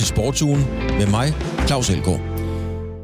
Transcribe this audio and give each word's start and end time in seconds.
til 0.00 0.08
Sportsugen 0.08 0.60
med 0.98 1.06
mig, 1.06 1.34
Claus 1.66 1.90
Elgaard. 1.90 2.20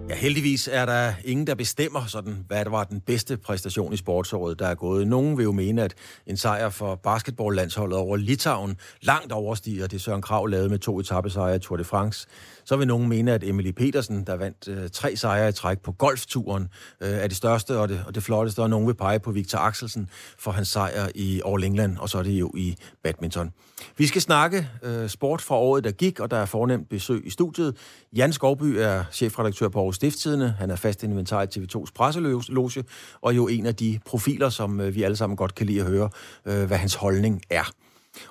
Ja, 0.09 0.15
heldigvis 0.15 0.69
er 0.73 0.87
der 0.87 1.13
ingen, 1.25 1.47
der 1.47 1.55
bestemmer, 1.55 2.07
sådan, 2.07 2.45
hvad 2.49 2.65
der 2.65 2.71
var 2.71 2.85
den 2.85 3.01
bedste 3.01 3.37
præstation 3.37 3.93
i 3.93 3.97
sportsåret, 3.97 4.59
der 4.59 4.67
er 4.67 4.75
gået. 4.75 5.07
Nogen 5.07 5.39
vil 5.39 5.45
jo 5.45 5.53
mene, 5.53 5.83
at 5.83 5.95
en 6.27 6.37
sejr 6.37 6.69
for 6.69 6.95
basketballlandsholdet 6.95 7.99
over 7.99 8.17
Litauen 8.17 8.77
langt 9.03 9.33
overstiger 9.33 9.87
det 9.87 10.01
Søren 10.01 10.23
Krav 10.23 10.47
lavede 10.47 10.69
med 10.69 10.79
to 10.79 11.01
etappesejre 11.01 11.57
i 11.57 11.59
Tour 11.59 11.77
de 11.77 11.85
France. 11.85 12.27
Så 12.67 12.77
vil 12.77 12.87
nogen 12.87 13.09
mene, 13.09 13.33
at 13.33 13.45
Emily 13.45 13.71
Petersen, 13.71 14.25
der 14.27 14.37
vandt 14.37 14.69
øh, 14.69 14.91
tre 14.93 15.17
sejre 15.17 15.49
i 15.49 15.53
træk 15.53 15.79
på 15.79 15.93
golfturen, 15.93 16.69
øh, 17.01 17.09
er 17.09 17.27
det 17.27 17.37
største 17.37 17.79
og 17.79 17.89
det, 17.89 18.05
og 18.07 18.15
det 18.15 18.23
flotteste, 18.23 18.63
og 18.63 18.71
nogen 18.71 18.87
vil 18.87 18.95
pege 18.95 19.21
på 19.21 19.31
Victor 19.33 19.59
Axelsen 19.59 20.09
for 20.39 20.51
hans 20.51 20.69
sejr 20.69 21.09
i 21.15 21.43
All 21.47 21.65
England, 21.65 21.99
og 21.99 22.09
så 22.09 22.19
er 22.19 22.23
det 22.23 22.31
jo 22.31 22.53
i 22.57 22.77
badminton. 23.03 23.53
Vi 23.99 24.07
skal 24.07 24.23
snakke 24.23 24.69
øh, 24.83 25.09
sport 25.09 25.43
fra 25.43 25.57
året, 25.57 25.85
der 25.85 25.91
gik, 25.91 26.21
og 26.21 26.31
der 26.31 26.37
er 26.37 26.45
fornemt 26.45 26.89
besøg 26.89 27.27
i 27.27 27.31
studiet. 27.31 27.77
Jan 28.17 28.33
Skovby 28.33 28.77
er 28.79 29.05
chefredaktør 29.13 29.69
på 29.69 29.79
Aarhus 29.79 29.97
Stifttidene. 29.97 30.55
Han 30.59 30.71
er 30.71 30.77
fast 30.77 31.03
inventar 31.03 31.43
i 31.43 31.47
TV2's 31.59 31.93
presseloge, 31.95 32.85
og 33.23 33.37
jo 33.37 33.49
en 33.49 33.67
af 33.67 33.75
de 33.75 33.99
profiler, 34.07 34.49
som 34.49 34.81
øh, 34.81 34.95
vi 34.95 35.03
alle 35.03 35.17
sammen 35.17 35.37
godt 35.37 35.55
kan 35.55 35.67
lide 35.67 35.81
at 35.81 35.87
høre, 35.87 36.11
øh, 36.47 36.67
hvad 36.67 36.79
hans 36.79 36.95
holdning 36.95 37.43
er. 37.51 37.73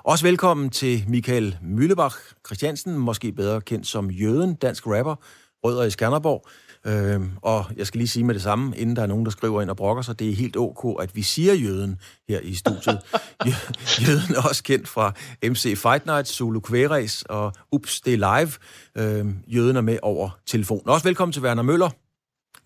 Også 0.04 0.26
velkommen 0.26 0.70
til 0.70 1.04
Michael 1.08 1.58
Müllebach 1.62 2.34
Christiansen, 2.46 2.98
måske 2.98 3.32
bedre 3.32 3.62
kendt 3.62 3.88
som 3.88 4.12
Jøden, 4.12 4.56
dansk 4.56 4.88
rapper, 4.88 5.16
rødder 5.64 5.84
i 5.84 5.90
Skanderborg. 5.90 6.48
Øh, 6.88 7.22
og 7.42 7.66
jeg 7.78 7.88
skal 7.88 7.98
lige 7.98 8.08
sige 8.08 8.24
med 8.24 8.34
det 8.34 8.42
samme, 8.42 8.78
inden 8.78 8.96
der 8.96 9.02
er 9.02 9.08
nogen, 9.08 9.26
der 9.26 9.32
skriver 9.32 9.62
ind 9.62 9.70
og 9.70 9.78
brokker 9.78 10.04
sig, 10.04 10.20
det 10.20 10.30
er 10.30 10.36
helt 10.36 10.58
ok, 10.58 11.02
at 11.04 11.16
vi 11.16 11.22
siger 11.22 11.54
jøden 11.54 12.00
her 12.30 12.40
i 12.40 12.54
studiet. 12.54 13.00
jøden 14.08 14.36
er 14.36 14.48
også 14.50 14.64
kendt 14.64 14.88
fra 14.88 15.14
MC 15.44 15.78
Fight 15.78 16.06
Night, 16.06 16.28
Zulu 16.28 16.60
Kværes 16.60 17.24
og 17.30 17.54
Ups, 17.72 18.02
det 18.02 18.14
er 18.14 18.18
live. 18.18 18.52
Øh, 18.98 19.26
jøden 19.48 19.76
er 19.76 19.82
med 19.82 19.98
over 20.02 20.30
telefonen. 20.46 20.90
Også 20.90 21.04
velkommen 21.04 21.34
til 21.34 21.42
Werner 21.42 21.64
Møller, 21.64 21.90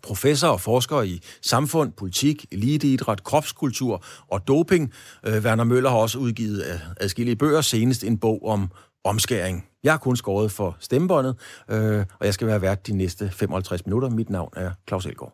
professor 0.03 0.47
og 0.47 0.61
forsker 0.61 1.01
i 1.01 1.19
samfund, 1.41 1.91
politik, 1.91 2.45
eliteidræt, 2.51 3.23
kropskultur 3.23 4.03
og 4.27 4.47
doping. 4.47 4.93
Øh, 5.25 5.43
Werner 5.43 5.63
Møller 5.63 5.89
har 5.89 5.97
også 5.97 6.17
udgivet 6.19 6.65
øh, 6.65 6.79
adskillige 6.97 7.35
bøger, 7.35 7.61
senest 7.61 8.03
en 8.03 8.17
bog 8.17 8.47
om 8.47 8.71
omskæring. 9.03 9.65
Jeg 9.83 9.93
har 9.93 9.97
kun 9.97 10.15
skåret 10.15 10.51
for 10.51 10.77
stemmebåndet, 10.79 11.35
øh, 11.69 12.05
og 12.19 12.25
jeg 12.25 12.33
skal 12.33 12.47
være 12.47 12.61
vært 12.61 12.87
de 12.87 12.93
næste 12.93 13.31
55 13.33 13.85
minutter. 13.85 14.09
Mit 14.09 14.29
navn 14.29 14.49
er 14.55 14.71
Claus 14.87 15.05
Elgaard. 15.05 15.33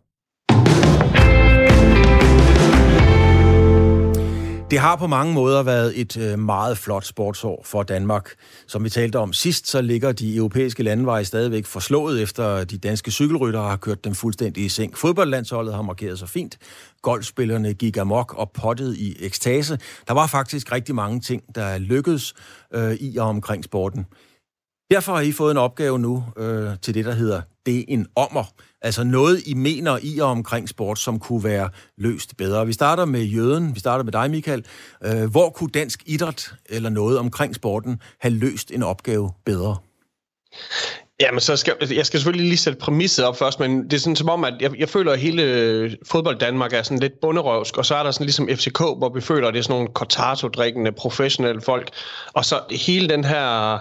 Det 4.75 4.81
har 4.81 4.95
på 4.95 5.07
mange 5.07 5.33
måder 5.33 5.63
været 5.63 5.99
et 6.01 6.17
øh, 6.17 6.39
meget 6.39 6.77
flot 6.77 7.05
sportsår 7.05 7.61
for 7.65 7.83
Danmark. 7.83 8.29
Som 8.67 8.83
vi 8.83 8.89
talte 8.89 9.19
om 9.19 9.33
sidst, 9.33 9.67
så 9.67 9.81
ligger 9.81 10.11
de 10.11 10.35
europæiske 10.35 10.83
landeveje 10.83 11.25
stadigvæk 11.25 11.65
forslået, 11.65 12.21
efter 12.21 12.63
de 12.63 12.77
danske 12.77 13.11
cykelryttere 13.11 13.69
har 13.69 13.77
kørt 13.77 14.05
dem 14.05 14.15
fuldstændig 14.15 14.65
i 14.65 14.69
seng. 14.69 14.97
Fodboldlandsholdet 14.97 15.75
har 15.75 15.81
markeret 15.81 16.19
sig 16.19 16.29
fint. 16.29 16.57
Golfspillerne 17.01 17.73
gik 17.73 17.97
amok 17.97 18.33
og 18.37 18.51
pottede 18.51 18.97
i 18.97 19.15
ekstase. 19.19 19.79
Der 20.07 20.13
var 20.13 20.27
faktisk 20.27 20.71
rigtig 20.71 20.95
mange 20.95 21.19
ting, 21.19 21.43
der 21.55 21.77
lykkedes 21.77 22.33
øh, 22.73 22.93
i 22.93 23.17
og 23.17 23.27
omkring 23.27 23.63
sporten. 23.63 24.05
Derfor 24.91 25.13
har 25.13 25.21
I 25.21 25.31
fået 25.31 25.51
en 25.51 25.57
opgave 25.57 25.99
nu 25.99 26.23
øh, 26.37 26.69
til 26.81 26.93
det, 26.93 27.05
der 27.05 27.13
hedder 27.13 27.41
det 27.65 27.79
er 27.79 27.83
en 27.87 28.07
ommer. 28.15 28.43
Altså 28.81 29.03
noget, 29.03 29.43
I 29.47 29.53
mener 29.53 29.99
i 30.01 30.19
og 30.19 30.27
omkring 30.27 30.69
sport, 30.69 30.99
som 30.99 31.19
kunne 31.19 31.43
være 31.43 31.69
løst 31.97 32.37
bedre. 32.37 32.65
Vi 32.65 32.73
starter 32.73 33.05
med 33.05 33.23
jøden, 33.23 33.75
vi 33.75 33.79
starter 33.79 34.03
med 34.03 34.11
dig, 34.11 34.31
Michael. 34.31 34.65
Øh, 35.05 35.31
hvor 35.31 35.49
kunne 35.49 35.69
dansk 35.69 36.03
idræt 36.05 36.53
eller 36.65 36.89
noget 36.89 37.19
omkring 37.19 37.55
sporten 37.55 38.01
have 38.19 38.33
løst 38.33 38.71
en 38.71 38.83
opgave 38.83 39.31
bedre? 39.45 39.77
Jamen, 41.19 41.39
så 41.39 41.55
skal, 41.55 41.73
jeg 41.91 42.05
skal 42.05 42.19
selvfølgelig 42.19 42.47
lige 42.47 42.57
sætte 42.57 42.79
præmisset 42.79 43.25
op 43.25 43.37
først, 43.37 43.59
men 43.59 43.83
det 43.83 43.93
er 43.93 43.97
sådan 43.97 44.15
som 44.15 44.29
om, 44.29 44.43
at 44.43 44.53
jeg, 44.59 44.79
jeg 44.79 44.89
føler, 44.89 45.11
at 45.11 45.19
hele 45.19 45.43
øh, 45.43 45.91
fodbold 46.11 46.39
Danmark 46.39 46.73
er 46.73 46.83
sådan 46.83 46.99
lidt 46.99 47.19
bunderøvsk, 47.21 47.77
og 47.77 47.85
så 47.85 47.95
er 47.95 48.03
der 48.03 48.11
sådan 48.11 48.25
ligesom 48.25 48.49
FCK, 48.49 48.79
hvor 48.79 49.13
vi 49.13 49.21
føler, 49.21 49.47
at 49.47 49.53
det 49.53 49.59
er 49.59 49.63
sådan 49.63 49.73
nogle 49.73 49.89
cortato-drikkende 49.93 50.91
professionelle 50.91 51.61
folk, 51.61 51.89
og 52.33 52.45
så 52.45 52.59
hele 52.71 53.09
den 53.09 53.23
her 53.23 53.79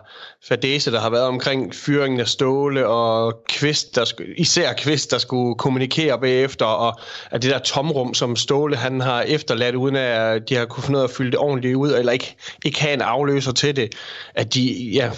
fadese, 0.49 0.93
der 0.93 1.00
har 1.00 1.11
været 1.11 1.25
omkring 1.25 1.75
fyringen 1.75 2.21
af 2.21 2.28
Ståle 2.28 2.87
og 2.87 3.43
Kvist, 3.49 3.97
der, 3.97 4.12
især 4.37 4.73
Kvist, 4.73 5.11
der 5.11 5.19
skulle 5.19 5.55
kommunikere 5.55 6.21
bagefter, 6.21 6.67
og 6.67 7.00
at 7.31 7.43
det 7.43 7.50
der 7.50 7.59
tomrum, 7.59 8.15
som 8.15 8.37
Ståle 8.37 8.77
han 8.77 9.00
har 9.00 9.23
efterladt, 9.23 9.75
uden 9.75 9.97
at 9.97 10.49
de 10.49 10.55
har 10.55 10.65
kunne 10.65 10.83
finde 10.83 10.99
ud 10.99 11.03
af 11.03 11.09
at 11.09 11.15
fylde 11.15 11.31
det 11.31 11.39
ordentligt 11.39 11.75
ud, 11.75 11.93
eller 11.93 12.12
ikke, 12.12 12.37
ikke 12.65 12.81
have 12.81 12.94
en 12.94 13.00
afløser 13.03 13.53
til 13.53 13.77
det, 13.77 13.94
at 14.34 14.55
de, 14.55 14.91
ja, 14.93 15.11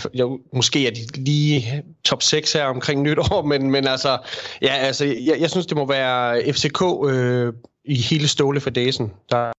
måske 0.53 0.87
er 0.87 0.91
de 0.91 1.21
lige 1.21 1.83
top 2.07 2.23
6 2.23 2.53
her 2.53 2.65
omkring 2.65 3.03
nytår, 3.03 3.43
men, 3.43 3.71
men 3.71 3.87
altså, 3.87 4.19
ja, 4.63 4.75
altså 4.75 5.05
jeg, 5.05 5.41
jeg 5.41 5.51
synes, 5.51 5.67
det 5.67 5.77
må 5.77 5.87
være 5.87 6.53
FCK 6.53 6.83
øh, 7.09 7.53
i 7.85 7.97
hele 8.01 8.29
Ståle 8.29 8.61
fadesen, 8.61 9.13
der, 9.31 9.53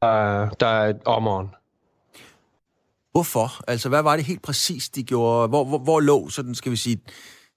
der 0.60 0.68
er 0.68 0.94
ommeren. 1.06 1.48
Hvorfor? 3.12 3.64
Altså, 3.68 3.90
hvad 3.90 4.04
var 4.04 4.16
det 4.16 4.26
helt 4.26 4.42
præcist, 4.42 4.96
de 4.96 5.04
gjorde? 5.04 5.48
Hvor, 5.48 5.64
hvor, 5.64 5.78
hvor 5.78 6.00
lå, 6.00 6.30
sådan 6.30 6.56
skal 6.56 6.72
vi 6.72 6.78
sige, 6.78 6.98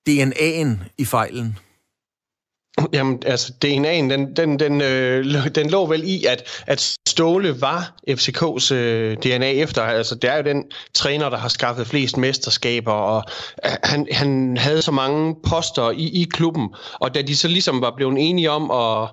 DNA'en 0.08 0.68
i 0.98 1.04
fejlen? 1.04 1.58
Jamen, 2.92 3.22
altså, 3.26 3.52
DNA'en, 3.64 4.10
den, 4.10 4.36
den, 4.36 4.58
den, 4.58 4.80
øh, 4.80 5.48
den 5.54 5.70
lå 5.70 5.86
vel 5.86 6.04
i, 6.04 6.24
at, 6.24 6.62
at 6.66 6.96
Ståle 7.20 7.60
var 7.60 7.94
FCK's 8.10 8.74
øh, 8.74 9.16
DNA 9.16 9.50
efter. 9.50 9.82
Altså, 9.82 10.14
det 10.14 10.30
er 10.30 10.36
jo 10.36 10.42
den 10.42 10.64
træner, 10.94 11.28
der 11.28 11.36
har 11.36 11.48
skaffet 11.48 11.86
flest 11.86 12.16
mesterskaber, 12.16 12.92
og 12.92 13.22
øh, 13.64 13.72
han, 13.84 14.06
han 14.12 14.56
havde 14.56 14.82
så 14.82 14.92
mange 14.92 15.36
poster 15.48 15.90
i, 15.90 16.22
i 16.22 16.24
klubben. 16.32 16.68
Og 17.00 17.14
da 17.14 17.22
de 17.22 17.36
så 17.36 17.48
ligesom 17.48 17.80
var 17.80 17.92
blevet 17.96 18.16
enige 18.18 18.50
om 18.50 18.70
at, 18.70 19.08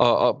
at, 0.00 0.28
at 0.28 0.34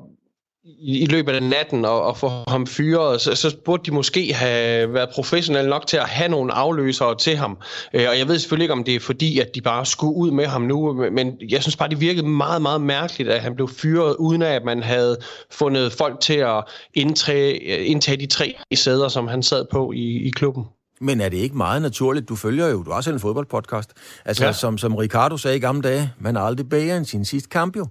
i, 0.80 0.98
i 0.98 1.06
løbet 1.06 1.32
af 1.32 1.42
natten 1.42 1.84
og, 1.84 2.02
og 2.02 2.16
få 2.16 2.30
ham 2.48 2.66
fyret, 2.66 3.20
så, 3.20 3.34
så 3.34 3.56
burde 3.64 3.82
de 3.86 3.90
måske 3.90 4.34
have 4.34 4.94
været 4.94 5.08
professionelle 5.14 5.70
nok 5.70 5.86
til 5.86 5.96
at 5.96 6.08
have 6.08 6.28
nogle 6.28 6.52
afløsere 6.52 7.16
til 7.16 7.36
ham. 7.36 7.58
Øh, 7.94 8.06
og 8.08 8.18
jeg 8.18 8.28
ved 8.28 8.38
selvfølgelig 8.38 8.64
ikke, 8.64 8.72
om 8.72 8.84
det 8.84 8.94
er 8.94 9.00
fordi, 9.00 9.38
at 9.38 9.54
de 9.54 9.60
bare 9.60 9.86
skulle 9.86 10.16
ud 10.16 10.30
med 10.30 10.46
ham 10.46 10.62
nu, 10.62 10.92
men 11.12 11.32
jeg 11.48 11.62
synes 11.62 11.76
bare, 11.76 11.88
det 11.88 12.00
virkede 12.00 12.28
meget, 12.28 12.62
meget 12.62 12.80
mærkeligt, 12.80 13.30
at 13.30 13.40
han 13.40 13.54
blev 13.54 13.68
fyret, 13.68 14.16
uden 14.18 14.42
at 14.42 14.64
man 14.64 14.82
havde 14.82 15.16
fundet 15.50 15.92
folk 15.92 16.20
til 16.20 16.36
at 16.36 16.64
indtage, 16.94 17.58
indtage 17.84 18.16
de 18.16 18.26
tre 18.26 18.54
sæder, 18.74 19.08
som 19.08 19.28
han 19.28 19.42
sad 19.42 19.64
på 19.72 19.92
i, 19.92 20.26
i 20.26 20.30
klubben. 20.30 20.64
Men 21.00 21.20
er 21.20 21.28
det 21.28 21.36
ikke 21.36 21.56
meget 21.56 21.82
naturligt? 21.82 22.28
Du 22.28 22.36
følger 22.36 22.68
jo, 22.68 22.82
du 22.82 22.90
har 22.90 22.96
også 22.96 23.12
en 23.12 23.20
fodboldpodcast. 23.20 23.92
Altså, 24.24 24.44
ja. 24.44 24.52
som, 24.52 24.78
som 24.78 24.94
Ricardo 24.94 25.36
sagde 25.36 25.56
i 25.56 25.60
gamle 25.60 25.82
dage, 25.82 26.12
man 26.18 26.36
er 26.36 26.40
aldrig 26.40 26.68
bedre 26.68 26.96
end 26.96 27.04
sin 27.04 27.24
sidste 27.24 27.48
kamp 27.48 27.76
jo. 27.76 27.86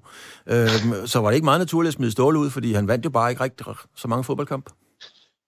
Øhm, 0.48 1.08
så 1.08 1.20
var 1.20 1.30
det 1.30 1.36
ikke 1.36 1.46
meget 1.46 1.60
naturligt 1.60 1.88
at 1.88 1.94
smide 1.94 2.12
Ståle 2.12 2.40
ud, 2.40 2.50
fordi 2.50 2.74
han 2.74 2.88
vandt 2.88 3.06
jo 3.06 3.10
bare 3.10 3.30
ikke 3.30 3.44
rigtig 3.44 3.66
så 3.96 4.08
mange 4.08 4.24
fodboldkampe. 4.24 4.72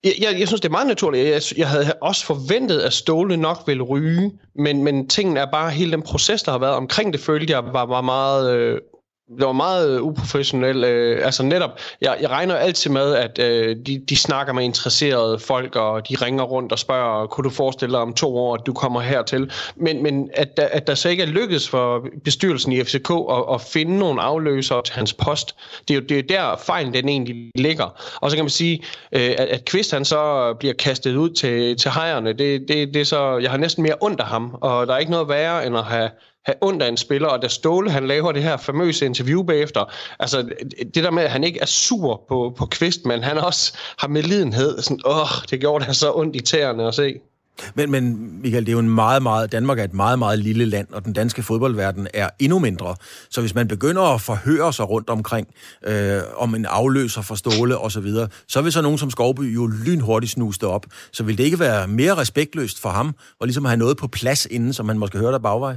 Jeg, 0.03 0.14
jeg, 0.22 0.40
jeg 0.40 0.48
synes, 0.48 0.62
det 0.62 0.68
er 0.68 0.72
meget 0.72 0.88
naturligt. 0.88 1.28
Jeg, 1.28 1.42
jeg 1.58 1.69
havde 1.69 1.94
også 2.02 2.25
forventet, 2.25 2.80
at 2.80 2.94
Ståle 2.94 3.38
nok 3.38 3.58
ville 3.68 3.84
ryge, 3.84 4.31
men, 4.56 4.84
men 4.84 5.08
tingen 5.08 5.38
er 5.38 5.46
bare, 5.52 5.72
hele 5.72 5.92
den 5.92 6.02
proces, 6.02 6.44
der 6.44 6.52
har 6.52 6.59
været 6.59 6.74
omkring 6.74 7.14
det, 7.14 7.22
følte 7.22 7.53
jeg 7.53 7.64
var, 7.64 7.86
var 7.86 8.02
meget 8.02 8.56
øh, 8.56 8.80
det 9.38 9.45
var 9.45 9.51
meget 9.51 9.95
øh, 9.95 10.03
uprofessionelt. 10.03 10.85
Øh, 10.85 11.25
altså 11.25 11.44
netop, 11.44 11.69
jeg, 12.01 12.17
jeg 12.22 12.29
regner 12.29 12.56
altid 12.56 12.91
med, 12.91 13.16
at 13.16 13.40
øh, 13.40 13.75
de, 13.85 14.01
de 14.09 14.16
snakker 14.16 14.53
med 14.53 14.63
interesserede 14.63 15.40
folk, 15.40 15.75
og 15.75 16.09
de 16.09 16.16
ringer 16.16 16.44
rundt 16.44 16.72
og 16.72 16.79
spørger, 16.79 17.28
kunne 17.28 17.44
du 17.44 17.50
forestille 17.50 17.94
dig 17.94 18.01
om 18.01 18.13
to 18.13 18.38
år, 18.38 18.56
at 18.56 18.62
du 18.66 18.73
kommer 18.73 19.01
hertil? 19.01 19.51
Men, 19.75 20.03
men 20.03 20.29
at, 20.34 20.59
at 20.59 20.88
der 20.88 20.95
så 20.95 21.09
ikke 21.09 21.23
er 21.23 21.28
lykkedes 21.28 21.69
for 21.69 22.06
bestyrelsen 22.23 22.72
i 22.72 22.84
FCK 22.84 23.09
at, 23.31 23.44
at 23.53 23.62
finde 23.62 23.97
nogle 23.97 24.22
afløsere 24.22 24.84
til 24.84 24.95
hans 24.95 25.13
post, 25.13 25.56
det 25.88 25.94
er 25.94 26.00
jo 26.00 26.06
det 26.09 26.18
er 26.18 26.22
der 26.22 26.57
fejlen 26.66 26.94
den 26.94 27.09
egentlig 27.09 27.51
ligger. 27.56 28.18
Og 28.22 28.29
så 28.29 28.38
kan 28.38 28.45
man 28.45 28.50
sige, 28.50 28.83
øh, 29.12 29.21
at, 29.21 29.48
at 29.48 29.65
Kvist 29.65 29.92
han 29.92 30.06
så 30.06 30.54
bliver 30.59 30.74
kastet 30.74 31.15
ud 31.15 31.30
til, 31.30 31.77
til 31.77 31.92
hejerne, 31.92 32.33
det, 32.33 32.68
det, 32.68 32.94
det 32.94 33.01
er 33.01 33.06
så, 33.06 33.38
jeg 33.38 33.51
har 33.51 33.57
næsten 33.57 33.83
mere 33.83 33.95
ondt 34.01 34.19
af 34.19 34.25
ham, 34.25 34.56
og 34.62 34.88
der 34.88 34.94
er 34.94 34.98
ikke 34.98 35.12
noget 35.12 35.30
værre 35.30 35.65
end 35.65 35.77
at 35.77 35.83
have 35.83 36.09
have 36.45 36.56
ondt 36.62 36.83
af 36.83 36.88
en 36.88 36.97
spiller, 36.97 37.27
og 37.27 37.41
da 37.41 37.47
Ståle 37.47 37.91
han 37.91 38.07
laver 38.07 38.31
det 38.31 38.44
her 38.44 38.57
famøse 38.57 39.06
interview 39.06 39.44
bagefter, 39.44 39.94
altså 40.19 40.50
det 40.95 41.03
der 41.03 41.12
med, 41.12 41.24
at 41.24 41.31
han 41.31 41.44
ikke 41.44 41.59
er 41.59 41.65
sur 41.65 42.25
på, 42.30 42.53
på 42.57 42.65
Kvist, 42.65 43.06
men 43.06 43.24
han 43.24 43.38
også 43.38 43.77
har 43.97 44.07
medlidenhed, 44.07 44.81
sådan, 44.81 45.00
åh, 45.06 45.27
det 45.50 45.59
gjorde 45.59 45.86
det 45.86 45.95
så 45.95 46.13
ondt 46.13 46.36
i 46.36 46.39
tæerne 46.39 46.88
at 46.88 46.95
se. 46.95 47.19
Men, 47.75 47.91
men 47.91 48.31
Michael, 48.41 48.65
det 48.65 48.69
er 48.69 48.74
jo 48.74 48.80
en 48.80 48.89
meget, 48.89 49.24
meget... 49.24 49.51
Danmark 49.51 49.80
er 49.80 49.83
et 49.83 49.94
meget, 49.94 50.19
meget 50.19 50.39
lille 50.39 50.65
land, 50.65 50.88
og 50.91 51.06
den 51.06 51.13
danske 51.13 51.44
fodboldverden 51.44 52.07
er 52.13 52.30
endnu 52.39 52.59
mindre. 52.59 52.95
Så 53.30 53.42
hvis 53.42 53.56
man 53.56 53.68
begynder 53.68 54.01
at 54.01 54.21
forhøre 54.21 54.74
sig 54.74 54.89
rundt 54.89 55.09
omkring, 55.09 55.47
øh, 55.83 56.21
om 56.38 56.56
en 56.56 56.65
afløser 56.65 57.21
for 57.21 57.35
Ståle 57.35 57.77
og 57.77 57.92
så 57.92 58.00
videre, 58.00 58.27
så 58.47 58.62
vil 58.62 58.71
så 58.71 58.81
nogen 58.81 58.97
som 58.97 59.12
Skovby 59.12 59.56
jo 59.56 59.68
lynhurtigt 59.68 60.31
snuse 60.31 60.59
det 60.59 60.69
op. 60.69 60.85
Så 61.12 61.24
vil 61.24 61.38
det 61.38 61.44
ikke 61.44 61.59
være 61.59 61.88
mere 61.88 62.18
respektløst 62.18 62.81
for 62.81 62.89
ham, 62.89 63.15
og 63.39 63.47
ligesom 63.47 63.65
have 63.65 63.77
noget 63.77 63.97
på 63.97 64.07
plads 64.07 64.45
inden, 64.45 64.74
som 64.74 64.85
man 64.85 64.97
måske 64.97 65.18
høre 65.18 65.31
der 65.31 65.39
bagvej? 65.39 65.75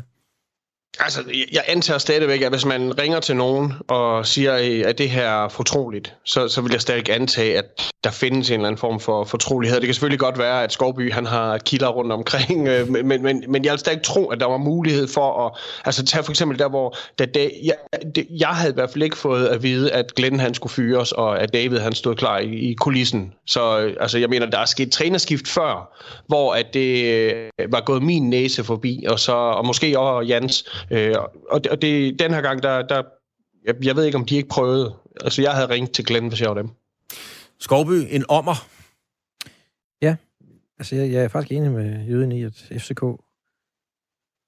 Altså, 1.00 1.21
jeg 1.53 1.62
antager 1.69 1.99
stadigvæk, 1.99 2.43
at 2.43 2.50
hvis 2.50 2.65
man 2.65 2.99
ringer 2.99 3.21
til 3.21 3.37
nogen 3.37 3.73
og 3.89 4.27
siger, 4.27 4.85
at 4.89 4.99
det 4.99 5.11
her 5.11 5.44
er 5.44 5.49
fortroligt, 5.49 6.15
så, 6.25 6.49
så 6.49 6.61
vil 6.61 6.73
jeg 6.73 6.81
stadig 6.81 7.11
antage, 7.11 7.59
at 7.59 7.93
der 8.05 8.11
findes 8.11 8.50
en 8.50 8.55
eller 8.55 8.67
anden 8.67 8.79
form 8.79 9.00
for 9.00 9.25
fortrolighed. 9.25 9.81
Det 9.81 9.87
kan 9.87 9.94
selvfølgelig 9.94 10.19
godt 10.19 10.39
være, 10.39 10.65
at 10.65 10.73
Skovby 10.73 11.12
han 11.12 11.27
har 11.27 11.59
kilder 11.59 11.89
rundt 11.89 12.12
omkring, 12.12 12.69
øh, 12.69 12.89
men, 12.89 13.23
men, 13.23 13.44
men 13.49 13.65
jeg 13.65 13.73
vil 13.73 13.79
stadig 13.79 14.03
tro, 14.03 14.27
at 14.31 14.41
der 14.41 14.47
var 14.47 14.56
mulighed 14.56 15.09
for 15.09 15.47
at... 15.47 15.53
Altså, 15.85 16.05
tage 16.05 16.25
for 16.25 16.33
eksempel 16.33 16.59
der, 16.59 16.69
hvor... 16.69 16.97
Da 17.19 17.27
da, 17.27 17.49
jeg, 17.65 17.75
det, 18.15 18.27
jeg 18.31 18.49
havde 18.49 18.71
i 18.71 18.75
hvert 18.75 18.91
fald 18.91 19.03
ikke 19.03 19.19
fået 19.19 19.47
at 19.47 19.62
vide, 19.62 19.93
at 19.93 20.15
Glenn 20.15 20.41
han 20.41 20.55
skulle 20.55 20.73
fyres, 20.73 21.12
og 21.12 21.41
at 21.41 21.53
David 21.53 21.79
han 21.79 21.93
stod 21.93 22.15
klar 22.15 22.39
i, 22.39 22.55
i 22.55 22.75
kulissen. 22.75 23.33
Så 23.47 23.81
øh, 23.81 23.97
altså, 24.00 24.19
jeg 24.19 24.29
mener, 24.29 24.47
der 24.47 24.59
er 24.59 24.65
sket 24.65 24.93
trænerskift 24.93 25.49
før, 25.49 25.99
hvor 26.27 26.55
at 26.55 26.75
det 26.75 27.05
øh, 27.05 27.73
var 27.73 27.81
gået 27.81 28.03
min 28.03 28.31
næse 28.31 28.65
forbi, 28.65 29.05
og, 29.09 29.21
så, 29.21 29.33
og 29.33 29.67
måske 29.67 29.99
også 29.99 30.29
Jans 30.29 30.65
Øh, 30.90 31.14
og 31.49 31.64
det, 31.64 31.73
og 31.73 31.82
det, 31.82 32.19
den 32.19 32.31
her 32.34 32.40
gang, 32.40 32.62
der, 32.62 32.82
der 32.82 33.02
jeg, 33.64 33.75
jeg 33.84 33.96
ved 33.96 34.05
ikke, 34.05 34.19
om 34.19 34.25
de 34.25 34.37
ikke 34.37 34.49
prøvede. 34.49 34.94
Altså, 35.20 35.43
jeg 35.43 35.52
havde 35.52 35.69
ringet 35.69 35.93
til 35.93 36.05
Glenn, 36.05 36.29
hvis 36.29 36.40
jeg 36.40 36.49
var 36.49 36.55
dem. 36.55 36.69
Skovby, 37.58 38.06
en 38.11 38.25
ommer. 38.29 38.69
Ja, 40.02 40.17
altså 40.79 40.96
jeg, 40.96 41.12
jeg 41.12 41.25
er 41.25 41.29
faktisk 41.29 41.52
enig 41.52 41.70
med 41.70 42.05
Jøden 42.05 42.32
i, 42.32 42.43
at 42.43 42.73
FCK, 42.79 43.02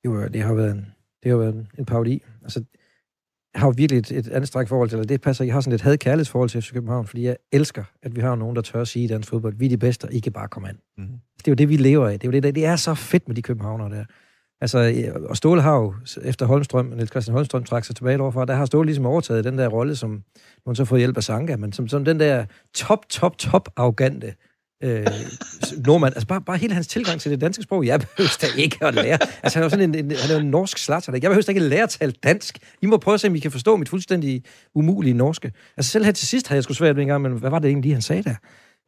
jo, 0.05 0.29
det 0.29 0.43
har 0.43 0.55
været 0.55 0.71
en, 0.71 0.95
det 1.23 1.31
har 1.31 1.39
været 1.39 1.55
en, 1.55 1.69
en 1.79 1.85
parodi. 1.85 2.23
Altså, 2.43 2.65
jeg 3.55 3.61
har 3.61 3.69
jo 3.69 3.75
virkelig 3.77 3.99
et, 3.99 4.11
et 4.11 4.29
anstrækt 4.29 4.69
forhold 4.69 4.89
til, 4.89 4.97
eller 4.97 5.07
det 5.07 5.21
passer, 5.21 5.45
jeg 5.45 5.55
har 5.55 5.61
sådan 5.61 5.75
et 5.75 5.81
had 5.81 6.25
forhold 6.25 6.49
til 6.51 6.63
FC 6.63 6.73
København, 6.73 7.07
fordi 7.07 7.25
jeg 7.25 7.37
elsker, 7.53 7.85
at 8.03 8.17
vi 8.17 8.21
har 8.21 8.35
nogen, 8.35 8.57
der 8.57 8.63
tør 8.63 8.81
at 8.81 8.89
sige 8.89 9.05
i 9.05 9.09
dansk 9.09 9.29
fodbold, 9.29 9.55
vi 9.55 9.65
er 9.65 9.69
de 9.69 9.79
bedste, 9.79 10.05
og 10.05 10.13
I 10.13 10.21
kan 10.21 10.33
bare 10.33 10.49
komme 10.49 10.69
an. 10.69 10.79
Mm. 10.97 11.09
Det 11.39 11.49
er 11.49 11.51
jo 11.51 11.55
det, 11.55 11.69
vi 11.69 11.77
lever 11.77 12.09
af. 12.09 12.21
Det 12.21 12.29
er 12.29 12.33
jo 12.33 12.41
det, 12.41 12.55
det 12.55 12.65
er 12.65 12.77
så 12.77 12.95
fedt 12.95 13.29
med 13.29 13.37
de 13.37 13.43
københavnere 13.43 13.91
der. 13.91 14.05
Altså, 14.65 14.79
øh, 14.79 15.23
og 15.29 15.37
Ståle 15.37 15.63
har 15.63 15.77
jo, 15.77 15.95
efter 16.23 16.47
Holmstrøm, 16.47 16.87
Niels 16.87 17.11
Christian 17.11 17.33
Holmstrøm 17.33 17.65
trak 17.65 17.85
sig 17.85 17.97
tilbage 17.97 18.21
overfra, 18.21 18.45
der 18.45 18.55
har 18.55 18.67
Ståle 18.67 18.87
ligesom 18.87 19.07
overtaget 19.07 19.45
den 19.45 19.59
der 19.59 19.69
rolle, 19.69 19.97
som 19.97 20.23
hun 20.67 20.77
så 20.77 20.85
fået 20.85 21.01
hjælp 21.01 21.17
af 21.17 21.23
Sanka, 21.23 21.57
men 21.57 21.73
som, 21.73 21.89
som 21.89 22.05
den 22.05 22.21
der 22.21 22.45
top, 22.75 23.09
top, 23.09 23.39
top 23.39 23.69
arrogante 23.77 24.35
øh, 24.85 25.07
nordmand. 25.87 26.15
Altså 26.15 26.27
bare, 26.27 26.41
bare 26.41 26.57
hele 26.57 26.75
hans 26.75 26.87
tilgang 26.87 27.21
til 27.21 27.31
det 27.31 27.41
danske 27.41 27.63
sprog. 27.63 27.87
Jeg 27.87 28.01
behøver 28.01 28.39
da 28.43 28.47
ikke 28.57 28.77
at 28.81 28.95
lære. 28.95 29.19
Altså 29.43 29.59
han 29.59 29.63
er 29.63 29.65
jo 29.65 29.71
sådan 29.71 29.95
en, 29.95 30.05
en, 30.05 30.17
han 30.17 30.37
er 30.37 30.41
en 30.41 30.51
norsk 30.51 30.79
slatter. 30.79 31.13
Jeg 31.13 31.21
behøver 31.21 31.43
da 31.43 31.51
ikke 31.51 31.63
at 31.65 31.71
lære 31.71 31.83
at 31.83 31.91
tale 31.91 32.13
dansk. 32.13 32.59
I 32.83 32.87
må 32.87 32.97
prøve 32.97 33.15
at 33.15 33.21
se, 33.21 33.29
om 33.29 33.35
I 33.35 33.39
kan 33.39 33.51
forstå 33.51 33.77
mit 33.77 33.89
fuldstændig 33.89 34.45
umulige 34.75 35.15
norske. 35.15 35.53
Altså 35.77 35.91
selv 35.91 36.05
her 36.05 36.13
til 36.13 36.29
sidst 36.29 36.49
havde 36.49 36.57
jeg 36.57 36.65
sgu 36.65 36.75
svært 36.75 36.97
ved 36.97 37.03
en 37.03 37.09
gang, 37.09 37.23
men 37.23 37.33
hvad 37.33 37.51
var 37.51 37.59
det 37.59 37.69
egentlig, 37.69 37.95
han 37.95 38.03
sagde 38.03 38.23
der? 38.23 38.35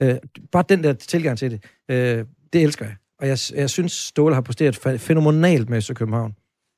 Øh, 0.02 0.16
bare 0.52 0.64
den 0.68 0.84
der 0.84 0.92
tilgang 0.92 1.38
til 1.38 1.50
det. 1.50 1.64
Øh, 1.90 2.24
det 2.52 2.62
elsker 2.62 2.84
jeg. 2.84 2.94
Og 3.20 3.28
jeg, 3.28 3.38
jeg 3.54 3.70
synes, 3.70 3.92
Ståle 3.92 4.34
har 4.34 4.42
præsteret 4.42 5.00
fænomenalt 5.00 5.70
med 5.70 5.82
FC 5.82 5.94
København. 5.94 6.34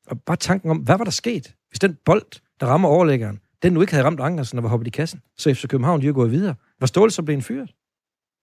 Og 0.07 0.21
bare 0.21 0.37
tanken 0.37 0.71
om, 0.71 0.77
hvad 0.77 0.99
var 0.99 1.05
der 1.05 1.11
sket, 1.11 1.55
hvis 1.71 1.79
den 1.79 1.97
bold, 2.05 2.41
der 2.61 2.67
rammer 2.67 2.89
overlæggeren, 2.89 3.41
den 3.63 3.73
nu 3.73 3.81
ikke 3.81 3.93
havde 3.93 4.05
ramt 4.05 4.21
Ankersen 4.21 4.59
og 4.59 4.63
var 4.63 4.71
hoppet 4.71 4.87
i 4.87 4.91
kassen, 4.91 5.21
så 5.39 5.55
FC 5.55 5.69
København, 5.69 6.07
er 6.07 6.13
gået 6.13 6.31
videre. 6.31 6.55
Var 6.81 6.87
Ståle 6.87 7.11
så 7.11 7.23
blevet 7.23 7.45
fyret? 7.45 7.75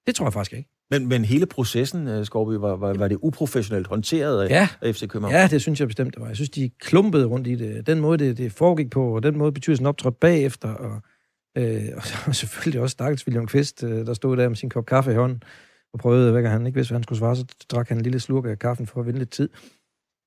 Det 0.08 0.16
tror 0.16 0.26
jeg 0.26 0.34
faktisk 0.34 0.54
ikke. 0.54 0.70
Men, 0.92 1.08
men 1.08 1.26
hele 1.26 1.46
processen, 1.46 2.08
øh, 2.08 2.26
Skorby, 2.26 2.54
var, 2.54 2.76
var, 2.76 2.94
var 2.94 3.08
det 3.08 3.18
uprofessionelt 3.22 3.88
håndteret 3.88 4.44
af, 4.44 4.50
ja. 4.50 4.68
af 4.82 4.96
FC 4.96 5.08
København? 5.08 5.34
Ja, 5.34 5.48
det 5.48 5.62
synes 5.62 5.80
jeg 5.80 5.88
bestemt, 5.88 6.14
det 6.14 6.22
var. 6.22 6.28
Jeg 6.28 6.36
synes, 6.36 6.50
de 6.50 6.70
klumpede 6.80 7.26
rundt 7.26 7.48
i 7.48 7.56
det. 7.56 7.88
Den 7.88 8.00
måde, 8.00 8.18
det, 8.18 8.38
det 8.38 8.52
foregik 8.52 8.92
på, 8.92 9.16
og 9.16 9.24
den 9.24 9.38
måde, 9.38 9.52
betyder 9.52 9.76
sådan 9.76 9.88
optrådt 9.88 10.20
bagefter, 10.20 10.70
og, 10.70 11.02
øh, 11.58 11.82
og 12.28 12.36
selvfølgelig 12.36 12.82
også 12.82 12.94
Stakkels 12.94 13.28
William 13.28 13.48
Kvist, 13.48 13.84
øh, 13.84 14.06
der 14.06 14.14
stod 14.14 14.38
der 14.38 14.48
med 14.48 14.56
sin 14.56 14.70
kop 14.70 14.86
kaffe 14.86 15.12
i 15.12 15.16
hånden, 15.16 15.44
og 15.96 16.00
prøvede, 16.00 16.32
hver 16.32 16.42
gang 16.42 16.54
han 16.54 16.66
ikke 16.66 16.76
vidste, 16.76 16.92
hvad 16.92 17.00
han 17.00 17.04
skulle 17.04 17.20
svare, 17.20 17.36
så 17.36 17.46
drak 17.72 17.90
han 17.90 17.98
en 17.98 18.04
lille 18.04 18.20
slurk 18.20 18.46
af 18.46 18.60
kaffen 18.60 18.88
for 18.88 19.00
at 19.00 19.06
vinde 19.06 19.20
lidt 19.20 19.30
tid. 19.30 19.50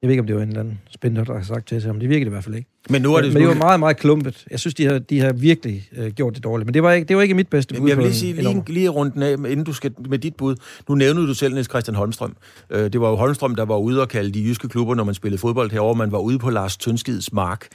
Jeg 0.02 0.08
ved 0.08 0.12
ikke, 0.12 0.20
om 0.20 0.26
det 0.26 0.36
var 0.36 0.42
en 0.42 0.48
eller 0.48 0.60
anden 0.60 0.80
spændende, 0.90 1.26
der 1.26 1.34
har 1.34 1.42
sagt 1.42 1.68
til 1.68 1.82
sig, 1.82 1.92
men 1.92 2.00
det 2.00 2.08
virkede 2.08 2.26
i 2.26 2.30
hvert 2.30 2.44
fald 2.44 2.54
ikke. 2.54 2.68
Men 2.90 3.02
nu 3.02 3.14
er 3.14 3.20
det, 3.20 3.32
men, 3.32 3.42
det 3.42 3.48
var 3.48 3.54
meget, 3.54 3.80
meget 3.80 3.96
klumpet. 3.96 4.46
Jeg 4.50 4.60
synes, 4.60 4.74
de 4.74 4.84
har, 4.84 4.98
de 4.98 5.20
har 5.20 5.32
virkelig 5.32 5.88
uh, 5.98 6.06
gjort 6.06 6.34
det 6.34 6.44
dårligt. 6.44 6.66
Men 6.66 6.74
det 6.74 6.82
var 6.82 6.92
ikke, 6.92 7.08
det 7.08 7.16
var 7.16 7.22
ikke 7.22 7.34
mit 7.34 7.48
bedste 7.48 7.74
bud. 7.74 7.80
Men 7.80 7.88
jeg 7.88 7.96
vil 7.96 8.04
lige 8.04 8.14
sige, 8.14 8.32
lige, 8.32 8.62
lige 8.66 8.88
rundt 8.88 9.22
af, 9.22 9.32
inden 9.32 9.64
du 9.64 9.72
skal 9.72 9.94
med 10.08 10.18
dit 10.18 10.34
bud. 10.34 10.56
Nu 10.88 10.94
nævnede 10.94 11.26
du 11.26 11.34
selv 11.34 11.54
Niels 11.54 11.68
Christian 11.68 11.94
Holmstrøm. 11.94 12.36
Uh, 12.74 12.78
det 12.78 13.00
var 13.00 13.10
jo 13.10 13.16
Holmstrøm, 13.16 13.54
der 13.54 13.64
var 13.64 13.76
ude 13.76 14.00
og 14.00 14.08
kalde 14.08 14.32
de 14.32 14.42
jyske 14.42 14.68
klubber, 14.68 14.94
når 14.94 15.04
man 15.04 15.14
spillede 15.14 15.40
fodbold 15.40 15.70
herover. 15.70 15.94
Man 15.94 16.12
var 16.12 16.18
ude 16.18 16.38
på 16.38 16.50
Lars 16.50 16.76
Tønskids 16.76 17.32
mark. 17.32 17.66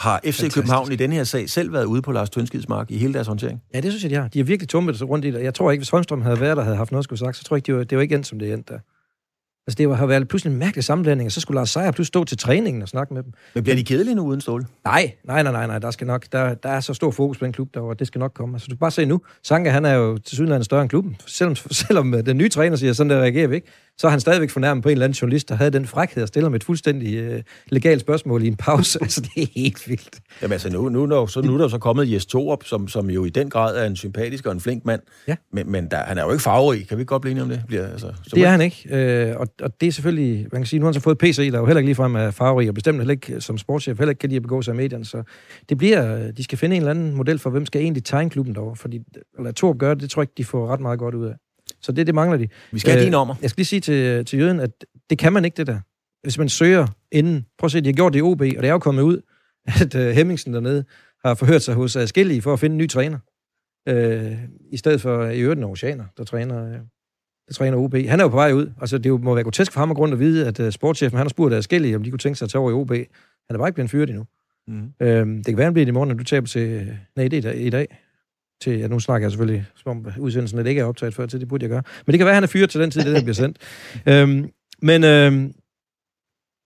Har 0.00 0.16
FC 0.18 0.22
Fantastisk. 0.24 0.54
København 0.54 0.92
i 0.92 0.96
denne 0.96 1.14
her 1.14 1.24
sag 1.24 1.50
selv 1.50 1.72
været 1.72 1.84
ude 1.84 2.02
på 2.02 2.12
Lars 2.12 2.30
Tønskids 2.30 2.68
mark 2.68 2.90
i 2.90 2.98
hele 2.98 3.14
deres 3.14 3.26
håndtering? 3.26 3.62
Ja, 3.74 3.80
det 3.80 3.92
synes 3.92 4.02
jeg, 4.02 4.10
de 4.10 4.16
har. 4.16 4.28
De 4.28 4.38
har 4.38 4.44
virkelig 4.44 4.68
tummet 4.68 4.98
sig 4.98 5.08
rundt 5.08 5.24
i 5.24 5.30
det. 5.30 5.42
Jeg 5.42 5.54
tror 5.54 5.70
ikke, 5.70 5.80
hvis 5.80 5.90
Holmstrøm 5.90 6.22
havde 6.22 6.40
været 6.40 6.56
der, 6.56 6.62
havde 6.62 6.76
haft 6.76 6.92
noget 6.92 7.00
at 7.00 7.04
skulle 7.04 7.18
sagt, 7.18 7.36
så 7.36 7.44
tror 7.44 7.56
jeg 7.56 7.58
ikke, 7.58 7.66
det 7.66 7.76
var, 7.76 7.84
det 7.84 7.96
var 7.96 8.02
ikke 8.02 8.14
endt, 8.14 8.26
som 8.26 8.38
det 8.38 8.52
endte 8.52 8.72
der. 8.72 8.78
Altså, 9.66 9.76
det 9.78 9.96
har 9.96 10.06
været 10.06 10.28
pludselig 10.28 10.52
en 10.52 10.58
mærkelig 10.58 10.84
sammenblanding, 10.84 11.26
og 11.26 11.32
så 11.32 11.40
skulle 11.40 11.56
Lars 11.56 11.70
Seier 11.70 11.90
pludselig 11.90 12.06
stå 12.06 12.24
til 12.24 12.38
træningen 12.38 12.82
og 12.82 12.88
snakke 12.88 13.14
med 13.14 13.22
dem. 13.22 13.32
Men 13.54 13.62
bliver 13.62 13.76
de 13.76 13.84
kedelige 13.84 14.14
nu 14.14 14.22
uden 14.22 14.40
stål? 14.40 14.66
Nej, 14.84 15.12
nej, 15.24 15.42
nej, 15.42 15.52
nej, 15.52 15.66
nej, 15.66 15.78
der 15.78 15.90
skal 15.90 16.06
nok, 16.06 16.26
der, 16.32 16.54
der 16.54 16.68
er 16.68 16.80
så 16.80 16.94
stor 16.94 17.10
fokus 17.10 17.38
på 17.38 17.44
den 17.44 17.52
klub 17.52 17.68
derovre, 17.74 17.94
det 17.98 18.06
skal 18.06 18.18
nok 18.18 18.32
komme. 18.34 18.54
Altså, 18.54 18.66
du 18.66 18.74
kan 18.74 18.78
bare 18.78 18.90
se 18.90 19.04
nu, 19.04 19.20
Sanka, 19.42 19.70
han 19.70 19.84
er 19.84 19.94
jo 19.94 20.18
til 20.18 20.36
sydenlandet 20.36 20.64
større 20.64 20.82
end 20.82 20.90
klubben. 20.90 21.16
Selvom, 21.26 21.56
selvom 21.56 22.14
øh, 22.14 22.26
den 22.26 22.36
nye 22.36 22.48
træner 22.48 22.76
siger, 22.76 22.92
sådan 22.92 23.10
der 23.10 23.20
reagerer 23.20 23.46
vi 23.48 23.54
ikke, 23.54 23.68
så 24.00 24.06
er 24.06 24.10
han 24.10 24.20
stadigvæk 24.20 24.50
fornærmet 24.50 24.82
på 24.82 24.88
en 24.88 24.92
eller 24.92 25.04
anden 25.04 25.16
journalist, 25.16 25.48
der 25.48 25.54
havde 25.54 25.70
den 25.70 25.86
frækhed 25.86 26.22
at 26.22 26.28
stille 26.28 26.50
med 26.50 26.60
et 26.60 26.64
fuldstændig 26.64 27.14
øh, 27.14 27.42
legalt 27.68 28.00
spørgsmål 28.00 28.42
i 28.42 28.46
en 28.46 28.56
pause. 28.56 28.98
altså, 29.02 29.20
det 29.20 29.42
er 29.42 29.46
helt 29.54 29.88
vildt. 29.88 30.20
Jamen 30.42 30.52
altså, 30.52 30.70
nu, 30.72 30.88
nu, 30.88 31.06
nu, 31.06 31.26
så, 31.26 31.40
nu 31.40 31.54
er 31.54 31.58
der 31.58 31.68
så 31.68 31.78
kommet 31.78 32.12
Jes 32.12 32.26
Torup, 32.26 32.64
som, 32.64 32.88
som 32.88 33.10
jo 33.10 33.24
i 33.24 33.28
den 33.28 33.50
grad 33.50 33.76
er 33.76 33.86
en 33.86 33.96
sympatisk 33.96 34.46
og 34.46 34.52
en 34.52 34.60
flink 34.60 34.84
mand. 34.84 35.00
Ja. 35.28 35.36
Men, 35.52 35.72
men 35.72 35.90
der, 35.90 35.96
han 35.96 36.18
er 36.18 36.24
jo 36.24 36.30
ikke 36.30 36.42
farverig. 36.42 36.88
Kan 36.88 36.98
vi 36.98 37.04
godt 37.04 37.22
blive 37.22 37.30
enige 37.30 37.42
om 37.42 37.48
det? 37.48 37.62
Bliver, 37.66 37.86
altså, 37.86 38.12
så 38.22 38.36
det 38.36 38.44
er 38.44 38.48
han 38.48 38.60
ikke. 38.60 38.88
Øh, 38.90 39.36
og, 39.36 39.48
og 39.62 39.80
det 39.80 39.86
er 39.86 39.92
selvfølgelig, 39.92 40.46
man 40.52 40.60
kan 40.60 40.66
sige, 40.66 40.80
nu 40.80 40.84
har 40.84 40.88
han 40.88 40.94
så 40.94 41.00
fået 41.00 41.18
PC, 41.18 41.50
der 41.52 41.58
jo 41.58 41.66
heller 41.66 41.78
ikke 41.78 41.88
ligefrem 41.88 42.14
er 42.14 42.30
farverig, 42.30 42.68
og 42.68 42.74
bestemt 42.74 42.98
heller 42.98 43.12
ikke 43.12 43.40
som 43.40 43.58
sportschef, 43.58 43.98
heller 43.98 44.10
ikke 44.10 44.20
kan 44.20 44.30
de 44.30 44.36
at 44.36 44.42
begå 44.42 44.62
sig 44.62 44.74
i 44.74 44.76
medierne. 44.76 45.04
Så 45.04 45.22
det 45.68 45.78
bliver, 45.78 46.32
de 46.32 46.44
skal 46.44 46.58
finde 46.58 46.76
en 46.76 46.82
eller 46.82 46.90
anden 46.90 47.16
model 47.16 47.38
for, 47.38 47.50
hvem 47.50 47.66
skal 47.66 47.82
egentlig 47.82 48.04
tegne 48.04 48.30
klubben 48.30 48.54
derovre. 48.54 48.76
Fordi 48.76 48.96
at 49.38 49.44
lade 49.44 49.54
Torup 49.54 49.78
gøre 49.78 49.94
det, 49.94 50.02
det 50.02 50.10
tror 50.10 50.22
jeg 50.22 50.24
ikke, 50.24 50.34
de 50.38 50.44
får 50.44 50.66
ret 50.66 50.80
meget 50.80 50.98
godt 50.98 51.14
ud 51.14 51.26
af. 51.26 51.34
Så 51.82 51.92
det, 51.92 52.06
det 52.06 52.14
mangler 52.14 52.38
de. 52.38 52.48
Vi 52.72 52.78
skal 52.78 52.90
have 52.90 53.00
øh, 53.00 53.04
din 53.04 53.12
nummer. 53.12 53.34
Jeg 53.42 53.50
skal 53.50 53.60
lige 53.60 53.66
sige 53.66 53.80
til, 53.80 54.24
til 54.24 54.38
jøden, 54.38 54.60
at 54.60 54.70
det 55.10 55.18
kan 55.18 55.32
man 55.32 55.44
ikke, 55.44 55.56
det 55.56 55.66
der. 55.66 55.80
Hvis 56.22 56.38
man 56.38 56.48
søger 56.48 56.86
inden... 57.12 57.46
Prøv 57.58 57.66
at 57.66 57.70
se, 57.70 57.80
de 57.80 57.88
har 57.88 57.92
gjort 57.92 58.12
det 58.12 58.18
i 58.18 58.22
OB, 58.22 58.40
og 58.40 58.46
det 58.46 58.64
er 58.64 58.72
jo 58.72 58.78
kommet 58.78 59.02
ud, 59.02 59.20
at 59.80 59.94
uh, 59.94 60.00
Hemmingsen 60.00 60.54
dernede 60.54 60.84
har 61.24 61.34
forhørt 61.34 61.62
sig 61.62 61.74
hos 61.74 61.96
Skillige 62.06 62.42
for 62.42 62.52
at 62.52 62.60
finde 62.60 62.74
en 62.74 62.78
ny 62.78 62.88
træner. 62.88 63.18
Uh, 63.90 64.32
I 64.72 64.76
stedet 64.76 65.00
for 65.00 65.24
i 65.24 65.40
øvrigt 65.40 65.58
en 65.58 65.64
oceaner, 65.64 66.04
der 66.18 66.24
træner, 66.24 66.64
uh, 66.64 66.72
der 67.48 67.54
træner 67.54 67.76
OB. 67.76 67.94
Han 67.94 68.20
er 68.20 68.24
jo 68.24 68.28
på 68.28 68.36
vej 68.36 68.52
ud. 68.52 68.72
Altså, 68.80 68.98
det 68.98 69.20
må 69.20 69.34
være 69.34 69.44
grotesk 69.44 69.72
for 69.72 69.80
ham 69.80 69.90
at 69.90 69.96
grund 69.96 70.12
at 70.12 70.18
vide, 70.18 70.46
at 70.46 70.60
uh, 70.60 70.70
sportschefen 70.70 71.16
han 71.16 71.24
har 71.24 71.28
spurgt 71.28 71.64
Skillige, 71.64 71.96
om 71.96 72.02
de 72.02 72.10
kunne 72.10 72.18
tænke 72.18 72.38
sig 72.38 72.46
at 72.46 72.50
tage 72.50 72.60
over 72.60 72.70
i 72.70 72.74
OB. 72.74 72.90
Han 72.90 73.06
er 73.50 73.58
bare 73.58 73.68
ikke 73.68 73.74
blevet 73.74 73.90
fyret 73.90 74.08
endnu. 74.10 74.26
Mm. 74.68 74.92
Uh, 75.00 75.06
det 75.06 75.46
kan 75.46 75.56
være, 75.56 75.64
han 75.64 75.72
bliver 75.72 75.86
i 75.86 75.90
morgen, 75.90 76.08
når 76.08 76.16
du 76.16 76.24
taber 76.24 76.46
til... 76.46 76.96
Nej, 77.16 77.28
det 77.28 77.44
er 77.44 77.52
i 77.52 77.70
dag 77.70 77.86
til, 78.60 78.78
ja, 78.78 78.86
nu 78.86 78.98
snakker 78.98 79.24
jeg 79.24 79.32
selvfølgelig, 79.32 79.66
som 79.76 79.90
om 79.90 80.06
udsendelsen 80.18 80.66
ikke 80.66 80.80
er 80.80 80.84
optaget 80.84 81.14
før 81.14 81.26
til, 81.26 81.40
det 81.40 81.48
burde 81.48 81.62
jeg 81.62 81.70
gøre. 81.70 81.82
Men 82.06 82.12
det 82.12 82.18
kan 82.18 82.24
være, 82.24 82.32
at 82.32 82.36
han 82.36 82.42
er 82.42 82.48
fyret 82.48 82.70
til 82.70 82.80
den 82.80 82.90
tid, 82.90 83.00
det 83.00 83.14
der 83.14 83.22
bliver 83.22 83.34
sendt. 83.34 83.58
øhm, 84.12 84.50
men, 84.82 85.04
øhm, 85.04 85.52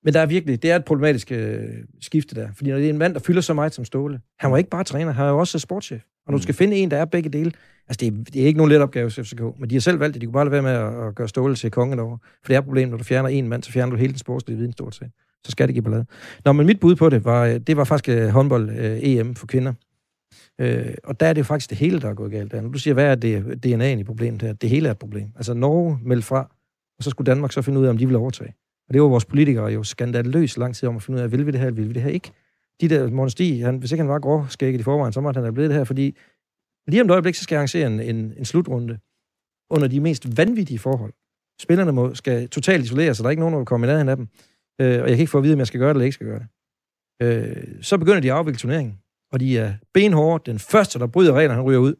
men 0.04 0.14
der 0.14 0.20
er 0.20 0.26
virkelig, 0.26 0.62
det 0.62 0.70
er 0.70 0.76
et 0.76 0.84
problematisk 0.84 1.32
øh, 1.32 1.68
skifte 2.00 2.34
der. 2.34 2.48
Fordi 2.56 2.70
når 2.70 2.76
det 2.76 2.86
er 2.86 2.90
en 2.90 2.98
mand, 2.98 3.14
der 3.14 3.20
fylder 3.20 3.40
så 3.40 3.54
meget 3.54 3.74
som 3.74 3.84
Ståle, 3.84 4.20
han 4.38 4.50
var 4.50 4.58
ikke 4.58 4.70
bare 4.70 4.84
træner, 4.84 5.12
han 5.12 5.26
er 5.26 5.30
jo 5.30 5.38
også 5.38 5.58
sportschef. 5.58 6.02
Og 6.26 6.32
når 6.32 6.38
du 6.38 6.42
skal 6.42 6.52
mm. 6.52 6.56
finde 6.56 6.76
en, 6.76 6.90
der 6.90 6.96
er 6.96 7.04
begge 7.04 7.28
dele, 7.28 7.52
altså 7.88 7.98
det 8.00 8.08
er, 8.08 8.24
det 8.32 8.42
er 8.42 8.46
ikke 8.46 8.56
nogen 8.56 8.72
let 8.72 8.80
opgave 8.80 9.10
for 9.10 9.22
FCK, 9.22 9.40
men 9.40 9.70
de 9.70 9.74
har 9.74 9.80
selv 9.80 10.00
valgt 10.00 10.14
det, 10.14 10.20
de 10.20 10.26
kunne 10.26 10.32
bare 10.32 10.44
lade 10.44 10.52
være 10.52 10.62
med 10.62 10.70
at, 10.70 11.08
at 11.08 11.14
gøre 11.14 11.28
Ståle 11.28 11.54
til 11.54 11.70
kongen 11.70 11.98
over. 11.98 12.18
For 12.18 12.48
det 12.48 12.56
er 12.56 12.60
problemet, 12.60 12.90
når 12.90 12.98
du 12.98 13.04
fjerner 13.04 13.28
en 13.28 13.48
mand, 13.48 13.62
så 13.62 13.72
fjerner 13.72 13.90
du 13.90 13.96
hele 13.96 14.12
den 14.12 14.18
sportslige 14.18 14.58
viden 14.58 14.72
stort 14.72 14.94
set. 14.94 15.10
Så 15.44 15.50
skal 15.50 15.68
det 15.68 15.74
give 15.74 15.82
ballade. 15.82 16.06
Nå, 16.44 16.52
men 16.52 16.66
mit 16.66 16.80
bud 16.80 16.96
på 16.96 17.08
det 17.08 17.24
var, 17.24 17.58
det 17.58 17.76
var 17.76 17.84
faktisk 17.84 18.08
øh, 18.08 18.28
håndbold 18.28 18.70
øh, 18.70 18.98
EM 19.02 19.34
for 19.34 19.46
kvinder. 19.46 19.72
Øh, 20.60 20.94
og 21.04 21.20
der 21.20 21.26
er 21.26 21.32
det 21.32 21.38
jo 21.38 21.44
faktisk 21.44 21.70
det 21.70 21.78
hele, 21.78 22.00
der 22.00 22.08
er 22.08 22.14
gået 22.14 22.30
galt. 22.30 22.52
Der. 22.52 22.62
Du 22.62 22.78
siger, 22.78 22.94
hvad 22.94 23.04
er 23.04 23.14
det, 23.14 23.66
DNA'en 23.66 23.98
i 23.98 24.04
problemet 24.04 24.42
her? 24.42 24.52
Det 24.52 24.70
hele 24.70 24.88
er 24.88 24.92
et 24.92 24.98
problem. 24.98 25.32
Altså 25.36 25.54
Norge 25.54 25.98
meldte 26.02 26.26
fra, 26.26 26.40
og 26.98 27.04
så 27.04 27.10
skulle 27.10 27.26
Danmark 27.26 27.52
så 27.52 27.62
finde 27.62 27.80
ud 27.80 27.86
af, 27.86 27.90
om 27.90 27.98
de 27.98 28.06
ville 28.06 28.18
overtage. 28.18 28.54
Og 28.88 28.94
det 28.94 29.02
var 29.02 29.08
vores 29.08 29.24
politikere 29.24 29.66
jo 29.66 29.82
skandaløst 29.82 30.58
lang 30.58 30.74
tid 30.74 30.88
om 30.88 30.96
at 30.96 31.02
finde 31.02 31.18
ud 31.18 31.22
af, 31.22 31.32
vil 31.32 31.46
vi 31.46 31.50
det 31.50 31.60
her, 31.60 31.66
eller 31.66 31.80
vil 31.80 31.88
vi 31.88 31.92
det 31.92 32.02
her 32.02 32.10
ikke? 32.10 32.30
De 32.80 32.88
der, 32.88 33.10
Morten 33.10 33.30
Stig, 33.30 33.64
han, 33.64 33.78
hvis 33.78 33.92
ikke 33.92 34.02
han 34.02 34.08
var 34.08 34.18
gråskægget 34.18 34.80
i 34.80 34.82
forvejen, 34.82 35.12
så 35.12 35.20
måtte 35.20 35.38
han 35.38 35.44
have 35.44 35.52
blevet 35.52 35.70
det 35.70 35.76
her, 35.76 35.84
fordi 35.84 36.16
lige 36.88 37.00
om 37.00 37.06
et 37.06 37.10
øjeblik, 37.10 37.34
så 37.34 37.42
skal 37.42 37.54
jeg 37.54 37.58
arrangere 37.58 37.86
en, 37.86 38.00
en, 38.00 38.34
en 38.36 38.44
slutrunde 38.44 38.98
under 39.70 39.88
de 39.88 40.00
mest 40.00 40.36
vanvittige 40.36 40.78
forhold. 40.78 41.12
Spillerne 41.60 41.92
må, 41.92 42.14
skal 42.14 42.48
totalt 42.48 42.84
isolere, 42.84 43.14
så 43.14 43.22
der 43.22 43.26
er 43.26 43.30
ikke 43.30 43.40
nogen, 43.40 43.52
der 43.52 43.58
vil 43.58 43.66
komme 43.66 43.86
i 43.86 43.88
nærheden 43.88 44.08
af 44.08 44.16
dem. 44.16 44.28
Øh, 44.80 45.02
og 45.02 45.08
jeg 45.08 45.08
kan 45.08 45.18
ikke 45.18 45.30
få 45.30 45.38
at 45.38 45.44
vide, 45.44 45.52
om 45.52 45.58
jeg 45.58 45.66
skal 45.66 45.80
gøre 45.80 45.88
det 45.88 45.94
eller 45.94 46.04
ikke 46.04 46.14
skal 46.14 46.26
gøre 46.26 46.38
det. 46.38 46.48
Øh, 47.22 47.82
så 47.82 47.98
begynder 47.98 48.20
de 48.20 48.32
at 48.32 48.38
afvikle 48.38 48.58
turneringen 48.58 48.98
og 49.32 49.40
de 49.40 49.58
er 49.58 49.72
benhårde. 49.94 50.50
Den 50.50 50.58
første, 50.58 50.98
der 50.98 51.06
bryder 51.06 51.32
reglerne, 51.32 51.54
han 51.54 51.62
ryger 51.62 51.78
ud. 51.78 51.94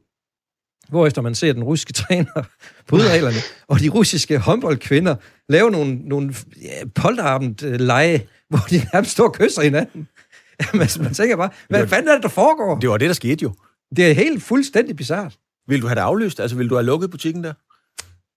Hvorefter 0.89 1.23
man 1.23 1.35
ser 1.35 1.53
den 1.53 1.65
russiske 1.65 1.93
træner 2.03 2.43
bryde 2.89 3.13
reglerne, 3.13 3.37
og 3.69 3.81
de 3.81 3.89
russiske 3.89 4.39
håndboldkvinder 4.39 5.17
lave 5.49 5.71
nogle, 5.71 5.95
nogle 5.95 6.35
ja, 6.63 6.85
polterabend-lege, 6.95 8.29
hvor 8.51 8.59
de 8.71 8.77
nærmest 8.93 9.13
står 9.13 9.25
og 9.25 9.35
kysser 9.35 9.63
hinanden. 9.63 10.09
Jamen, 10.73 10.89
man 11.01 11.15
tænker 11.15 11.37
bare, 11.37 11.51
hvad 11.69 11.81
var, 11.81 11.87
fanden 11.87 12.09
er 12.09 12.15
det, 12.15 12.23
der 12.23 12.29
foregår? 12.29 12.79
Det 12.79 12.89
var 12.89 12.97
det, 12.97 13.09
der 13.09 13.15
skete 13.15 13.43
jo. 13.43 13.55
Det 13.97 14.11
er 14.11 14.13
helt 14.13 14.43
fuldstændig 14.43 14.97
bizart. 14.97 15.39
Vil 15.69 15.83
du 15.83 15.87
have 15.87 15.95
det 15.95 16.01
aflyst? 16.01 16.41
Altså, 16.41 16.57
vil 16.57 16.71
du 16.71 16.75
have 16.75 16.87
lukket 16.87 17.11
butikken 17.11 17.45
der? 17.45 17.53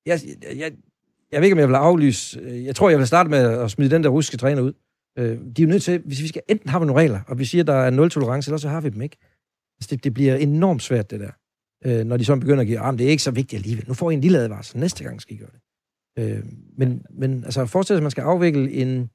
Jeg, 0.06 0.20
jeg, 0.56 0.72
jeg 1.32 1.42
ved 1.42 1.46
ikke, 1.46 1.54
om 1.54 1.60
jeg 1.60 1.68
vil 1.68 1.76
aflyse. 1.76 2.42
Jeg 2.46 2.76
tror, 2.76 2.90
jeg 2.90 3.00
vil 3.00 3.08
starte 3.08 3.30
med 3.30 3.40
at 3.40 3.72
smide 3.72 3.90
den 3.90 4.04
der 4.04 4.10
russiske 4.10 4.38
træner 4.38 4.62
ud. 4.62 4.74
Øh, 5.18 5.38
de 5.56 5.62
er 5.62 5.66
jo 5.66 5.68
nødt 5.68 5.84
til, 5.84 6.02
hvis 6.06 6.22
vi 6.22 6.28
skal, 6.28 6.42
enten 6.50 6.70
har 6.70 6.80
vi 6.80 6.86
nogle 6.86 7.02
regler, 7.02 7.22
og 7.28 7.40
vi 7.40 7.46
siger, 7.46 7.64
at 7.64 7.68
der 7.68 7.74
er 7.74 7.90
nul 7.90 8.10
tolerance, 8.10 8.50
eller 8.50 8.58
så 8.58 8.70
har 8.70 8.82
vi 8.82 8.90
dem 8.90 9.02
ikke. 9.02 9.18
Altså, 9.78 9.96
det, 9.96 10.04
det 10.04 10.14
bliver 10.14 10.36
enormt 10.36 10.82
svært, 10.82 11.12
det 11.12 11.20
der. 11.20 11.32
Øh, 11.86 12.06
når 12.06 12.18
de 12.18 12.26
så 12.26 12.36
begynder 12.36 12.62
at 12.62 12.68
give, 12.68 12.80
ah, 12.80 12.98
det 12.98 13.06
er 13.06 13.10
ikke 13.10 13.24
så 13.24 13.32
vigtigt 13.32 13.60
alligevel. 13.60 13.88
Nu 13.88 13.94
får 13.94 14.12
I 14.12 14.14
en 14.14 14.22
lille 14.22 14.40
advarsel. 14.40 14.80
Næste 14.80 15.04
gang 15.04 15.22
skal 15.22 15.36
I 15.36 15.40
gøre 15.40 15.50
det. 15.54 15.62
Øh, 16.20 16.44
men, 16.78 17.06
men 17.10 17.44
altså, 17.44 17.66
forestil 17.66 17.94
dig, 17.94 18.00
at 18.00 18.04
man 18.04 18.12
skal 18.12 18.22
afvikle 18.22 18.72
en, 18.72 19.10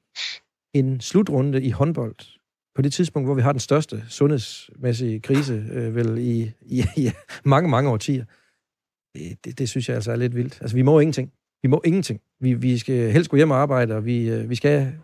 en 0.75 1.00
slutrunde 1.00 1.62
i 1.62 1.71
håndbold 1.71 2.16
på 2.75 2.82
det 2.82 2.92
tidspunkt, 2.92 3.26
hvor 3.26 3.35
vi 3.35 3.42
har 3.42 3.52
den 3.52 3.61
største 3.61 4.02
sundhedsmæssige 4.09 5.21
krise 5.21 5.66
øh, 5.73 5.94
vel 5.94 6.18
i, 6.18 6.52
i, 6.61 6.85
i 6.97 7.11
mange, 7.44 7.71
mange 7.71 7.90
årtier. 7.90 8.25
Det, 9.14 9.44
det, 9.44 9.59
det 9.59 9.68
synes 9.68 9.88
jeg 9.88 9.94
altså 9.94 10.12
er 10.12 10.16
lidt 10.16 10.37
vildt. 10.37 10.59
Altså, 10.61 10.76
vi 10.76 10.82
må 10.82 11.00
ingenting. 11.00 11.32
Vi 11.62 11.68
må 11.68 11.82
ingenting. 11.85 12.21
Vi, 12.40 12.54
vi 12.54 12.78
skal 12.78 13.12
helst 13.12 13.30
gå 13.30 13.37
hjem 13.37 13.50
og 13.50 13.56
arbejde, 13.56 13.94
og 13.94 14.04
vi, 14.04 14.30
øh, 14.30 14.50
vi 14.50 14.54
skal 14.54 14.94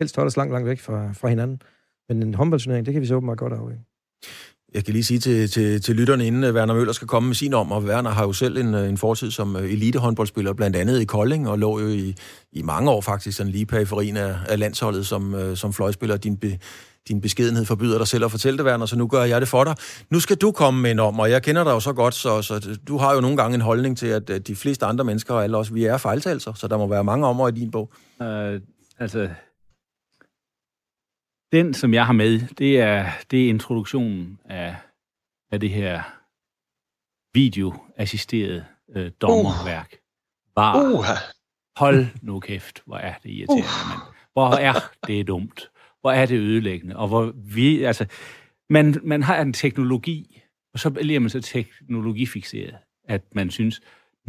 helst 0.00 0.16
holde 0.16 0.26
os 0.26 0.36
langt, 0.36 0.52
langt 0.52 0.68
væk 0.68 0.80
fra, 0.80 1.12
fra 1.12 1.28
hinanden. 1.28 1.62
Men 2.08 2.22
en 2.22 2.34
håndboldturnering, 2.34 2.86
det 2.86 2.92
kan 2.94 3.02
vi 3.02 3.06
så 3.06 3.14
åbenbart 3.14 3.38
godt 3.38 3.52
af. 3.52 3.58
Jeg 4.74 4.84
kan 4.84 4.92
lige 4.92 5.04
sige 5.04 5.20
til, 5.20 5.50
til, 5.50 5.82
til 5.82 5.96
lytterne, 5.96 6.26
inden 6.26 6.44
øh, 6.44 6.54
Werner 6.54 6.74
Møller 6.74 6.92
skal 6.92 7.08
komme 7.08 7.26
med 7.26 7.34
sin 7.34 7.54
om, 7.54 7.72
og 7.72 7.82
Werner 7.82 8.10
har 8.10 8.26
jo 8.26 8.32
selv 8.32 8.56
en, 8.56 8.74
øh, 8.74 8.88
en 8.88 8.98
fortid 8.98 9.30
som 9.30 9.56
øh, 9.56 9.72
elitehåndboldspiller, 9.72 10.52
blandt 10.52 10.76
andet 10.76 11.00
i 11.00 11.04
Kolding, 11.04 11.48
og 11.48 11.58
lå 11.58 11.80
jo 11.80 11.88
i, 11.88 12.14
i 12.52 12.62
mange 12.62 12.90
år 12.90 13.00
faktisk 13.00 13.36
sådan 13.36 13.52
lige 13.52 13.66
periferien 13.66 14.16
af, 14.16 14.34
af 14.48 14.58
landsholdet 14.58 15.06
som, 15.06 15.54
som 15.54 15.72
fløjspiller. 15.72 16.16
Din, 16.16 16.36
be, 16.36 16.58
din 17.08 17.20
beskedenhed 17.20 17.64
forbyder 17.64 17.98
dig 17.98 18.06
selv 18.06 18.24
at 18.24 18.30
fortælle 18.30 18.58
det, 18.58 18.66
Werner, 18.66 18.86
så 18.86 18.96
nu 18.96 19.06
gør 19.06 19.24
jeg 19.24 19.40
det 19.40 19.48
for 19.48 19.64
dig. 19.64 19.74
Nu 20.10 20.20
skal 20.20 20.36
du 20.36 20.52
komme 20.52 20.82
med 20.82 20.90
en 20.90 20.98
om, 20.98 21.20
og 21.20 21.30
jeg 21.30 21.42
kender 21.42 21.64
dig 21.64 21.70
jo 21.70 21.80
så 21.80 21.92
godt, 21.92 22.14
så, 22.14 22.42
så 22.42 22.78
du 22.88 22.96
har 22.96 23.14
jo 23.14 23.20
nogle 23.20 23.36
gange 23.36 23.54
en 23.54 23.60
holdning 23.60 23.98
til, 23.98 24.06
at 24.06 24.46
de 24.46 24.56
fleste 24.56 24.86
andre 24.86 25.04
mennesker, 25.04 25.34
og 25.34 25.44
alle 25.44 25.56
os, 25.56 25.74
vi 25.74 25.84
er 25.84 25.96
fejltagelser, 25.96 26.52
så 26.52 26.68
der 26.68 26.78
må 26.78 26.86
være 26.86 27.04
mange 27.04 27.26
ommer 27.26 27.48
i 27.48 27.52
din 27.52 27.70
bog. 27.70 27.92
Uh, 28.20 28.26
altså, 28.98 29.28
den, 31.52 31.74
som 31.74 31.94
jeg 31.94 32.06
har 32.06 32.12
med, 32.12 32.40
det 32.58 32.80
er, 32.80 33.10
det 33.30 33.44
er 33.44 33.48
introduktionen 33.48 34.40
af, 34.44 34.76
af 35.52 35.60
det 35.60 35.70
her 35.70 36.02
videoassisterede 37.34 38.64
øh, 38.96 39.10
dommerværk. 39.20 39.96
Uh. 40.56 41.04
hold 41.76 42.06
nu 42.22 42.40
kæft, 42.40 42.82
hvor 42.86 42.96
er 42.96 43.14
det 43.22 43.30
irriterende, 43.30 43.64
uh. 43.64 43.88
mand. 43.88 44.00
Hvor 44.32 44.48
er 44.48 44.74
det 45.06 45.26
dumt. 45.26 45.70
Hvor 46.00 46.12
er 46.12 46.26
det 46.26 46.38
ødelæggende. 46.38 46.96
Og 46.96 47.08
hvor 47.08 47.32
vi, 47.34 47.82
altså, 47.82 48.06
man, 48.70 48.94
man 49.02 49.22
har 49.22 49.40
en 49.40 49.52
teknologi, 49.52 50.42
og 50.72 50.78
så 50.80 50.90
bliver 50.90 51.20
man 51.20 51.30
så 51.30 51.40
teknologifixeret, 51.40 52.76
at 53.08 53.34
man 53.34 53.50
synes, 53.50 53.80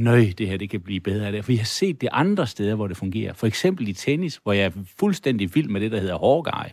nøj, 0.01 0.25
det 0.38 0.48
her 0.48 0.58
det 0.58 0.70
kan 0.70 0.81
blive 0.81 1.00
bedre 1.00 1.25
af 1.25 1.31
det. 1.31 1.46
For 1.46 1.51
jeg 1.51 1.60
har 1.60 1.65
set 1.65 2.01
det 2.01 2.10
andre 2.12 2.48
steder, 2.48 2.75
hvor 2.75 2.88
det 2.88 2.98
fungerer. 2.98 3.34
For 3.34 3.48
eksempel 3.48 3.88
i 3.88 3.93
tennis, 3.93 4.39
hvor 4.43 4.53
jeg 4.53 4.65
er 4.65 4.72
fuldstændig 5.00 5.55
vild 5.55 5.67
med 5.67 5.81
det, 5.81 5.91
der 5.91 6.00
hedder 6.00 6.17
hårgej. 6.17 6.72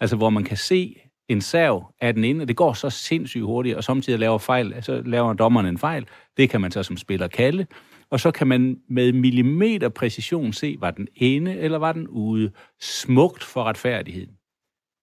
Altså, 0.00 0.16
hvor 0.16 0.30
man 0.30 0.44
kan 0.44 0.56
se 0.56 0.96
en 1.28 1.40
sav 1.40 1.94
af 2.00 2.14
den 2.14 2.24
ene, 2.24 2.42
og 2.42 2.48
det 2.48 2.56
går 2.56 2.72
så 2.72 2.90
sindssygt 2.90 3.44
hurtigt, 3.44 3.76
og 3.76 3.84
samtidig 3.84 4.18
laver 4.18 4.38
fejl, 4.38 4.74
så 4.82 5.02
laver 5.04 5.32
dommeren 5.32 5.66
en 5.66 5.78
fejl. 5.78 6.06
Det 6.36 6.50
kan 6.50 6.60
man 6.60 6.70
så 6.70 6.82
som 6.82 6.96
spiller 6.96 7.28
kalde. 7.28 7.66
Og 8.10 8.20
så 8.20 8.30
kan 8.30 8.46
man 8.46 8.76
med 8.88 9.12
millimeter 9.12 9.88
præcision 9.88 10.52
se, 10.52 10.76
var 10.80 10.90
den 10.90 11.08
ene 11.16 11.58
eller 11.58 11.78
var 11.78 11.92
den 11.92 12.08
ude. 12.08 12.50
Smukt 12.80 13.44
for 13.44 13.64
retfærdigheden. 13.64 14.34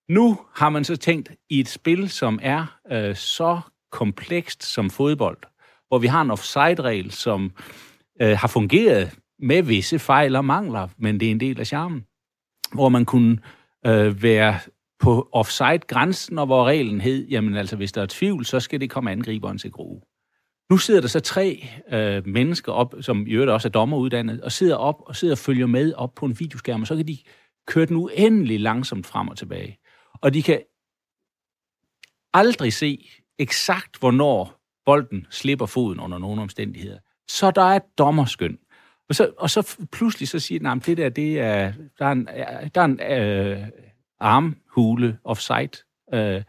Nu 0.10 0.38
har 0.55 0.69
man 0.69 0.84
så 0.84 0.96
tænkt 0.96 1.31
i 1.50 1.60
et 1.60 1.67
spil, 1.67 2.10
som 2.10 2.39
er 2.41 2.79
øh, 2.91 3.15
så 3.15 3.60
komplekst 3.91 4.63
som 4.63 4.89
fodbold, 4.89 5.38
hvor 5.88 5.98
vi 5.98 6.08
har 6.08 6.22
en 6.22 6.32
offside-regel, 6.32 7.12
som 7.12 7.51
øh, 8.22 8.38
har 8.38 8.48
fungeret 8.48 9.20
med 9.39 9.63
visse 9.63 10.00
fejl 10.00 10.36
og 10.36 10.46
mangler, 10.46 10.88
men 10.98 11.20
det 11.20 11.27
er 11.27 11.32
en 11.32 11.39
del 11.39 11.60
af 11.60 11.67
charmen. 11.67 12.06
Hvor 12.74 12.89
man 12.89 13.06
kunne 13.06 13.38
øh, 13.86 14.24
være 14.24 14.60
på 15.00 15.29
offside-grænsen, 15.32 16.39
og 16.39 16.46
hvor 16.46 16.65
reglen 16.65 17.01
hed, 17.01 17.27
jamen 17.27 17.56
altså, 17.56 17.75
hvis 17.75 17.91
der 17.91 18.01
er 18.01 18.06
tvivl, 18.10 18.46
så 18.46 18.60
skal 18.60 18.82
det 18.82 18.89
komme 18.89 19.12
angriberen 19.12 19.58
til 19.58 19.72
grue. 19.72 20.01
Nu 20.70 20.77
sidder 20.77 21.01
der 21.01 21.08
så 21.08 21.20
tre 21.20 21.67
øh, 21.91 22.27
mennesker 22.27 22.72
op, 22.72 22.96
som 23.01 23.27
i 23.27 23.32
øvrigt 23.32 23.51
også 23.51 23.67
er 23.67 23.72
dommeruddannet, 23.72 24.41
og 24.41 24.51
sidder 24.51 24.75
op 24.75 25.01
og 25.06 25.15
sidder 25.15 25.34
og 25.34 25.38
følger 25.38 25.67
med 25.67 25.94
op 25.94 26.15
på 26.15 26.25
en 26.25 26.39
videoskærm, 26.39 26.82
og 26.82 26.88
så 26.88 26.96
kan 26.96 27.08
de 27.08 27.17
køre 27.67 27.86
den 27.86 27.96
uendelig 27.96 28.60
langsomt 28.60 29.06
frem 29.06 29.27
og 29.27 29.38
tilbage. 29.38 29.79
Og 30.22 30.34
de 30.34 30.44
kan 30.44 30.62
aldrig 32.34 32.74
se 32.74 33.10
eksakt, 33.39 34.00
hvornår 34.00 34.56
bolden 34.88 35.27
slipper 35.29 35.65
foden 35.65 36.00
under 36.00 36.17
nogle 36.17 36.41
omstændigheder. 36.41 36.98
Så 37.27 37.51
der 37.51 37.62
er 37.62 37.75
et 37.75 37.98
dommerskøn. 37.98 38.58
Og 39.10 39.15
så, 39.15 39.32
og 39.38 39.50
så 39.50 39.77
pludselig 39.91 40.27
så 40.27 40.39
siger 40.39 40.72
at 40.72 40.86
det 40.86 40.98
der, 40.98 41.10
det 41.10 41.39
er, 41.39 41.74
der 42.00 42.06
er 42.06 42.12
en, 42.12 42.29
øh, 42.38 42.70
der 42.75 42.82
er 42.82 42.86
en 42.86 43.00
øh, 43.01 43.67
armhule 44.20 45.17
offside. 45.24 45.70
Øh, 46.13 46.41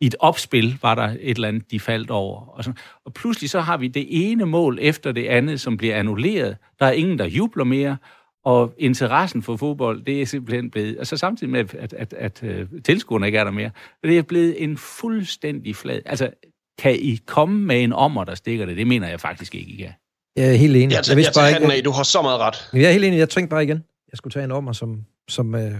I 0.00 0.06
et 0.06 0.14
opspil 0.18 0.78
var 0.82 0.94
der 0.94 1.16
et 1.20 1.34
eller 1.34 1.48
andet, 1.48 1.70
de 1.70 1.80
faldt 1.80 2.10
over. 2.10 2.46
Og, 2.46 2.64
sådan. 2.64 2.78
og 3.04 3.12
pludselig 3.14 3.50
så 3.50 3.60
har 3.60 3.76
vi 3.76 3.88
det 3.88 4.06
ene 4.30 4.46
mål 4.46 4.78
efter 4.80 5.12
det 5.12 5.26
andet, 5.26 5.60
som 5.60 5.76
bliver 5.76 5.96
annulleret. 5.96 6.56
Der 6.78 6.86
er 6.86 6.92
ingen, 6.92 7.18
der 7.18 7.24
jubler 7.24 7.64
mere, 7.64 7.96
og 8.44 8.74
interessen 8.78 9.42
for 9.42 9.56
fodbold, 9.56 10.02
det 10.02 10.22
er 10.22 10.26
simpelthen 10.26 10.70
blevet, 10.70 10.98
altså 10.98 11.16
samtidig 11.16 11.50
med, 11.50 11.60
at, 11.60 11.74
at, 11.74 11.92
at, 11.92 12.12
at 12.12 12.42
øh, 12.42 12.68
tilskuerne 12.84 13.26
ikke 13.26 13.38
er 13.38 13.44
der 13.44 13.50
mere, 13.50 13.70
det 14.02 14.18
er 14.18 14.22
blevet 14.22 14.62
en 14.62 14.76
fuldstændig 14.76 15.76
flad. 15.76 16.00
Altså, 16.06 16.30
kan 16.80 16.96
I 17.00 17.18
komme 17.26 17.66
med 17.66 17.82
en 17.82 17.92
ommer, 17.92 18.24
der 18.24 18.34
stikker 18.34 18.66
det? 18.66 18.76
Det 18.76 18.86
mener 18.86 19.08
jeg 19.08 19.20
faktisk 19.20 19.54
ikke, 19.54 19.70
I 19.70 19.76
kan. 19.76 19.92
Jeg 20.36 20.48
er 20.48 20.52
helt 20.52 20.76
enig. 20.76 20.94
Jeg, 20.94 21.04
jeg, 21.08 21.18
jeg 21.18 21.32
bare 21.34 21.48
ikke, 21.48 21.72
af. 21.72 21.84
Du 21.84 21.90
har 21.90 22.02
så 22.02 22.22
meget 22.22 22.40
ret. 22.40 22.68
Jeg 22.72 22.82
er 22.82 22.92
helt 22.92 23.04
enig. 23.04 23.18
Jeg 23.18 23.28
tænkte 23.28 23.50
bare 23.50 23.64
igen. 23.64 23.76
Jeg 24.12 24.16
skulle 24.16 24.32
tage 24.32 24.44
en 24.44 24.52
ommer, 24.52 24.72
som, 24.72 25.04
som, 25.28 25.54
øh, 25.54 25.72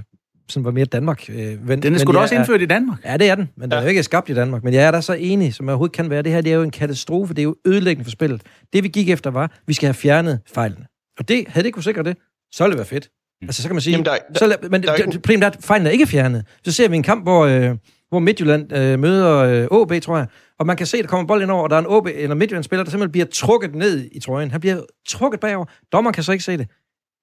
som 0.48 0.64
var 0.64 0.70
mere 0.70 0.84
Danmark. 0.84 1.24
Øh, 1.28 1.68
ven, 1.68 1.82
den 1.82 1.94
er 1.94 1.98
sgu 1.98 2.12
da 2.12 2.18
også 2.18 2.34
indført 2.34 2.60
er, 2.60 2.64
i 2.64 2.66
Danmark. 2.66 3.04
Ja, 3.04 3.16
det 3.16 3.30
er 3.30 3.34
den. 3.34 3.48
Men 3.56 3.70
ja. 3.70 3.76
den 3.76 3.78
er 3.78 3.82
jo 3.82 3.88
ikke 3.88 4.02
skabt 4.02 4.28
i 4.28 4.34
Danmark. 4.34 4.64
Men 4.64 4.74
jeg 4.74 4.84
er 4.84 4.90
da 4.90 5.00
så 5.00 5.12
enig, 5.12 5.54
som 5.54 5.66
jeg 5.66 5.72
overhovedet 5.72 5.96
kan 5.96 6.10
være. 6.10 6.22
Det 6.22 6.32
her 6.32 6.40
det 6.40 6.52
er 6.52 6.56
jo 6.56 6.62
en 6.62 6.70
katastrofe. 6.70 7.34
Det 7.34 7.40
er 7.40 7.44
jo 7.44 7.56
ødelæggende 7.66 8.04
for 8.04 8.10
spillet. 8.10 8.42
Det 8.72 8.82
vi 8.82 8.88
gik 8.88 9.10
efter 9.10 9.30
var, 9.30 9.52
vi 9.66 9.72
skal 9.72 9.86
have 9.86 9.94
fjernet 9.94 10.40
fejlene. 10.54 10.86
Og 11.18 11.28
det, 11.28 11.44
havde 11.48 11.62
det 11.62 11.66
ikke 11.66 11.74
kunne 11.74 11.84
sikre 11.84 12.02
det, 12.02 12.16
så 12.52 12.64
ville 12.64 12.72
det 12.72 12.78
være 12.78 12.86
fedt. 12.86 13.08
Mm. 13.42 13.48
Altså, 13.48 13.62
så 13.62 13.68
kan 13.68 13.74
man 13.74 13.82
sige... 13.82 13.92
Jamen, 13.92 14.04
der, 14.04 14.16
der, 14.34 14.38
så, 14.38 14.56
men 14.70 14.82
der, 14.82 14.96
det, 14.96 15.12
problemet 15.12 15.44
er, 15.44 15.50
at 15.50 15.56
fejlen 15.60 15.86
er 15.86 15.90
ikke 15.90 16.06
fjernet. 16.06 16.44
Så 16.64 16.72
ser 16.72 16.88
vi 16.88 16.96
en 16.96 17.02
kamp, 17.02 17.24
hvor, 17.24 17.44
øh, 17.44 17.76
hvor 18.08 18.18
Midtjylland 18.18 18.72
øh, 18.72 18.98
møder 18.98 19.36
øh, 19.36 19.66
OB, 19.70 19.92
tror 20.02 20.16
jeg, 20.16 20.26
og 20.60 20.66
man 20.66 20.76
kan 20.76 20.86
se, 20.86 20.96
at 20.96 21.04
der 21.04 21.08
kommer 21.08 21.26
bold 21.26 21.42
ind 21.42 21.50
over, 21.50 21.62
og 21.62 21.70
der 21.70 21.76
er 21.76 21.80
en 21.80 21.86
OB, 21.86 22.06
eller 22.06 22.34
Midtjylland-spiller, 22.34 22.84
der 22.84 22.90
simpelthen 22.90 23.12
bliver 23.12 23.26
trukket 23.26 23.74
ned 23.74 24.08
i 24.12 24.20
trøjen. 24.20 24.50
Han 24.50 24.60
bliver 24.60 24.82
trukket 25.08 25.40
bagover. 25.40 25.66
Dommeren 25.92 26.14
kan 26.14 26.22
så 26.22 26.32
ikke 26.32 26.44
se 26.44 26.56
det. 26.56 26.68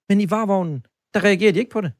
Men 0.09 0.21
i 0.21 0.29
varvognen, 0.29 0.85
der 1.13 1.23
reagerer 1.23 1.51
de 1.51 1.59
ikke 1.59 1.71
på 1.71 1.81
det. 1.81 1.91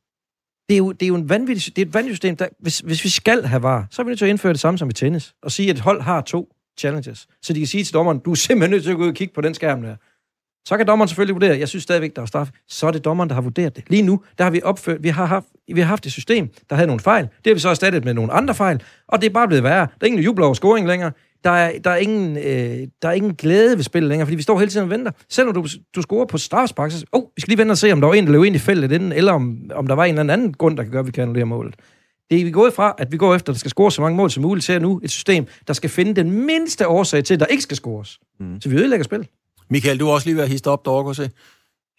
Det 0.69 0.73
er 0.73 0.77
jo, 0.77 0.91
det 0.91 1.03
er 1.03 1.07
jo 1.07 1.15
en 1.15 1.29
vanvittig, 1.29 1.75
det 1.75 1.81
er 1.81 1.85
et 1.85 1.93
vanvittigt 1.93 2.15
system. 2.15 2.35
Der, 2.35 2.47
hvis, 2.59 2.79
hvis 2.79 3.03
vi 3.03 3.09
skal 3.09 3.43
have 3.43 3.63
var, 3.63 3.87
så 3.91 4.01
er 4.01 4.03
vi 4.03 4.09
nødt 4.09 4.19
til 4.19 4.25
at 4.25 4.29
indføre 4.29 4.53
det 4.53 4.59
samme 4.59 4.77
som 4.77 4.89
i 4.89 4.93
tennis. 4.93 5.33
Og 5.43 5.51
sige, 5.51 5.69
at 5.69 5.75
et 5.75 5.81
hold 5.81 6.01
har 6.01 6.21
to 6.21 6.53
challenges. 6.79 7.27
Så 7.41 7.53
de 7.53 7.59
kan 7.59 7.67
sige 7.67 7.83
til 7.83 7.93
dommeren, 7.93 8.19
du 8.19 8.31
er 8.31 8.35
simpelthen 8.35 8.71
nødt 8.71 8.83
til 8.83 8.91
at 8.91 8.97
gå 8.97 9.03
ud 9.03 9.07
og 9.07 9.15
kigge 9.15 9.33
på 9.33 9.41
den 9.41 9.53
skærm 9.53 9.81
der. 9.81 9.95
Så 10.67 10.77
kan 10.77 10.87
dommeren 10.87 11.07
selvfølgelig 11.07 11.35
vurdere, 11.35 11.59
jeg 11.59 11.67
synes 11.67 11.83
stadigvæk, 11.83 12.15
der 12.15 12.21
er 12.21 12.25
straf. 12.25 12.49
Så 12.67 12.87
er 12.87 12.91
det 12.91 13.05
dommeren, 13.05 13.29
der 13.29 13.35
har 13.35 13.41
vurderet 13.41 13.75
det. 13.75 13.83
Lige 13.89 14.01
nu, 14.01 14.23
der 14.37 14.43
har 14.43 14.51
vi 14.51 14.61
opført, 14.63 15.03
vi 15.03 15.09
har 15.09 15.25
haft, 15.25 15.45
vi 15.73 15.79
har 15.79 15.87
haft 15.87 16.05
et 16.05 16.11
system, 16.11 16.49
der 16.69 16.75
havde 16.75 16.87
nogle 16.87 16.99
fejl. 16.99 17.23
Det 17.23 17.47
har 17.47 17.53
vi 17.53 17.59
så 17.59 17.69
erstattet 17.69 18.05
med 18.05 18.13
nogle 18.13 18.33
andre 18.33 18.55
fejl, 18.55 18.83
og 19.07 19.21
det 19.21 19.29
er 19.29 19.33
bare 19.33 19.47
blevet 19.47 19.63
værre. 19.63 19.87
Der 19.87 20.01
er 20.01 20.05
ingen 20.05 20.23
jubler 20.23 20.45
over 20.45 20.53
scoring 20.53 20.87
længere. 20.87 21.11
Der 21.43 21.49
er, 21.49 21.79
der, 21.79 21.89
er 21.89 21.95
ingen, 21.95 22.37
øh, 22.37 22.87
der 23.01 23.07
er 23.07 23.11
ingen 23.11 23.35
glæde 23.35 23.75
ved 23.77 23.83
spillet 23.83 24.09
længere, 24.09 24.25
fordi 24.25 24.35
vi 24.35 24.41
står 24.41 24.59
hele 24.59 24.71
tiden 24.71 24.83
og 24.83 24.89
venter. 24.89 25.11
Selvom 25.29 25.53
du, 25.53 25.67
du 25.95 26.01
scorer 26.01 26.25
på 26.25 26.37
strafspark, 26.37 26.91
så 26.91 27.05
oh, 27.11 27.23
vi 27.35 27.41
skal 27.41 27.51
lige 27.51 27.57
vente 27.57 27.71
og 27.71 27.77
se, 27.77 27.91
om 27.91 28.01
der 28.01 28.07
var 28.07 28.13
en, 28.13 28.25
der 28.25 28.31
løb 28.31 28.43
ind 28.43 28.55
i 28.55 28.59
feltet 28.59 28.91
inden, 28.91 29.11
eller 29.11 29.33
om, 29.33 29.57
om 29.75 29.87
der 29.87 29.95
var 29.95 30.05
en 30.05 30.19
eller 30.19 30.33
anden 30.33 30.53
grund, 30.53 30.77
der 30.77 30.83
kan 30.83 30.91
gøre, 30.91 30.99
at 30.99 31.07
vi 31.07 31.11
kan 31.11 31.21
annullere 31.21 31.45
målet. 31.45 31.75
Det 32.29 32.39
er 32.39 32.45
vi 32.45 32.51
gået 32.51 32.73
fra, 32.73 32.95
at 32.97 33.11
vi 33.11 33.17
går 33.17 33.35
efter, 33.35 33.51
at 33.51 33.55
der 33.55 33.59
skal 33.59 33.71
score 33.71 33.91
så 33.91 34.01
mange 34.01 34.17
mål 34.17 34.31
som 34.31 34.43
muligt, 34.43 34.65
til 34.65 34.81
nu 34.81 34.99
et 35.03 35.11
system, 35.11 35.47
der 35.67 35.73
skal 35.73 35.89
finde 35.89 36.13
den 36.13 36.31
mindste 36.31 36.87
årsag 36.87 37.23
til, 37.23 37.33
at 37.33 37.39
der 37.39 37.45
ikke 37.45 37.63
skal 37.63 37.77
scores. 37.77 38.19
Mm. 38.39 38.61
Så 38.61 38.69
vi 38.69 38.75
ødelægger 38.75 39.03
spil. 39.03 39.27
Michael, 39.69 39.99
du 39.99 40.05
har 40.05 40.13
også 40.13 40.27
lige 40.27 40.37
været 40.37 40.49
hist 40.49 40.67
op 40.67 40.85
derovre, 40.85 41.15
se. 41.15 41.29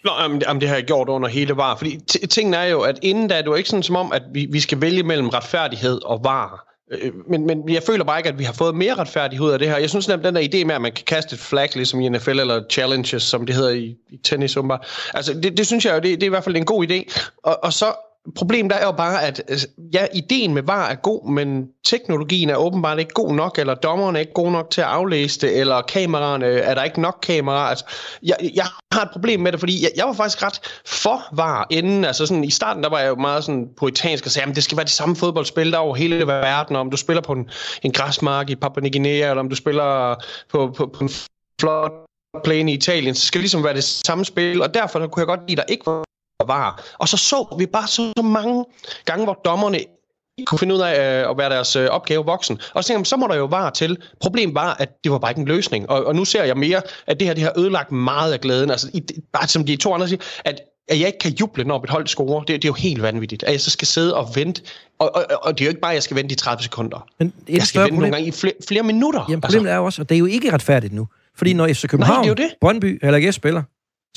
Nå, 0.04 0.10
jamen, 0.20 0.42
jamen, 0.46 0.60
det 0.60 0.68
har 0.68 0.76
jeg 0.76 0.84
gjort 0.84 1.08
under 1.08 1.28
hele 1.28 1.56
var. 1.56 1.76
Fordi 1.76 1.98
tingene 2.30 2.56
er 2.56 2.64
jo, 2.64 2.80
at 2.80 2.98
inden 3.02 3.28
da 3.28 3.34
er 3.34 3.42
det 3.42 3.46
jo 3.46 3.54
ikke 3.54 3.68
sådan 3.68 3.82
som 3.82 3.96
om, 3.96 4.12
at 4.12 4.22
vi, 4.32 4.48
vi 4.52 4.60
skal 4.60 4.80
vælge 4.80 5.02
mellem 5.02 5.28
retfærdighed 5.28 6.04
og 6.04 6.20
var. 6.24 6.67
Øh, 6.90 7.12
men, 7.26 7.46
men 7.46 7.68
jeg 7.68 7.82
føler 7.82 8.04
bare 8.04 8.18
ikke, 8.18 8.28
at 8.28 8.38
vi 8.38 8.44
har 8.44 8.52
fået 8.52 8.74
mere 8.74 8.94
retfærdighed 8.94 9.52
af 9.52 9.58
det 9.58 9.68
her. 9.68 9.76
Jeg 9.76 9.90
synes 9.90 10.08
nemlig, 10.08 10.24
den 10.24 10.34
der 10.34 10.40
idé 10.40 10.64
med, 10.64 10.74
at 10.74 10.80
man 10.80 10.92
kan 10.92 11.04
kaste 11.04 11.34
et 11.34 11.40
flag, 11.40 11.68
ligesom 11.74 12.00
i 12.00 12.08
NFL, 12.08 12.30
eller 12.30 12.62
challenges, 12.70 13.22
som 13.22 13.46
det 13.46 13.54
hedder 13.54 13.70
i, 13.70 13.96
i 14.10 14.16
tennis, 14.16 14.56
umiddelbart. 14.56 14.86
Altså, 15.14 15.34
det, 15.34 15.56
det 15.56 15.66
synes 15.66 15.84
jeg 15.84 15.94
jo, 15.94 15.96
det, 15.96 16.04
det 16.04 16.22
er 16.22 16.26
i 16.26 16.28
hvert 16.28 16.44
fald 16.44 16.56
en 16.56 16.64
god 16.64 16.86
idé. 16.90 17.30
Og, 17.42 17.64
og 17.64 17.72
så 17.72 17.92
Problemet 18.34 18.72
er 18.72 18.86
jo 18.86 18.92
bare, 18.92 19.22
at 19.22 19.42
øh, 19.48 19.58
ja, 19.92 20.06
ideen 20.14 20.54
med 20.54 20.62
VAR 20.62 20.88
er 20.88 20.94
god, 20.94 21.30
men 21.30 21.68
teknologien 21.84 22.50
er 22.50 22.56
åbenbart 22.56 22.98
ikke 22.98 23.12
god 23.14 23.34
nok, 23.34 23.58
eller 23.58 23.74
dommerne 23.74 24.18
er 24.18 24.20
ikke 24.20 24.32
gode 24.32 24.52
nok 24.52 24.70
til 24.70 24.80
at 24.80 24.86
aflæse 24.86 25.40
det, 25.40 25.60
eller 25.60 25.82
kameraerne, 25.82 26.46
er 26.46 26.74
der 26.74 26.84
ikke 26.84 27.00
nok 27.00 27.18
kameraer. 27.22 27.68
Altså, 27.68 27.84
jeg, 28.22 28.36
jeg 28.54 28.66
har 28.92 29.02
et 29.02 29.08
problem 29.12 29.40
med 29.40 29.52
det, 29.52 29.60
fordi 29.60 29.82
jeg, 29.82 29.90
jeg 29.96 30.06
var 30.06 30.12
faktisk 30.12 30.42
ret 30.42 30.60
for 30.86 31.22
VAR 31.36 31.66
inden. 31.70 32.04
Altså 32.04 32.26
sådan, 32.26 32.44
i 32.44 32.50
starten, 32.50 32.82
der 32.82 32.88
var 32.88 32.98
jeg 33.00 33.08
jo 33.08 33.14
meget 33.14 33.44
sådan 33.44 33.68
poetansk 33.76 34.26
og 34.26 34.30
sagde, 34.30 34.50
at 34.50 34.56
det 34.56 34.64
skal 34.64 34.76
være 34.76 34.84
det 34.84 34.92
samme 34.92 35.16
fodboldspil 35.16 35.72
der 35.72 35.78
over 35.78 35.94
hele 35.94 36.26
verden, 36.26 36.76
om 36.76 36.90
du 36.90 36.96
spiller 36.96 37.22
på 37.22 37.32
en, 37.32 37.50
en 37.82 37.92
græsmark 37.92 38.50
i 38.50 38.56
Papua 38.56 38.82
Ny 38.82 38.92
Guinea, 38.92 39.30
eller 39.30 39.40
om 39.40 39.48
du 39.48 39.56
spiller 39.56 40.14
på, 40.50 40.72
på, 40.76 40.86
på 40.86 41.04
en 41.04 41.10
flot 41.60 41.92
plane 42.44 42.72
i 42.72 42.74
Italien, 42.74 43.14
så 43.14 43.26
skal 43.26 43.38
det 43.38 43.42
ligesom 43.42 43.64
være 43.64 43.74
det 43.74 43.84
samme 43.84 44.24
spil, 44.24 44.62
og 44.62 44.74
derfor 44.74 45.06
kunne 45.06 45.20
jeg 45.20 45.26
godt 45.26 45.40
lide, 45.48 45.60
at 45.60 45.68
der 45.68 45.72
ikke 45.72 45.86
var 45.86 46.07
var. 46.46 46.84
Og 46.98 47.08
så 47.08 47.16
så 47.16 47.54
vi 47.58 47.66
bare 47.66 47.88
så, 47.88 48.12
så 48.16 48.22
mange 48.22 48.64
gange, 49.04 49.24
hvor 49.24 49.40
dommerne 49.44 49.78
kunne 50.46 50.58
finde 50.58 50.74
ud 50.74 50.80
af 50.80 51.22
øh, 51.22 51.30
at 51.30 51.38
være 51.38 51.50
deres 51.50 51.76
øh, 51.76 51.86
opgave 51.86 52.24
voksen. 52.24 52.60
Og 52.74 52.84
så 52.84 52.88
tænkte 52.88 52.98
jeg, 52.98 53.06
så 53.06 53.16
må 53.16 53.26
der 53.26 53.36
jo 53.36 53.44
være 53.44 53.70
til. 53.70 53.98
Problemet 54.20 54.54
var, 54.54 54.74
at 54.74 54.88
det 55.04 55.12
var 55.12 55.18
bare 55.18 55.30
ikke 55.30 55.40
en 55.40 55.48
løsning. 55.48 55.90
Og, 55.90 56.04
og 56.04 56.14
nu 56.14 56.24
ser 56.24 56.44
jeg 56.44 56.56
mere, 56.56 56.82
at 57.06 57.20
det 57.20 57.26
her 57.28 57.34
det 57.34 57.42
har 57.42 57.52
ødelagt 57.58 57.92
meget 57.92 58.32
af 58.32 58.40
glæden. 58.40 58.70
Altså, 58.70 58.90
i, 58.94 59.02
bare 59.32 59.48
som 59.48 59.66
de 59.66 59.76
to 59.76 59.94
andre 59.94 60.08
siger, 60.08 60.22
at 60.44 60.60
at 60.88 61.00
jeg 61.00 61.06
ikke 61.06 61.18
kan 61.18 61.32
juble, 61.40 61.64
når 61.64 61.80
mit 61.80 61.90
hold 61.90 62.06
scorer, 62.06 62.40
det, 62.40 62.48
det 62.48 62.64
er 62.64 62.68
jo 62.68 62.74
helt 62.74 63.02
vanvittigt. 63.02 63.42
At 63.42 63.52
jeg 63.52 63.60
så 63.60 63.70
skal 63.70 63.88
sidde 63.88 64.14
og 64.16 64.28
vente, 64.34 64.62
og, 64.98 65.10
og, 65.14 65.24
og 65.42 65.58
det 65.58 65.64
er 65.64 65.66
jo 65.66 65.68
ikke 65.68 65.80
bare, 65.80 65.92
at 65.92 65.94
jeg 65.94 66.02
skal 66.02 66.16
vente 66.16 66.32
i 66.32 66.36
30 66.36 66.62
sekunder. 66.62 67.06
Men 67.18 67.32
jeg 67.48 67.62
skal 67.62 67.80
vente 67.80 67.92
problem... 67.92 67.94
nogle 67.94 68.16
gange 68.16 68.28
i 68.28 68.30
flere, 68.30 68.52
flere 68.68 68.82
minutter. 68.82 69.24
Jamen, 69.28 69.40
problemet 69.40 69.66
altså. 69.66 69.72
er 69.72 69.76
jo 69.76 69.84
også, 69.84 70.02
at 70.02 70.08
det 70.08 70.14
er 70.14 70.18
jo 70.18 70.26
ikke 70.26 70.52
retfærdigt 70.52 70.92
nu. 70.92 71.08
Fordi 71.36 71.52
når 71.52 71.68
FC 71.68 71.88
København, 71.88 72.26
Nej, 72.26 72.34
det 72.34 72.38
det. 72.38 72.50
Brøndby 72.60 72.98
eller 73.02 73.26
AGF 73.26 73.34
spiller, 73.34 73.62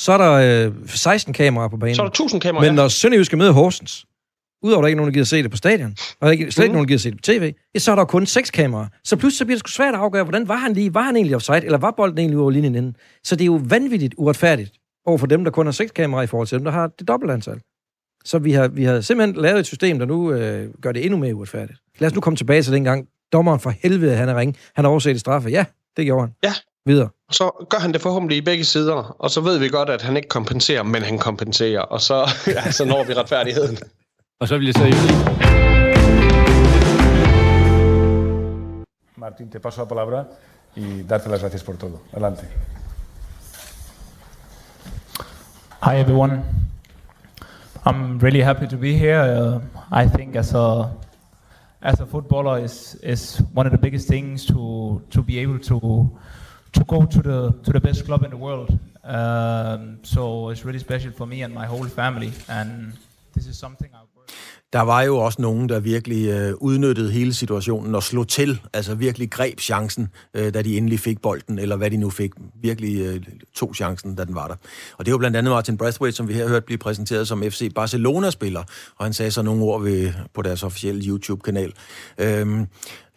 så 0.01 0.11
er 0.11 0.17
der 0.17 0.65
øh, 0.67 0.73
16 0.85 1.33
kameraer 1.33 1.67
på 1.67 1.77
banen. 1.77 1.95
Så 1.95 2.01
er 2.01 2.05
der 2.05 2.09
1000 2.09 2.41
kameraer, 2.41 2.69
Men 2.69 2.75
når 2.75 2.87
Sønderjyske 2.87 3.37
møder 3.37 3.51
Horsens, 3.51 4.05
udover 4.63 4.79
at 4.79 4.83
der 4.83 4.87
ikke 4.87 4.95
er 4.95 4.97
nogen, 4.97 5.07
der 5.07 5.13
gider 5.13 5.25
se 5.25 5.43
det 5.43 5.51
på 5.51 5.57
stadion, 5.57 5.89
og 5.89 6.21
der 6.21 6.27
er 6.27 6.31
ikke, 6.31 6.51
slet 6.51 6.63
ikke 6.63 6.71
mm. 6.71 6.73
nogen, 6.73 6.87
der 6.87 6.87
gider 6.87 6.99
se 6.99 7.11
det 7.11 7.17
på 7.17 7.21
tv, 7.21 7.53
ja, 7.75 7.79
så 7.79 7.91
er 7.91 7.95
der 7.95 8.05
kun 8.05 8.25
seks 8.25 8.51
kameraer. 8.51 8.87
Så 9.03 9.15
pludselig 9.15 9.37
så 9.37 9.45
bliver 9.45 9.55
det 9.55 9.59
sgu 9.59 9.69
svært 9.69 9.93
at 9.93 9.99
afgøre, 9.99 10.23
hvordan 10.23 10.47
var 10.47 10.55
han 10.55 10.73
lige? 10.73 10.93
Var 10.93 11.01
han 11.01 11.15
egentlig 11.15 11.35
offside, 11.35 11.65
eller 11.65 11.77
var 11.77 11.91
bolden 11.97 12.17
egentlig 12.17 12.39
over 12.39 12.51
linjen 12.51 12.75
inden? 12.75 12.95
Så 13.23 13.35
det 13.35 13.41
er 13.41 13.45
jo 13.45 13.61
vanvittigt 13.63 14.13
uretfærdigt 14.17 14.71
over 15.05 15.17
for 15.17 15.27
dem, 15.27 15.43
der 15.43 15.51
kun 15.51 15.65
har 15.65 15.71
seks 15.71 15.91
kameraer 15.91 16.23
i 16.23 16.27
forhold 16.27 16.47
til 16.47 16.57
dem, 16.57 16.65
der 16.65 16.71
har 16.71 16.87
det 16.87 17.07
dobbelte 17.07 17.33
antal. 17.33 17.61
Så 18.25 18.39
vi 18.39 18.51
har, 18.51 18.67
vi 18.67 18.83
har 18.83 19.01
simpelthen 19.01 19.41
lavet 19.41 19.59
et 19.59 19.65
system, 19.65 19.99
der 19.99 20.05
nu 20.05 20.31
øh, 20.31 20.69
gør 20.81 20.91
det 20.91 21.05
endnu 21.05 21.17
mere 21.17 21.35
uretfærdigt. 21.35 21.79
Lad 21.99 22.09
os 22.09 22.15
nu 22.15 22.21
komme 22.21 22.37
tilbage 22.37 22.63
til 22.63 22.73
den 22.73 22.83
gang. 22.83 23.07
Dommeren 23.33 23.59
for 23.59 23.69
helvede, 23.69 24.15
han 24.15 24.29
er 24.29 24.35
ring. 24.35 24.57
Han 24.75 24.85
har 24.85 24.89
overset 24.89 25.19
straffe. 25.19 25.49
Ja, 25.49 25.65
det 25.97 26.05
gjorde 26.05 26.21
han. 26.21 26.33
Ja. 26.43 26.53
Videre. 26.85 27.09
Og 27.31 27.35
så 27.35 27.65
gør 27.69 27.77
han 27.77 27.93
det 27.93 28.01
forhåbentlig 28.01 28.37
i 28.37 28.41
begge 28.41 28.63
sider, 28.63 29.15
og 29.19 29.31
så 29.31 29.41
ved 29.41 29.57
vi 29.57 29.69
godt, 29.69 29.89
at 29.89 30.01
han 30.01 30.17
ikke 30.17 30.29
kompenserer, 30.29 30.83
men 30.83 31.01
han 31.03 31.17
kompenserer, 31.17 31.81
og 31.81 32.01
så, 32.01 32.29
ja, 32.55 32.71
så 32.71 32.85
når 32.85 33.03
vi 33.03 33.13
retfærdigheden. 33.13 33.77
og 34.39 34.47
så 34.47 34.57
vil 34.57 34.65
jeg 34.65 34.75
sige... 34.75 34.93
Martín, 39.17 39.49
te 39.51 39.59
paso 39.59 39.81
la 39.81 39.87
palabra 39.87 40.25
y 40.75 41.03
darte 41.09 41.29
las 41.29 41.41
gracias 41.41 41.63
por 41.63 41.75
todo. 41.75 41.99
Adelante. 42.13 42.45
Hi 45.83 45.99
everyone. 45.99 46.43
I'm 47.85 48.19
really 48.23 48.41
happy 48.41 48.67
to 48.67 48.77
be 48.77 48.93
here. 48.93 49.21
Uh, 49.37 50.03
I 50.03 50.17
think 50.17 50.35
as 50.35 50.53
a 50.53 50.89
as 51.81 51.99
a 51.99 52.05
footballer 52.05 52.57
is 52.65 52.97
is 53.03 53.41
one 53.55 53.67
of 53.67 53.71
the 53.71 53.81
biggest 53.81 54.07
things 54.07 54.45
to 54.45 55.01
to 55.09 55.23
be 55.23 55.43
able 55.43 55.59
to 55.59 55.77
to 56.73 56.83
go 56.83 57.05
to 57.05 57.21
the 57.21 57.53
to 57.65 57.71
the 57.71 57.79
best 57.79 58.05
club 58.05 58.23
in 58.23 58.29
the 58.29 58.37
world. 58.37 58.69
Um, 59.03 59.97
so 60.03 60.51
it's 60.51 60.65
really 60.65 60.79
special 60.79 61.11
for 61.17 61.25
me 61.25 61.43
and 61.43 61.53
my 61.53 61.65
whole 61.65 61.89
family, 61.89 62.31
and 62.47 62.93
this 63.33 63.47
is 63.47 63.57
something 63.57 63.89
I 63.93 64.01
Der 64.73 64.81
var 64.81 65.01
jo 65.01 65.17
også 65.17 65.41
nogen, 65.41 65.69
der 65.69 65.79
virkelig 65.79 66.27
øh, 66.27 66.53
udnyttede 66.57 67.11
hele 67.11 67.33
situationen 67.33 67.95
og 67.95 68.03
slog 68.03 68.27
til, 68.27 68.61
altså 68.73 68.95
virkelig 68.95 69.31
greb 69.31 69.59
chancen, 69.59 70.07
øh, 70.33 70.53
da 70.53 70.61
de 70.61 70.77
endelig 70.77 70.99
fik 70.99 71.21
bolden, 71.21 71.59
eller 71.59 71.75
hvad 71.75 71.91
de 71.91 71.97
nu 71.97 72.09
fik. 72.09 72.31
Virkelig 72.61 73.01
øh, 73.01 73.21
tog 73.55 73.75
chancen, 73.75 74.15
da 74.15 74.25
den 74.25 74.35
var 74.35 74.47
der. 74.47 74.55
Og 74.97 75.05
det 75.05 75.11
var 75.11 75.17
blandt 75.17 75.37
andet 75.37 75.51
Martin 75.51 75.77
Brathwaite, 75.77 76.17
som 76.17 76.27
vi 76.27 76.33
her 76.33 76.47
hørt 76.47 76.65
blive 76.65 76.77
præsenteret 76.77 77.27
som 77.27 77.43
FC 77.43 77.73
Barcelona-spiller, 77.75 78.63
og 78.97 79.05
han 79.05 79.13
sagde 79.13 79.31
så 79.31 79.41
nogle 79.41 79.63
ord 79.63 79.83
ved, 79.83 80.13
på 80.33 80.41
deres 80.41 80.63
officielle 80.63 81.03
YouTube-kanal. 81.07 81.73
Øh, 82.17 82.65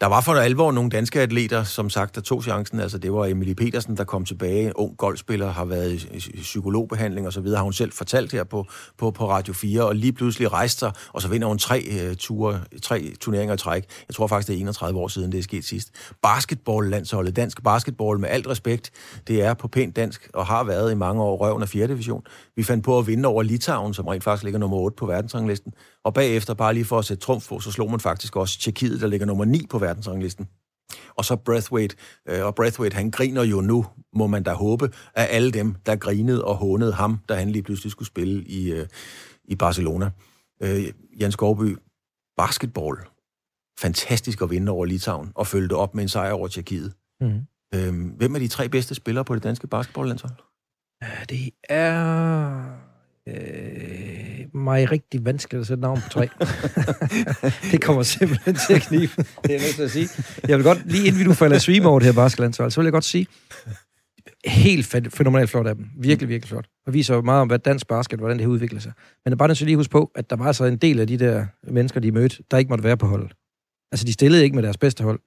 der 0.05 0.09
var 0.09 0.21
for 0.21 0.33
alvor 0.33 0.71
nogle 0.71 0.89
danske 0.89 1.21
atleter, 1.21 1.63
som 1.63 1.89
sagt, 1.89 2.15
der 2.15 2.21
tog 2.21 2.43
chancen. 2.43 2.79
Altså, 2.79 2.97
det 2.97 3.13
var 3.13 3.25
Emilie 3.25 3.55
Petersen, 3.55 3.97
der 3.97 4.03
kom 4.03 4.25
tilbage. 4.25 4.79
Ung 4.79 4.97
golfspiller, 4.97 5.51
har 5.51 5.65
været 5.65 6.03
i 6.13 6.41
psykologbehandling 6.41 7.27
og 7.27 7.33
så 7.33 7.41
videre, 7.41 7.57
har 7.57 7.63
hun 7.63 7.73
selv 7.73 7.91
fortalt 7.91 8.31
her 8.31 8.43
på, 8.43 8.65
på, 8.97 9.11
på 9.11 9.29
Radio 9.29 9.53
4, 9.53 9.83
og 9.83 9.95
lige 9.95 10.13
pludselig 10.13 10.51
rejste 10.51 10.79
sig, 10.79 10.91
og 11.13 11.21
så 11.21 11.27
vinder 11.27 11.47
hun 11.47 11.57
tre, 11.57 11.87
uh, 12.09 12.15
ture, 12.15 12.61
tre 12.83 13.13
turneringer 13.21 13.53
i 13.53 13.57
træk. 13.57 13.85
Jeg 14.07 14.15
tror 14.15 14.27
faktisk, 14.27 14.47
det 14.47 14.55
er 14.55 14.59
31 14.59 14.99
år 14.99 15.07
siden, 15.07 15.31
det 15.31 15.37
er 15.37 15.43
sket 15.43 15.65
sidst. 15.65 15.89
Basketball-landsholdet, 16.21 17.35
dansk 17.35 17.63
basketball, 17.63 18.19
med 18.19 18.29
alt 18.29 18.47
respekt, 18.47 18.91
det 19.27 19.41
er 19.41 19.53
på 19.53 19.67
pænt 19.67 19.95
dansk, 19.95 20.29
og 20.33 20.45
har 20.45 20.63
været 20.63 20.91
i 20.91 20.95
mange 20.95 21.23
år 21.23 21.37
røven 21.37 21.61
af 21.61 21.69
4. 21.69 21.87
division. 21.87 22.23
Vi 22.55 22.63
fandt 22.63 22.83
på 22.85 22.99
at 22.99 23.07
vinde 23.07 23.27
over 23.27 23.43
Litauen, 23.43 23.93
som 23.93 24.07
rent 24.07 24.23
faktisk 24.23 24.43
ligger 24.43 24.59
nummer 24.59 24.77
8 24.77 24.95
på 24.95 25.05
verdensranglisten. 25.05 25.73
Og 26.05 26.13
bagefter, 26.13 26.53
bare 26.53 26.73
lige 26.73 26.85
for 26.85 26.99
at 26.99 27.05
sætte 27.05 27.21
trumf 27.21 27.49
på, 27.49 27.59
så 27.59 27.71
slog 27.71 27.91
man 27.91 27.99
faktisk 27.99 28.35
også 28.35 28.59
Tjekkiet, 28.59 29.01
der 29.01 29.07
ligger 29.07 29.25
nummer 29.25 29.45
9 29.45 29.67
på 29.69 29.79
verdensranglisten. 29.79 30.47
Og 31.15 31.25
så 31.25 31.35
Breathwaite, 31.35 31.95
øh, 32.27 32.45
og 32.45 32.55
Breathwaite, 32.55 32.95
han 32.95 33.11
griner 33.11 33.43
jo 33.43 33.61
nu, 33.61 33.85
må 34.13 34.27
man 34.27 34.43
da 34.43 34.53
håbe, 34.53 34.91
af 35.15 35.27
alle 35.29 35.51
dem, 35.51 35.75
der 35.85 35.95
grinede 35.95 36.45
og 36.45 36.55
hånede 36.55 36.93
ham, 36.93 37.19
da 37.29 37.35
han 37.35 37.49
lige 37.51 37.63
pludselig 37.63 37.91
skulle 37.91 38.07
spille 38.07 38.43
i, 38.43 38.71
øh, 38.71 38.87
i 39.45 39.55
Barcelona. 39.55 40.11
Øh, 40.61 40.85
Jens 41.21 41.33
Skovby, 41.33 41.77
basketball, 42.37 42.97
fantastisk 43.79 44.41
at 44.41 44.49
vinde 44.49 44.71
over 44.71 44.85
Litauen, 44.85 45.31
og 45.35 45.47
følge 45.47 45.67
det 45.67 45.77
op 45.77 45.95
med 45.95 46.03
en 46.03 46.09
sejr 46.09 46.31
over 46.31 46.47
Tjekkiet. 46.47 46.93
Mm. 47.21 47.41
Øh, 47.75 48.15
hvem 48.17 48.35
er 48.35 48.39
de 48.39 48.47
tre 48.47 48.69
bedste 48.69 48.95
spillere 48.95 49.25
på 49.25 49.35
det 49.35 49.43
danske 49.43 49.67
basketballlandshold? 49.67 50.35
Det 51.29 51.49
er 51.69 52.84
øh, 53.27 54.61
mig 54.61 54.91
rigtig 54.91 55.25
vanskeligt 55.25 55.61
at 55.61 55.67
sætte 55.67 55.81
navn 55.81 56.01
på 56.01 56.09
tre. 56.09 56.29
det 57.71 57.81
kommer 57.81 58.03
simpelthen 58.03 58.55
til 58.67 58.73
at 58.73 58.81
knibe, 58.81 59.13
det 59.17 59.25
er 59.43 59.53
jeg 59.53 59.61
nødt 59.61 59.75
til 59.75 59.83
at 59.83 59.91
sige. 59.91 60.09
Jeg 60.47 60.57
vil 60.57 60.65
godt, 60.65 60.91
lige 60.91 61.07
inden 61.07 61.19
vi 61.19 61.25
nu 61.25 61.33
falder 61.33 61.57
svime 61.57 61.87
over 61.87 61.99
det 61.99 62.05
her 62.05 62.13
basketlandshold, 62.13 62.71
så 62.71 62.81
vil 62.81 62.85
jeg 62.85 62.93
godt 62.93 63.05
sige, 63.05 63.27
helt 64.45 64.85
fænomenalt 65.13 65.49
flot 65.49 65.67
af 65.67 65.75
dem. 65.75 65.85
Virkelig, 65.97 66.29
virkelig 66.29 66.49
flot. 66.49 66.65
Og 66.87 66.93
viser 66.93 67.15
jo 67.15 67.21
meget 67.21 67.41
om, 67.41 67.47
hvad 67.47 67.59
dansk 67.59 67.87
basket, 67.87 68.19
hvordan 68.19 68.37
det 68.37 68.45
har 68.45 68.51
udviklet 68.51 68.83
sig. 68.83 68.91
Men 69.25 69.31
er 69.31 69.37
bare 69.37 69.47
nødt 69.47 69.57
til 69.57 69.67
lige 69.67 69.77
huske 69.77 69.91
på, 69.91 70.11
at 70.15 70.29
der 70.29 70.35
var 70.35 70.45
altså 70.45 70.65
en 70.65 70.77
del 70.77 70.99
af 70.99 71.07
de 71.07 71.17
der 71.17 71.45
mennesker, 71.63 71.99
de 71.99 72.11
mødte, 72.11 72.43
der 72.51 72.57
ikke 72.57 72.69
måtte 72.69 72.83
være 72.83 72.97
på 72.97 73.07
holdet. 73.07 73.33
Altså, 73.91 74.05
de 74.05 74.13
stillede 74.13 74.43
ikke 74.43 74.55
med 74.55 74.63
deres 74.63 74.77
bedste 74.77 75.03
hold. 75.03 75.19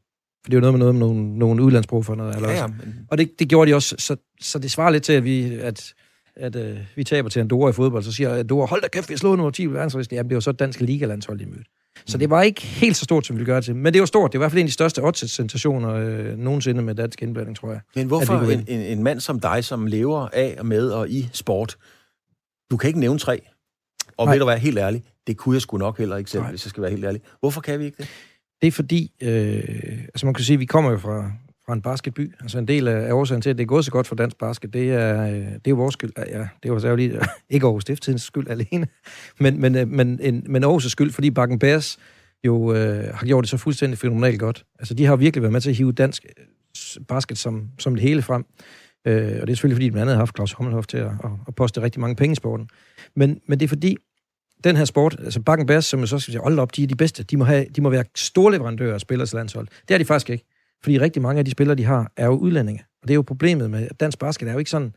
For 0.45 0.51
det 0.51 0.53
er 0.53 0.57
jo 0.57 0.61
noget 0.61 0.75
med 0.75 0.79
noget 0.79 0.95
med 0.95 1.01
nogle, 1.01 1.39
nogle 1.39 1.63
udlandsbrug 1.63 2.05
for 2.05 2.15
noget. 2.15 2.37
Eller 2.37 2.51
ja, 2.51 2.57
ja, 2.57 2.67
men... 2.67 3.07
Og 3.11 3.19
det, 3.19 3.31
det 3.39 3.49
gjorde 3.49 3.71
de 3.71 3.75
også, 3.75 3.95
så, 3.99 4.17
så 4.41 4.59
det 4.59 4.71
svarer 4.71 4.91
lidt 4.91 5.03
til, 5.03 5.13
at 5.13 5.25
vi, 5.25 5.55
at 5.55 5.95
at 6.39 6.57
øh, 6.57 6.79
vi 6.97 7.05
taber 7.05 7.29
til 7.29 7.41
Andorra 7.41 7.71
i 7.71 7.73
fodbold, 7.73 8.03
så 8.03 8.13
siger 8.13 8.35
Andorra, 8.35 8.67
hold 8.67 8.83
da 8.83 8.89
kæft, 8.89 9.09
vi 9.09 9.13
har 9.13 9.19
slået 9.19 9.37
nummer 9.39 9.51
10 9.51 9.67
på 9.67 9.73
verdensristen. 9.73 10.17
Jamen, 10.17 10.31
det 10.31 10.35
var 10.35 10.41
så 10.41 10.53
dansk 10.53 10.81
ligalandshold, 10.81 11.39
de 11.39 11.47
mødte. 11.47 11.65
Så 12.07 12.19
det 12.19 12.31
var 12.31 12.43
ikke 12.43 12.63
helt 12.63 12.97
så 12.97 13.05
stort, 13.05 13.27
som 13.27 13.37
vi 13.37 13.39
ville 13.39 13.53
gøre 13.53 13.63
til. 13.63 13.77
Men 13.77 13.93
det 13.93 14.01
var 14.01 14.07
stort. 14.07 14.33
Det 14.33 14.41
var 14.41 14.43
i 14.43 14.45
hvert 14.45 14.53
fald 14.53 14.61
en 14.61 14.65
af 14.65 14.69
de 14.69 14.73
største 14.73 15.03
odds-sensationer 15.05 15.95
øh, 15.95 16.39
nogensinde 16.39 16.83
med 16.83 16.95
dansk 16.95 17.23
indblanding, 17.23 17.57
tror 17.57 17.71
jeg. 17.71 17.81
Men 17.95 18.07
hvorfor 18.07 18.35
en, 18.41 18.65
en, 18.69 18.81
en 18.81 19.03
mand 19.03 19.21
som 19.21 19.41
dig, 19.41 19.65
som 19.65 19.87
lever 19.87 20.29
af 20.33 20.57
og 20.59 20.67
med 20.67 20.91
og 20.91 21.11
i 21.11 21.29
sport, 21.33 21.77
du 22.71 22.77
kan 22.77 22.89
ikke 22.89 23.01
nævne 23.01 23.19
tre. 23.19 23.41
Og 24.17 24.27
Nej. 24.27 24.35
ved 24.35 24.41
du 24.41 24.47
være 24.47 24.59
helt 24.59 24.79
ærlig, 24.79 25.03
det 25.27 25.37
kunne 25.37 25.55
jeg 25.55 25.63
sgu 25.63 25.79
nok 25.79 25.99
heller 25.99 26.17
ikke 26.17 26.31
selv, 26.31 26.43
Nej. 26.43 26.51
hvis 26.51 26.65
jeg 26.65 26.71
skal 26.71 26.83
være 26.83 26.91
helt 26.91 27.05
ærlig. 27.05 27.21
Hvorfor 27.41 27.61
kan 27.61 27.79
vi 27.79 27.85
ikke 27.85 27.97
det? 27.97 28.09
Det 28.61 28.67
er 28.67 28.73
fordi, 28.73 29.13
øh, 29.23 29.63
altså 30.05 30.27
man 30.27 30.35
kan 30.35 30.45
sige, 30.45 30.59
vi 30.59 30.67
kommer 30.67 30.91
jo 30.91 30.99
fra, 30.99 31.33
fra 31.69 31.75
en 31.75 31.83
basketby. 31.83 32.35
Altså 32.41 32.59
en 32.59 32.69
del 32.69 32.89
af 32.89 33.13
årsagen 33.13 33.43
til, 33.43 33.51
at 33.51 33.59
det 33.59 33.65
er 33.65 33.67
gået 33.67 33.85
så 33.85 33.91
godt 33.91 34.07
for 34.07 34.15
dansk 34.15 34.39
basket, 34.39 34.73
det 34.73 34.93
er, 34.93 35.23
øh, 35.23 35.31
det 35.31 35.55
er 35.55 35.61
jo 35.69 35.77
vores 35.77 35.93
skyld. 35.93 36.13
Ja, 36.17 36.49
det 36.63 36.73
var 36.73 36.79
særligt 36.79 37.13
altså 37.15 37.27
lige, 37.27 37.33
ikke 37.55 37.67
Aarhus 37.67 37.83
Stiftstidens 37.83 38.23
skyld 38.23 38.49
alene, 38.49 38.87
men, 39.41 39.61
men, 39.61 39.77
øh, 39.77 39.89
men, 39.89 40.19
en, 40.23 40.45
men 40.49 40.65
Aarhus' 40.65 40.89
skyld, 40.89 41.11
fordi 41.11 41.31
Bakken 41.31 41.59
Bears 41.59 41.99
jo 42.45 42.75
øh, 42.75 43.15
har 43.15 43.27
gjort 43.27 43.43
det 43.43 43.51
så 43.51 43.57
fuldstændig 43.57 43.99
fenomenalt 43.99 44.41
godt. 44.41 44.65
Altså 44.79 44.95
de 44.95 45.05
har 45.05 45.17
virkelig 45.17 45.43
været 45.43 45.53
med 45.53 45.61
til 45.61 45.71
at 45.71 45.77
hive 45.77 45.93
dansk 45.93 46.27
øh, 46.39 47.05
basket 47.09 47.39
som, 47.39 47.69
som 47.79 47.95
det 47.95 48.03
hele 48.03 48.23
frem. 48.23 48.45
Øh, 49.07 49.15
og 49.41 49.47
det 49.47 49.53
er 49.53 49.55
selvfølgelig, 49.55 49.77
fordi 49.77 49.89
de 49.89 50.01
andet 50.01 50.15
har 50.15 50.21
haft 50.21 50.37
Claus 50.37 50.53
Hommelhoff 50.53 50.87
til 50.87 50.99
at, 50.99 51.07
at, 51.07 51.31
at 51.49 51.55
poste 51.55 51.83
rigtig 51.83 52.01
mange 52.01 52.17
penge 52.17 52.33
i 52.33 52.35
sporten. 52.35 52.69
Men, 53.17 53.41
men 53.47 53.61
det 53.61 53.65
er 53.65 53.69
fordi, 53.69 53.97
den 54.65 54.77
her 54.77 54.85
sport, 54.85 55.17
altså 55.19 55.41
Bakken 55.41 55.67
Bears, 55.67 55.85
som 55.85 56.01
jeg 56.01 56.09
så 56.09 56.19
skal 56.19 56.33
sige, 56.33 56.43
hold 56.43 56.59
op, 56.59 56.77
de 56.77 56.83
er 56.83 56.87
de 56.87 56.97
bedste. 56.97 57.23
De 57.23 57.37
må, 57.37 57.45
have, 57.45 57.67
de 57.77 57.81
må 57.81 57.91
være 57.91 58.05
store 58.17 58.53
leverandører 58.53 58.95
af 58.95 59.01
spillere 59.01 59.27
til 59.27 59.37
landshold. 59.37 59.69
Det 59.89 59.95
er 59.95 59.99
de 59.99 60.05
faktisk 60.05 60.31
ikke. 60.31 60.45
Fordi 60.83 60.99
rigtig 60.99 61.23
mange 61.23 61.39
af 61.39 61.45
de 61.45 61.51
spillere, 61.51 61.77
de 61.77 61.85
har, 61.85 62.13
er 62.17 62.27
jo 62.27 62.33
udlændinge. 62.33 62.85
Og 63.03 63.09
det 63.09 63.11
er 63.11 63.17
jo 63.17 63.23
problemet 63.23 63.71
med, 63.71 63.89
at 63.91 64.01
dansk 64.01 64.19
basket 64.19 64.49
er 64.49 64.53
jo 64.53 64.59
ikke 64.59 64.71
sådan, 64.71 64.95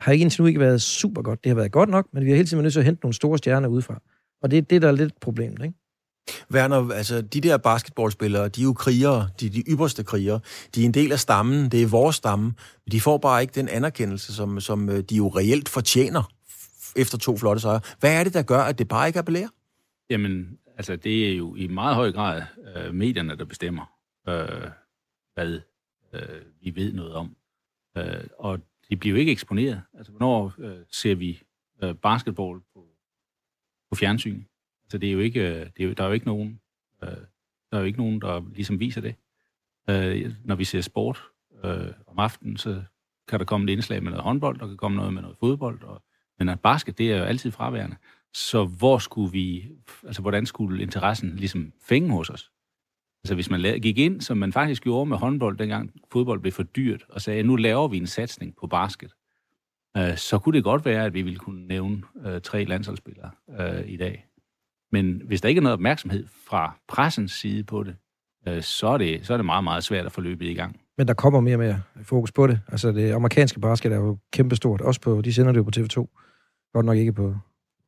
har 0.00 0.12
ikke 0.12 0.22
indtil 0.22 0.42
nu 0.42 0.46
ikke 0.46 0.60
været 0.60 0.82
super 0.82 1.22
godt. 1.22 1.44
Det 1.44 1.50
har 1.50 1.56
været 1.56 1.72
godt 1.72 1.88
nok, 1.88 2.06
men 2.12 2.24
vi 2.24 2.30
har 2.30 2.36
hele 2.36 2.48
tiden 2.48 2.58
været 2.58 2.64
nødt 2.64 2.72
til 2.72 2.80
at 2.80 2.86
hente 2.86 3.00
nogle 3.02 3.14
store 3.14 3.38
stjerner 3.38 3.68
udefra. 3.68 4.00
Og 4.42 4.50
det 4.50 4.58
er 4.58 4.62
det, 4.62 4.82
der 4.82 4.88
er 4.88 4.92
lidt 4.92 5.20
problemet, 5.20 5.62
ikke? 5.64 5.74
Werner, 6.52 6.92
altså 6.92 7.22
de 7.22 7.40
der 7.40 7.56
basketballspillere, 7.56 8.48
de 8.48 8.60
er 8.60 8.64
jo 8.64 8.72
krigere, 8.72 9.28
de 9.40 9.46
er 9.46 9.50
de 9.50 9.60
ypperste 9.68 10.04
krigere. 10.04 10.40
De 10.74 10.80
er 10.80 10.84
en 10.84 10.94
del 10.94 11.12
af 11.12 11.20
stammen, 11.20 11.68
det 11.68 11.82
er 11.82 11.86
vores 11.86 12.16
stamme. 12.16 12.54
De 12.92 13.00
får 13.00 13.18
bare 13.18 13.42
ikke 13.42 13.52
den 13.54 13.68
anerkendelse, 13.68 14.34
som, 14.34 14.60
som 14.60 14.88
øh, 14.88 15.00
de 15.00 15.16
jo 15.16 15.28
reelt 15.28 15.68
fortjener 15.68 16.32
efter 16.96 17.18
to 17.18 17.36
flotte 17.36 17.62
sejre. 17.62 17.80
Hvad 18.00 18.20
er 18.20 18.24
det, 18.24 18.34
der 18.34 18.42
gør, 18.42 18.60
at 18.60 18.78
det 18.78 18.88
bare 18.88 19.06
ikke 19.06 19.18
appellerer? 19.18 19.48
Jamen, 20.10 20.58
altså 20.76 20.96
det 20.96 21.28
er 21.28 21.36
jo 21.36 21.54
i 21.54 21.66
meget 21.66 21.94
høj 21.94 22.12
grad 22.12 22.42
øh, 22.76 22.94
medierne, 22.94 23.36
der 23.36 23.44
bestemmer. 23.44 23.90
Øh, 24.28 24.48
hvad 25.34 25.60
øh, 26.12 26.42
vi 26.60 26.74
ved 26.74 26.92
noget 26.92 27.12
om. 27.12 27.36
Øh, 27.96 28.24
og 28.38 28.60
det 28.88 29.00
bliver 29.00 29.14
jo 29.14 29.20
ikke 29.20 29.32
eksponeret. 29.32 29.82
Altså, 29.94 30.12
hvornår 30.12 30.54
øh, 30.58 30.78
ser 30.90 31.14
vi 31.14 31.42
øh, 31.82 31.94
basketball 31.94 32.60
på, 32.74 32.86
på 33.90 33.94
fjernsyn? 33.94 34.44
Altså, 34.84 34.98
det 34.98 35.08
er 35.08 35.12
jo 35.12 35.18
ikke, 35.18 35.40
øh, 35.40 35.66
det 35.76 35.82
er 35.82 35.84
jo, 35.84 35.92
der 35.92 36.02
er 36.02 36.06
jo 36.06 36.12
ikke 36.12 36.26
nogen, 36.26 36.60
øh, 37.02 37.08
der 37.70 37.76
er 37.76 37.78
jo 37.78 37.84
ikke 37.84 37.98
nogen, 37.98 38.20
der 38.20 38.44
ligesom 38.54 38.80
viser 38.80 39.00
det. 39.00 39.14
Øh, 39.90 40.34
når 40.44 40.54
vi 40.54 40.64
ser 40.64 40.80
sport 40.80 41.22
øh, 41.64 41.92
om 42.06 42.18
aftenen, 42.18 42.56
så 42.56 42.82
kan 43.28 43.38
der 43.38 43.44
komme 43.44 43.64
et 43.64 43.72
indslag 43.72 44.02
med 44.02 44.10
noget 44.10 44.24
håndbold, 44.24 44.58
der 44.58 44.66
kan 44.66 44.76
komme 44.76 44.96
noget 44.96 45.14
med 45.14 45.22
noget 45.22 45.36
fodbold, 45.36 45.82
og 45.82 46.02
Men 46.38 46.48
at 46.48 46.60
basket, 46.60 46.98
det 46.98 47.12
er 47.12 47.18
jo 47.18 47.24
altid 47.24 47.50
fraværende. 47.50 47.96
Så 48.32 48.64
hvor 48.64 48.98
skulle 48.98 49.32
vi, 49.32 49.68
altså 50.06 50.22
hvordan 50.22 50.46
skulle 50.46 50.82
interessen 50.82 51.36
ligesom 51.36 51.72
fænge 51.80 52.10
hos 52.10 52.30
os? 52.30 52.50
Altså 53.24 53.34
hvis 53.34 53.50
man 53.50 53.60
gik 53.60 53.98
ind, 53.98 54.20
som 54.20 54.36
man 54.36 54.52
faktisk 54.52 54.82
gjorde 54.82 55.06
med 55.06 55.16
håndbold, 55.16 55.58
dengang 55.58 55.90
fodbold 56.12 56.40
blev 56.40 56.52
for 56.52 56.62
dyrt, 56.62 57.04
og 57.08 57.20
sagde, 57.20 57.42
nu 57.42 57.56
laver 57.56 57.88
vi 57.88 57.96
en 57.96 58.06
satsning 58.06 58.54
på 58.60 58.66
basket, 58.66 59.12
øh, 59.96 60.16
så 60.16 60.38
kunne 60.38 60.56
det 60.56 60.64
godt 60.64 60.84
være, 60.84 61.04
at 61.04 61.14
vi 61.14 61.22
ville 61.22 61.38
kunne 61.38 61.66
nævne 61.66 62.02
øh, 62.26 62.40
tre 62.40 62.64
landsholdsspillere 62.64 63.30
øh, 63.60 63.88
i 63.88 63.96
dag. 63.96 64.26
Men 64.92 65.22
hvis 65.24 65.40
der 65.40 65.48
ikke 65.48 65.58
er 65.58 65.62
noget 65.62 65.72
opmærksomhed 65.72 66.26
fra 66.46 66.78
pressens 66.88 67.32
side 67.32 67.64
på 67.64 67.82
det, 67.82 67.96
øh, 68.48 68.62
så, 68.62 68.86
er 68.86 68.98
det, 68.98 69.26
så 69.26 69.32
er 69.32 69.36
det 69.36 69.46
meget, 69.46 69.64
meget 69.64 69.84
svært 69.84 70.06
at 70.06 70.12
få 70.12 70.20
løbet 70.20 70.46
i 70.46 70.54
gang. 70.54 70.80
Men 70.98 71.08
der 71.08 71.14
kommer 71.14 71.40
mere 71.40 71.54
og 71.54 71.60
mere 71.60 71.82
fokus 72.02 72.32
på 72.32 72.46
det. 72.46 72.60
Altså 72.68 72.92
det 72.92 73.12
amerikanske 73.12 73.60
basket 73.60 73.92
er 73.92 73.96
jo 73.96 74.18
kæmpestort. 74.32 74.80
Også 74.80 75.00
på, 75.00 75.20
de 75.20 75.32
sender 75.32 75.52
det 75.52 75.58
jo 75.58 75.62
på 75.62 75.70
TV2. 75.76 75.94
Godt 76.72 76.86
nok 76.86 76.96
ikke 76.96 77.12
på 77.12 77.36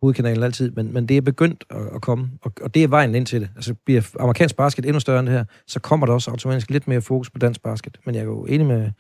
hovedkanalen 0.03 0.43
altid, 0.43 0.71
men, 0.71 0.93
men 0.93 1.07
det 1.07 1.17
er 1.17 1.21
begyndt 1.21 1.65
at, 1.71 1.77
at 1.95 2.03
komme, 2.03 2.31
og, 2.43 2.53
og 2.63 2.75
det 2.75 2.83
er 2.83 2.89
vejen 2.89 3.15
ind 3.15 3.27
til 3.27 3.41
det. 3.41 3.51
Altså 3.57 3.75
bliver 3.85 4.03
amerikansk 4.21 4.57
basket 4.57 4.87
endnu 4.87 5.01
større 5.01 5.21
end 5.21 5.27
det 5.27 5.35
her, 5.35 5.45
så 5.67 5.81
kommer 5.81 6.07
der 6.07 6.13
også 6.13 6.31
automatisk 6.31 6.71
lidt 6.71 6.89
mere 6.89 7.01
fokus 7.01 7.31
på 7.31 7.39
dansk 7.39 7.63
basket. 7.63 7.99
Men 8.07 8.15
jeg 8.15 8.21
er 8.21 8.25
jo 8.25 8.45
enig 8.45 8.67
med 8.67 8.91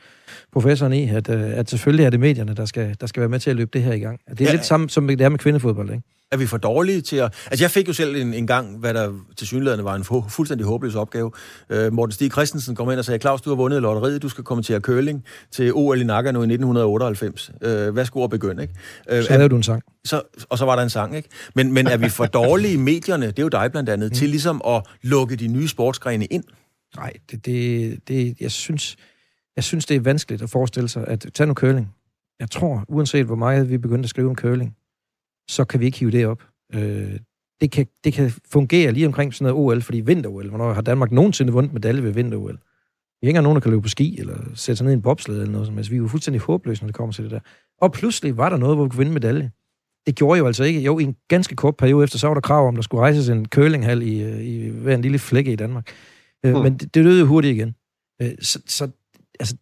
professoren 0.53 0.93
i, 0.93 1.09
at, 1.09 1.31
øh, 1.31 1.59
at 1.59 1.71
selvfølgelig 1.71 2.05
er 2.05 2.11
det 2.11 2.21
medierne, 2.21 2.55
der 2.55 2.65
skal, 2.65 2.97
der 3.01 3.07
skal 3.07 3.21
være 3.21 3.29
med 3.29 3.39
til 3.39 3.51
at 3.51 3.57
løbe 3.57 3.71
det 3.73 3.83
her 3.83 3.93
i 3.93 3.99
gang. 3.99 4.21
Det 4.31 4.41
er 4.41 4.45
ja. 4.45 4.53
lidt 4.53 4.65
samme, 4.65 4.91
som 4.91 5.09
det 5.09 5.21
er 5.21 5.29
med 5.29 5.39
kvindefodbold, 5.39 5.91
ikke? 5.91 6.03
Er 6.33 6.37
vi 6.37 6.47
for 6.47 6.57
dårlige 6.57 7.01
til 7.01 7.17
at... 7.17 7.35
Altså, 7.47 7.65
jeg 7.65 7.71
fik 7.71 7.89
jo 7.89 7.93
selv 7.93 8.17
en, 8.17 8.35
en 8.35 8.47
gang, 8.47 8.79
hvad 8.79 8.95
der 8.95 9.13
til 9.37 9.47
synligheden 9.47 9.85
var 9.85 9.95
en 9.95 10.03
fu- 10.03 10.29
fuldstændig 10.29 10.67
håbløs 10.67 10.95
opgave. 10.95 11.31
Uh, 11.71 11.93
Morten 11.93 12.13
Stig 12.13 12.33
Christensen 12.33 12.75
kom 12.75 12.91
ind 12.91 12.99
og 12.99 13.05
sagde, 13.05 13.21
Claus, 13.21 13.41
du 13.41 13.51
har 13.51 13.57
vundet 13.57 13.83
lotteriet, 13.83 14.23
du 14.23 14.29
skal 14.29 14.45
komme 14.45 14.63
til 14.63 14.73
at 14.73 14.83
curling 14.83 15.25
til 15.51 15.73
OL 15.75 16.01
i 16.01 16.05
Nagano 16.05 16.39
i 16.39 16.43
1998. 16.43 17.51
Uh, 17.51 17.95
hvad 17.95 18.05
skulle 18.05 18.25
at 18.25 18.31
begynde, 18.31 18.63
ikke? 18.63 18.75
Uh, 19.13 19.23
så 19.23 19.31
lavede 19.31 19.49
du 19.49 19.57
en 19.57 19.63
sang. 19.63 19.83
Så, 20.05 20.23
og 20.49 20.59
så 20.59 20.65
var 20.65 20.77
der 20.77 20.83
en 20.83 20.91
sang, 20.91 21.17
ikke? 21.17 21.29
Men, 21.55 21.73
men 21.73 21.87
er 21.87 21.97
vi 21.97 22.09
for 22.09 22.27
dårlige 22.27 22.75
i 22.75 22.77
medierne, 22.77 23.27
det 23.27 23.39
er 23.39 23.43
jo 23.43 23.49
dig 23.49 23.71
blandt 23.71 23.89
andet, 23.89 24.11
mm. 24.11 24.15
til 24.15 24.29
ligesom 24.29 24.61
at 24.67 24.83
lukke 25.03 25.37
de 25.37 25.47
nye 25.47 25.69
sportsgrene 25.69 26.27
ind? 26.27 26.45
Nej, 26.97 27.13
det, 27.31 27.47
det, 27.47 27.99
det, 28.09 28.37
jeg, 28.41 28.51
synes, 28.51 28.97
jeg 29.57 29.65
synes, 29.65 29.87
det 29.87 29.97
er 29.97 30.01
vanskeligt 30.01 30.43
at 30.43 30.51
forestille 30.51 30.89
sig, 30.89 31.05
at 31.09 31.27
tage 31.35 31.47
nu 31.47 31.55
curling. 31.55 31.95
Jeg 32.41 32.51
tror, 32.51 32.85
uanset 32.89 33.27
hvor 33.27 33.37
meget 33.37 33.71
vi 33.71 33.79
begyndte 33.79 34.07
at 34.07 34.11
skrive 34.11 34.31
om 34.31 34.37
curling, 34.37 34.77
så 35.49 35.65
kan 35.65 35.81
vi 35.81 35.87
ikke 35.87 35.99
hive 35.99 36.11
det 36.11 36.27
op. 36.27 36.43
Øh, 36.75 37.19
det, 37.61 37.71
kan, 37.71 37.87
det 38.05 38.13
kan 38.13 38.33
fungere 38.53 38.93
lige 38.93 39.07
omkring 39.07 39.35
sådan 39.35 39.53
noget 39.53 39.67
OL, 39.67 39.83
fordi 39.83 40.01
vinter-OL, 40.01 40.49
hvornår 40.49 40.73
har 40.73 40.83
Danmark 40.83 41.13
nogensinde 41.13 41.53
vundet 41.53 41.73
medalje 41.73 42.03
ved 42.03 42.13
vinter-OL? 42.13 42.59
Vi 43.23 43.29
ikke 43.29 43.43
nogen, 43.43 43.57
der 43.57 43.61
kan 43.61 43.71
løbe 43.71 43.83
på 43.83 43.89
ski, 43.89 44.19
eller 44.19 44.37
sætte 44.55 44.77
sig 44.77 44.85
ned 44.85 44.93
i 44.93 44.97
en 44.97 45.03
bobsled, 45.03 45.37
eller 45.37 45.53
noget 45.53 45.67
som 45.67 45.79
altså, 45.79 45.91
Vi 45.91 45.97
er 45.97 46.01
jo 46.01 46.09
fuldstændig 46.09 46.41
håbløse, 46.41 46.83
når 46.83 46.87
det 46.87 46.95
kommer 46.95 47.13
til 47.13 47.25
det 47.25 47.31
der. 47.31 47.41
Og 47.81 47.93
pludselig 47.93 48.37
var 48.37 48.49
der 48.49 48.57
noget, 48.57 48.77
hvor 48.77 48.85
vi 48.85 48.89
kunne 48.89 48.99
vinde 48.99 49.13
medalje. 49.13 49.51
Det 50.07 50.17
gjorde 50.17 50.39
jo 50.39 50.47
altså 50.47 50.65
ikke. 50.65 50.81
Jo, 50.81 50.99
i 50.99 51.03
en 51.03 51.17
ganske 51.29 51.57
kort 51.57 51.77
periode 51.77 52.05
efter, 52.05 52.19
så 52.19 52.27
var 52.27 52.35
der 52.35 52.41
krav 52.41 52.69
om, 52.69 52.75
der 52.75 52.83
skulle 52.83 53.01
rejses 53.01 53.29
en 53.29 53.47
curlinghal 53.47 54.03
i, 54.03 54.23
øh, 54.23 54.41
i 54.41 54.69
hver 54.69 54.95
en 54.95 55.03
lille 55.03 55.19
flække 55.19 55.53
i 55.53 55.57
Danmark. 55.57 55.89
Øh, 56.45 56.53
hmm. 56.53 56.63
Men 56.63 56.73
det, 56.73 56.95
det 56.95 57.05
døde 57.05 57.21
jo 57.21 57.27
hurtigt 57.27 57.55
igen. 57.55 57.75
Øh, 58.23 58.31
så, 58.41 58.63
så 58.67 58.91
altså, 59.41 59.57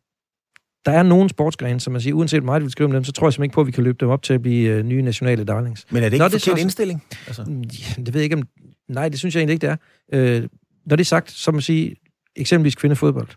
der 0.86 0.92
er 0.92 1.02
nogle 1.02 1.28
sportsgrene, 1.28 1.80
som 1.80 1.92
man 1.92 2.00
siger, 2.00 2.14
uanset 2.14 2.40
hvor 2.40 2.46
meget 2.46 2.60
vi 2.60 2.64
vil 2.64 2.72
skrive 2.72 2.86
om 2.86 2.92
dem, 2.92 3.04
så 3.04 3.12
tror 3.12 3.26
jeg 3.26 3.32
simpelthen 3.32 3.44
ikke 3.44 3.54
på, 3.54 3.60
at 3.60 3.66
vi 3.66 3.72
kan 3.72 3.84
løbe 3.84 3.96
dem 4.00 4.08
op 4.08 4.22
til 4.22 4.34
at 4.34 4.42
blive 4.42 4.78
uh, 4.78 4.86
nye 4.86 5.02
nationale 5.02 5.44
darlings. 5.44 5.86
Men 5.90 6.02
er 6.02 6.08
det 6.08 6.12
ikke 6.14 6.18
Nå, 6.18 6.26
en 6.26 6.30
forkert 6.30 6.58
indstilling? 6.58 7.04
Altså. 7.26 7.44
Mm, 7.44 7.60
ja, 7.60 8.02
det 8.02 8.14
ved 8.14 8.20
jeg 8.20 8.24
ikke, 8.24 8.36
om... 8.36 8.42
Nej, 8.88 9.08
det 9.08 9.18
synes 9.18 9.34
jeg 9.34 9.40
egentlig 9.40 9.54
ikke, 9.54 9.66
det 9.66 9.78
er. 10.12 10.40
Uh, 10.40 10.48
når 10.86 10.96
det 10.96 11.04
er 11.04 11.06
sagt, 11.06 11.30
så 11.30 11.50
må 11.50 11.54
man 11.54 11.62
sige, 11.62 11.96
eksempelvis 12.36 12.74
kvindefodbold. 12.74 13.28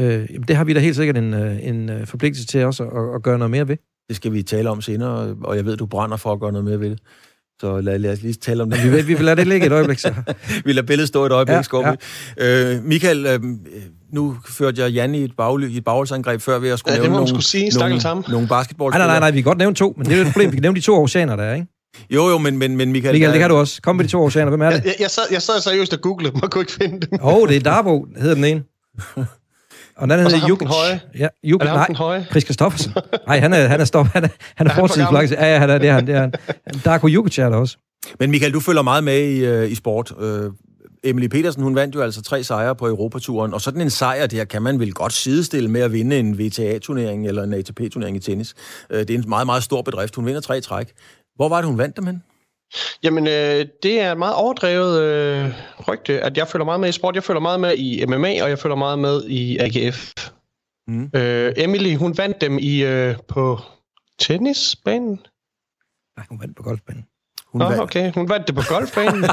Uh, 0.00 0.04
jamen, 0.06 0.48
det 0.48 0.56
har 0.56 0.64
vi 0.64 0.72
da 0.72 0.80
helt 0.80 0.96
sikkert 0.96 1.16
en, 1.16 1.34
uh, 1.34 1.66
en 1.66 2.06
forpligtelse 2.06 2.46
til 2.46 2.64
også 2.64 2.84
at, 2.84 3.14
at 3.14 3.22
gøre 3.22 3.38
noget 3.38 3.50
mere 3.50 3.68
ved. 3.68 3.76
Det 4.08 4.16
skal 4.16 4.32
vi 4.32 4.42
tale 4.42 4.70
om 4.70 4.80
senere, 4.80 5.36
og 5.42 5.56
jeg 5.56 5.64
ved, 5.64 5.76
du 5.76 5.86
brænder 5.86 6.16
for 6.16 6.32
at 6.32 6.40
gøre 6.40 6.52
noget 6.52 6.64
mere 6.64 6.80
ved 6.80 6.90
det. 6.90 6.98
Så 7.60 7.80
lad, 7.80 7.98
lad 7.98 8.12
os 8.12 8.22
lige 8.22 8.34
tale 8.34 8.62
om 8.62 8.70
det. 8.70 8.84
Vi, 8.84 9.02
vi 9.02 9.14
vil 9.14 9.24
lade 9.24 9.36
det 9.36 9.46
ligge 9.46 9.66
et 9.66 9.72
øjeblik, 9.72 9.98
så. 9.98 10.14
vi 10.64 10.72
lader 10.72 10.86
billedet 10.86 11.08
stå 11.08 11.26
et 11.26 11.32
øjeblik, 11.32 11.72
ja, 11.72 11.94
ja. 12.38 12.74
Øh, 12.74 12.84
Michael, 12.84 13.26
øh, 13.26 13.40
nu 14.12 14.36
førte 14.48 14.82
jeg 14.82 14.90
Jan 14.90 15.14
i 15.14 15.24
et, 15.24 15.32
bag, 15.36 15.60
i 15.60 15.76
et 15.76 15.84
bagholdsangreb 15.84 16.40
før 16.40 16.58
ved 16.58 16.70
at 16.70 16.78
skulle 16.78 16.94
ja, 16.94 17.00
nævne 17.00 17.16
nogle, 17.16 17.42
sige, 17.42 17.70
nogle, 17.78 18.00
nogle 18.28 18.48
basketballspillere. 18.48 18.98
Nej, 18.98 19.06
nej, 19.06 19.06
nej, 19.06 19.18
nej, 19.18 19.30
vi 19.30 19.36
kan 19.36 19.44
godt 19.44 19.58
nævne 19.58 19.74
to, 19.74 19.94
men 19.96 20.06
det 20.06 20.12
er 20.12 20.16
jo 20.16 20.22
et 20.22 20.32
problem. 20.32 20.50
Vi 20.50 20.56
kan 20.56 20.62
nævne 20.62 20.76
de 20.76 20.80
to 20.80 21.02
oceaner, 21.02 21.36
der 21.36 21.44
er, 21.44 21.54
ikke? 21.54 21.66
Jo, 22.10 22.28
jo, 22.28 22.38
men, 22.38 22.58
men, 22.58 22.76
men 22.76 22.92
Michael... 22.92 23.14
Michael, 23.14 23.32
det 23.32 23.40
kan 23.40 23.50
du 23.50 23.56
også. 23.56 23.82
Kom 23.82 23.96
med 23.96 24.04
de 24.04 24.10
to 24.10 24.24
oceaner. 24.24 24.50
Hvem 24.50 24.60
er 24.60 24.70
det? 24.70 24.84
Jeg, 24.84 24.94
jeg, 25.00 25.10
sad, 25.10 25.22
jeg 25.30 25.42
sad 25.42 25.60
seriøst 25.60 25.92
og 25.92 26.00
googlede 26.00 26.32
dem 26.32 26.42
og 26.42 26.50
kunne 26.50 26.62
ikke 26.62 26.72
finde 26.72 27.00
dem. 27.00 27.18
Åh, 27.22 27.34
oh, 27.34 27.48
det 27.48 27.56
er 27.56 27.60
Darbo, 27.60 28.06
hedder 28.16 28.34
den 28.34 28.44
ene. 28.44 28.62
Og 29.96 30.08
den 30.08 30.18
hedder 30.18 30.48
Jukic. 30.48 30.68
høje? 30.68 31.00
Ja, 31.18 31.28
Jukic. 31.44 31.68
Høje? 31.96 32.26
Chris 32.30 32.44
Christoffersen. 32.44 32.92
Nej, 33.26 33.40
han 33.40 33.52
er, 33.52 33.66
han 33.66 33.80
er 33.80 33.84
stop. 33.84 34.06
Han 34.06 34.24
er, 34.24 34.28
han 34.54 34.66
er, 34.66 34.70
er 34.70 34.74
fortidsflak. 34.74 35.30
Ja, 35.30 35.52
ja, 35.52 35.58
han 35.58 35.70
er, 35.70 35.78
det 35.78 35.88
er 35.88 35.92
han. 35.92 36.06
Det 36.06 36.14
er 36.14 36.20
han. 36.20 36.32
Darko 36.84 37.06
Jukic 37.06 37.38
er 37.38 37.48
der 37.48 37.56
også. 37.56 37.76
Men 38.20 38.30
Michael, 38.30 38.52
du 38.52 38.60
følger 38.60 38.82
meget 38.82 39.04
med 39.04 39.28
i, 39.28 39.64
uh, 39.64 39.70
i 39.70 39.74
sport. 39.74 40.10
Uh, 40.10 40.52
Emily 41.04 41.26
Petersen, 41.26 41.62
hun 41.62 41.74
vandt 41.74 41.94
jo 41.94 42.02
altså 42.02 42.22
tre 42.22 42.44
sejre 42.44 42.74
på 42.76 42.88
Europaturen, 42.88 43.54
og 43.54 43.60
sådan 43.60 43.80
en 43.80 43.90
sejr 43.90 44.26
der 44.26 44.44
kan 44.44 44.62
man 44.62 44.80
vel 44.80 44.92
godt 44.92 45.12
sidestille 45.12 45.70
med 45.70 45.80
at 45.80 45.92
vinde 45.92 46.18
en 46.18 46.38
VTA-turnering 46.38 47.26
eller 47.26 47.42
en 47.42 47.54
ATP-turnering 47.54 48.16
i 48.16 48.20
tennis. 48.20 48.54
Uh, 48.90 48.96
det 48.96 49.10
er 49.10 49.14
en 49.14 49.24
meget, 49.28 49.46
meget 49.46 49.62
stor 49.62 49.82
bedrift. 49.82 50.16
Hun 50.16 50.26
vinder 50.26 50.40
tre 50.40 50.60
træk. 50.60 50.92
Hvor 51.36 51.48
var 51.48 51.56
det, 51.56 51.66
hun 51.66 51.78
vandt 51.78 51.96
dem 51.96 52.06
hen? 52.06 52.22
Jamen, 53.02 53.26
øh, 53.26 53.66
det 53.82 54.00
er 54.00 54.12
et 54.12 54.18
meget 54.18 54.34
overdrevet 54.34 55.02
øh, 55.02 55.52
rygte, 55.88 56.20
at 56.20 56.36
jeg 56.36 56.48
følger 56.48 56.64
meget 56.64 56.80
med 56.80 56.88
i 56.88 56.92
sport. 56.92 57.14
Jeg 57.14 57.24
følger 57.24 57.40
meget 57.40 57.60
med 57.60 57.74
i 57.76 58.06
MMA, 58.06 58.42
og 58.42 58.48
jeg 58.50 58.58
følger 58.58 58.76
meget 58.76 58.98
med 58.98 59.24
i 59.28 59.58
AGF. 59.58 60.12
Mm. 60.86 61.10
Øh, 61.14 61.52
Emily, 61.56 61.96
hun 61.96 62.18
vandt 62.18 62.40
dem 62.40 62.58
i 62.58 62.84
øh, 62.84 63.16
på 63.28 63.58
tennisbanen. 64.18 65.20
Nej, 66.16 66.26
hun 66.28 66.40
vandt 66.40 66.56
på 66.56 66.62
golfbanen. 66.62 67.06
Hun 67.54 67.58
Nå, 67.58 67.68
vandt. 67.68 67.82
okay. 67.82 68.12
Hun 68.12 68.28
vandt 68.28 68.46
det 68.46 68.54
på 68.54 68.62
golfbanen. 68.68 69.24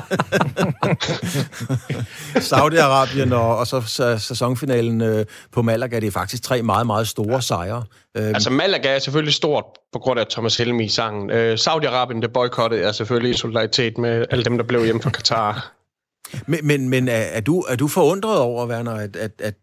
Saudi-Arabien 2.52 3.34
og, 3.34 3.58
og 3.58 3.68
så 3.68 3.82
sæsonfinalen 4.20 5.02
øh, 5.02 5.26
på 5.52 5.62
Malaga, 5.62 6.00
det 6.00 6.08
er 6.08 6.12
faktisk 6.12 6.44
tre 6.44 6.62
meget, 6.62 6.88
meget 6.88 7.08
store 7.08 7.42
sejre. 7.42 7.84
Øh, 8.18 8.28
altså 8.28 8.50
Malaga 8.50 8.96
er 8.96 9.00
selvfølgelig 9.00 9.34
stort 9.34 9.64
på 9.94 10.00
grund 10.00 10.20
af 10.20 10.28
Thomas 10.28 10.58
Helmi 10.58 10.84
i 10.84 10.90
sangen. 10.90 11.30
Øh, 11.30 11.54
Saudi-Arabien, 11.54 12.22
det 12.22 12.34
boykottede, 12.34 12.82
er 12.82 12.92
selvfølgelig 12.92 13.36
i 13.36 13.38
solidaritet 13.38 13.98
med 13.98 14.26
alle 14.32 14.46
dem, 14.46 14.58
der 14.58 14.66
blev 14.66 14.84
hjemme 14.84 15.02
fra 15.02 15.10
Katar. 15.10 15.74
men 16.48 16.68
men, 16.68 16.90
men 16.90 17.08
er, 17.08 17.14
er, 17.14 17.42
du, 17.42 17.60
er 17.60 17.76
du 17.76 17.88
forundret 17.88 18.40
over, 18.40 18.68
Werner, 18.68 18.94
at, 18.94 19.16
at, 19.16 19.32
at 19.40 19.56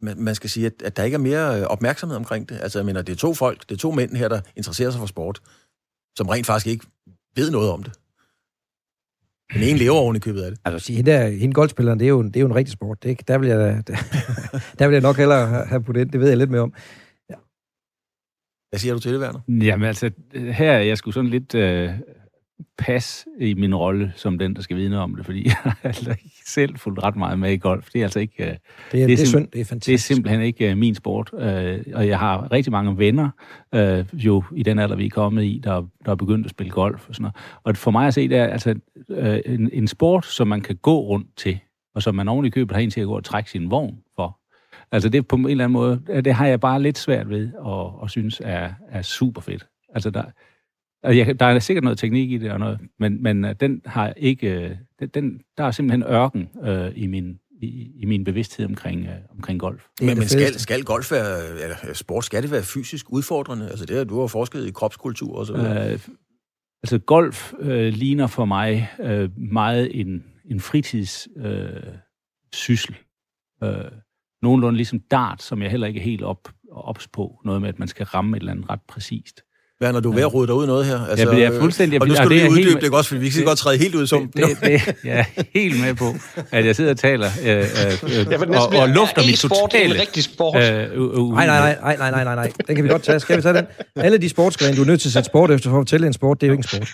man 0.00 0.34
skal 0.34 0.50
sige, 0.50 0.66
at, 0.66 0.72
at 0.84 0.96
der 0.96 1.02
ikke 1.02 1.14
er 1.14 1.18
mere 1.18 1.60
øh, 1.60 1.66
opmærksomhed 1.66 2.16
omkring 2.16 2.48
det? 2.48 2.58
Altså, 2.62 2.78
jeg 2.78 2.86
mener, 2.86 3.02
det 3.02 3.12
er 3.12 3.16
to 3.16 3.34
folk, 3.34 3.60
det 3.68 3.74
er 3.74 3.78
to 3.78 3.90
mænd 3.90 4.16
her, 4.16 4.28
der 4.28 4.40
interesserer 4.56 4.90
sig 4.90 4.98
for 4.98 5.06
sport, 5.06 5.40
som 6.18 6.28
rent 6.28 6.46
faktisk 6.46 6.66
ikke 6.66 6.86
ved 7.36 7.50
noget 7.50 7.70
om 7.70 7.82
det. 7.82 7.92
Den 9.54 9.62
ene 9.62 9.78
lever 9.78 9.96
oven 9.96 10.16
i 10.16 10.18
købet 10.18 10.42
af 10.42 10.50
det. 10.50 10.60
Altså, 10.64 10.86
sige, 10.86 10.96
hende, 10.96 11.10
der, 11.10 11.28
hende 11.28 11.54
golfspilleren, 11.54 11.98
det 11.98 12.04
er, 12.04 12.08
jo, 12.08 12.22
det 12.22 12.36
er 12.36 12.40
jo 12.40 12.46
en 12.46 12.54
rigtig 12.54 12.72
sport. 12.72 13.02
Det, 13.02 13.28
der, 13.28 13.38
vil 13.38 13.48
jeg, 13.48 13.58
der, 13.86 13.96
der 14.78 14.86
vil 14.86 14.92
jeg 14.92 15.02
nok 15.02 15.16
hellere 15.16 15.66
have 15.66 15.82
på 15.82 15.92
det. 15.92 16.12
Det 16.12 16.20
ved 16.20 16.28
jeg 16.28 16.38
lidt 16.38 16.50
mere 16.50 16.60
om. 16.60 16.74
Ja. 17.30 17.34
Hvad 18.70 18.78
siger 18.78 18.94
du 18.94 19.00
til 19.00 19.12
det, 19.12 19.20
Werner? 19.20 19.40
Jamen 19.48 19.88
altså, 19.88 20.10
her 20.34 20.72
er 20.72 20.82
jeg 20.82 20.98
skulle 20.98 21.14
sådan 21.14 21.30
lidt 21.30 21.54
øh, 21.54 21.90
pas 22.78 23.26
i 23.40 23.54
min 23.54 23.74
rolle 23.74 24.12
som 24.16 24.38
den, 24.38 24.56
der 24.56 24.62
skal 24.62 24.76
vide 24.76 24.88
noget 24.88 25.02
om 25.02 25.14
det, 25.16 25.24
fordi 25.24 25.44
jeg 25.48 25.56
har 25.62 25.78
altså 25.82 26.10
ikke 26.10 26.30
selv 26.46 26.76
fulgt 26.76 27.02
ret 27.02 27.16
meget 27.16 27.38
med 27.38 27.52
i 27.52 27.56
golf. 27.56 27.88
Det 27.92 27.98
er 27.98 28.04
altså 28.04 28.20
ikke... 28.20 28.34
Uh, 28.38 28.46
det, 28.46 28.52
er, 28.52 28.58
det, 28.92 29.02
er, 29.02 29.06
det 29.06 29.20
er 29.20 29.26
synd, 29.26 29.48
det 29.48 29.60
er 29.60 29.64
fantastisk. 29.64 30.08
Det 30.08 30.14
er 30.14 30.14
simpelthen 30.14 30.40
ikke 30.42 30.70
uh, 30.70 30.78
min 30.78 30.94
sport, 30.94 31.30
uh, 31.32 31.40
og 31.94 32.08
jeg 32.08 32.18
har 32.18 32.52
rigtig 32.52 32.72
mange 32.72 32.98
venner, 32.98 33.30
uh, 33.76 34.24
jo 34.24 34.44
i 34.54 34.62
den 34.62 34.78
alder, 34.78 34.96
vi 34.96 35.06
er 35.06 35.10
kommet 35.10 35.44
i, 35.44 35.60
der, 35.64 35.86
der 36.04 36.10
er 36.10 36.16
begyndt 36.16 36.46
at 36.46 36.50
spille 36.50 36.70
golf 36.70 37.08
og 37.08 37.14
sådan 37.14 37.22
noget. 37.22 37.36
Og 37.64 37.76
for 37.76 37.90
mig 37.90 38.06
at 38.06 38.14
se, 38.14 38.28
det 38.28 38.38
er 38.38 38.46
altså 38.46 38.74
uh, 39.08 39.38
en, 39.54 39.70
en 39.72 39.88
sport, 39.88 40.26
som 40.26 40.48
man 40.48 40.60
kan 40.60 40.76
gå 40.76 41.00
rundt 41.00 41.36
til, 41.36 41.58
og 41.94 42.02
som 42.02 42.14
man 42.14 42.28
oven 42.28 42.46
i 42.46 42.50
købet 42.50 42.76
har 42.76 42.82
en 42.82 42.90
til 42.90 43.00
at 43.00 43.06
gå 43.06 43.16
og 43.16 43.24
trække 43.24 43.50
sin 43.50 43.70
vogn 43.70 43.98
for. 44.16 44.38
Altså 44.92 45.08
det 45.08 45.28
på 45.28 45.36
en 45.36 45.46
eller 45.46 45.64
anden 45.64 45.72
måde, 45.72 46.02
det 46.24 46.34
har 46.34 46.46
jeg 46.46 46.60
bare 46.60 46.82
lidt 46.82 46.98
svært 46.98 47.30
ved 47.30 47.50
at, 47.66 48.04
at 48.04 48.10
synes 48.10 48.42
er, 48.44 48.70
er 48.88 49.02
super 49.02 49.40
fedt. 49.40 49.66
Altså 49.94 50.10
der, 50.10 50.22
Altså, 51.02 51.18
jeg, 51.18 51.40
der 51.40 51.46
er 51.46 51.58
sikkert 51.58 51.84
noget 51.84 51.98
teknik 51.98 52.30
i 52.30 52.38
det, 52.38 52.50
og 52.50 52.58
noget, 52.60 52.80
men, 52.98 53.22
men 53.22 53.44
øh, 53.44 53.54
den 53.60 53.82
har 53.86 54.12
ikke... 54.16 54.46
Øh, 54.46 54.76
den, 55.00 55.08
den, 55.08 55.40
der 55.58 55.64
er 55.64 55.70
simpelthen 55.70 56.02
ørken 56.02 56.48
øh, 56.64 56.92
i, 56.96 57.06
min, 57.06 57.38
i, 57.62 57.90
i 57.96 58.04
min 58.04 58.24
bevidsthed 58.24 58.66
omkring, 58.66 59.06
øh, 59.06 59.14
omkring 59.30 59.60
golf. 59.60 59.86
Men, 60.00 60.18
men 60.18 60.28
skal, 60.28 60.54
skal 60.54 60.84
golf 60.84 61.12
være... 61.12 61.62
Eller 61.62 61.94
sport, 61.94 62.24
skal 62.24 62.42
det 62.42 62.50
være 62.50 62.62
fysisk 62.62 63.06
udfordrende? 63.12 63.68
Altså 63.68 63.86
det, 63.86 64.08
du 64.08 64.20
har 64.20 64.26
forsket 64.26 64.66
i 64.66 64.70
kropskultur 64.70 65.38
og 65.38 65.46
så 65.46 65.52
videre. 65.52 65.92
Øh, 65.92 66.00
altså 66.82 66.98
golf 66.98 67.52
øh, 67.58 67.92
ligner 67.92 68.26
for 68.26 68.44
mig 68.44 68.90
øh, 69.00 69.30
meget 69.52 70.00
en, 70.00 70.24
en 70.44 70.60
fritidssyssel. 70.60 71.46
Øh, 71.46 71.94
syssel. 72.52 72.96
øh, 73.62 73.90
nogenlunde 74.42 74.76
ligesom 74.76 75.00
dart, 75.00 75.42
som 75.42 75.62
jeg 75.62 75.70
heller 75.70 75.86
ikke 75.86 76.00
er 76.00 76.04
helt 76.04 76.22
op, 76.22 76.48
ops 76.70 77.08
på. 77.08 77.40
Noget 77.44 77.60
med, 77.60 77.68
at 77.68 77.78
man 77.78 77.88
skal 77.88 78.06
ramme 78.06 78.36
et 78.36 78.40
eller 78.40 78.52
andet 78.52 78.70
ret 78.70 78.80
præcist. 78.88 79.42
Hvad, 79.82 79.92
når 79.92 80.00
du 80.00 80.10
er 80.10 80.14
ved 80.14 80.22
at 80.22 80.34
rode 80.34 80.46
dig 80.46 80.54
ud 80.54 80.66
noget 80.66 80.86
her? 80.86 81.06
Altså, 81.10 81.30
ja, 81.30 81.36
det 81.36 81.44
er 81.44 81.60
fuldstændig... 81.60 82.00
Og 82.00 82.08
nu 82.08 82.14
skal 82.14 82.28
du 82.28 82.30
lige 82.30 82.50
uddybe 82.50 82.80
det, 82.80 82.90
også, 82.90 83.08
fordi 83.08 83.20
vi 83.20 83.28
kan 83.28 83.44
godt 83.44 83.58
træde 83.58 83.78
helt 83.78 83.94
ud 83.94 84.06
som 84.06 84.32
det, 84.36 84.44
det, 84.48 84.58
det, 84.62 84.94
Jeg 85.04 85.26
er 85.36 85.42
helt 85.54 85.80
med 85.80 85.94
på, 85.94 86.14
at 86.50 86.66
jeg 86.66 86.76
sidder 86.76 86.90
og 86.90 86.96
taler 86.96 87.30
øh, 87.44 87.58
øh, 87.58 88.38
og, 88.48 88.68
og 88.68 88.88
lufter 88.88 89.26
mit 89.26 89.38
totale... 89.38 89.96
Er 89.96 90.00
rigtig 90.00 90.24
sport? 90.24 90.62
Øh, 90.62 91.00
uh, 91.00 91.18
uh, 91.18 91.34
nej, 91.34 91.46
nej, 91.46 91.76
nej, 91.82 91.96
nej, 91.96 92.10
nej, 92.10 92.24
nej, 92.24 92.34
nej. 92.34 92.50
Den 92.66 92.76
kan 92.76 92.84
vi 92.84 92.88
godt 92.88 93.02
tage. 93.02 93.20
Skal 93.20 93.36
vi 93.36 93.42
tage 93.42 93.54
den? 93.54 93.66
Alle 94.04 94.18
de 94.18 94.28
sportsgrene, 94.28 94.76
du 94.76 94.82
er 94.82 94.86
nødt 94.86 95.00
til 95.00 95.08
at 95.08 95.12
sætte 95.12 95.26
sport 95.26 95.50
efter 95.50 95.70
for 95.70 95.76
at 95.76 95.80
fortælle 95.80 96.06
en 96.06 96.12
sport, 96.12 96.40
det 96.40 96.46
er 96.46 96.48
jo 96.48 96.52
ikke 96.52 96.68
en 96.74 96.86
sport. 96.86 96.88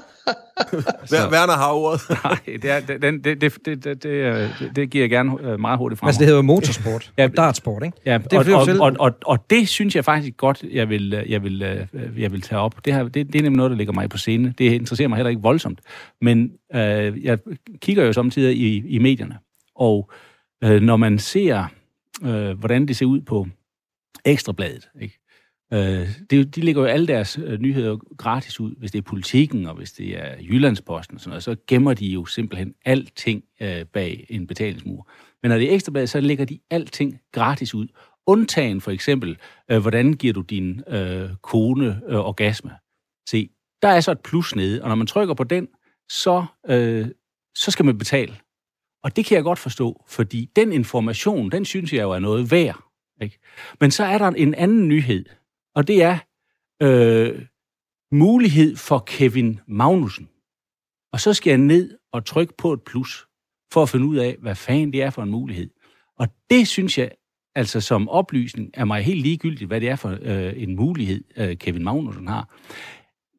Werner 1.32 1.52
har 1.52 1.72
ordet. 1.72 2.00
Nej, 2.24 2.38
det, 2.46 2.70
er, 2.70 2.80
det, 2.80 3.02
det, 3.02 3.24
det, 3.24 3.66
det, 3.66 3.84
det, 3.84 4.02
det, 4.02 4.76
det 4.76 4.90
giver 4.90 5.02
jeg 5.02 5.10
gerne 5.10 5.32
øh, 5.42 5.60
meget 5.60 5.78
hurtigt 5.78 5.98
frem. 5.98 6.06
Altså, 6.06 6.18
det 6.18 6.26
hedder 6.26 6.42
motorsport. 6.42 7.12
ja, 7.18 7.28
dartsport, 7.28 7.82
ikke? 7.84 7.98
Ja, 8.06 8.18
det 8.18 8.32
og, 8.32 8.44
og, 8.54 8.80
og, 8.80 8.96
og, 8.98 9.12
og 9.26 9.50
det 9.50 9.68
synes 9.68 9.96
jeg 9.96 10.04
faktisk 10.04 10.36
godt, 10.36 10.64
jeg 10.72 10.88
vil, 10.88 11.14
øh, 11.14 11.30
jeg 11.30 11.42
vil, 11.42 11.62
øh, 11.62 12.22
jeg 12.22 12.32
vil 12.32 12.40
tage 12.40 12.60
op. 12.60 12.84
Det, 12.84 12.94
her, 12.94 13.02
det, 13.02 13.14
det 13.14 13.34
er 13.34 13.42
nemlig 13.42 13.56
noget, 13.56 13.70
der 13.70 13.76
ligger 13.76 13.92
mig 13.92 14.10
på 14.10 14.18
scene. 14.18 14.54
Det 14.58 14.72
interesserer 14.72 15.08
mig 15.08 15.16
heller 15.16 15.30
ikke 15.30 15.42
voldsomt. 15.42 15.80
Men 16.20 16.52
øh, 16.74 17.24
jeg 17.24 17.38
kigger 17.80 18.04
jo 18.04 18.12
samtidig 18.12 18.56
i, 18.56 18.86
i 18.88 18.98
medierne, 18.98 19.38
og 19.76 20.10
øh, 20.64 20.82
når 20.82 20.96
man 20.96 21.18
ser, 21.18 21.64
øh, 22.24 22.58
hvordan 22.58 22.88
det 22.88 22.96
ser 22.96 23.06
ud 23.06 23.20
på 23.20 23.46
Ekstrabladet, 24.24 24.88
ikke? 25.00 25.25
Øh, 25.72 26.08
det, 26.30 26.56
de 26.56 26.60
lægger 26.60 26.82
jo 26.82 26.88
alle 26.88 27.06
deres 27.06 27.38
øh, 27.38 27.60
nyheder 27.60 27.96
gratis 28.16 28.60
ud, 28.60 28.74
hvis 28.78 28.90
det 28.90 28.98
er 28.98 29.02
politikken, 29.02 29.66
og 29.66 29.74
hvis 29.74 29.92
det 29.92 30.18
er 30.18 30.34
Jyllandsposten 30.40 31.14
og 31.14 31.20
sådan 31.20 31.30
noget, 31.30 31.42
så 31.42 31.56
gemmer 31.66 31.94
de 31.94 32.06
jo 32.06 32.24
simpelthen 32.24 32.74
alting 32.84 33.44
øh, 33.60 33.84
bag 33.84 34.26
en 34.28 34.46
betalingsmur. 34.46 35.10
Men 35.42 35.50
når 35.50 35.58
det 35.58 35.70
er 35.70 35.74
ekstrabladet, 35.74 36.10
så 36.10 36.20
lægger 36.20 36.44
de 36.44 36.58
alting 36.70 37.20
gratis 37.32 37.74
ud. 37.74 37.88
Undtagen 38.26 38.80
for 38.80 38.90
eksempel, 38.90 39.38
øh, 39.70 39.78
hvordan 39.78 40.12
giver 40.12 40.32
du 40.32 40.40
din 40.40 40.82
øh, 40.88 41.30
kone 41.42 42.00
øh, 42.08 42.16
orgasme? 42.16 42.70
Se, 43.28 43.50
der 43.82 43.88
er 43.88 44.00
så 44.00 44.12
et 44.12 44.20
plus 44.20 44.56
nede, 44.56 44.82
og 44.82 44.88
når 44.88 44.96
man 44.96 45.06
trykker 45.06 45.34
på 45.34 45.44
den, 45.44 45.68
så, 46.08 46.44
øh, 46.68 47.06
så 47.56 47.70
skal 47.70 47.84
man 47.84 47.98
betale. 47.98 48.36
Og 49.02 49.16
det 49.16 49.24
kan 49.24 49.34
jeg 49.34 49.44
godt 49.44 49.58
forstå, 49.58 50.04
fordi 50.08 50.50
den 50.56 50.72
information, 50.72 51.50
den 51.50 51.64
synes 51.64 51.92
jeg 51.92 52.02
jo 52.02 52.10
er 52.10 52.18
noget 52.18 52.50
værd. 52.50 52.82
Ikke? 53.22 53.38
Men 53.80 53.90
så 53.90 54.04
er 54.04 54.18
der 54.18 54.26
en 54.26 54.54
anden 54.54 54.88
nyhed, 54.88 55.24
og 55.76 55.86
det 55.86 56.02
er 56.02 56.18
øh, 56.82 57.42
mulighed 58.12 58.76
for 58.76 58.98
Kevin 58.98 59.60
Magnussen. 59.68 60.28
Og 61.12 61.20
så 61.20 61.34
skal 61.34 61.50
jeg 61.50 61.58
ned 61.58 61.98
og 62.12 62.24
trykke 62.24 62.54
på 62.58 62.72
et 62.72 62.82
plus, 62.82 63.26
for 63.72 63.82
at 63.82 63.88
finde 63.88 64.06
ud 64.06 64.16
af, 64.16 64.36
hvad 64.40 64.54
fanden 64.54 64.92
det 64.92 65.02
er 65.02 65.10
for 65.10 65.22
en 65.22 65.30
mulighed. 65.30 65.70
Og 66.18 66.28
det 66.50 66.68
synes 66.68 66.98
jeg, 66.98 67.10
altså 67.54 67.80
som 67.80 68.08
oplysning, 68.08 68.70
er 68.74 68.84
mig 68.84 69.02
helt 69.02 69.22
ligegyldigt, 69.22 69.68
hvad 69.68 69.80
det 69.80 69.88
er 69.88 69.96
for 69.96 70.18
øh, 70.22 70.52
en 70.56 70.76
mulighed, 70.76 71.24
øh, 71.36 71.56
Kevin 71.56 71.84
Magnussen 71.84 72.28
har. 72.28 72.56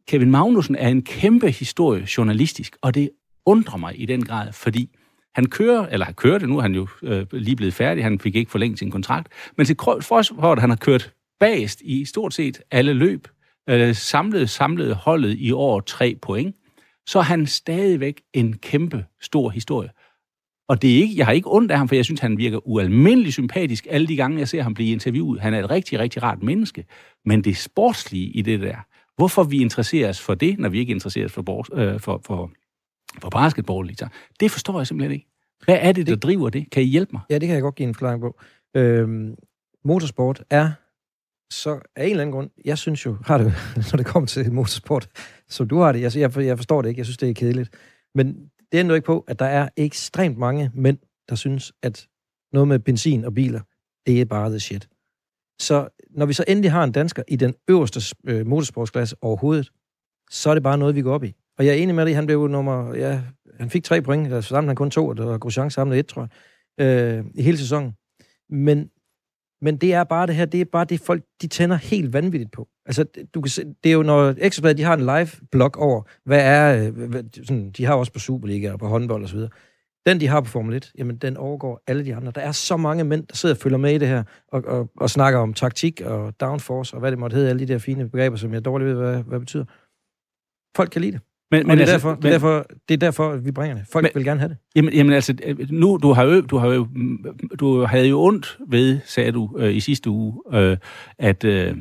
Kevin 0.08 0.32
Magnussen 0.32 0.76
er 0.76 0.88
en 0.88 1.02
kæmpe 1.02 1.52
historie 1.52 2.08
journalistisk, 2.18 2.78
og 2.82 2.96
det 2.96 3.10
undrer 3.46 3.78
mig 3.78 4.02
i 4.02 4.06
den 4.06 4.26
grad, 4.26 4.54
fordi 4.54 4.98
han 5.36 5.46
kører, 5.46 5.88
eller 5.88 6.06
har 6.06 6.14
kørt 6.14 6.42
det, 6.42 6.50
nu 6.50 6.58
er 6.58 6.62
han 6.62 6.76
jo 6.76 6.88
øh, 7.04 7.26
lige 7.32 7.56
blevet 7.56 7.74
færdig, 7.74 8.04
han 8.04 8.20
fik 8.20 8.36
ikke 8.36 8.52
forlænget 8.52 8.80
sin 8.80 8.92
kontrakt, 8.92 9.28
men 9.58 9.66
til 9.66 9.76
for 9.80 10.52
at 10.52 10.60
han 10.60 10.70
har 10.70 10.78
kørt 10.78 11.14
bagest 11.40 11.82
i 11.82 12.06
stort 12.06 12.34
set 12.34 12.62
alle 12.72 12.94
løb, 12.94 13.28
øh, 13.70 13.96
samlet, 13.96 14.50
samlet 14.50 14.96
holdet 14.96 15.36
i 15.38 15.52
år 15.52 15.80
tre 15.80 16.16
point, 16.22 16.56
så 17.08 17.20
er 17.20 17.24
han 17.24 17.46
stadigvæk 17.46 18.22
en 18.34 18.58
kæmpe 18.58 19.06
stor 19.22 19.50
historie. 19.50 19.90
Og 20.70 20.82
det 20.82 20.94
er 20.96 21.02
ikke, 21.02 21.18
jeg 21.18 21.26
har 21.26 21.34
ikke 21.34 21.52
ondt 21.52 21.72
af 21.72 21.78
ham, 21.78 21.88
for 21.88 21.96
jeg 21.96 22.06
synes, 22.06 22.20
han 22.20 22.38
virker 22.38 22.68
ualmindelig 22.68 23.34
sympatisk 23.34 23.88
alle 23.90 24.08
de 24.08 24.16
gange, 24.16 24.40
jeg 24.40 24.48
ser 24.48 24.62
ham 24.62 24.74
blive 24.74 24.92
interviewet. 24.92 25.42
Han 25.42 25.54
er 25.54 25.64
et 25.64 25.70
rigtig, 25.70 26.00
rigtig 26.00 26.24
rart 26.24 26.44
menneske. 26.44 26.86
Men 27.26 27.44
det 27.44 27.58
sportslige 27.58 28.26
i 28.26 28.42
det 28.42 28.60
der, 28.60 28.76
hvorfor 29.16 29.44
vi 29.44 29.62
interesserer 29.62 30.10
os 30.10 30.22
for 30.22 30.36
det, 30.36 30.60
når 30.60 30.70
vi 30.70 30.80
ikke 30.80 30.92
interesserer 30.92 31.26
os 31.26 31.32
for, 31.32 31.42
bors, 31.42 31.68
øh, 31.74 32.00
for, 32.00 32.22
for, 32.26 32.52
for 33.22 33.30
basketball, 33.30 33.88
liksom, 33.88 34.10
det 34.40 34.52
forstår 34.52 34.80
jeg 34.80 34.88
simpelthen 34.88 35.12
ikke. 35.12 35.28
Hvad 35.66 35.78
er 35.82 35.92
det, 35.92 36.08
der 36.08 36.16
driver 36.16 36.50
det? 36.50 36.72
Kan 36.72 36.84
I 36.84 36.86
hjælpe 36.86 37.10
mig? 37.14 37.22
Ja, 37.30 37.38
det 37.38 37.48
kan 37.48 37.56
jeg 37.56 37.62
godt 37.62 37.76
give 37.76 37.88
en 37.88 37.94
forklaring 37.94 38.22
på. 38.22 38.40
Øhm, 38.76 39.36
motorsport 39.86 40.44
er 40.50 40.72
så 41.52 41.80
af 41.96 42.04
en 42.04 42.10
eller 42.10 42.22
anden 42.22 42.34
grund, 42.34 42.50
jeg 42.66 42.78
synes 42.78 43.06
jo, 43.06 43.18
har 43.26 43.38
det, 43.38 43.54
når 43.92 43.98
det 43.98 44.06
kommer 44.06 44.28
til 44.28 44.54
motorsport, 44.54 45.10
som 45.50 45.68
du 45.68 45.80
har 45.80 45.92
det, 45.92 46.16
jeg, 46.16 46.38
jeg 46.38 46.58
forstår 46.58 46.82
det 46.82 46.90
ikke, 46.90 47.00
jeg 47.00 47.06
synes, 47.06 47.18
det 47.18 47.30
er 47.30 47.34
kedeligt. 47.34 47.70
Men 48.16 48.50
det 48.72 48.78
ændrer 48.78 48.96
ikke 48.96 49.06
på, 49.06 49.26
at 49.28 49.40
der 49.40 49.46
er 49.46 49.70
ekstremt 49.78 50.38
mange 50.38 50.72
mænd, 50.74 50.98
der 51.30 51.36
synes, 51.36 51.74
at 51.84 52.08
noget 52.54 52.68
med 52.68 52.80
benzin 52.80 53.26
og 53.26 53.34
biler, 53.34 53.62
det 54.06 54.22
er 54.22 54.26
bare 54.26 54.50
the 54.50 54.60
shit. 54.60 54.88
Så 55.60 55.88
når 56.10 56.26
vi 56.26 56.34
så 56.34 56.44
endelig 56.48 56.72
har 56.72 56.84
en 56.84 56.92
dansker 56.92 57.24
i 57.28 57.36
den 57.36 57.56
øverste 57.68 58.16
øh, 58.28 58.48
motorsportsklasse 58.48 59.16
overhovedet, 59.22 59.72
så 60.32 60.50
er 60.50 60.54
det 60.54 60.64
bare 60.64 60.78
noget, 60.78 60.96
vi 60.96 61.02
går 61.02 61.14
op 61.14 61.24
i. 61.24 61.34
Og 61.58 61.66
jeg 61.66 61.72
er 61.72 61.84
enig 61.84 61.96
med 61.96 62.06
dig, 62.06 62.16
han 62.16 62.26
blev 62.26 62.48
nummer, 62.48 62.96
ja, 62.96 63.22
han 63.60 63.70
fik 63.70 63.84
tre 63.84 64.02
point, 64.02 64.26
eller 64.26 64.42
sammen 64.42 64.70
han 64.70 64.76
kun 64.76 64.92
to, 64.92 65.08
og 65.08 65.18
der 65.18 65.26
var 65.26 65.38
Grosjean 65.38 65.72
samlet 65.72 66.00
et, 66.00 66.08
tror 66.08 66.30
jeg, 66.78 66.86
øh, 66.86 67.26
i 67.36 67.42
hele 67.42 67.58
sæsonen. 67.58 67.94
Men 68.50 68.90
men 69.62 69.78
det 69.78 69.94
er 69.94 70.04
bare 70.04 70.28
det 70.28 70.36
her, 70.36 70.46
det 70.46 70.62
er 70.62 70.66
bare 70.66 70.86
det, 70.86 71.00
folk 71.00 71.24
de 71.42 71.48
tænder 71.48 71.76
helt 71.76 72.14
vanvittigt 72.14 72.52
på. 72.52 72.68
Altså, 72.86 73.06
du 73.34 73.42
kan 73.42 73.50
se, 73.50 73.64
det 73.84 73.90
er 73.90 73.94
jo, 73.94 74.04
når 74.04 74.36
Ekstrabladet, 74.38 74.78
de 74.78 74.84
har 74.84 74.94
en 74.94 75.06
live-blog 75.06 75.72
over, 75.78 76.02
hvad 76.26 76.42
er, 76.46 76.88
øh, 76.88 77.10
hvad, 77.10 77.24
sådan, 77.44 77.72
de 77.72 77.86
har 77.86 77.94
også 77.94 78.14
på 78.14 78.20
Superliga 78.20 78.72
og 78.72 78.80
på 78.80 78.88
håndbold 78.88 79.24
og 79.24 79.30
så 79.30 79.36
videre. 79.36 79.50
Den, 80.06 80.20
de 80.20 80.28
har 80.28 80.42
på 80.42 80.50
Formel 80.50 80.76
1, 80.76 80.92
jamen, 80.98 81.18
den 81.18 81.38
overgår 81.38 81.84
alle 81.88 82.06
de 82.06 82.16
andre. 82.16 82.32
Der 82.36 82.42
er 82.42 82.52
så 82.52 82.78
mange 82.78 83.04
mænd, 83.04 83.28
der 83.28 83.36
sidder 83.36 83.56
og 83.56 83.62
følger 83.62 83.78
med 83.78 83.94
i 83.94 83.98
det 83.98 84.08
her, 84.08 84.24
og, 84.48 84.64
og, 84.66 84.90
og 84.98 85.10
snakker 85.10 85.40
om 85.40 85.54
taktik 85.54 86.02
og 86.02 86.40
downforce, 86.40 86.96
og 86.96 87.00
hvad 87.00 87.12
det 87.12 87.20
måtte 87.20 87.34
hedde, 87.36 87.50
alle 87.50 87.60
de 87.68 87.74
der 87.74 87.78
fine 87.78 88.10
begreber, 88.10 88.38
som 88.38 88.54
jeg 88.54 88.66
dårligt 88.66 88.90
ved, 88.90 88.96
hvad, 88.96 89.24
hvad 89.24 89.40
betyder. 89.40 89.66
Folk 90.76 90.90
kan 90.90 91.02
lide 91.02 91.12
det. 91.12 91.22
Men, 91.52 91.68
men 91.68 91.78
det, 91.78 91.88
er 91.88 91.94
altså, 91.94 91.94
derfor, 91.94 92.10
men, 92.10 92.22
det, 92.22 92.28
er 92.28 92.32
derfor, 92.32 92.66
det 92.90 92.94
er 92.94 92.98
derfor, 92.98 93.36
vi 93.36 93.52
bringer 93.52 93.76
det. 93.76 93.86
Folk 93.92 94.04
men, 94.04 94.12
vil 94.16 94.24
gerne 94.24 94.40
have 94.40 94.50
det. 94.50 94.58
Jamen, 94.76 94.94
jamen 94.94 95.14
altså, 95.14 95.34
nu, 95.70 96.00
du 96.04 96.14
har 96.14 96.24
jo, 96.24 96.42
du 96.42 96.58
har 96.58 96.68
jo, 96.68 96.88
du 97.60 97.86
havde 97.86 98.08
jo 98.08 98.22
ondt 98.22 98.58
ved, 98.68 99.00
sagde 99.06 99.32
du 99.32 99.56
øh, 99.58 99.76
i 99.76 99.80
sidste 99.80 100.10
uge, 100.10 100.42
øh, 100.54 100.78
at, 101.20 101.44
øh, 101.44 101.76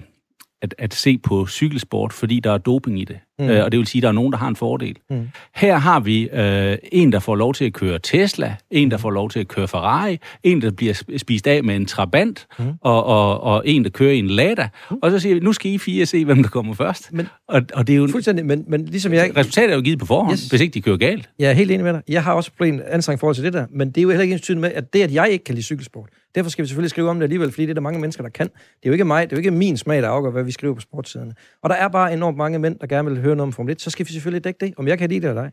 at, 0.62 0.74
at 0.78 0.94
se 0.94 1.18
på 1.18 1.46
cykelsport, 1.46 2.12
fordi 2.12 2.40
der 2.40 2.52
er 2.52 2.58
doping 2.58 3.00
i 3.00 3.04
det. 3.04 3.18
Mm. 3.38 3.48
Øh, 3.48 3.64
og 3.64 3.72
det 3.72 3.78
vil 3.78 3.86
sige, 3.86 4.00
at 4.00 4.02
der 4.02 4.08
er 4.08 4.12
nogen, 4.12 4.32
der 4.32 4.38
har 4.38 4.48
en 4.48 4.56
fordel. 4.56 4.96
Mm. 5.10 5.28
Her 5.54 5.76
har 5.76 6.00
vi 6.00 6.28
øh, 6.28 6.78
en, 6.92 7.12
der 7.12 7.18
får 7.18 7.34
lov 7.34 7.54
til 7.54 7.64
at 7.64 7.72
køre 7.72 7.98
Tesla, 7.98 8.56
en, 8.70 8.90
der 8.90 8.96
får 8.96 9.10
lov 9.10 9.30
til 9.30 9.40
at 9.40 9.48
køre 9.48 9.68
Ferrari, 9.68 10.18
en, 10.42 10.62
der 10.62 10.70
bliver 10.70 11.02
spist 11.16 11.46
af 11.46 11.64
med 11.64 11.76
en 11.76 11.86
Trabant, 11.86 12.46
mm. 12.58 12.64
og, 12.80 13.04
og, 13.04 13.40
og 13.40 13.62
en, 13.66 13.84
der 13.84 13.90
kører 13.90 14.12
i 14.12 14.18
en 14.18 14.26
Lada. 14.26 14.68
Mm. 14.90 14.96
Og 15.02 15.10
så 15.10 15.18
siger 15.18 15.34
vi, 15.34 15.40
nu 15.40 15.52
skal 15.52 15.70
I 15.70 15.78
fire 15.78 16.06
se, 16.06 16.24
hvem 16.24 16.42
der 16.42 16.50
kommer 16.50 16.74
først. 16.74 17.12
Men, 17.12 17.28
og, 17.48 17.62
og 17.74 17.86
det 17.86 17.92
er 17.92 17.96
jo... 17.96 18.08
Fuldstændig, 18.08 18.46
men, 18.46 18.64
men 18.68 18.84
ligesom 18.84 19.12
jeg... 19.12 19.36
Resultatet 19.36 19.70
er 19.70 19.76
jo 19.76 19.82
givet 19.82 19.98
på 19.98 20.06
forhånd, 20.06 20.32
yes. 20.32 20.48
hvis 20.48 20.60
ikke 20.60 20.74
de 20.74 20.80
kører 20.80 20.96
galt. 20.96 21.30
Jeg 21.38 21.50
er 21.50 21.54
helt 21.54 21.70
enig 21.70 21.84
med 21.84 21.92
dig. 21.92 22.02
Jeg 22.08 22.24
har 22.24 22.32
også 22.32 22.50
en 22.64 22.82
anstrengt 22.86 23.20
forhold 23.20 23.34
til 23.34 23.44
det 23.44 23.52
der, 23.52 23.66
men 23.70 23.88
det 23.88 23.98
er 23.98 24.02
jo 24.02 24.08
heller 24.08 24.22
ikke 24.22 24.34
ens 24.34 24.50
med, 24.50 24.72
at 24.72 24.92
det, 24.92 25.02
at 25.02 25.14
jeg 25.14 25.30
ikke 25.30 25.44
kan 25.44 25.54
lide 25.54 25.64
cykelsport, 25.64 26.08
Derfor 26.36 26.50
skal 26.50 26.62
vi 26.62 26.68
selvfølgelig 26.68 26.90
skrive 26.90 27.10
om 27.10 27.16
det 27.16 27.22
alligevel, 27.22 27.50
fordi 27.50 27.62
det 27.62 27.70
er 27.70 27.74
der 27.74 27.80
mange 27.80 28.00
mennesker, 28.00 28.22
der 28.22 28.30
kan. 28.30 28.46
Det 28.46 28.82
er 28.82 28.88
jo 28.88 28.92
ikke 28.92 29.04
mig, 29.04 29.30
det 29.30 29.32
er 29.32 29.36
jo 29.36 29.38
ikke 29.38 29.50
min 29.50 29.76
smag, 29.76 30.02
der 30.02 30.08
afgør, 30.08 30.30
hvad 30.30 30.44
vi 30.44 30.52
skriver 30.52 30.74
på 30.74 30.80
sportsiderne. 30.80 31.32
Og 31.62 31.70
der 31.70 31.76
er 31.76 31.88
bare 31.88 32.12
enormt 32.12 32.36
mange 32.36 32.58
mænd, 32.58 32.78
der 32.78 32.86
gerne 32.86 33.10
vil 33.10 33.20
høre 33.26 33.36
noget 33.36 33.48
om 33.48 33.52
Formel 33.52 33.72
1, 33.72 33.82
så 33.82 33.90
skal 33.90 34.06
vi 34.06 34.12
selvfølgelig 34.12 34.44
dække 34.44 34.66
det, 34.66 34.74
om 34.76 34.88
jeg 34.88 34.98
kan 34.98 35.08
lide 35.08 35.20
det 35.20 35.28
eller 35.28 35.42
ej. 35.42 35.50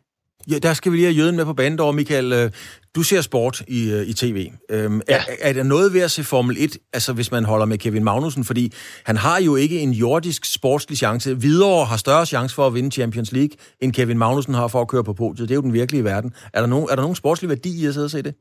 Ja, 0.50 0.58
der 0.58 0.74
skal 0.74 0.92
vi 0.92 0.96
lige 0.96 1.06
have 1.06 1.14
jøden 1.14 1.36
med 1.36 1.44
på 1.44 1.54
banen 1.54 1.80
over, 1.80 1.92
Michael. 1.92 2.32
Øh, 2.32 2.50
du 2.94 3.02
ser 3.02 3.20
sport 3.20 3.62
i, 3.68 3.90
øh, 3.92 4.06
i 4.06 4.12
tv. 4.12 4.50
Øhm, 4.70 5.00
ja. 5.08 5.16
er, 5.16 5.22
er 5.40 5.52
der 5.52 5.62
noget 5.62 5.92
ved 5.92 6.00
at 6.00 6.10
se 6.10 6.24
Formel 6.24 6.56
1, 6.58 6.78
altså 6.92 7.12
hvis 7.12 7.30
man 7.30 7.44
holder 7.44 7.66
med 7.66 7.78
Kevin 7.78 8.04
Magnussen? 8.04 8.44
Fordi 8.44 8.72
han 9.04 9.16
har 9.16 9.40
jo 9.40 9.56
ikke 9.56 9.80
en 9.80 9.92
jordisk 9.92 10.44
sportslig 10.44 10.98
chance. 10.98 11.40
Videre 11.40 11.84
har 11.84 11.96
større 11.96 12.26
chance 12.26 12.54
for 12.54 12.66
at 12.66 12.74
vinde 12.74 12.90
Champions 12.90 13.32
League, 13.32 13.56
end 13.80 13.92
Kevin 13.92 14.18
Magnussen 14.18 14.54
har 14.54 14.68
for 14.68 14.80
at 14.80 14.88
køre 14.88 15.04
på 15.04 15.12
podiet. 15.12 15.48
Det 15.48 15.54
er 15.54 15.56
jo 15.56 15.62
den 15.62 15.72
virkelige 15.72 16.04
verden. 16.04 16.34
Er 16.52 16.60
der 16.60 16.66
nogen, 16.66 16.88
er 16.90 16.94
der 16.94 17.02
nogen 17.02 17.16
sportslig 17.16 17.48
værdi 17.48 17.82
i 17.82 17.86
at 17.86 17.94
sidde 17.94 18.04
og 18.04 18.10
se 18.10 18.22
det? 18.22 18.34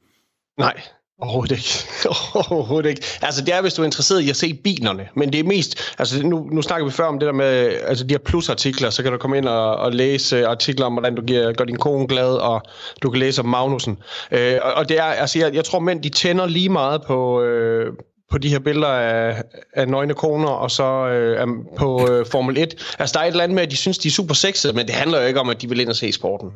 Nej, 0.57 0.81
Overhovedet 1.23 1.51
ikke. 1.51 1.69
Overhovedet 2.51 2.89
ikke. 2.89 3.01
Altså, 3.21 3.41
det 3.41 3.53
er, 3.53 3.61
hvis 3.61 3.73
du 3.73 3.81
er 3.81 3.85
interesseret 3.85 4.21
i 4.21 4.29
at 4.29 4.35
se 4.35 4.53
bilerne, 4.53 5.07
men 5.15 5.33
det 5.33 5.39
er 5.39 5.43
mest... 5.43 5.93
Altså, 5.99 6.27
nu, 6.27 6.49
nu 6.51 6.61
snakker 6.61 6.85
vi 6.85 6.91
før 6.91 7.05
om 7.05 7.19
det 7.19 7.25
der 7.25 7.33
med 7.33 7.79
altså, 7.87 8.03
de 8.03 8.13
her 8.13 8.19
plusartikler, 8.19 8.89
så 8.89 9.03
kan 9.03 9.11
du 9.11 9.17
komme 9.17 9.37
ind 9.37 9.45
og, 9.45 9.75
og 9.75 9.91
læse 9.91 10.47
artikler 10.47 10.85
om, 10.85 10.93
hvordan 10.93 11.15
du 11.15 11.21
giver, 11.21 11.53
gør 11.53 11.65
din 11.65 11.77
kone 11.77 12.07
glad, 12.07 12.33
og 12.33 12.61
du 13.01 13.09
kan 13.09 13.19
læse 13.19 13.41
om 13.41 13.47
Magnussen. 13.47 13.97
Øh, 14.31 14.59
og, 14.61 14.73
og 14.73 14.89
det 14.89 14.99
er, 14.99 15.03
altså, 15.03 15.39
jeg, 15.39 15.53
jeg 15.53 15.65
tror, 15.65 15.79
mænd, 15.79 16.03
de 16.03 16.09
tænder 16.09 16.45
lige 16.45 16.69
meget 16.69 17.01
på... 17.07 17.41
Øh, 17.41 17.93
på 18.31 18.37
de 18.37 18.49
her 18.49 18.59
billeder 18.59 18.87
af, 18.87 19.43
af 19.73 19.87
nøgne 19.87 20.13
koner, 20.13 20.49
og 20.49 20.71
så 20.71 21.07
øh, 21.07 21.47
på 21.77 22.07
øh, 22.11 22.25
Formel 22.25 22.57
1. 22.57 22.95
Altså, 22.99 23.13
der 23.13 23.19
er 23.19 23.23
et 23.23 23.31
eller 23.31 23.43
andet 23.43 23.55
med, 23.55 23.63
at 23.63 23.71
de 23.71 23.77
synes, 23.77 23.97
de 23.97 24.07
er 24.07 24.11
super 24.11 24.33
sexede, 24.33 24.73
men 24.73 24.85
det 24.85 24.95
handler 24.95 25.21
jo 25.21 25.27
ikke 25.27 25.39
om, 25.39 25.49
at 25.49 25.61
de 25.61 25.69
vil 25.69 25.79
ind 25.79 25.89
og 25.89 25.95
se 25.95 26.11
sporten. 26.11 26.49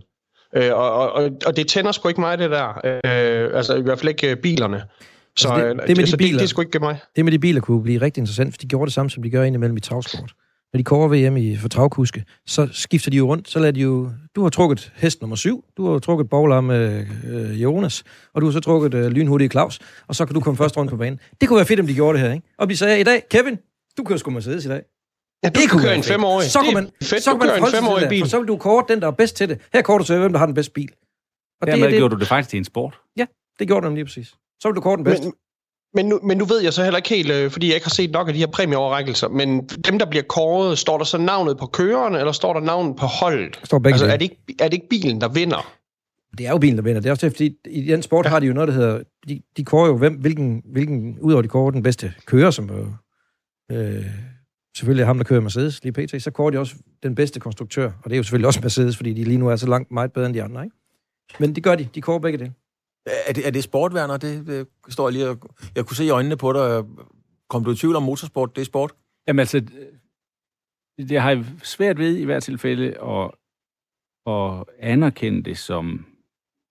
Øh, 0.56 0.74
og, 0.74 1.12
og, 1.12 1.32
og 1.46 1.56
det 1.56 1.68
tænder 1.68 1.92
sgu 1.92 2.08
ikke 2.08 2.22
mig, 2.22 2.38
det 2.38 2.52
der. 2.52 2.68
Øh, 2.86 3.58
altså 3.58 3.76
i 3.76 3.82
hvert 3.82 4.00
fald 4.00 4.10
ikke 4.10 4.32
øh, 4.32 4.38
bilerne. 4.38 4.84
Så 5.38 5.48
altså 5.48 5.70
det, 5.70 5.88
det, 5.88 5.98
med 5.98 6.06
de 6.06 6.18
biler, 6.18 6.32
det, 6.32 6.40
det 6.40 6.44
er 6.44 6.48
sgu 6.48 6.62
ikke 6.62 6.80
mig. 6.80 7.00
Det 7.16 7.26
med 7.26 7.32
de 7.32 7.40
biler 7.40 7.62
kunne 7.62 7.84
blive 7.84 8.02
rigtig 8.02 8.22
interessant, 8.22 8.54
for 8.54 8.58
de 8.58 8.68
gjorde 8.68 8.86
det 8.86 8.94
samme, 8.94 9.10
som 9.10 9.24
de 9.24 9.30
gør 9.30 9.44
indimellem 9.44 9.78
i 9.78 9.80
travsport. 9.80 10.34
Når 10.74 10.78
de 10.78 10.84
kører 10.84 11.08
VM 11.08 11.38
i 11.38 11.56
for 11.56 11.68
travkuske, 11.68 12.24
så 12.48 12.68
skifter 12.72 13.12
de 13.12 13.18
jo 13.18 13.28
rundt, 13.28 13.50
så 13.50 13.60
lader 13.60 13.72
de 13.72 13.80
jo... 13.80 14.12
Du 14.36 14.44
har 14.44 14.50
trukket 14.50 14.92
hest 14.96 15.22
nummer 15.22 15.36
syv, 15.36 15.64
du 15.78 15.92
har 15.92 16.00
trukket 16.00 16.30
bowler 16.30 16.62
med 16.62 17.06
øh, 17.30 17.64
Jonas, 17.64 18.04
og 18.34 18.42
du 18.42 18.48
har 18.48 18.52
så 18.52 18.60
trukket 18.60 18.94
øh, 18.94 19.06
lynhurtige 19.06 19.50
Claus, 19.50 19.80
og 20.08 20.16
så 20.16 20.26
kan 20.26 20.34
du 20.34 20.40
komme 20.40 20.58
først 20.58 20.78
rundt 20.78 20.92
på 20.92 20.98
banen. 20.98 21.20
Det 21.42 21.50
kunne 21.50 21.58
være 21.58 21.66
fedt, 21.66 21.80
om 21.80 21.88
de 21.88 21.94
gjorde 21.94 22.18
det 22.18 22.28
her, 22.28 22.34
ikke? 22.34 22.48
Og 22.58 22.70
de 22.70 22.78
sagde 22.78 23.00
i 23.00 23.04
dag, 23.04 23.24
Kevin, 23.30 23.58
du 23.98 24.04
kører 24.04 24.20
sgu 24.20 24.32
Mercedes 24.32 24.66
i 24.66 24.68
dag. 24.68 24.82
Ja, 25.44 25.50
du 25.50 25.60
det 25.62 25.70
kunne 25.70 25.82
køre 25.82 25.96
en 25.96 26.04
femårig. 26.04 26.52
Så 26.52 26.60
kunne 26.60 26.74
man, 26.74 26.90
fedt, 27.04 27.24
så 27.24 27.32
kunne 27.32 27.48
man 27.48 27.64
en 27.64 27.72
femårig 27.72 28.10
bil. 28.10 28.22
For 28.22 28.30
så 28.30 28.40
vil 28.40 28.48
du 28.48 28.58
kort 28.58 28.86
den, 28.90 29.02
der 29.02 29.08
er 29.08 29.12
bedst 29.12 29.36
til 29.36 29.50
det. 29.50 29.62
Her 29.74 29.82
korter 29.82 30.04
du 30.04 30.08
til, 30.08 30.20
hvem 30.20 30.32
der 30.32 30.40
har 30.40 30.46
den 30.46 30.56
bedste 30.56 30.74
bil. 30.74 30.90
Og 31.62 31.68
Dermed 31.68 31.84
det, 31.84 31.92
det, 31.92 32.00
gjorde 32.00 32.16
du 32.16 32.20
det 32.20 32.28
faktisk 32.28 32.50
til 32.50 32.58
en 32.58 32.66
sport. 32.66 33.00
Ja, 33.18 33.26
det 33.60 33.68
gjorde 33.68 33.88
du 33.88 33.94
lige 33.94 34.06
præcis. 34.06 34.36
Så 34.60 34.68
vil 34.68 34.76
du 34.76 34.82
kort 34.82 34.98
den 34.98 35.04
bedste. 35.04 35.26
Men, 35.26 35.34
men 35.94 36.06
nu, 36.06 36.20
men 36.24 36.38
nu 36.38 36.46
ved 36.46 36.62
jeg 36.62 36.74
så 36.74 36.84
heller 36.84 36.98
ikke 36.98 37.10
helt, 37.10 37.32
øh, 37.32 37.52
fordi 37.52 37.68
jeg 37.68 37.76
ikke 37.76 37.86
har 37.86 37.90
set 37.90 38.12
nok 38.12 38.28
af 38.28 38.34
de 38.34 38.40
her 38.40 38.48
præmieoverrækkelser, 38.48 39.28
men 39.28 39.68
dem, 39.68 40.00
der 40.00 40.06
bliver 40.06 40.24
kåret, 40.24 40.78
står 40.78 40.98
der 40.98 41.06
så 41.06 41.18
navnet 41.18 41.58
på 41.58 41.66
køreren, 41.66 42.16
eller 42.16 42.32
står 42.32 42.54
der 42.54 42.60
navnet 42.60 42.96
på 42.96 43.06
holdet? 43.06 43.60
Står 43.64 43.80
begge 43.80 43.94
altså, 43.94 44.06
er 44.06 44.18
det, 44.18 44.22
ikke, 44.22 44.38
er 44.60 44.68
det 44.68 44.74
ikke 44.74 44.90
bilen, 44.90 45.22
der 45.22 45.30
vinder? 45.30 45.74
Det 46.38 46.48
er 46.48 46.52
jo 46.52 46.58
bilen, 46.58 46.78
der 46.78 46.84
vinder. 46.84 47.02
Det 47.02 47.08
er 47.08 47.12
også 47.12 47.26
det, 47.26 47.34
fordi 47.34 47.56
i 47.66 47.82
den 47.82 48.02
sport 48.02 48.26
ja. 48.26 48.30
har 48.30 48.40
de 48.40 48.46
jo 48.46 48.54
noget, 48.54 48.68
der 48.68 48.74
hedder... 48.74 49.04
De, 49.28 49.42
de 49.58 49.66
kårer 49.66 49.88
jo, 49.88 49.98
hvem, 49.98 50.14
hvilken, 50.14 50.64
hvilken, 50.66 51.20
udover 51.20 51.42
de 51.42 51.48
kårer 51.48 51.72
den 51.72 51.84
bedste 51.84 52.14
kører, 52.26 52.52
som 52.52 52.70
jo, 52.70 52.86
øh, 53.76 54.06
selvfølgelig 54.78 55.02
er 55.02 55.06
ham, 55.06 55.18
der 55.18 55.24
kører 55.24 55.42
Mercedes 55.42 55.84
lige 55.84 55.94
pt., 55.94 56.24
så 56.24 56.32
kårer 56.32 56.52
de 56.52 56.60
også 56.60 56.76
den 57.04 57.16
bedste 57.16 57.40
konstruktør, 57.40 57.86
og 57.86 58.10
det 58.10 58.12
er 58.12 58.18
jo 58.18 58.24
selvfølgelig 58.24 58.48
også 58.48 58.60
Mercedes, 58.62 58.98
fordi 58.98 59.14
de 59.14 59.24
lige 59.24 59.38
nu 59.38 59.48
er 59.50 59.56
så 59.56 59.68
langt 59.68 59.92
meget 59.92 60.14
bedre 60.14 60.26
end 60.26 60.36
de 60.36 60.44
andre, 60.44 60.64
ikke? 60.64 60.76
Men 61.40 61.56
det 61.56 61.64
gør 61.64 61.76
de. 61.76 61.90
De 61.96 62.02
kårer 62.02 62.20
begge 62.20 62.40
det. 62.40 62.54
Er 63.28 63.34
det, 63.34 63.48
er 63.48 63.52
det 63.52 63.64
sportværner? 63.64 64.18
Det, 64.18 64.48
det 64.48 64.68
står 64.90 65.10
lige 65.10 65.30
og, 65.30 65.38
Jeg 65.76 65.86
kunne 65.86 65.98
se 65.98 66.06
i 66.06 66.10
øjnene 66.10 66.38
på 66.38 66.54
dig. 66.54 66.84
Kom 67.50 67.64
du 67.64 67.72
i 67.72 67.76
tvivl 67.76 67.96
om 67.96 68.04
motorsport? 68.04 68.56
Det 68.56 68.62
er 68.62 68.66
sport? 68.66 68.94
Jamen 69.28 69.40
altså, 69.40 69.62
det 70.98 71.22
har 71.22 71.30
jeg 71.30 71.46
svært 71.64 71.98
ved 71.98 72.18
i 72.18 72.24
hvert 72.24 72.44
tilfælde 72.44 72.86
at, 72.86 73.32
at 74.34 74.64
anerkende 74.80 75.44
det 75.44 75.58
som, 75.58 76.06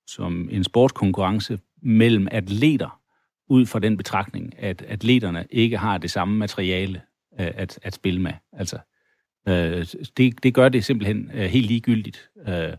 som 0.06 0.48
en 0.52 0.64
sportskonkurrence 0.64 1.60
mellem 1.82 2.28
atleter, 2.30 3.00
ud 3.48 3.66
fra 3.66 3.78
den 3.78 3.96
betragtning, 3.96 4.58
at 4.58 4.82
atleterne 4.88 5.46
ikke 5.50 5.78
har 5.78 5.98
det 5.98 6.10
samme 6.10 6.36
materiale 6.36 7.02
øh, 7.40 7.53
at, 7.55 7.79
at 7.83 7.94
spille 7.94 8.20
med. 8.20 8.33
Altså, 8.53 8.79
øh, 9.49 9.87
det, 10.16 10.42
det 10.42 10.55
gør 10.55 10.68
det 10.68 10.85
simpelthen 10.85 11.31
øh, 11.35 11.44
helt 11.44 11.66
ligegyldigt. 11.66 12.31
Øh, 12.49 12.72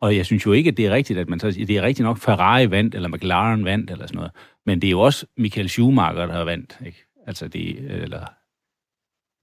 og 0.00 0.16
jeg 0.16 0.26
synes 0.26 0.46
jo 0.46 0.52
ikke, 0.52 0.68
at 0.68 0.76
det 0.76 0.86
er 0.86 0.90
rigtigt, 0.90 1.18
at 1.18 1.28
man 1.28 1.40
så, 1.40 1.50
det 1.50 1.70
er 1.70 1.82
rigtigt 1.82 2.04
nok 2.04 2.18
Ferrari 2.18 2.70
vandt, 2.70 2.94
eller 2.94 3.08
McLaren 3.08 3.64
vandt, 3.64 3.90
eller 3.90 4.06
sådan 4.06 4.16
noget. 4.16 4.32
Men 4.66 4.82
det 4.82 4.88
er 4.88 4.90
jo 4.90 5.00
også 5.00 5.26
Michael 5.36 5.68
Schumacher, 5.68 6.26
der 6.26 6.32
har 6.32 6.44
vandt, 6.44 6.78
ikke? 6.86 7.04
Altså 7.26 7.48
det, 7.48 7.78
øh, 7.78 8.02
eller 8.02 8.26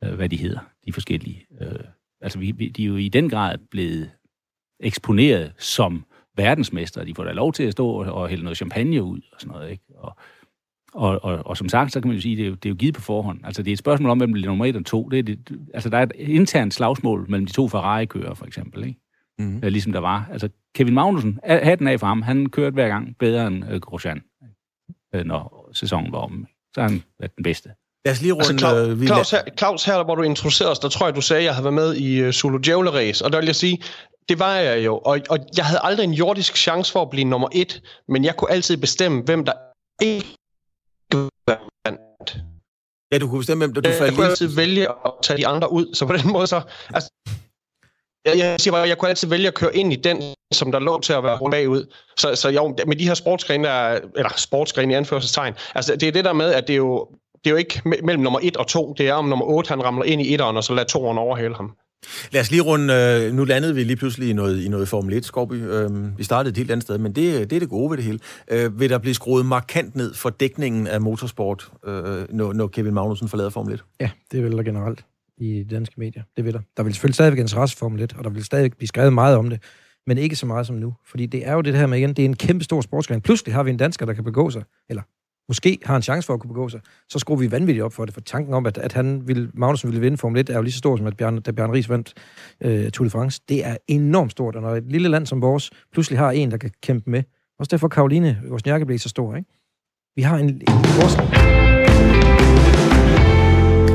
øh, 0.04 0.14
hvad 0.14 0.30
de 0.30 0.38
hedder, 0.38 0.60
de 0.86 0.94
forskellige. 0.94 1.46
Øh, 1.62 1.86
altså 2.22 2.40
vi, 2.40 2.52
vi, 2.52 2.70
de 2.70 2.84
er 2.84 2.88
jo 2.88 2.96
i 2.96 3.10
den 3.10 3.30
grad 3.30 3.58
blevet 3.72 4.12
eksponeret 4.80 5.54
som 5.58 6.06
verdensmester. 6.36 7.04
De 7.04 7.16
får 7.16 7.24
da 7.24 7.32
lov 7.32 7.54
til 7.54 7.64
at 7.64 7.72
stå 7.72 7.88
og, 7.88 8.14
og 8.14 8.30
hælde 8.30 8.44
noget 8.44 8.58
champagne 8.58 9.04
ud 9.04 9.22
og 9.34 9.42
sådan 9.42 9.54
noget, 9.54 9.72
ikke? 9.72 9.84
Og, 9.96 10.18
og, 10.94 11.24
og, 11.24 11.42
og 11.46 11.58
som 11.58 11.70
sagt, 11.70 11.94
så 11.94 12.02
kan 12.02 12.08
man 12.08 12.16
jo 12.16 12.22
sige, 12.22 12.34
at 12.34 12.38
det 12.38 12.46
er 12.46 12.50
jo, 12.50 12.56
det 12.56 12.66
er 12.66 12.70
jo 12.70 12.76
givet 12.76 12.96
på 12.96 13.02
forhånd. 13.02 13.40
Altså, 13.44 13.64
det 13.64 13.72
er 13.72 13.74
et 13.74 13.80
spørgsmål 13.80 14.10
om, 14.10 14.18
hvem 14.18 14.32
bliver 14.32 14.48
nummer 14.48 14.66
et 14.66 14.76
og 14.76 14.86
to. 14.86 15.10
Det 15.10 15.20
er 15.20 15.24
det, 15.24 15.40
altså, 15.74 15.90
der 15.90 15.98
er 15.98 16.04
et 16.04 16.12
internt 16.18 16.74
slagsmål 16.74 17.26
mellem 17.30 17.46
de 17.46 17.54
to 17.54 17.68
Ferrari-kører, 17.68 18.34
for 18.34 18.46
eksempel, 18.46 18.84
ikke? 18.84 19.00
mm. 19.42 19.60
øh, 19.64 19.72
ligesom 19.72 19.92
der 19.92 20.00
var. 20.00 20.30
Altså, 20.32 20.50
Kevin 20.76 20.94
Magnussen, 20.94 21.40
hatten 21.44 21.88
af 21.88 22.00
for 22.00 22.08
ham, 22.08 22.22
han 22.22 22.50
kørte 22.50 22.74
hver 22.74 22.88
gang 22.88 23.16
bedre 23.20 23.48
end 23.48 23.64
øh, 23.72 23.80
Grosjean, 23.80 24.22
øh, 25.16 25.26
når 25.26 25.70
sæsonen 25.74 26.12
var 26.12 26.20
om. 26.20 26.48
Så 26.74 26.82
har 26.82 26.90
han 26.90 27.04
været 27.20 27.36
den 27.36 27.44
bedste. 27.44 27.70
Lad 28.06 28.14
os 28.14 28.22
lige 28.22 28.34
runde... 28.34 28.50
Altså, 28.50 28.58
Claus, 28.58 29.00
øh, 29.00 29.08
Claus, 29.08 29.32
her, 29.32 29.42
Claus, 29.58 29.86
her, 29.86 30.04
hvor 30.04 30.16
du 30.16 30.22
introducerede 30.22 30.72
os, 30.72 30.80
der 30.80 30.90
tror 30.90 31.08
jeg, 31.08 31.16
du 31.16 31.22
sagde, 31.22 31.40
at 31.40 31.46
jeg 31.46 31.56
havde 31.56 31.64
været 31.64 31.74
med 31.74 31.96
i 31.96 32.28
uh, 32.28 32.32
Solo 32.32 32.58
Djævle 32.58 32.90
Race, 32.90 33.26
og 33.26 33.32
der 33.32 33.40
vil 33.40 33.46
jeg 33.46 33.56
sige, 33.56 33.82
det 34.30 34.40
var 34.40 34.56
jeg 34.56 34.86
jo, 34.86 34.98
og, 34.98 35.20
og 35.30 35.38
jeg 35.58 35.66
havde 35.66 35.80
aldrig 35.84 36.04
en 36.04 36.14
jordisk 36.14 36.58
chance 36.58 36.92
for 36.92 37.02
at 37.02 37.10
blive 37.10 37.26
nummer 37.26 37.48
et, 37.52 37.82
men 38.08 38.24
jeg 38.24 38.36
kunne 38.38 38.52
altid 38.52 38.78
bestemme, 38.78 39.22
hvem 39.22 39.46
der 39.46 39.54
ikke 40.02 40.36
vandt. 41.86 42.38
Ja, 43.12 43.18
du 43.18 43.28
kunne 43.28 43.40
bestemme, 43.40 43.66
hvem 43.66 43.74
der 43.74 43.82
du 43.82 43.90
faldt 43.90 44.02
Jeg 44.02 44.14
kunne 44.16 44.28
altid 44.28 44.56
vælge 44.56 44.88
at 44.90 45.12
tage 45.24 45.38
de 45.38 45.48
andre 45.48 45.72
ud, 45.72 45.94
så 45.94 46.06
på 46.06 46.14
den 46.14 46.32
måde 46.32 46.48
så... 46.48 46.62
Altså, 46.94 47.10
jeg, 48.26 48.38
jeg 48.38 48.60
siger 48.60 48.72
bare, 48.72 48.88
jeg 48.88 48.98
kunne 48.98 49.10
altid 49.10 49.28
vælge 49.28 49.48
at 49.48 49.54
køre 49.54 49.76
ind 49.76 49.94
i 49.94 49.96
den, 49.96 50.22
som 50.54 50.72
der 50.72 50.80
lå 50.80 51.00
til 51.00 51.14
at 51.14 51.24
være 51.24 51.52
bagud. 51.52 51.94
Så, 52.18 52.36
så 52.36 52.50
jo, 52.50 52.76
med 52.88 52.96
de 52.96 53.08
her 53.08 53.14
sportsgrene, 53.14 53.68
der, 53.68 54.00
eller 54.16 54.34
sportsgrene 54.38 54.94
i 54.94 54.96
anførselstegn, 54.96 55.54
altså 55.76 55.96
det 55.96 56.08
er 56.08 56.12
det 56.12 56.26
der 56.26 56.34
med, 56.34 56.54
at 56.54 56.68
det 56.68 56.74
er 56.74 56.78
jo, 56.78 57.08
det 57.44 57.48
er 57.48 57.52
jo 57.52 57.58
ikke 57.58 57.82
mellem 57.86 58.24
nummer 58.24 58.40
1 58.44 58.58
og 58.58 58.68
2, 58.68 58.94
det 58.94 59.08
er 59.08 59.14
om 59.14 59.26
nummer 59.26 59.46
8, 59.46 59.70
han 59.70 59.84
ramler 59.84 60.04
ind 60.04 60.22
i 60.22 60.34
etteren, 60.34 60.58
og 60.58 60.64
så 60.64 60.74
lader 60.74 60.88
toeren 60.88 61.18
overhale 61.18 61.56
ham. 61.56 61.78
Lad 62.32 62.42
os 62.42 62.52
lige 62.52 62.62
runde, 62.62 62.94
øh, 62.94 63.34
nu 63.34 63.44
landede 63.44 63.76
vi 63.76 63.84
lige 63.84 63.96
pludselig 63.96 64.30
i 64.30 64.34
noget, 64.34 64.64
i 64.64 64.68
noget 64.68 64.88
Formel 64.88 65.14
1, 65.14 65.26
Skorby. 65.26 65.54
Øh, 65.54 66.18
vi 66.18 66.24
startede 66.24 66.52
et 66.52 66.58
helt 66.58 66.72
andet 66.72 66.84
sted, 66.84 66.98
men 66.98 67.16
det, 67.16 67.50
det 67.50 67.56
er 67.56 67.60
det 67.60 67.70
gode 67.70 67.90
ved 67.90 67.98
det 67.98 68.06
hele. 68.06 68.20
Øh, 68.52 68.80
vil 68.80 68.90
der 68.90 68.98
blive 68.98 69.14
skruet 69.14 69.46
markant 69.46 69.96
ned 69.96 70.14
for 70.14 70.30
dækningen 70.30 70.88
af 70.88 71.02
motorsport, 71.02 71.72
øh, 71.86 71.94
når, 72.30 72.54
når 72.54 72.68
Kevin 72.68 72.94
Magnussen 72.94 73.28
forlader 73.28 73.50
Formel 73.50 73.74
1? 73.74 73.84
Ja, 74.00 74.10
det 74.32 74.44
vil 74.44 74.52
der 74.52 74.64
generelt 74.64 75.06
i 75.38 75.64
danske 75.64 75.96
medier. 75.98 76.24
Det 76.38 76.46
vil 76.46 76.54
der. 76.54 76.60
Der 76.78 76.84
vil 76.84 76.94
selvfølgelig 76.94 77.16
stadigvæk 77.16 77.40
interesse 77.40 77.78
for 77.78 77.86
Formel 77.86 78.02
1, 78.02 78.16
og 78.18 78.24
der 78.24 78.30
vil 78.30 78.44
stadig 78.44 78.72
blive 78.78 78.88
skrevet 78.88 79.14
meget 79.14 79.38
om 79.38 79.50
det, 79.50 79.60
men 80.08 80.18
ikke 80.18 80.36
så 80.36 80.46
meget 80.46 80.68
som 80.68 80.76
nu. 80.76 80.94
Fordi 81.06 81.26
det 81.26 81.48
er 81.48 81.54
jo 81.54 81.62
det 81.62 81.76
her 81.76 81.88
med 81.88 81.98
igen, 81.98 82.10
det 82.10 82.20
er 82.20 82.26
en 82.26 82.36
kæmpe 82.36 82.64
stor 82.64 82.82
sportsgren. 82.82 83.22
Pludselig 83.22 83.54
har 83.54 83.64
vi 83.64 83.70
en 83.70 83.78
dansker, 83.78 84.06
der 84.06 84.14
kan 84.14 84.24
begå 84.24 84.50
sig, 84.50 84.64
eller 84.90 85.02
måske 85.52 85.80
har 85.86 85.96
en 85.96 86.02
chance 86.02 86.26
for 86.26 86.34
at 86.34 86.40
kunne 86.40 86.48
begå 86.48 86.70
sig, 86.70 86.80
så 87.10 87.20
skruer 87.20 87.38
vi 87.38 87.52
vanvittigt 87.52 87.84
op 87.84 87.94
for 87.94 88.06
det. 88.06 88.14
For 88.14 88.22
tanken 88.22 88.54
om, 88.54 88.66
at, 88.66 88.78
at 88.78 88.94
han 88.94 89.28
vil, 89.28 89.50
Magnussen 89.54 89.90
ville 89.90 90.02
vinde 90.02 90.18
Formel 90.18 90.40
1, 90.40 90.50
er 90.50 90.56
jo 90.56 90.62
lige 90.62 90.72
så 90.72 90.78
stor 90.78 90.98
som 90.98 91.08
at 91.08 91.18
Bjørn, 91.18 91.42
da 91.42 91.52
Bjørn 91.52 91.72
Ries 91.72 91.90
vandt 91.90 92.14
øh, 92.62 92.92
Tour 92.92 93.06
de 93.06 93.10
France. 93.10 93.42
Det 93.50 93.66
er 93.66 93.78
enormt 93.88 94.32
stort, 94.32 94.56
og 94.56 94.62
når 94.62 94.76
et 94.76 94.92
lille 94.92 95.10
land 95.10 95.26
som 95.26 95.42
vores 95.42 95.72
pludselig 95.94 96.20
har 96.20 96.32
en, 96.32 96.52
der 96.52 96.58
kan 96.58 96.72
kæmpe 96.84 97.10
med, 97.10 97.24
også 97.60 97.70
derfor 97.72 97.88
Karoline 97.88 98.42
Wozniacki 98.52 98.86
blev 98.86 99.00
så 99.00 99.10
stor, 99.10 99.36
ikke? 99.36 99.50
Vi 100.16 100.22
har 100.22 100.38
en, 100.38 100.50
en 100.50 100.62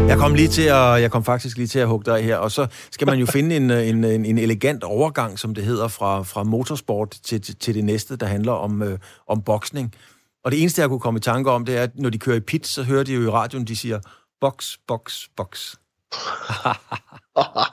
jeg 0.09 0.19
kom 0.19 0.35
lige 0.35 0.49
til 0.49 0.63
at, 0.63 1.03
jeg 1.03 1.11
kom 1.11 1.25
faktisk 1.25 1.57
lige 1.57 1.67
til 1.67 1.79
at 1.79 1.89
hugge 1.89 2.13
dig 2.13 2.25
her, 2.25 2.37
og 2.37 2.53
så 2.53 2.67
skal 2.91 3.07
man 3.07 3.19
jo 3.19 3.27
finde 3.27 3.57
en, 3.57 3.71
øh, 3.71 3.89
en, 3.89 4.05
en, 4.05 4.25
en 4.25 4.39
elegant 4.39 4.85
overgang, 4.85 5.39
som 5.39 5.55
det 5.55 5.65
hedder, 5.65 5.89
fra, 5.89 6.23
fra 6.23 6.43
motorsport 6.43 7.11
til, 7.11 7.41
til, 7.41 7.57
til 7.57 7.75
det 7.75 7.85
næste, 7.85 8.17
der 8.17 8.27
handler 8.27 8.53
om, 8.53 8.83
øh, 8.83 8.99
om 9.27 9.43
boksning. 9.43 9.95
Og 10.47 10.53
det 10.53 10.61
eneste, 10.61 10.81
jeg 10.81 10.89
kunne 10.89 11.01
komme 11.01 11.19
i 11.19 11.21
tanke 11.21 11.51
om, 11.51 11.65
det 11.65 11.77
er, 11.77 11.83
at 11.83 11.91
når 11.95 12.11
de 12.11 12.19
kører 12.19 12.37
i 12.37 12.41
pit, 12.41 12.67
så 12.67 12.83
hører 12.83 13.03
de 13.05 13.15
jo 13.15 13.23
i 13.23 13.31
radioen, 13.31 13.65
de 13.65 13.77
siger, 13.77 14.01
box, 14.41 14.77
box, 14.89 15.29
box. 15.37 15.75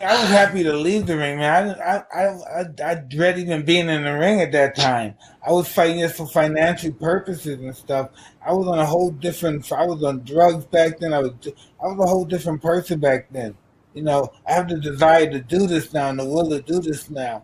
I 0.04 0.14
was 0.22 0.30
happy 0.30 0.64
to 0.64 0.76
leave 0.88 1.04
the 1.06 1.18
ring, 1.18 1.38
man. 1.38 1.70
I, 1.70 1.96
I, 2.22 2.26
I, 2.60 2.92
I 2.92 2.96
dread 3.18 3.38
even 3.38 3.66
being 3.66 3.90
in 3.90 4.02
the 4.02 4.18
ring 4.20 4.42
at 4.42 4.52
that 4.52 4.76
time. 4.76 5.14
I 5.48 5.52
was 5.52 5.68
fighting 5.68 6.02
this 6.02 6.18
for 6.18 6.28
financial 6.28 6.92
purposes 6.94 7.60
and 7.60 7.76
stuff. 7.76 8.10
I 8.50 8.54
was 8.54 8.68
on 8.68 8.80
a 8.80 8.86
whole 8.86 9.12
different. 9.12 9.72
I 9.72 9.86
was 9.86 10.04
on 10.04 10.24
drugs 10.26 10.66
back 10.66 11.00
then. 11.00 11.14
I 11.14 11.20
was, 11.20 11.32
I 11.84 11.88
was 11.92 12.00
a 12.00 12.10
whole 12.10 12.26
different 12.26 12.62
person 12.62 13.00
back 13.00 13.28
then. 13.32 13.56
You 13.94 14.02
know, 14.02 14.34
I 14.48 14.54
have 14.54 14.68
the 14.68 14.80
desire 14.80 15.30
to 15.30 15.40
do 15.40 15.68
this 15.68 15.94
now 15.94 16.10
and 16.10 16.20
the 16.20 16.26
will 16.26 16.50
to 16.50 16.62
do 16.62 16.82
this 16.82 17.10
now. 17.12 17.44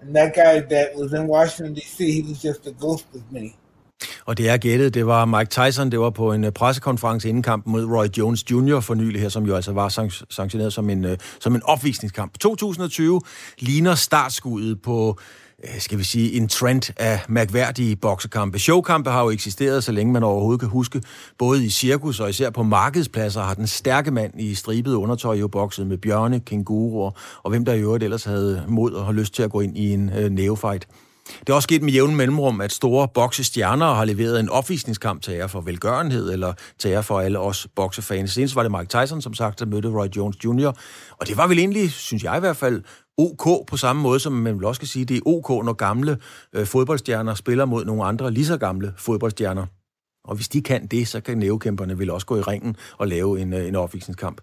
And 0.00 0.16
that 0.16 0.34
guy 0.34 0.60
that 0.60 0.96
was 0.96 1.12
in 1.12 1.26
Washington 1.26 1.74
D.C., 1.74 2.10
he 2.10 2.22
was 2.22 2.40
just 2.40 2.66
a 2.66 2.72
ghost 2.72 3.06
of 3.14 3.30
me. 3.30 3.56
Og 4.26 4.38
det 4.38 4.48
er 4.48 4.56
gættet, 4.56 4.94
det 4.94 5.06
var 5.06 5.24
Mike 5.24 5.50
Tyson, 5.50 5.90
det 5.90 6.00
var 6.00 6.10
på 6.10 6.32
en 6.32 6.44
øh, 6.44 6.52
pressekonference 6.52 7.28
inden 7.28 7.42
kampen 7.42 7.72
mod 7.72 7.84
Roy 7.84 8.06
Jones 8.18 8.50
Jr. 8.50 8.80
for 8.80 8.94
nylig 8.94 9.20
her, 9.20 9.28
som 9.28 9.46
jo 9.46 9.54
altså 9.54 9.72
var 9.72 9.88
sanktioneret 10.30 10.72
som 10.72 10.90
en, 10.90 11.04
øh, 11.04 11.18
som 11.40 11.54
en 11.54 11.62
opvisningskamp. 11.64 12.38
2020 12.38 13.20
ligner 13.58 13.94
startskuddet 13.94 14.82
på 14.82 15.18
øh, 15.64 15.80
skal 15.80 15.98
vi 15.98 16.04
sige, 16.04 16.32
en 16.32 16.48
trend 16.48 16.92
af 16.96 17.20
mærkværdige 17.28 17.96
boksekampe. 17.96 18.58
Showkampe 18.58 19.10
har 19.10 19.22
jo 19.22 19.30
eksisteret, 19.30 19.84
så 19.84 19.92
længe 19.92 20.12
man 20.12 20.22
overhovedet 20.22 20.60
kan 20.60 20.68
huske. 20.68 21.02
Både 21.38 21.64
i 21.64 21.70
cirkus 21.70 22.20
og 22.20 22.30
især 22.30 22.50
på 22.50 22.62
markedspladser 22.62 23.42
har 23.42 23.54
den 23.54 23.66
stærke 23.66 24.10
mand 24.10 24.40
i 24.40 24.54
stribet 24.54 24.94
undertøj 24.94 25.36
jo 25.36 25.48
bokset 25.48 25.86
med 25.86 25.98
bjørne, 25.98 26.40
kænguruer 26.40 27.10
og 27.42 27.50
hvem 27.50 27.64
der 27.64 27.72
i 27.72 27.80
øvrigt 27.80 28.04
ellers 28.04 28.24
havde 28.24 28.64
mod 28.68 28.92
og 28.92 29.04
har 29.04 29.12
lyst 29.12 29.34
til 29.34 29.42
at 29.42 29.50
gå 29.50 29.60
ind 29.60 29.76
i 29.76 29.92
en 29.92 30.10
øh, 30.18 30.30
neofight. 30.30 30.86
Det 31.40 31.48
er 31.48 31.54
også 31.54 31.66
sket 31.66 31.82
med 31.82 31.92
jævn 31.92 32.16
mellemrum, 32.16 32.60
at 32.60 32.72
store 32.72 33.08
boksestjerner 33.14 33.94
har 33.94 34.04
leveret 34.04 34.40
en 34.40 34.48
opvisningskamp 34.48 35.22
til 35.22 35.32
ære 35.32 35.48
for 35.48 35.60
velgørenhed, 35.60 36.32
eller 36.32 36.52
til 36.78 36.88
ære 36.90 37.02
for 37.02 37.20
alle 37.20 37.38
os 37.38 37.66
boksefans. 37.76 38.32
Senest 38.32 38.56
var 38.56 38.62
det 38.62 38.72
Mike 38.72 38.86
Tyson, 38.86 39.22
som 39.22 39.34
sagt, 39.34 39.58
der 39.58 39.66
mødte 39.66 39.88
Roy 39.88 40.06
Jones 40.16 40.44
Jr., 40.44 40.72
og 41.10 41.26
det 41.26 41.36
var 41.36 41.46
vel 41.46 41.58
egentlig, 41.58 41.90
synes 41.90 42.24
jeg 42.24 42.36
i 42.36 42.40
hvert 42.40 42.56
fald, 42.56 42.82
OK 43.18 43.66
på 43.66 43.76
samme 43.76 44.02
måde, 44.02 44.20
som 44.20 44.32
man 44.32 44.58
vil 44.58 44.64
også 44.64 44.80
kan 44.80 44.88
sige, 44.88 45.04
det 45.04 45.16
er 45.16 45.20
OK, 45.26 45.64
når 45.64 45.72
gamle 45.72 46.18
øh, 46.52 46.66
fodboldstjerner 46.66 47.34
spiller 47.34 47.64
mod 47.64 47.84
nogle 47.84 48.04
andre 48.04 48.30
lige 48.30 48.46
så 48.46 48.56
gamle 48.56 48.94
fodboldstjerner. 48.96 49.66
Og 50.24 50.34
hvis 50.34 50.48
de 50.48 50.62
kan 50.62 50.86
det, 50.86 51.08
så 51.08 51.20
kan 51.20 51.38
nævekæmperne 51.38 51.98
vel 51.98 52.10
også 52.10 52.26
gå 52.26 52.36
i 52.36 52.40
ringen 52.40 52.76
og 52.98 53.08
lave 53.08 53.40
en, 53.40 53.52
øh, 53.52 53.68
en 53.68 53.74
opvisningskamp. 53.74 54.40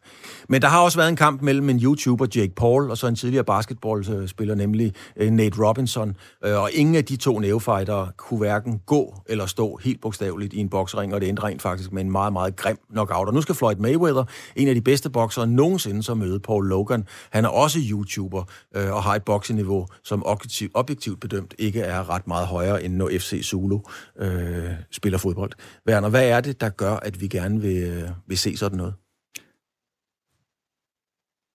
Men 0.50 0.62
der 0.62 0.68
har 0.68 0.82
også 0.82 0.98
været 0.98 1.10
en 1.10 1.16
kamp 1.16 1.42
mellem 1.42 1.70
en 1.70 1.80
YouTuber, 1.80 2.28
Jake 2.36 2.54
Paul, 2.56 2.90
og 2.90 2.98
så 2.98 3.08
en 3.08 3.16
tidligere 3.16 3.44
basketballspiller, 3.44 4.56
nemlig 4.56 4.94
øh, 5.18 5.32
Nate 5.32 5.68
Robinson. 5.68 6.18
Øh, 6.46 6.62
og 6.62 6.72
ingen 6.74 6.96
af 6.96 7.06
de 7.06 7.16
to 7.16 7.40
nævefightere 7.40 8.12
kunne 8.18 8.38
hverken 8.38 8.80
gå 8.86 9.16
eller 9.26 9.46
stå 9.46 9.80
helt 9.84 10.02
bogstaveligt 10.02 10.54
i 10.54 10.58
en 10.58 10.70
boksering, 10.70 11.14
og 11.14 11.22
det 11.22 11.30
endte 11.30 11.44
rent 11.44 11.62
faktisk 11.62 11.92
med 11.92 12.02
en 12.02 12.12
meget, 12.12 12.34
meget 12.34 12.56
grim 12.56 12.78
knockout. 12.92 13.28
Og 13.28 13.34
nu 13.34 13.42
skal 13.42 13.56
Floyd 13.56 13.76
Mayweather, 13.76 14.24
en 14.56 14.68
af 14.68 14.76
de 14.76 14.82
bedste 14.82 15.10
boksere 15.10 15.48
nogensinde, 15.48 16.04
så 16.04 16.14
møde 16.14 16.40
Paul 16.40 16.68
Logan. 16.68 17.08
Han 17.30 17.46
er 17.46 17.50
også 17.50 17.80
YouTuber 17.92 18.44
og 18.76 19.04
har 19.04 19.16
et 19.16 19.24
bokseniveau, 19.24 19.88
som 20.04 20.26
objektivt, 20.26 20.72
objektivt 20.74 21.20
bedømt 21.20 21.54
ikke 21.58 21.80
er 21.80 22.10
ret 22.10 22.28
meget 22.28 22.48
højere, 22.48 22.84
end 22.84 22.96
når 22.96 23.10
FC 23.20 23.42
Zulu 23.44 23.80
øh, 24.20 24.70
spiller 24.92 25.18
fodbold. 25.18 25.52
Werner, 25.88 26.10
hvad 26.10 26.30
er 26.30 26.42
det, 26.42 26.62
der 26.62 26.70
gør, 26.70 26.94
at 26.94 27.22
vi 27.22 27.28
gerne 27.28 27.62
vil, 27.62 27.84
øh, 27.84 28.10
vil 28.28 28.38
se 28.38 28.58
sådan 28.58 28.78
noget? 28.78 28.94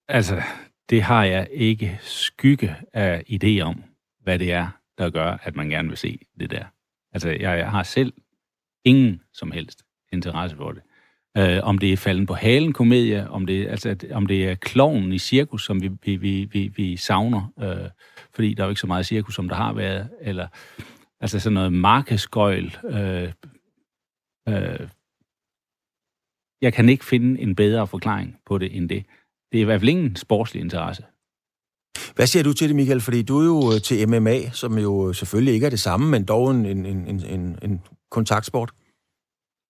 Altså, 0.08 0.42
det 0.90 1.02
har 1.02 1.24
jeg 1.24 1.48
ikke 1.50 1.98
skygge 2.02 2.76
af 2.92 3.22
idé 3.30 3.60
om, 3.60 3.82
hvad 4.22 4.38
det 4.38 4.52
er, 4.52 4.68
der 4.98 5.10
gør, 5.10 5.38
at 5.42 5.56
man 5.56 5.68
gerne 5.68 5.88
vil 5.88 5.96
se 5.96 6.18
det 6.40 6.50
der. 6.50 6.64
Altså, 7.12 7.28
jeg 7.28 7.70
har 7.70 7.82
selv 7.82 8.12
ingen 8.84 9.20
som 9.32 9.50
helst 9.50 9.84
interesse 10.12 10.56
for 10.56 10.72
det. 10.72 10.82
Uh, 11.38 11.68
om 11.68 11.78
det 11.78 11.92
er 11.92 11.96
falden 11.96 12.26
på 12.26 12.34
halen 12.34 12.72
komedie, 12.72 13.30
om 13.30 13.46
det, 13.46 13.68
altså, 13.68 13.96
om 14.12 14.26
det 14.26 14.48
er 14.48 14.54
kloven 14.54 15.12
i 15.12 15.18
cirkus, 15.18 15.64
som 15.64 15.82
vi, 15.82 15.90
vi, 16.02 16.16
vi, 16.16 16.44
vi, 16.44 16.72
vi 16.76 16.96
savner, 16.96 17.52
uh, 17.56 17.90
fordi 18.34 18.54
der 18.54 18.62
er 18.62 18.66
jo 18.66 18.70
ikke 18.70 18.80
så 18.80 18.86
meget 18.86 19.06
cirkus, 19.06 19.34
som 19.34 19.48
der 19.48 19.56
har 19.56 19.72
været, 19.72 20.10
eller 20.20 20.48
altså 21.20 21.40
sådan 21.40 21.54
noget 21.54 21.72
markedsgøjl, 21.72 22.76
Uh, 22.84 23.32
Øh, 24.48 24.88
jeg 26.62 26.72
kan 26.72 26.88
ikke 26.88 27.04
finde 27.04 27.40
en 27.40 27.54
bedre 27.56 27.86
forklaring 27.86 28.36
på 28.46 28.58
det 28.58 28.76
end 28.76 28.88
det. 28.88 29.04
Det 29.52 29.58
er 29.58 29.62
i 29.62 29.64
hvert 29.64 29.80
fald 29.80 29.88
ingen 29.88 30.16
sportslig 30.16 30.60
interesse. 30.60 31.04
Hvad 32.14 32.26
siger 32.26 32.42
du 32.42 32.52
til 32.52 32.68
det, 32.68 32.76
Michael? 32.76 33.00
Fordi 33.00 33.22
du 33.22 33.40
er 33.40 33.44
jo 33.44 33.72
øh, 33.74 33.80
til 33.80 34.08
MMA, 34.08 34.50
som 34.50 34.78
jo 34.78 35.08
øh, 35.08 35.14
selvfølgelig 35.14 35.54
ikke 35.54 35.66
er 35.66 35.70
det 35.70 35.80
samme, 35.80 36.10
men 36.10 36.24
dog 36.24 36.50
en, 36.50 36.66
en, 36.66 36.86
en, 36.86 37.24
en, 37.26 37.58
en 37.62 37.82
kontaktsport. 38.10 38.72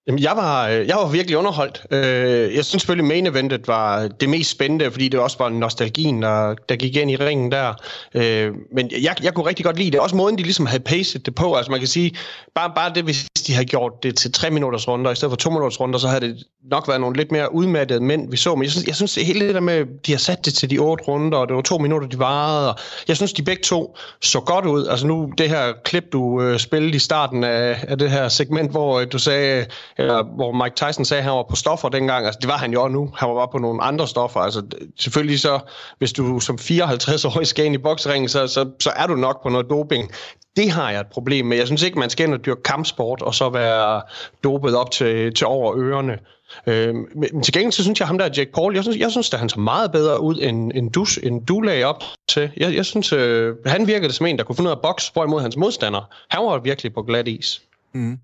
Jamen, 0.07 0.22
jeg 0.22 0.32
var, 0.36 0.68
øh, 0.68 0.86
jeg 0.86 0.96
var 0.96 1.09
virkelig 1.09 1.38
underholdt. 1.38 1.86
Øh, 1.90 2.55
jeg 2.55 2.64
synes 2.64 2.82
selvfølgelig, 2.82 3.09
main 3.09 3.26
eventet 3.26 3.68
var 3.68 4.09
det 4.09 4.28
mest 4.28 4.50
spændende, 4.50 4.90
fordi 4.90 5.09
det 5.09 5.20
også 5.20 5.38
var 5.38 5.48
nostalgien, 5.48 6.22
der, 6.22 6.55
der 6.68 6.76
gik 6.76 6.96
ind 6.96 7.11
i 7.11 7.16
ringen 7.16 7.52
der. 7.52 7.74
Øh, 8.14 8.52
men 8.72 8.90
jeg, 9.02 9.16
jeg 9.22 9.34
kunne 9.34 9.46
rigtig 9.46 9.64
godt 9.64 9.78
lide 9.78 9.90
det. 9.90 10.00
Også 10.00 10.16
måden, 10.16 10.38
de 10.38 10.42
ligesom 10.42 10.66
havde 10.66 10.82
paced 10.82 11.20
det 11.20 11.34
på. 11.34 11.55
Altså 11.55 11.70
man 11.70 11.80
kan 11.80 11.88
sige, 11.88 12.14
bare, 12.55 12.72
bare 12.76 12.92
det, 12.94 13.05
hvis 13.05 13.26
de 13.46 13.52
havde 13.52 13.66
gjort 13.66 13.92
det 14.02 14.16
til 14.16 14.32
tre 14.32 14.50
minutters 14.50 14.88
runder, 14.88 15.11
i 15.11 15.14
stedet 15.14 15.32
for 15.32 15.36
to 15.36 15.50
minutters 15.50 15.80
runder, 15.80 15.98
så 15.98 16.09
havde 16.09 16.20
det 16.20 16.44
nok 16.70 16.88
været 16.88 17.00
nogle 17.00 17.16
lidt 17.16 17.32
mere 17.32 17.55
udmattede 17.55 18.00
mænd, 18.00 18.30
vi 18.30 18.36
så. 18.36 18.55
Men 18.55 18.62
jeg 18.62 18.70
synes, 18.70 18.86
jeg 18.86 18.94
synes 18.96 19.14
hele 19.14 19.46
det 19.46 19.55
der 19.55 19.61
med, 19.61 19.84
de 20.07 20.12
har 20.12 20.18
sat 20.18 20.44
det 20.44 20.55
til 20.55 20.70
de 20.70 20.78
otte 20.78 21.05
runder, 21.05 21.38
og 21.38 21.48
det 21.48 21.57
var 21.57 21.62
to 21.62 21.78
minutter, 21.78 22.09
de 22.09 22.18
varede. 22.18 22.68
Og 22.68 22.78
jeg 23.09 23.16
synes, 23.16 23.32
de 23.32 23.42
begge 23.42 23.62
to 23.62 23.96
så 24.22 24.40
godt 24.40 24.66
ud. 24.66 24.86
Altså 24.86 25.07
nu, 25.07 25.32
det 25.38 25.48
her 25.48 25.72
klip, 25.84 26.05
du 26.12 26.42
øh, 26.42 26.59
spillede 26.59 26.96
i 26.96 26.98
starten 26.98 27.44
af, 27.44 27.84
af 27.88 27.98
det 27.98 28.11
her 28.11 28.28
segment, 28.28 28.70
hvor 28.70 29.00
øh, 29.00 29.07
du 29.12 29.18
sagde, 29.18 29.66
eller 29.97 30.22
hvor 30.22 30.53
Mike 30.53 30.76
Tyson 30.76 31.05
sagde, 31.05 31.18
at 31.18 31.24
han 31.24 31.32
var 31.32 31.47
på 31.51 31.57
stoffer 31.57 31.88
dengang. 31.88 32.26
Altså, 32.26 32.38
det 32.40 32.49
var 32.49 32.57
han 32.57 32.72
jo 32.72 32.88
nu. 32.88 33.11
Han 33.16 33.28
var 33.28 33.34
bare 33.34 33.49
på 33.53 33.59
nogle 33.59 33.82
andre 33.82 34.09
stoffer. 34.09 34.40
Altså, 34.40 34.62
selvfølgelig 34.99 35.40
så, 35.40 35.59
hvis 35.99 36.12
du 36.12 36.40
som 36.40 36.59
54-årig 36.61 37.47
skal 37.47 37.64
ind 37.64 37.74
i 37.74 37.78
bokseringen, 37.78 38.28
så, 38.28 38.47
så, 38.47 38.70
så 38.80 38.90
er 38.97 39.07
du 39.07 39.14
nok 39.14 39.42
på 39.42 39.49
noget 39.49 39.70
doping. 39.70 40.11
Det 40.57 40.70
har 40.70 40.90
jeg 40.90 41.01
et 41.01 41.07
problem 41.07 41.47
med. 41.47 41.57
Jeg 41.57 41.66
synes 41.66 41.82
ikke, 41.82 41.99
man 41.99 42.11
skal 42.11 42.26
ind 42.26 42.34
og 42.34 42.45
dyrke 42.47 42.62
kampsport, 42.62 43.22
og 43.22 43.34
så 43.34 43.49
være 43.49 44.03
dopet 44.45 44.76
op 44.76 44.90
til, 44.90 45.34
til 45.34 45.47
over 45.47 45.76
ørerne. 45.76 46.18
Øh, 46.66 46.95
men 46.95 47.42
til 47.42 47.53
gengæld 47.53 47.72
så 47.72 47.82
synes 47.82 48.01
jeg, 48.01 48.09
ham 48.09 48.18
der 48.18 48.28
Jack 48.36 48.55
Paul, 48.55 48.74
jeg 48.74 48.82
synes, 48.82 48.99
jeg 48.99 49.11
synes 49.11 49.32
at 49.32 49.38
han 49.38 49.49
så 49.49 49.61
meget 49.61 49.92
bedre 49.92 50.20
ud, 50.20 50.38
end, 50.42 50.72
end, 50.74 50.90
du, 50.90 51.07
end 51.22 51.47
du 51.47 51.61
lagde 51.61 51.84
op 51.84 52.03
til. 52.28 52.51
Jeg, 52.57 52.74
jeg 52.74 52.84
synes, 52.84 53.12
øh, 53.12 53.55
han 53.66 53.86
virkede 53.86 54.12
som 54.12 54.26
en, 54.26 54.38
der 54.38 54.45
kunne 54.45 54.57
finde 54.57 54.68
ud 54.68 54.72
af 54.72 54.76
at 54.76 54.82
bokse, 54.82 55.12
hvorimod 55.12 55.40
hans 55.40 55.57
modstander, 55.57 56.01
han 56.28 56.45
var 56.47 56.59
virkelig 56.59 56.95
på 56.95 57.03
glat 57.03 57.28
is. 57.28 57.62
Mm. 57.92 58.18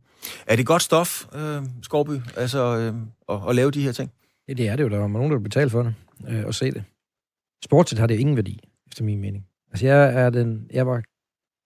Er 0.47 0.57
det 0.57 0.67
godt 0.67 0.83
stof, 0.83 1.27
øh, 1.35 1.63
Skorby, 1.83 2.21
altså 2.37 2.77
øh, 2.77 2.95
at, 3.29 3.49
at 3.49 3.55
lave 3.55 3.71
de 3.71 3.83
her 3.83 3.93
ting? 3.93 4.13
Ja, 4.49 4.53
det 4.53 4.69
er 4.69 4.77
det 4.77 4.85
jo. 4.85 4.89
Der 4.89 5.05
er 5.05 5.09
nogen, 5.09 5.31
der 5.31 5.37
vil 5.37 5.43
betale 5.43 5.71
for 5.71 5.83
det 5.83 5.95
øh, 6.29 6.47
og 6.47 6.55
se 6.55 6.71
det. 6.71 6.85
Sportsligt 7.65 8.01
har 8.01 8.07
det 8.07 8.21
ingen 8.21 8.37
værdi, 8.37 8.61
efter 8.87 9.05
min 9.05 9.21
mening. 9.21 9.47
Altså, 9.71 9.87
jeg, 9.87 10.15
er 10.15 10.31
den, 10.31 10.67
jeg 10.73 10.87
var 10.87 11.03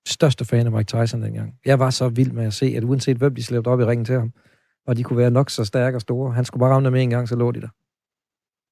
største 0.06 0.44
fan 0.44 0.66
af 0.66 0.72
Mike 0.72 0.86
Tyson 0.86 1.22
dengang. 1.22 1.54
Jeg 1.64 1.78
var 1.78 1.90
så 1.90 2.08
vild 2.08 2.32
med 2.32 2.44
at 2.44 2.54
se, 2.54 2.74
at 2.76 2.84
uanset 2.84 3.16
hvem 3.16 3.34
de 3.34 3.42
slæbte 3.42 3.68
op 3.68 3.80
i 3.80 3.84
ringen 3.84 4.04
til 4.04 4.14
ham, 4.14 4.32
og 4.86 4.96
de 4.96 5.02
kunne 5.02 5.16
være 5.16 5.30
nok 5.30 5.50
så 5.50 5.64
stærke 5.64 5.96
og 5.96 6.00
store, 6.00 6.32
han 6.32 6.44
skulle 6.44 6.60
bare 6.60 6.70
ramme 6.70 6.86
dem 6.86 6.94
en 6.94 7.10
gang, 7.10 7.28
så 7.28 7.36
lå 7.36 7.52
de 7.52 7.60
der. 7.60 7.68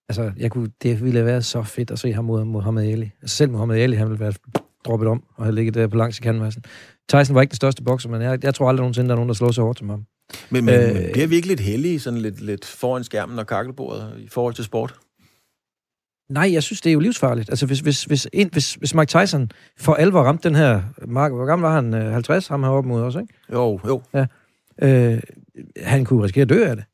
Altså, 0.09 0.33
jeg 0.37 0.51
kunne, 0.51 0.71
det 0.83 1.05
ville 1.05 1.19
have 1.19 1.27
været 1.27 1.45
så 1.45 1.63
fedt 1.63 1.91
at 1.91 1.99
se 1.99 2.13
ham 2.13 2.25
mod 2.25 2.45
Muhammad 2.45 2.85
Ali. 2.85 3.11
Altså, 3.23 3.37
selv 3.37 3.51
Muhammad 3.51 3.79
Ali, 3.79 3.97
han 3.97 4.09
ville 4.09 4.21
være 4.21 4.33
droppet 4.85 5.09
om 5.09 5.23
og 5.37 5.45
have 5.45 5.55
ligget 5.55 5.75
der 5.75 5.87
på 5.87 5.97
langs 5.97 6.19
i 6.19 6.23
kanvassen. 6.23 6.65
Tyson 7.09 7.35
var 7.35 7.41
ikke 7.41 7.51
den 7.51 7.57
største 7.57 7.83
bokser, 7.83 8.09
men 8.09 8.23
jeg, 8.23 8.45
jeg 8.45 8.55
tror 8.55 8.69
aldrig 8.69 8.83
nogensinde, 8.83 9.09
der 9.09 9.15
er 9.15 9.17
nogen, 9.17 9.29
der 9.29 9.35
slår 9.35 9.51
så 9.51 9.63
hårdt 9.63 9.79
som 9.79 9.89
ham. 9.89 10.05
Men, 10.51 10.65
men 10.65 10.75
øh, 10.75 11.13
bliver 11.13 11.27
vi 11.27 11.37
ikke 11.37 11.49
lidt 11.49 11.61
heldige, 11.61 12.01
sådan 12.01 12.19
lidt, 12.19 12.41
lidt 12.41 12.65
foran 12.65 13.05
skærmen 13.05 13.39
og 13.39 13.47
kakkelbordet 13.47 14.15
i 14.19 14.29
forhold 14.29 14.55
til 14.55 14.65
sport? 14.65 14.95
Nej, 16.31 16.53
jeg 16.53 16.63
synes, 16.63 16.81
det 16.81 16.91
er 16.91 16.95
jo 16.95 17.01
livsfarligt. 17.01 17.51
Altså, 17.51 17.67
hvis, 17.67 17.81
hvis, 17.81 18.05
hvis, 18.05 18.29
en, 18.33 18.49
hvis, 18.53 18.75
hvis 18.75 18.95
Mike 18.95 19.09
Tyson 19.09 19.51
for 19.79 19.95
alvor 19.95 20.23
ramte 20.23 20.49
den 20.49 20.57
her... 20.57 20.83
Mark, 21.07 21.33
hvor 21.33 21.47
gammel 21.47 21.69
var 21.69 21.75
han? 21.75 21.93
50? 21.93 22.47
Øh, 22.47 22.55
ham 22.55 22.63
heroppe 22.63 22.89
mod 22.89 23.03
os, 23.03 23.15
ikke? 23.15 23.35
Jo, 23.53 23.81
jo. 23.87 24.03
Ja. 24.15 24.27
Øh, 24.83 25.21
han 25.77 26.05
kunne 26.05 26.25
risikere 26.25 26.43
at 26.43 26.49
dø 26.49 26.65
af 26.65 26.77
det. 26.77 26.85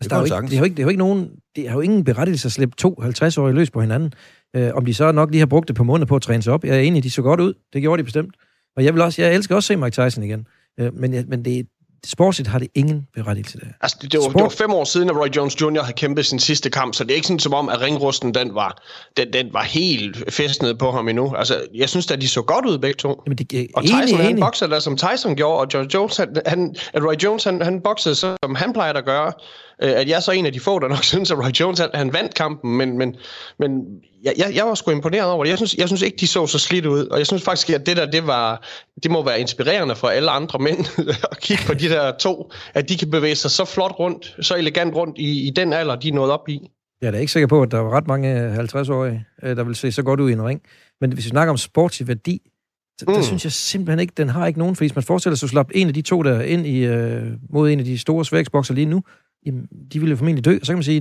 Altså, 0.00 0.20
det, 0.20 0.30
der 0.30 0.36
er 0.36 0.40
jo 0.40 0.42
ikke, 0.42 0.50
det, 0.50 0.54
er 0.54 0.58
jo 0.58 0.64
ikke, 0.64 0.74
det 0.76 0.82
er 0.82 0.84
jo 0.84 0.88
ikke 0.88 0.98
nogen... 0.98 1.30
Det 1.56 1.68
er 1.68 1.72
jo 1.72 1.80
ingen 1.80 2.04
berettigelse 2.04 2.48
at 2.48 2.52
slippe 2.52 2.76
to 2.76 3.00
50-årige 3.02 3.54
løs 3.54 3.70
på 3.70 3.80
hinanden. 3.80 4.12
Øh, 4.56 4.70
om 4.74 4.84
de 4.84 4.94
så 4.94 5.12
nok 5.12 5.30
lige 5.30 5.38
har 5.38 5.46
brugt 5.46 5.68
det 5.68 5.76
på 5.76 5.84
måneder 5.84 6.06
på 6.06 6.16
at 6.16 6.22
træne 6.22 6.42
sig 6.42 6.52
op. 6.52 6.64
Jeg 6.64 6.76
er 6.76 6.80
enig, 6.80 7.02
de 7.02 7.10
så 7.10 7.22
godt 7.22 7.40
ud. 7.40 7.54
Det 7.72 7.82
gjorde 7.82 8.00
de 8.02 8.04
bestemt. 8.04 8.34
Og 8.76 8.84
jeg, 8.84 8.94
vil 8.94 9.02
også, 9.02 9.22
jeg 9.22 9.34
elsker 9.34 9.54
også 9.54 9.72
at 9.72 9.78
se 9.78 9.82
Mike 9.84 10.08
Tyson 10.08 10.24
igen. 10.24 10.46
Øh, 10.80 10.94
men, 10.94 11.24
men 11.28 11.44
det, 11.44 11.66
sportsligt 12.06 12.48
har 12.48 12.58
det 12.58 12.68
ingen 12.74 13.06
berettigelse 13.14 13.58
der. 13.58 13.66
Altså, 13.80 13.98
det, 14.02 14.12
det, 14.12 14.18
var, 14.18 14.24
Sport... 14.24 14.34
det 14.34 14.42
var 14.42 14.48
fem 14.48 14.70
år 14.70 14.84
siden, 14.84 15.10
at 15.10 15.16
Roy 15.16 15.28
Jones 15.36 15.60
Jr. 15.60 15.82
havde 15.82 15.96
kæmpet 15.96 16.26
sin 16.26 16.38
sidste 16.38 16.70
kamp, 16.70 16.94
så 16.94 17.04
det 17.04 17.10
er 17.10 17.14
ikke 17.14 17.26
sådan 17.26 17.38
som 17.38 17.54
om, 17.54 17.68
at 17.68 17.80
ringrusten 17.80 18.34
den 18.34 18.54
var, 18.54 18.82
den, 19.16 19.32
den 19.32 19.52
var 19.52 19.62
helt 19.62 20.32
festnet 20.32 20.78
på 20.78 20.90
ham 20.90 21.08
endnu. 21.08 21.34
Altså, 21.34 21.60
jeg 21.74 21.88
synes 21.88 22.10
at 22.10 22.20
de 22.20 22.28
så 22.28 22.42
godt 22.42 22.66
ud 22.66 22.78
begge 22.78 22.96
to. 22.96 23.22
Jamen, 23.26 23.38
det, 23.38 23.66
og 23.74 23.82
Tyson, 23.82 24.02
enig, 24.02 24.16
han 24.16 24.30
enig. 24.30 24.40
boxede 24.40 24.70
der, 24.70 24.78
som 24.78 24.96
Tyson 24.96 25.36
gjorde, 25.36 25.60
og 25.60 25.68
George 25.68 25.90
Jones, 25.94 26.16
han, 26.16 26.36
han, 26.46 26.74
at 26.92 27.02
Roy 27.04 27.14
Jones, 27.14 27.44
han, 27.44 27.62
han 27.62 27.80
boxede, 27.80 28.14
som 28.14 28.54
han 28.56 28.72
plejer 28.72 28.92
at 28.92 29.04
gøre. 29.04 29.32
Øh, 29.82 29.90
at 29.90 30.08
jeg 30.08 30.16
er 30.16 30.20
så 30.20 30.32
en 30.32 30.46
af 30.46 30.52
de 30.52 30.60
få, 30.60 30.78
der 30.78 30.88
nok 30.88 31.04
synes, 31.14 31.30
at 31.30 31.38
Roy 31.38 31.50
Jones 31.60 31.78
han, 31.78 31.90
han 31.94 32.12
vandt 32.12 32.34
kampen, 32.34 32.76
men, 32.76 32.98
men, 32.98 33.16
men 33.58 33.70
jeg, 34.24 34.34
jeg, 34.38 34.54
jeg 34.54 34.66
var 34.66 34.74
sgu 34.74 34.90
imponeret 34.90 35.30
over 35.30 35.44
det. 35.44 35.50
Jeg 35.50 35.58
synes, 35.58 35.74
jeg 35.74 35.88
synes 35.88 36.02
ikke, 36.02 36.16
de 36.16 36.26
så 36.26 36.46
så 36.46 36.58
slidt 36.58 36.86
ud, 36.86 37.06
og 37.06 37.18
jeg 37.18 37.26
synes 37.26 37.42
faktisk, 37.42 37.70
at 37.70 37.86
det 37.86 37.96
der, 37.96 38.10
det, 38.10 38.26
var, 38.26 38.66
det 39.02 39.10
må 39.10 39.24
være 39.24 39.40
inspirerende 39.40 39.96
for 39.96 40.08
alle 40.08 40.30
andre 40.30 40.58
mænd 40.58 40.78
at 41.30 41.40
kigge 41.40 41.62
på 41.66 41.74
de 41.74 41.88
der 41.88 42.12
to, 42.12 42.52
at 42.74 42.88
de 42.88 42.96
kan 42.96 43.10
bevæge 43.10 43.34
sig 43.34 43.50
så 43.50 43.64
flot 43.64 43.98
rundt, 43.98 44.36
så 44.40 44.56
elegant 44.56 44.94
rundt 44.94 45.18
i, 45.18 45.46
i 45.46 45.50
den 45.50 45.72
alder, 45.72 45.96
de 45.96 46.08
er 46.08 46.12
nået 46.12 46.30
op 46.30 46.48
i. 46.48 46.70
Jeg 47.00 47.06
er 47.06 47.10
da 47.10 47.18
ikke 47.18 47.32
sikker 47.32 47.46
på, 47.46 47.62
at 47.62 47.70
der 47.70 47.78
var 47.78 47.90
ret 47.90 48.06
mange 48.06 48.56
50-årige, 48.56 49.24
øh, 49.42 49.56
der 49.56 49.64
vil 49.64 49.74
se 49.74 49.92
så 49.92 50.02
godt 50.02 50.20
ud 50.20 50.30
i 50.30 50.32
en 50.32 50.42
ring. 50.42 50.60
Men 51.00 51.12
hvis 51.12 51.24
vi 51.24 51.28
snakker 51.28 51.50
om 51.50 51.56
sportslig 51.56 52.08
værdi, 52.08 52.40
så, 52.98 53.04
mm. 53.08 53.14
der 53.14 53.22
synes 53.22 53.44
jeg 53.44 53.52
simpelthen 53.52 54.00
ikke, 54.00 54.12
den 54.16 54.28
har 54.28 54.46
ikke 54.46 54.58
nogen, 54.58 54.76
fordi 54.76 54.84
hvis 54.84 54.94
man 54.94 55.02
forestiller 55.02 55.36
sig 55.36 55.46
at 55.46 55.50
slappe 55.50 55.76
en 55.76 55.88
af 55.88 55.94
de 55.94 56.02
to 56.02 56.22
der 56.22 56.40
ind 56.40 56.66
i, 56.66 56.78
øh, 56.78 57.32
mod 57.50 57.70
en 57.70 57.78
af 57.78 57.84
de 57.84 57.98
store 57.98 58.24
svægsbokser 58.24 58.74
lige 58.74 58.86
nu, 58.86 59.02
jamen, 59.46 59.68
de 59.92 59.98
ville 59.98 60.10
jo 60.10 60.16
formentlig 60.16 60.44
dø. 60.44 60.58
Og 60.60 60.66
så 60.66 60.72
kan 60.72 60.76
man 60.76 60.82
sige, 60.82 61.00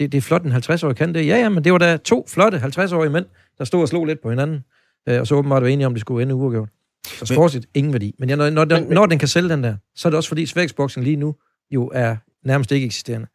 det, 0.00 0.12
det 0.12 0.18
er 0.18 0.22
flot, 0.22 0.42
en 0.42 0.52
50-årig 0.52 0.96
kan 0.96 1.14
det. 1.14 1.26
Ja, 1.26 1.36
ja, 1.36 1.48
men 1.48 1.64
det 1.64 1.72
var 1.72 1.78
da 1.78 1.96
to 1.96 2.26
flotte 2.28 2.58
50-årige 2.58 3.10
mænd, 3.10 3.26
der 3.58 3.64
stod 3.64 3.82
og 3.82 3.88
slog 3.88 4.04
lidt 4.04 4.20
på 4.22 4.30
hinanden. 4.30 4.64
Øh, 5.08 5.20
og 5.20 5.26
så 5.26 5.34
åbenbart 5.34 5.62
var 5.62 5.68
enige 5.68 5.86
om, 5.86 5.94
det 5.94 6.00
skulle 6.00 6.22
ende 6.22 6.34
uafgjort. 6.34 6.68
Så 7.06 7.26
sportsligt, 7.26 7.66
ingen 7.74 7.92
værdi. 7.92 8.14
Men 8.18 8.28
ja, 8.28 8.36
når, 8.36 8.50
når, 8.50 8.64
den, 8.64 8.84
når 8.84 9.06
den 9.06 9.18
kan 9.18 9.28
sælge 9.28 9.48
den 9.48 9.64
der, 9.64 9.76
så 9.94 10.08
er 10.08 10.10
det 10.10 10.16
også 10.16 10.28
fordi 10.28 10.46
svægsboksing 10.46 11.04
lige 11.04 11.16
nu 11.16 11.34
jo 11.70 11.90
er 11.94 12.16
nærmest 12.44 12.72
ikke 12.72 12.86
eksisterende. 12.86 13.26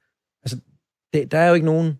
Altså, 0.43 0.57
det, 1.14 1.32
der 1.32 1.38
er 1.38 1.47
jo 1.47 1.53
ikke 1.53 1.66
nogen 1.66 1.93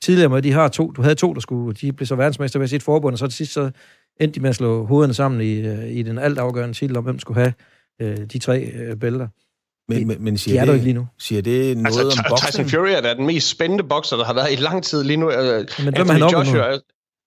tidligere 0.00 0.28
med, 0.28 0.42
de 0.42 0.52
har 0.52 0.68
to, 0.68 0.90
du 0.90 1.02
havde 1.02 1.14
to, 1.14 1.34
der 1.34 1.40
skulle, 1.40 1.74
de 1.74 1.92
blev 1.92 2.06
så 2.06 2.14
verdensmester 2.14 2.58
ved 2.58 2.68
sit 2.68 2.82
forbund, 2.82 3.14
og 3.14 3.18
så 3.18 3.26
til 3.26 3.36
sidst 3.36 3.52
så 3.52 3.70
endte 4.20 4.34
de 4.34 4.40
med 4.40 4.50
at 4.50 4.56
slå 4.56 4.84
hovederne 4.86 5.14
sammen 5.14 5.40
i, 5.40 5.60
øh, 5.60 5.90
i 5.90 6.02
den 6.02 6.18
altafgørende 6.18 6.74
titel 6.74 6.96
om, 6.96 7.04
hvem 7.04 7.18
skulle 7.18 7.40
have 7.40 7.52
øh, 8.00 8.16
de 8.16 8.38
tre 8.38 8.60
øh, 8.60 8.96
bælter. 8.96 9.28
Men, 9.98 10.06
men, 10.06 10.24
men 10.24 10.38
siger, 10.38 10.54
de 10.54 10.60
er 10.60 10.64
det, 10.64 10.72
ikke 10.72 10.84
lige 10.84 10.94
nu. 10.94 11.06
siger 11.18 11.42
det 11.42 11.76
noget 11.76 11.86
altså, 11.86 12.18
om 12.18 12.24
boksning? 12.28 12.68
Tyson 12.68 12.80
Fury 12.80 12.90
er 12.90 13.14
den 13.14 13.26
mest 13.26 13.48
spændende 13.48 13.84
bokser, 13.84 14.16
der 14.16 14.24
har 14.24 14.34
været 14.34 14.52
i 14.52 14.56
lang 14.56 14.84
tid 14.84 15.04
lige 15.04 15.16
nu. 15.16 15.30
Øh, 15.30 15.66
men 15.84 15.94
hvem 15.94 16.08
er 16.08 16.12
han 16.12 16.22
Joshua, 16.22 16.70
nu? 16.70 16.80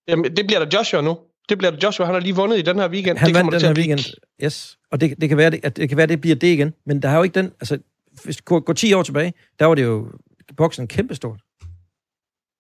Jamen, 0.08 0.38
det 0.38 0.48
bliver 0.48 0.66
der 0.66 0.78
Joshua 0.78 1.02
nu. 1.02 1.18
Det 1.50 1.58
bliver 1.58 1.72
der 1.72 1.78
Joshua. 1.84 2.06
Han 2.06 2.16
har 2.16 2.22
lige 2.22 2.36
vundet 2.36 2.58
i 2.58 2.62
den 2.62 2.80
her 2.80 2.90
weekend. 2.90 3.18
Han 3.18 3.28
det 3.28 3.36
vandt 3.36 3.52
den 3.52 3.62
her 3.62 3.74
weekend, 3.74 4.00
yes. 4.44 4.78
Og 4.92 5.02
det, 5.02 5.22
det, 5.22 5.30
kan 5.30 5.38
være, 5.38 5.50
det, 5.50 5.60
at 5.64 5.78
det 5.78 5.90
kan 5.90 5.98
være, 5.98 6.08
det 6.08 6.22
bliver 6.22 6.36
det 6.36 6.48
igen. 6.48 6.74
Men 6.86 7.02
der 7.02 7.10
har 7.10 7.18
jo 7.18 7.24
ikke 7.24 7.40
den... 7.40 7.46
Altså, 7.46 7.78
hvis 8.24 8.38
du 8.38 8.60
går 8.60 8.74
10 8.74 8.94
år 8.94 9.04
tilbage, 9.04 9.34
der 9.60 9.66
var 9.66 9.76
det 9.76 9.84
jo 9.84 10.08
boksen 10.58 10.88
kæmpestort. 10.88 11.40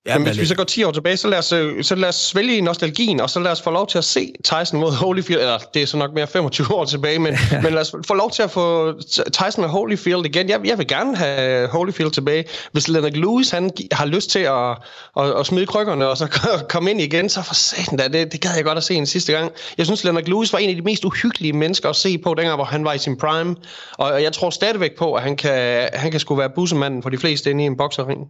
Ja, 0.06 0.18
men 0.18 0.28
hvis 0.28 0.40
vi 0.40 0.46
så 0.46 0.56
går 0.56 0.64
10 0.64 0.84
år 0.84 0.92
tilbage, 0.92 1.18
så 1.18 1.28
lad, 1.28 1.38
os, 1.38 1.52
øh, 1.52 1.84
så 1.84 1.96
lad 1.96 2.10
os 2.10 2.16
svælge 2.16 2.58
i 2.58 2.62
nostalgien, 2.62 3.20
og 3.20 3.30
så 3.30 3.40
lad 3.40 3.52
os 3.52 3.62
få 3.62 3.72
lov 3.72 3.88
til 3.88 3.98
at 3.98 4.04
se 4.04 4.34
Tyson 4.44 4.80
mod 4.80 4.92
Holyfield, 4.92 5.42
eller 5.42 5.58
det 5.74 5.82
er 5.82 5.86
så 5.86 5.98
nok 5.98 6.14
mere 6.14 6.28
25 6.28 6.72
år 6.72 6.86
tilbage, 6.86 7.20
men, 7.20 7.38
men 7.64 7.74
lad 7.74 7.82
os 7.82 7.96
få 8.08 8.14
lov 8.14 8.32
til 8.32 8.44
at 8.44 8.52
få 8.52 8.94
Tyson 9.32 9.64
og 9.64 9.70
Holyfield 9.70 10.26
igen. 10.26 10.50
Jeg, 10.50 10.60
jeg 10.66 10.78
vil 10.78 10.88
gerne 10.88 11.18
have 11.18 11.68
Holyfield 11.68 12.12
tilbage. 12.12 12.46
Hvis 12.72 12.88
Leonard 12.88 13.12
Lewis 13.12 13.50
han 13.50 13.72
har 13.92 14.06
lyst 14.06 14.30
til 14.30 14.40
at, 14.40 14.70
at, 15.18 15.40
at 15.40 15.46
smide 15.46 15.66
krykkerne 15.66 16.08
og 16.08 16.18
så 16.18 16.28
komme 16.74 16.92
ind 16.92 17.02
igen, 17.02 17.30
så 17.30 17.42
for 17.42 17.54
satan 17.54 17.98
da, 17.98 18.08
det, 18.08 18.32
det 18.32 18.42
gad 18.42 18.52
jeg 18.56 18.64
godt 18.64 18.78
at 18.78 18.84
se 18.84 18.96
en 18.96 19.06
sidste 19.06 19.34
gang. 19.34 19.52
Jeg 19.78 19.86
synes, 19.86 20.04
Leonard 20.04 20.26
Lewis 20.26 20.54
var 20.54 20.60
en 20.60 20.70
af 20.70 20.76
de 20.76 20.82
mest 20.82 21.06
uhyggelige 21.06 21.54
mennesker 21.54 21.90
at 21.90 21.96
se 21.96 22.18
på, 22.18 22.34
dengang 22.38 22.56
hvor 22.56 22.66
han 22.66 22.86
var 22.86 22.94
i 22.94 22.98
sin 22.98 23.18
prime, 23.18 23.56
og 23.98 24.24
jeg 24.24 24.34
tror 24.34 24.50
stadigvæk 24.50 24.92
på, 24.98 25.14
at 25.14 25.24
han 25.24 25.36
kan, 25.36 25.90
han 25.94 26.12
kan 26.12 26.20
skulle 26.20 26.40
være 26.40 26.50
bussemanden 26.56 27.04
for 27.04 27.10
de 27.10 27.18
fleste 27.18 27.50
inde 27.50 27.64
i 27.64 27.68
en 27.68 27.78
boksering. 27.78 28.28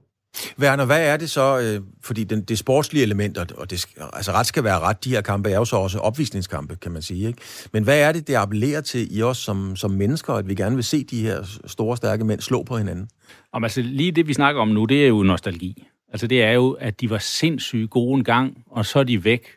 Werner, 0.59 0.85
hvad 0.85 1.07
er 1.07 1.17
det 1.17 1.29
så, 1.29 1.59
øh, 1.59 1.81
fordi 2.03 2.23
den, 2.23 2.41
det 2.41 2.57
sportslige 2.57 3.03
element, 3.03 3.37
og 3.37 3.69
det, 3.69 3.85
altså 4.13 4.31
ret 4.31 4.45
skal 4.45 4.63
være 4.63 4.79
ret, 4.79 5.03
de 5.03 5.09
her 5.09 5.21
kampe 5.21 5.49
er 5.49 5.55
jo 5.55 5.65
så 5.65 5.75
også 5.75 5.99
opvisningskampe, 5.99 6.75
kan 6.75 6.91
man 6.91 7.01
sige, 7.01 7.27
ikke? 7.27 7.41
Men 7.73 7.83
hvad 7.83 7.99
er 7.99 8.11
det, 8.11 8.27
det 8.27 8.35
appellerer 8.35 8.81
til 8.81 9.17
i 9.17 9.21
os 9.21 9.37
som, 9.37 9.75
som 9.75 9.91
mennesker, 9.91 10.33
at 10.33 10.49
vi 10.49 10.55
gerne 10.55 10.75
vil 10.75 10.83
se 10.83 11.03
de 11.03 11.21
her 11.21 11.59
store, 11.65 11.97
stærke 11.97 12.23
mænd 12.23 12.41
slå 12.41 12.63
på 12.63 12.77
hinanden? 12.77 13.09
Om, 13.53 13.63
altså, 13.63 13.81
lige 13.81 14.11
det, 14.11 14.27
vi 14.27 14.33
snakker 14.33 14.61
om 14.61 14.67
nu, 14.67 14.85
det 14.85 15.03
er 15.03 15.07
jo 15.07 15.23
nostalgi. 15.23 15.87
Altså 16.11 16.27
det 16.27 16.43
er 16.43 16.51
jo, 16.51 16.71
at 16.71 17.01
de 17.01 17.09
var 17.09 17.17
sindssygt 17.17 17.89
gode 17.89 18.17
en 18.17 18.23
gang, 18.23 18.63
og 18.71 18.85
så 18.85 18.99
er 18.99 19.03
de 19.03 19.23
væk. 19.23 19.47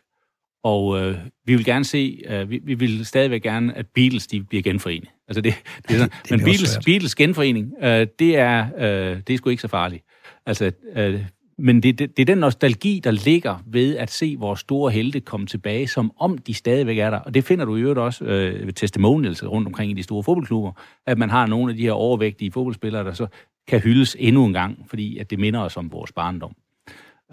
Og 0.65 1.01
øh, 1.01 1.19
vi 1.45 1.55
vil 1.57 1.65
gerne 1.65 1.85
se, 1.85 2.23
øh, 2.29 2.51
vi, 2.51 2.61
vi 2.65 2.75
vil 2.75 3.07
stadigvæk 3.07 3.43
gerne, 3.43 3.77
at 3.77 3.87
Beatles 3.95 4.27
de 4.27 4.43
bliver 4.43 4.63
genforenet. 4.63 5.09
Altså 5.29 5.41
det, 5.41 5.55
det 5.89 5.95
er 5.95 5.99
sådan, 5.99 6.11
det 6.23 6.31
men 6.31 6.41
Beatles, 6.41 6.79
Beatles 6.85 7.15
genforening, 7.15 7.73
øh, 7.83 8.07
det, 8.19 8.37
er, 8.37 8.67
øh, 8.79 9.17
det 9.27 9.31
er 9.31 9.37
sgu 9.37 9.51
ikke 9.51 9.63
så 9.63 9.69
farligt. 9.69 10.05
Altså, 10.47 10.73
øh, 10.97 11.25
men 11.59 11.83
det, 11.83 11.99
det, 11.99 12.17
det 12.17 12.23
er 12.23 12.27
den 12.27 12.39
nostalgi, 12.39 13.01
der 13.05 13.11
ligger 13.11 13.63
ved 13.67 13.97
at 13.97 14.11
se 14.11 14.37
vores 14.39 14.61
store 14.61 14.93
helte 14.93 15.21
komme 15.21 15.47
tilbage, 15.47 15.89
som 15.89 16.13
om 16.19 16.39
de 16.39 16.55
stadigvæk 16.55 16.99
er 16.99 17.11
der. 17.11 17.19
Og 17.19 17.35
det 17.35 17.45
finder 17.45 17.65
du 17.65 17.77
i 17.77 17.81
øvrigt 17.81 17.99
også 17.99 18.25
øh, 18.25 18.67
ved 18.67 18.73
testimonials 18.73 19.45
rundt 19.45 19.67
omkring 19.67 19.91
i 19.91 19.95
de 19.95 20.03
store 20.03 20.23
fodboldklubber, 20.23 20.73
at 21.07 21.19
man 21.19 21.31
har 21.31 21.47
nogle 21.47 21.71
af 21.71 21.77
de 21.77 21.83
her 21.83 21.93
overvægtige 21.93 22.53
fodboldspillere, 22.53 23.05
der 23.05 23.13
så 23.13 23.27
kan 23.69 23.81
hyldes 23.81 24.17
endnu 24.19 24.45
en 24.47 24.53
gang, 24.53 24.87
fordi 24.89 25.19
at 25.19 25.31
det 25.31 25.39
minder 25.39 25.61
os 25.61 25.77
om 25.77 25.93
vores 25.93 26.13
barndom. 26.13 26.57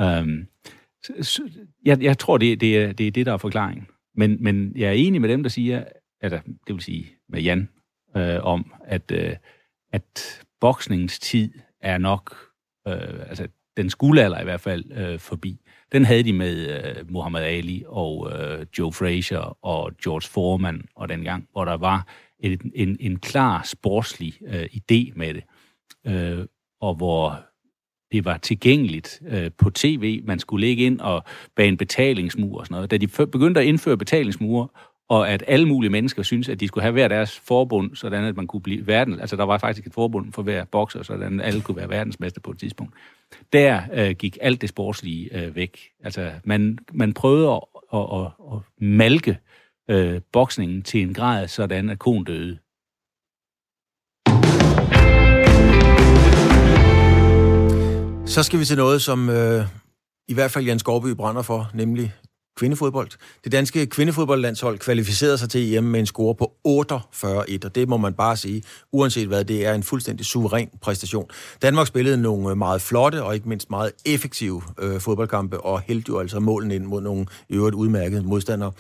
Øhm, 0.02 0.48
jeg, 1.86 2.04
jeg 2.04 2.18
tror, 2.18 2.38
det, 2.38 2.62
det, 2.62 2.78
er, 2.78 2.94
det 2.94 3.08
er 3.08 3.12
det, 3.12 3.26
der 3.26 3.34
er 3.34 3.38
forklaringen. 3.38 3.88
Men, 4.16 4.38
men 4.44 4.74
jeg 4.76 4.88
er 4.88 4.92
enig 4.92 5.22
med 5.22 5.30
dem, 5.30 5.44
der 5.44 5.50
siger, 5.50 5.84
altså, 6.22 6.40
det 6.46 6.76
vil 6.76 6.82
sige 6.82 7.06
med 7.30 7.42
Jan, 7.42 7.70
øh, 8.18 8.44
om, 8.44 8.74
at, 8.86 9.12
øh, 9.12 9.36
at 9.92 10.42
boksningens 10.62 11.20
tid 11.20 11.52
er 11.82 11.98
nok, 11.98 12.38
øh, 12.88 13.30
altså 13.30 13.48
den 13.78 13.90
skuldalder 13.90 14.42
i 14.42 14.44
hvert 14.44 14.62
fald, 14.62 14.92
øh, 14.92 15.20
forbi. 15.20 15.60
Den 15.92 16.06
havde 16.06 16.24
de 16.24 16.34
med 16.34 16.68
øh, 16.68 17.12
Muhammad 17.12 17.44
Ali 17.44 17.84
og 17.88 18.32
øh, 18.32 18.66
Joe 18.80 18.94
Frazier 18.94 19.58
og 19.66 19.92
George 20.04 20.30
Foreman 20.30 20.86
og 20.96 21.10
den 21.10 21.24
gang, 21.24 21.48
hvor 21.52 21.66
der 21.66 21.78
var 21.78 22.08
en, 22.40 22.72
en, 22.76 22.98
en 23.00 23.20
klar 23.20 23.64
sportslig 23.64 24.34
øh, 24.48 24.64
idé 24.64 25.14
med 25.16 25.34
det, 25.34 25.44
øh, 26.08 26.46
og 26.82 26.96
hvor 26.96 27.40
det 28.12 28.26
var 28.26 28.38
tilgængeligt 28.38 29.22
øh, 29.28 29.52
på 29.58 29.70
tv. 29.70 30.22
Man 30.24 30.40
skulle 30.40 30.68
ligge 30.68 30.86
ind 30.86 31.00
og 31.00 31.24
bane 31.56 31.78
betalingsmur 31.78 32.60
og 32.60 32.66
sådan 32.66 32.76
noget. 32.76 32.92
Da 32.92 32.98
de 32.98 33.08
begyndte 33.08 33.62
at 33.62 33.68
indføre 33.68 33.98
betalingsmure, 33.98 34.68
og 35.10 35.30
at 35.30 35.44
alle 35.48 35.68
mulige 35.68 35.92
mennesker 35.92 36.24
synes, 36.24 36.50
at 36.50 36.60
de 36.60 36.68
skulle 36.68 36.82
have 36.82 36.92
hver 36.92 37.08
deres 37.08 37.40
forbund, 37.40 37.96
sådan 37.96 38.24
at 38.24 38.36
man 38.36 38.48
kunne 38.48 38.62
blive 38.62 38.88
verden. 38.88 39.20
Altså, 39.20 39.36
der 39.36 39.44
var 39.44 39.58
faktisk 39.58 39.88
et 39.88 39.94
forbund 39.94 40.34
for 40.34 40.42
hver 40.42 40.66
bokser, 40.66 41.04
sådan 41.04 41.40
at 41.40 41.48
alle 41.48 41.62
kunne 41.62 41.78
være 41.78 41.90
verdensmester 41.90 42.42
på 42.42 42.52
et 42.52 42.60
tidspunkt. 42.60 42.94
Der 43.54 43.82
øh, 43.94 44.12
gik 44.12 44.38
alt 44.42 44.62
det 44.62 44.70
sportslige 44.70 45.38
øh, 45.38 45.56
væk. 45.56 45.80
Altså, 46.04 46.32
man, 46.44 46.78
man 46.94 47.14
prøvede 47.14 47.52
at, 47.52 47.62
at, 47.94 48.00
at, 48.14 48.26
at 48.54 48.60
malke 48.82 49.38
øh, 49.90 50.22
boksningen 50.32 50.82
til 50.82 51.02
en 51.02 51.14
grad, 51.14 51.48
sådan 51.48 51.90
at 51.90 52.00
konen 52.00 52.24
døde. 52.24 52.58
Så 58.26 58.44
skal 58.44 58.60
vi 58.60 58.66
til 58.66 58.78
noget, 58.78 59.02
som 59.02 59.30
øh, 59.30 59.66
i 60.28 60.34
hvert 60.34 60.52
fald 60.52 60.66
Jens 60.66 60.84
Gårdby 60.84 61.16
brænder 61.16 61.42
for, 61.42 61.70
nemlig 61.74 62.14
kvindefodbold. 62.58 63.10
Det 63.44 63.52
danske 63.52 63.86
kvindefodboldlandshold 63.86 64.80
kvalificerede 64.80 65.38
sig 65.38 65.50
til 65.50 65.76
EM 65.76 65.84
med 65.84 66.00
en 66.00 66.06
score 66.06 66.36
på 66.36 66.52
48-1, 66.68 67.66
og 67.66 67.76
det 67.76 67.90
må 67.90 67.98
man 67.98 68.14
bare 68.14 68.38
sige, 68.38 68.64
uanset 68.92 69.28
hvad, 69.28 69.46
det 69.46 69.66
er 69.66 69.74
en 69.74 69.84
fuldstændig 69.84 70.26
suveræn 70.26 70.70
præstation. 70.82 71.26
Danmark 71.62 71.88
spillede 71.88 72.18
nogle 72.18 72.50
øh, 72.50 72.58
meget 72.58 72.82
flotte 72.82 73.24
og 73.24 73.36
ikke 73.36 73.50
mindst 73.50 73.70
meget 73.70 73.92
effektive 74.06 74.62
øh, 74.80 75.00
fodboldkampe, 75.00 75.62
og 75.62 75.82
hældte 75.82 76.10
jo 76.10 76.20
altså 76.20 76.40
målen 76.40 76.72
ind 76.72 76.86
mod 76.86 77.02
nogle 77.02 77.26
i 77.50 77.54
øvrigt 77.54 77.76
udmærkede 77.76 78.24
modstandere. 78.24 78.72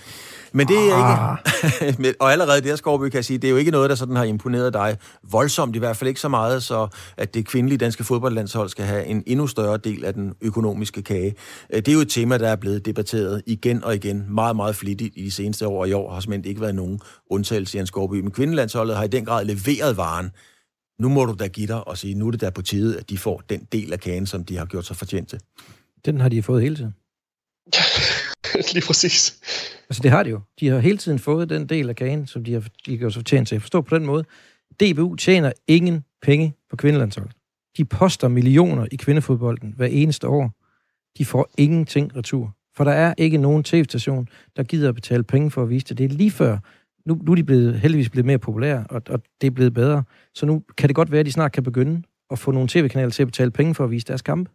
Men 0.53 0.67
det 0.67 0.91
er 0.91 0.95
ah. 0.95 1.37
ikke... 1.87 2.15
og 2.19 2.31
allerede 2.31 2.61
det, 2.61 2.77
Skorby 2.77 3.09
kan 3.09 3.23
sige, 3.23 3.37
det 3.37 3.47
er 3.47 3.51
jo 3.51 3.57
ikke 3.57 3.71
noget, 3.71 3.89
der 3.89 3.95
sådan 3.95 4.15
har 4.15 4.23
imponeret 4.23 4.73
dig 4.73 4.97
voldsomt, 5.31 5.75
i 5.75 5.79
hvert 5.79 5.97
fald 5.97 6.07
ikke 6.07 6.19
så 6.19 6.27
meget, 6.27 6.63
så 6.63 6.87
at 7.17 7.33
det 7.33 7.45
kvindelige 7.45 7.77
danske 7.77 8.03
fodboldlandshold 8.03 8.69
skal 8.69 8.85
have 8.85 9.05
en 9.05 9.23
endnu 9.25 9.47
større 9.47 9.77
del 9.77 10.05
af 10.05 10.13
den 10.13 10.33
økonomiske 10.41 11.01
kage. 11.01 11.35
Øh, 11.69 11.77
det 11.77 11.87
er 11.87 11.93
jo 11.93 11.99
et 11.99 12.09
tema, 12.09 12.37
der 12.37 12.47
er 12.47 12.55
blevet 12.55 12.85
debatteret 12.85 13.41
igen 13.45 13.83
og 13.83 13.95
igen, 13.95 14.25
meget, 14.29 14.55
meget 14.55 14.75
flittigt 14.75 15.13
i 15.17 15.25
de 15.25 15.31
seneste 15.31 15.67
år, 15.67 15.79
og 15.79 15.89
i 15.89 15.93
år 15.93 16.13
har 16.13 16.19
simpelthen 16.19 16.49
ikke 16.49 16.61
været 16.61 16.75
nogen 16.75 16.99
undtagelse 17.29 17.77
i 17.77 17.81
en 17.81 17.87
Skorby. 17.87 18.15
Men 18.15 18.31
kvindelandsholdet 18.31 18.95
har 18.95 19.03
i 19.03 19.07
den 19.07 19.25
grad 19.25 19.45
leveret 19.45 19.97
varen. 19.97 20.31
Nu 20.99 21.09
må 21.09 21.25
du 21.25 21.35
da 21.39 21.47
give 21.47 21.67
dig 21.67 21.87
og 21.87 21.97
sige, 21.97 22.13
nu 22.15 22.27
er 22.27 22.31
det 22.31 22.41
da 22.41 22.49
på 22.49 22.61
tide, 22.61 22.99
at 22.99 23.09
de 23.09 23.17
får 23.17 23.41
den 23.49 23.67
del 23.71 23.93
af 23.93 23.99
kagen, 23.99 24.25
som 24.25 24.45
de 24.45 24.57
har 24.57 24.65
gjort 24.65 24.85
sig 24.85 24.95
fortjent 24.95 25.29
til. 25.29 25.39
Den 26.05 26.21
har 26.21 26.29
de 26.29 26.43
fået 26.43 26.61
hele 26.61 26.75
tiden. 26.75 26.93
Lige 28.73 28.85
præcis. 28.87 29.39
Altså, 29.89 30.03
det 30.03 30.11
har 30.11 30.23
de 30.23 30.29
jo. 30.29 30.39
De 30.59 30.67
har 30.67 30.79
hele 30.79 30.97
tiden 30.97 31.19
fået 31.19 31.49
den 31.49 31.69
del 31.69 31.89
af 31.89 31.95
kagen, 31.95 32.27
som 32.27 32.43
de 32.43 32.53
har, 32.53 32.63
de 32.85 32.97
gjort 32.97 33.13
sig 33.13 33.19
fortjent 33.19 33.47
til. 33.47 33.59
Forstå 33.59 33.81
på 33.81 33.95
den 33.95 34.05
måde. 34.05 34.23
DBU 34.81 35.15
tjener 35.15 35.51
ingen 35.67 36.03
penge 36.21 36.53
på 36.69 36.75
kvindelandsholdet. 36.75 37.33
De 37.77 37.85
poster 37.85 38.27
millioner 38.27 38.87
i 38.91 38.95
kvindefodbolden 38.95 39.73
hver 39.77 39.85
eneste 39.85 40.27
år. 40.27 40.51
De 41.17 41.25
får 41.25 41.49
ingenting 41.57 42.15
retur. 42.15 42.55
For 42.77 42.83
der 42.83 42.91
er 42.91 43.13
ikke 43.17 43.37
nogen 43.37 43.63
tv-station, 43.63 44.27
der 44.57 44.63
gider 44.63 44.89
at 44.89 44.95
betale 44.95 45.23
penge 45.23 45.51
for 45.51 45.63
at 45.63 45.69
vise 45.69 45.85
det. 45.85 45.97
Det 45.97 46.03
er 46.03 46.09
lige 46.09 46.31
før. 46.31 46.57
Nu, 47.05 47.19
nu 47.23 47.31
er 47.31 47.35
de 47.35 47.43
blevet, 47.43 47.79
heldigvis 47.79 48.09
blevet 48.09 48.25
mere 48.25 48.39
populære, 48.39 48.85
og, 48.89 49.01
og 49.09 49.21
det 49.41 49.47
er 49.47 49.51
blevet 49.51 49.73
bedre. 49.73 50.03
Så 50.35 50.45
nu 50.45 50.63
kan 50.77 50.89
det 50.89 50.95
godt 50.95 51.11
være, 51.11 51.19
at 51.19 51.25
de 51.25 51.31
snart 51.31 51.51
kan 51.51 51.63
begynde 51.63 52.03
at 52.31 52.39
få 52.39 52.51
nogle 52.51 52.67
tv-kanaler 52.67 53.11
til 53.11 53.23
at 53.23 53.27
betale 53.27 53.51
penge 53.51 53.75
for 53.75 53.83
at 53.83 53.91
vise 53.91 54.05
deres 54.05 54.21
kampe. 54.21 54.51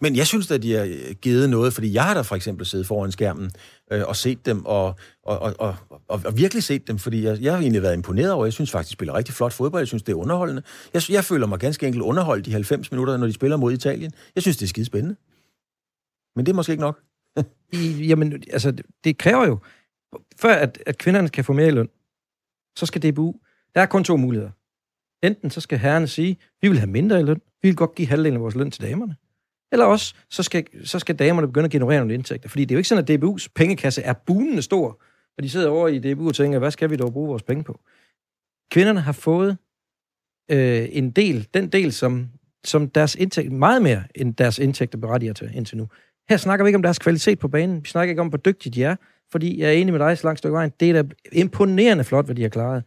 Men 0.00 0.16
jeg 0.16 0.26
synes 0.26 0.50
at 0.50 0.62
de 0.62 0.72
har 0.72 0.84
øh, 0.84 1.14
givet 1.22 1.50
noget, 1.50 1.72
fordi 1.72 1.92
jeg 1.92 2.04
har 2.04 2.14
da 2.14 2.20
for 2.20 2.36
eksempel 2.36 2.66
siddet 2.66 2.86
foran 2.86 3.12
skærmen 3.12 3.50
øh, 3.92 4.02
og 4.06 4.16
set 4.16 4.46
dem, 4.46 4.64
og, 4.64 4.94
og, 5.22 5.38
og, 5.38 5.54
og, 5.58 5.76
og, 6.08 6.20
og 6.24 6.36
virkelig 6.36 6.62
set 6.62 6.88
dem, 6.88 6.98
fordi 6.98 7.24
jeg, 7.24 7.40
jeg 7.40 7.52
har 7.52 7.60
egentlig 7.60 7.82
været 7.82 7.94
imponeret 7.94 8.32
over, 8.32 8.46
jeg 8.46 8.52
synes 8.52 8.70
faktisk, 8.70 8.88
de 8.88 8.92
spiller 8.92 9.14
rigtig 9.14 9.34
flot 9.34 9.52
fodbold, 9.52 9.80
jeg 9.80 9.88
synes, 9.88 10.02
det 10.02 10.12
er 10.12 10.16
underholdende. 10.16 10.62
Jeg, 10.94 11.02
jeg 11.10 11.24
føler 11.24 11.46
mig 11.46 11.58
ganske 11.58 11.86
enkelt 11.86 12.02
underholdt 12.02 12.46
de 12.46 12.52
90 12.52 12.90
minutter, 12.90 13.16
når 13.16 13.26
de 13.26 13.32
spiller 13.32 13.56
mod 13.56 13.72
Italien. 13.72 14.12
Jeg 14.34 14.42
synes, 14.42 14.56
det 14.56 14.64
er 14.64 14.68
skide 14.68 14.86
spændende. 14.86 15.16
Men 16.36 16.46
det 16.46 16.52
er 16.52 16.56
måske 16.56 16.72
ikke 16.72 16.82
nok. 16.82 17.00
I, 17.72 18.06
jamen, 18.06 18.42
altså, 18.52 18.76
det 19.04 19.18
kræver 19.18 19.46
jo, 19.46 19.58
før 20.40 20.54
at, 20.54 20.82
at 20.86 20.98
kvinderne 20.98 21.28
kan 21.28 21.44
få 21.44 21.52
mere 21.52 21.68
i 21.68 21.70
løn, 21.70 21.88
så 22.76 22.86
skal 22.86 23.10
DBU, 23.10 23.34
der 23.74 23.80
er 23.80 23.86
kun 23.86 24.04
to 24.04 24.16
muligheder. 24.16 24.50
Enten 25.22 25.50
så 25.50 25.60
skal 25.60 25.78
herrerne 25.78 26.08
sige, 26.08 26.36
vi 26.62 26.68
vil 26.68 26.78
have 26.78 26.90
mindre 26.90 27.20
i 27.20 27.22
løn, 27.22 27.40
vi 27.62 27.68
vil 27.68 27.76
godt 27.76 27.94
give 27.94 28.08
halvdelen 28.08 28.36
af 28.36 28.40
vores 28.40 28.54
løn 28.54 28.70
til 28.70 28.82
damerne. 28.82 29.16
Eller 29.72 29.84
også, 29.84 30.14
så 30.30 30.42
skal, 30.42 30.66
så 30.84 30.98
skal 30.98 31.16
damerne 31.16 31.46
begynde 31.46 31.64
at 31.64 31.70
generere 31.70 31.98
nogle 31.98 32.14
indtægter. 32.14 32.48
Fordi 32.48 32.64
det 32.64 32.70
er 32.70 32.76
jo 32.76 32.78
ikke 32.78 32.88
sådan, 32.88 33.04
at 33.04 33.24
DBU's 33.24 33.46
pengekasse 33.54 34.02
er 34.02 34.12
bunende 34.12 34.62
stor, 34.62 35.02
og 35.36 35.42
de 35.42 35.50
sidder 35.50 35.68
over 35.68 35.88
i 35.88 35.98
DBU 35.98 36.28
og 36.28 36.34
tænker, 36.34 36.58
hvad 36.58 36.70
skal 36.70 36.90
vi 36.90 36.96
dog 36.96 37.12
bruge 37.12 37.28
vores 37.28 37.42
penge 37.42 37.64
på? 37.64 37.80
Kvinderne 38.70 39.00
har 39.00 39.12
fået 39.12 39.56
øh, 40.50 40.88
en 40.90 41.10
del, 41.10 41.48
den 41.54 41.68
del, 41.68 41.92
som, 41.92 42.28
som 42.64 42.88
deres 42.88 43.14
indtægt, 43.14 43.52
meget 43.52 43.82
mere 43.82 44.04
end 44.14 44.34
deres 44.34 44.58
indtægter 44.58 44.98
berettiger 44.98 45.32
til 45.32 45.50
indtil 45.54 45.76
nu. 45.76 45.88
Her 46.28 46.36
snakker 46.36 46.64
vi 46.64 46.68
ikke 46.68 46.76
om 46.76 46.82
deres 46.82 46.98
kvalitet 46.98 47.38
på 47.38 47.48
banen. 47.48 47.84
Vi 47.84 47.88
snakker 47.88 48.10
ikke 48.10 48.20
om, 48.20 48.28
hvor 48.28 48.38
dygtige 48.38 48.72
de 48.72 48.84
er, 48.84 48.96
fordi 49.32 49.60
jeg 49.60 49.68
er 49.68 49.72
enig 49.72 49.92
med 49.92 50.00
dig 50.00 50.18
så 50.18 50.26
langt 50.26 50.38
stykke 50.38 50.54
vejen. 50.54 50.72
Det 50.80 50.90
er 50.90 51.02
da 51.02 51.08
imponerende 51.32 52.04
flot, 52.04 52.24
hvad 52.24 52.34
de 52.34 52.42
har 52.42 52.48
klaret. 52.48 52.84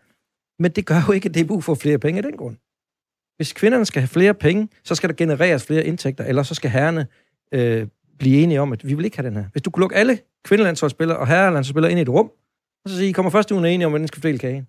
Men 0.59 0.71
det 0.71 0.85
gør 0.85 1.03
jo 1.07 1.13
ikke, 1.13 1.29
at 1.29 1.35
DBU 1.35 1.61
får 1.61 1.75
flere 1.75 1.99
penge 1.99 2.17
af 2.17 2.23
den 2.23 2.37
grund. 2.37 2.57
Hvis 3.39 3.53
kvinderne 3.53 3.85
skal 3.85 4.01
have 4.01 4.07
flere 4.07 4.33
penge, 4.33 4.69
så 4.83 4.95
skal 4.95 5.09
der 5.09 5.15
genereres 5.15 5.65
flere 5.65 5.85
indtægter, 5.85 6.23
eller 6.23 6.43
så 6.43 6.55
skal 6.55 6.69
herrerne 6.69 7.07
øh, 7.53 7.87
blive 8.19 8.43
enige 8.43 8.61
om, 8.61 8.73
at 8.73 8.87
vi 8.87 8.93
vil 8.93 9.05
ikke 9.05 9.17
have 9.17 9.27
den 9.29 9.35
her. 9.35 9.45
Hvis 9.51 9.61
du 9.61 9.69
kunne 9.69 9.81
lukke 9.81 9.95
alle 9.95 10.19
kvindelandsholdsspillere 10.43 11.17
og 11.17 11.27
herrelandsholdsspillere 11.27 11.91
ind 11.91 11.99
i 11.99 12.01
et 12.01 12.09
rum, 12.09 12.31
og 12.83 12.89
så 12.89 12.97
sige, 12.97 13.09
I 13.09 13.11
kommer 13.11 13.29
først 13.29 13.51
ugen 13.51 13.65
enige 13.65 13.85
om, 13.85 13.91
hvordan 13.91 14.01
den 14.01 14.07
skal 14.07 14.21
fordele 14.21 14.39
kagen. 14.39 14.67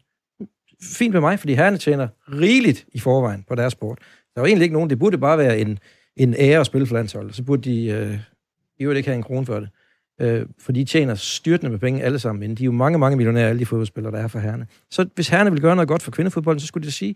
Fint 0.83 1.13
med 1.13 1.21
mig, 1.21 1.39
fordi 1.39 1.55
herrerne 1.55 1.79
tjener 1.79 2.09
rigeligt 2.33 2.87
i 2.93 2.99
forvejen 2.99 3.45
på 3.49 3.55
deres 3.55 3.73
sport. 3.73 3.99
Der 4.35 4.41
er 4.41 4.43
jo 4.43 4.47
egentlig 4.47 4.65
ikke 4.65 4.75
nogen, 4.75 4.91
det 4.91 4.99
burde 4.99 5.19
bare 5.19 5.39
være 5.39 5.59
en, 5.59 5.79
en 6.17 6.35
ære 6.39 6.61
at 6.61 6.67
spille 6.67 6.87
for 6.87 6.95
landsholdet. 6.95 7.35
Så 7.35 7.43
burde 7.43 7.71
de 7.71 7.87
øh, 7.87 8.19
i 8.79 8.83
øvrigt 8.83 8.97
ikke 8.97 9.09
have 9.09 9.17
en 9.17 9.23
krone 9.23 9.47
for 9.47 9.61
det. 9.61 9.69
Øh, 10.21 10.47
for 10.59 10.73
de 10.73 10.85
tjener 10.85 11.15
styrtende 11.15 11.71
med 11.71 11.79
penge 11.79 12.03
alle 12.03 12.19
sammen, 12.19 12.41
men 12.41 12.55
de 12.55 12.63
er 12.63 12.65
jo 12.65 12.73
mange, 12.73 12.99
mange 12.99 13.17
millionærer, 13.17 13.49
alle 13.49 13.61
de 13.61 13.67
fodboldspillere, 13.67 14.13
der 14.13 14.19
er 14.19 14.29
for 14.29 14.39
herrerne. 14.39 14.67
Så 14.91 15.09
hvis 15.15 15.29
herrerne 15.29 15.53
vil 15.53 15.61
gøre 15.61 15.77
noget 15.77 15.89
godt 15.89 16.03
for 16.03 16.11
kvindefodbolden, 16.11 16.61
så 16.61 16.67
skulle 16.67 16.87
de 16.87 16.93
sige, 16.93 17.15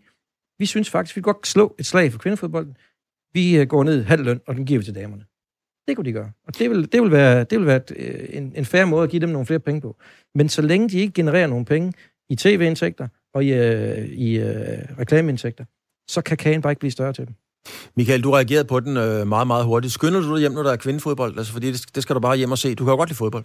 vi 0.59 0.67
synes 0.67 0.91
faktisk, 0.91 1.17
vi 1.17 1.21
kan 1.21 1.33
godt 1.33 1.47
slå 1.47 1.75
et 1.79 1.87
slag 1.87 2.13
for 2.13 2.19
kvindefodbolden. 2.19 2.77
Vi 3.33 3.57
øh, 3.57 3.67
går 3.67 3.85
ned 3.85 4.05
halv 4.05 4.25
løn, 4.25 4.41
og 4.47 4.55
den 4.55 4.67
giver 4.67 4.79
vi 4.79 4.85
til 4.85 4.95
damerne. 4.95 5.25
Det 5.89 5.97
kunne 5.97 6.05
de 6.05 6.13
gøre. 6.13 6.33
Og 6.47 6.59
det 6.59 6.71
vil, 6.71 6.93
det 6.93 7.03
vil 7.03 7.11
være, 7.11 7.45
det 7.45 7.59
vil 7.59 7.67
være 7.67 7.77
et, 7.77 7.93
øh, 7.97 8.29
en, 8.33 8.53
en 8.57 8.65
færre 8.65 8.87
måde 8.87 9.05
at 9.05 9.11
give 9.11 9.21
dem 9.21 9.29
nogle 9.29 9.47
flere 9.47 9.61
penge 9.61 9.81
på. 9.81 9.97
Men 10.35 10.49
så 10.49 10.63
længe 10.63 10.89
de 10.89 10.99
ikke 10.99 11.13
genererer 11.13 11.47
nogle 11.47 11.65
penge 11.65 11.93
i 12.31 12.37
tv-indtægter 12.37 13.09
og 13.35 13.45
i, 13.45 13.53
øh, 13.53 14.05
i 14.07 14.39
øh, 14.39 14.79
reklameindtægter, 14.99 15.65
så 16.09 16.21
kan 16.23 16.37
kagen 16.37 16.63
bare 16.63 16.73
ikke 16.73 16.81
blive 16.81 16.91
større 16.91 17.13
til 17.13 17.27
dem. 17.27 17.35
Michael, 17.97 18.25
du 18.25 18.31
reagerede 18.31 18.65
på 18.65 18.81
den 18.81 18.97
øh, 18.97 19.27
meget, 19.27 19.47
meget 19.47 19.65
hurtigt. 19.65 19.93
Skynder 19.93 20.21
du 20.21 20.33
dig 20.33 20.41
hjem, 20.41 20.53
når 20.53 20.63
der 20.63 20.73
er 20.73 20.77
kvindefodbold? 20.77 21.39
Altså, 21.39 21.53
fordi 21.53 21.73
det, 21.73 21.95
det 21.95 22.03
skal 22.03 22.15
du 22.15 22.21
bare 22.21 22.37
hjem 22.37 22.51
og 22.51 22.59
se. 22.59 22.75
Du 22.75 22.85
kan 22.85 22.93
jo 22.93 22.97
godt 22.97 23.09
lide 23.09 23.17
fodbold. 23.17 23.45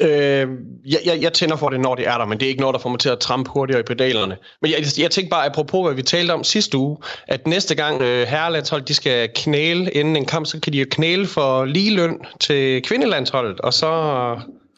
Øh, 0.00 0.48
jeg, 0.86 0.98
jeg, 1.04 1.18
jeg 1.20 1.32
tænder 1.32 1.56
for 1.56 1.68
det, 1.68 1.80
når 1.80 1.94
det 1.94 2.06
er 2.06 2.18
der, 2.18 2.26
men 2.26 2.40
det 2.40 2.46
er 2.46 2.48
ikke 2.48 2.60
noget, 2.60 2.74
der 2.74 2.80
får 2.80 2.90
mig 2.90 2.98
til 3.00 3.08
at 3.08 3.18
trampe 3.18 3.50
hurtigere 3.50 3.80
i 3.80 3.82
pedalerne. 3.82 4.36
Men 4.62 4.70
jeg, 4.70 4.84
jeg 4.98 5.10
tænker 5.10 5.30
bare, 5.30 5.46
apropos 5.46 5.86
hvad 5.86 5.94
vi 5.94 6.02
talte 6.02 6.32
om 6.32 6.44
sidste 6.44 6.78
uge, 6.78 6.96
at 7.28 7.46
næste 7.46 7.74
gang 7.74 8.02
øh, 8.02 8.26
herrelandsholdet 8.26 8.88
de 8.88 8.94
skal 8.94 9.28
knæle 9.34 9.90
inden 9.90 10.16
en 10.16 10.24
kamp, 10.24 10.46
så 10.46 10.60
kan 10.60 10.72
de 10.72 10.78
jo 10.78 10.86
knæle 10.90 11.26
for 11.26 11.64
lige 11.64 11.94
løn 11.96 12.18
til 12.40 12.82
kvindelandsholdet, 12.82 13.60
og 13.60 13.74
så 13.74 13.86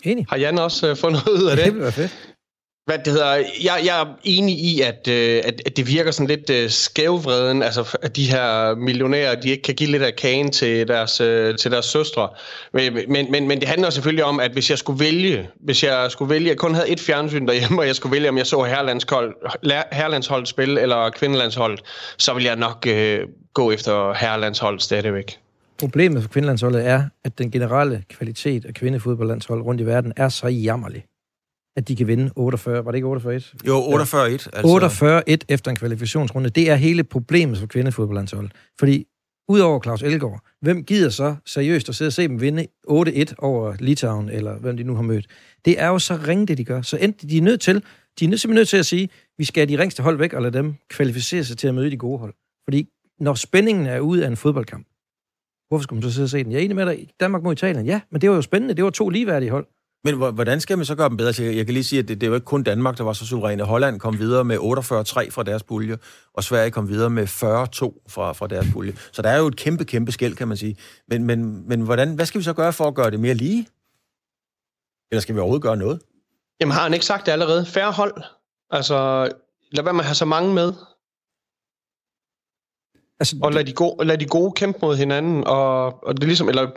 Enig. 0.05 0.27
har 0.31 0.37
Jan 0.37 0.59
også 0.59 0.89
øh, 0.91 0.97
fundet 0.97 1.29
ud 1.29 1.45
af 1.51 1.57
det. 1.57 1.65
Det 1.65 1.75
bliver 1.75 1.91
fedt 1.91 2.17
hvad 2.91 2.99
det 2.99 3.13
hedder, 3.13 3.35
jeg, 3.65 3.81
jeg 3.85 4.01
er 4.01 4.07
enig 4.25 4.59
i, 4.59 4.81
at, 4.81 5.09
øh, 5.09 5.43
at, 5.45 5.63
at 5.67 5.77
det 5.77 5.89
virker 5.89 6.11
sådan 6.11 6.27
lidt 6.27 6.51
øh, 6.51 6.71
skævvreden, 6.71 7.63
altså 7.63 7.99
at 8.03 8.17
de 8.17 8.31
her 8.31 8.75
millionærer, 8.75 9.41
de 9.41 9.51
ikke 9.51 9.63
kan 9.63 9.75
give 9.75 9.91
lidt 9.91 10.03
af 10.03 10.17
kagen 10.17 10.51
til 10.51 10.89
deres, 10.89 11.21
øh, 11.21 11.57
til 11.57 11.71
deres 11.71 11.85
søstre. 11.85 12.29
Men, 12.73 12.99
men, 13.09 13.31
men, 13.31 13.49
men 13.49 13.61
det 13.61 13.69
handler 13.69 13.91
selvfølgelig 13.91 14.25
om, 14.25 14.41
at 14.41 14.53
hvis 14.53 14.71
jeg 14.71 14.79
skulle 14.79 15.05
vælge, 15.05 15.49
hvis 15.61 15.83
jeg 15.83 16.11
skulle 16.11 16.31
vælge, 16.31 16.49
jeg 16.49 16.57
kun 16.57 16.75
havde 16.75 16.89
et 16.89 17.01
fjernsyn 17.01 17.47
derhjemme, 17.47 17.81
og 17.81 17.87
jeg 17.87 17.97
skulle 17.97 18.13
vælge, 18.13 18.29
om 18.29 18.39
jeg 18.39 18.47
så 18.47 18.63
herrelandshold, 18.63 19.35
herrelandshold 19.93 20.47
spil 20.47 20.79
eller 20.79 21.11
kvindelandshold, 21.11 21.79
så 22.19 22.35
vil 22.35 22.45
jeg 22.45 22.57
nok 22.57 22.87
øh, 22.89 23.21
gå 23.55 23.71
efter 23.71 24.15
herrelandsholdet 24.15 24.83
stadigvæk. 24.83 25.39
Problemet 25.79 26.23
for 26.23 26.29
kvindelandsholdet 26.29 26.87
er, 26.87 27.05
at 27.25 27.39
den 27.39 27.51
generelle 27.51 28.03
kvalitet 28.09 28.65
af 28.65 28.75
kvindefodboldlandshold 28.75 29.63
rundt 29.63 29.81
i 29.81 29.87
verden 29.87 30.13
er 30.17 30.29
så 30.29 30.47
jammerlig 30.47 31.05
at 31.77 31.89
de 31.89 31.97
kan 31.97 32.07
vinde 32.07 32.31
48. 32.37 32.85
Var 32.85 32.91
det 32.91 32.99
ikke 32.99 33.09
48-1? 33.09 33.53
Jo, 33.67 33.81
48-1. 33.81 33.93
Altså. 34.53 35.23
48-1 35.29 35.37
efter 35.49 35.71
en 35.71 35.77
kvalifikationsrunde. 35.77 36.51
Det 36.51 36.71
er 36.71 36.75
hele 36.75 37.05
problemet 37.05 37.59
for 37.59 37.67
kvindefodboldlandsholdet. 37.67 38.53
Fordi 38.79 39.07
udover 39.49 39.81
Claus 39.83 40.03
Elgaard, 40.03 40.41
hvem 40.61 40.85
gider 40.85 41.09
så 41.09 41.37
seriøst 41.47 41.89
at 41.89 41.95
sidde 41.95 42.09
og 42.09 42.13
se 42.13 42.29
dem 42.29 42.41
vinde 42.41 42.67
8-1 42.91 43.35
over 43.39 43.75
Litauen, 43.79 44.29
eller 44.29 44.59
hvem 44.59 44.77
de 44.77 44.83
nu 44.83 44.95
har 44.95 45.03
mødt? 45.03 45.27
Det 45.65 45.81
er 45.81 45.87
jo 45.87 45.99
så 45.99 46.19
ringe, 46.29 46.47
det 46.47 46.59
de 46.59 46.65
gør. 46.65 46.83
Så 46.83 46.97
enten 46.97 47.29
de 47.29 47.39
er 47.39 47.43
nødt 47.43 47.61
til, 47.61 47.75
de 47.75 47.81
er 47.81 47.83
simpelthen 48.19 48.55
nødt 48.55 48.69
til 48.69 48.77
at 48.77 48.87
sige, 48.87 49.09
vi 49.39 49.45
skal 49.45 49.67
have 49.67 49.77
de 49.77 49.83
ringste 49.83 50.03
hold 50.03 50.19
væk 50.19 50.33
og 50.33 50.43
lade 50.43 50.59
dem 50.59 50.75
kvalificere 50.89 51.45
sig 51.45 51.59
til 51.59 51.69
at 51.69 51.75
møde 51.75 51.91
de 51.91 51.97
gode 51.97 52.19
hold. 52.19 52.35
Fordi 52.65 52.89
når 53.21 53.35
spændingen 53.35 53.87
er 53.87 54.01
ude 54.01 54.25
af 54.25 54.29
en 54.29 54.37
fodboldkamp, 54.37 54.87
hvorfor 55.69 55.83
skulle 55.83 55.97
man 55.97 56.11
så 56.11 56.15
sidde 56.15 56.27
og 56.27 56.31
se 56.31 56.45
den? 56.45 56.53
Jeg 56.53 56.59
er 56.59 56.65
enig 56.65 56.77
med 56.77 56.87
dig, 56.87 57.09
Danmark 57.21 57.43
mod 57.43 57.53
Italien, 57.53 57.87
ja, 57.87 58.01
men 58.11 58.21
det 58.21 58.31
var 58.31 58.37
jo 58.37 58.43
spændende. 58.43 58.75
Det 58.75 58.85
var 58.85 58.91
to 58.91 59.09
ligeværdige 59.09 59.51
hold. 59.51 59.67
Men 60.05 60.17
hvordan 60.17 60.61
skal 60.61 60.79
man 60.79 60.87
så 60.87 60.95
gøre 60.95 61.09
dem 61.09 61.17
bedre? 61.17 61.45
Jeg 61.45 61.67
kan 61.67 61.73
lige 61.73 61.85
sige, 61.85 61.99
at 61.99 62.09
det, 62.09 62.21
det 62.21 62.27
er 62.27 62.29
jo 62.29 62.35
ikke 62.35 62.45
kun 62.45 62.63
Danmark, 62.63 62.99
der 62.99 63.05
var 63.05 63.13
så 63.13 63.27
suveræne. 63.27 63.63
Holland 63.63 64.01
kom 64.01 64.19
videre 64.19 64.45
med 64.45 64.59
48-3 64.59 64.63
fra 65.31 65.43
deres 65.43 65.63
pulje, 65.63 65.99
og 66.35 66.45
Sverige 66.45 66.71
kom 66.71 66.89
videre 66.89 67.11
med 67.11 67.23
40-2 67.23 67.29
fra, 68.09 68.33
fra 68.33 68.47
deres 68.47 68.67
pulje. 68.73 68.97
Så 69.13 69.23
der 69.23 69.29
er 69.29 69.39
jo 69.39 69.47
et 69.47 69.57
kæmpe, 69.57 69.85
kæmpe 69.85 70.13
skæld, 70.13 70.37
kan 70.37 70.49
man 70.49 70.57
sige. 70.57 70.77
Men, 71.09 71.25
men, 71.25 71.69
men 71.69 71.81
hvordan, 71.81 72.15
hvad 72.15 72.27
skal 72.27 72.39
vi 72.39 72.45
så 72.45 72.53
gøre 72.53 72.73
for 72.73 72.85
at 72.85 72.95
gøre 72.95 73.11
det 73.11 73.21
mere 73.21 73.35
lige? 73.35 73.69
Eller 75.11 75.21
skal 75.21 75.35
vi 75.35 75.41
overhovedet 75.41 75.63
gøre 75.63 75.77
noget? 75.77 76.03
Jamen 76.61 76.73
har 76.73 76.83
han 76.83 76.95
ikke 76.95 77.07
sagt 77.07 77.27
det 77.27 77.33
allerede? 77.33 77.67
Færre 77.67 77.93
hold. 77.93 78.23
Altså, 78.71 79.29
lad 79.73 79.85
være 79.85 79.95
med 79.95 80.01
at 80.01 80.07
have 80.07 80.15
så 80.15 80.25
mange 80.25 80.55
med. 80.55 80.73
Altså, 83.21 83.37
og 83.43 83.53
lad 83.53 83.65
de, 83.65 83.73
gode, 83.73 84.05
lad 84.05 84.19
de 84.19 84.27
gode 84.27 84.53
kæmpe 84.53 84.79
mod 84.83 84.97
hinanden, 84.97 85.45
og, 85.47 86.05
og 86.05 86.17
det 86.17 86.25
ligesom, 86.25 86.49
eller 86.49 86.71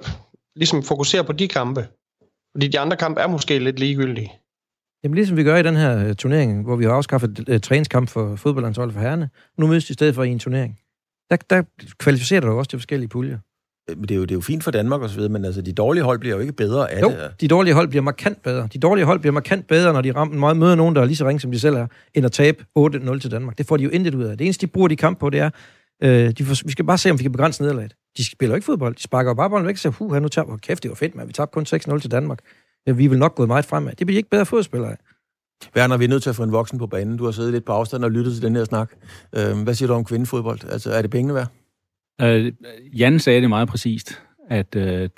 ligesom 0.56 0.84
fokusere 0.84 1.24
på 1.24 1.32
de 1.32 1.48
kampe. 1.48 1.88
Fordi 2.56 2.68
de 2.68 2.80
andre 2.80 2.98
kampe 2.98 3.22
er 3.22 3.28
måske 3.28 3.60
lidt 3.60 3.80
ligegyldige. 3.80 4.32
Jamen 5.04 5.16
ligesom 5.16 5.38
vi 5.38 5.44
gør 5.44 5.56
i 5.58 5.64
den 5.64 5.76
her 5.76 6.10
uh, 6.10 6.14
turnering, 6.16 6.64
hvor 6.64 6.76
vi 6.76 6.84
har 6.84 6.92
afskaffet 6.92 7.50
uh, 7.50 7.60
træningskamp 7.60 8.10
for 8.10 8.36
fodboldlandsholdet 8.36 8.94
for 8.94 9.02
herrene. 9.02 9.30
Nu 9.58 9.68
mødes 9.68 9.86
de 9.86 9.92
i 9.92 9.94
stedet 9.94 10.16
for 10.16 10.24
i 10.24 10.30
en 10.30 10.40
turnering. 10.40 10.80
Der, 11.30 11.36
der 11.50 11.64
kvalificerer 11.98 12.42
du 12.42 12.48
også 12.48 12.70
til 12.70 12.80
forskellige 12.80 13.10
puljer. 13.10 13.38
Øh, 13.90 13.98
men 13.98 14.08
det 14.08 14.12
er, 14.12 14.16
jo, 14.16 14.22
det 14.22 14.32
er 14.32 14.36
jo 14.36 14.42
fint 14.42 14.64
for 14.64 14.72
Danmark 14.72 15.02
og 15.02 15.10
så 15.10 15.16
videre, 15.16 15.32
men 15.32 15.46
altså, 15.46 15.62
de 15.62 15.74
dårlige 15.74 16.04
hold 16.04 16.20
bliver 16.20 16.36
jo 16.36 16.42
ikke 16.42 16.54
bedre 16.54 16.92
af 16.92 17.02
jo, 17.02 17.10
det. 17.10 17.42
de 17.42 17.48
dårlige 17.48 17.74
hold 17.74 17.88
bliver 17.88 18.04
markant 18.04 18.44
bedre. 18.44 18.68
De 18.74 18.80
dårlige 18.80 19.06
hold 19.06 19.20
bliver 19.20 19.34
markant 19.34 19.68
bedre, 19.68 19.94
når 19.94 20.02
de 20.02 20.12
rammer, 20.12 20.54
møder 20.54 20.76
nogen, 20.76 20.96
der 20.96 21.02
er 21.02 21.06
lige 21.06 21.16
så 21.16 21.28
ringe, 21.28 21.40
som 21.40 21.52
de 21.52 21.60
selv 21.60 21.76
er, 21.76 21.88
end 22.14 22.26
at 22.26 22.32
tabe 22.32 22.66
8-0 22.80 23.20
til 23.20 23.32
Danmark. 23.32 23.58
Det 23.58 23.66
får 23.66 23.78
de 23.78 23.84
jo 23.84 23.90
intet 23.90 24.16
ud 24.16 24.24
af. 24.24 24.38
Det 24.38 24.46
eneste, 24.46 24.68
de 24.68 24.72
bruger 24.72 24.88
de 24.88 24.96
kamp 24.96 25.20
på, 25.20 25.30
det 25.30 25.40
er, 25.40 25.50
øh, 26.04 26.32
de 26.32 26.46
får, 26.46 26.66
vi 26.66 26.72
skal 26.72 26.86
bare 26.86 26.98
se, 26.98 27.12
om 27.12 27.20
vi 27.20 27.24
kan 27.24 27.32
begrænse 27.32 27.62
nederlaget. 27.62 27.96
De 28.18 28.26
spiller 28.26 28.56
ikke 28.56 28.66
fodbold. 28.66 28.96
De 28.96 29.02
sparker 29.02 29.34
bare 29.34 29.50
bolden 29.50 29.68
væk 29.68 29.76
og 29.76 29.80
siger, 29.80 29.94
huh, 29.94 30.22
nu 30.22 30.28
tager 30.28 30.52
vi 30.52 30.58
kæft, 30.62 30.84
det 30.84 30.90
var 30.90 30.96
fedt, 30.96 31.16
men 31.16 31.28
vi 31.28 31.34
tabte 31.34 31.54
kun 31.54 31.66
6-0 31.96 32.00
til 32.00 32.12
Danmark 32.12 32.40
vi 32.86 33.08
vil 33.08 33.20
nok 33.20 33.36
gå 33.36 33.46
meget 33.46 33.66
fremad. 33.66 33.96
Det 33.96 34.08
bliver 34.08 34.18
ikke 34.18 34.30
bedre 34.30 34.46
fodspillere 34.46 34.92
af. 34.92 34.98
Werner, 35.76 35.98
vi 35.98 36.04
er 36.04 36.10
nødt 36.10 36.24
til 36.24 36.30
at 36.30 36.36
få 36.36 36.44
en 36.44 36.52
voksen 36.52 36.80
på 36.80 36.88
banen. 36.88 37.18
Du 37.18 37.26
har 37.26 37.32
siddet 37.32 37.54
lidt 37.54 37.66
på 37.66 37.72
afstand 37.72 38.04
og 38.04 38.12
lyttet 38.12 38.34
til 38.34 38.42
den 38.42 38.56
her 38.56 38.64
snak. 38.64 38.92
Øh, 39.36 39.64
hvad 39.64 39.74
siger 39.74 39.88
du 39.88 39.94
om 39.94 40.06
kvindefodbold? 40.06 40.60
Altså, 40.72 40.92
er 40.92 41.02
det 41.02 41.12
pengene 41.12 41.34
værd? 41.34 41.48
Øh, 42.22 42.54
Jan 43.00 43.20
sagde 43.20 43.42
det 43.42 43.50
meget 43.50 43.68
præcist, 43.68 44.22
at 44.50 44.76
øh, 44.76 45.10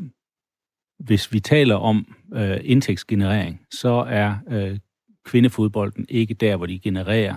hvis 0.99 1.33
vi 1.33 1.39
taler 1.39 1.75
om 1.75 2.15
øh, 2.33 2.57
indtægtsgenerering, 2.63 3.61
så 3.71 4.05
er 4.09 4.35
øh, 4.49 4.77
kvindefodbolden 5.25 6.05
ikke 6.09 6.33
der, 6.33 6.55
hvor 6.55 6.65
de 6.65 6.79
genererer 6.79 7.35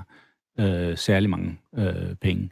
øh, 0.61 0.97
særlig 0.97 1.31
mange 1.31 1.59
øh, 1.79 2.15
penge. 2.21 2.51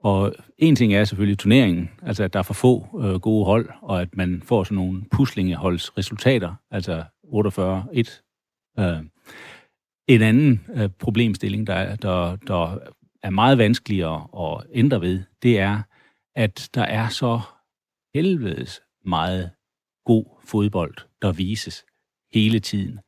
Og 0.00 0.34
en 0.58 0.76
ting 0.76 0.94
er 0.94 1.04
selvfølgelig 1.04 1.38
turneringen, 1.38 1.90
altså 2.02 2.24
at 2.24 2.32
der 2.32 2.38
er 2.38 2.42
for 2.42 2.54
få 2.54 3.00
øh, 3.02 3.20
gode 3.20 3.44
hold, 3.44 3.68
og 3.82 4.00
at 4.00 4.16
man 4.16 4.42
får 4.44 4.64
sådan 4.64 4.76
nogle 4.76 5.04
puslingeholdsresultater, 5.10 6.54
altså 6.70 7.04
48-1. 7.24 8.82
Øh. 8.82 9.02
En 10.08 10.22
anden 10.22 10.66
øh, 10.74 10.90
problemstilling, 10.98 11.66
der, 11.66 11.96
der, 11.96 12.36
der 12.36 12.78
er 13.22 13.30
meget 13.30 13.58
vanskeligere 13.58 14.28
at 14.46 14.66
ændre 14.72 15.00
ved, 15.00 15.22
det 15.42 15.58
er, 15.58 15.82
at 16.36 16.70
der 16.74 16.82
er 16.82 17.08
så 17.08 17.40
helvedes 18.14 18.80
meget 19.04 19.50
god 20.04 20.24
fodbold, 20.44 20.94
der 21.22 21.32
vises 21.32 21.84
hele 22.32 22.60
tiden 22.60 22.98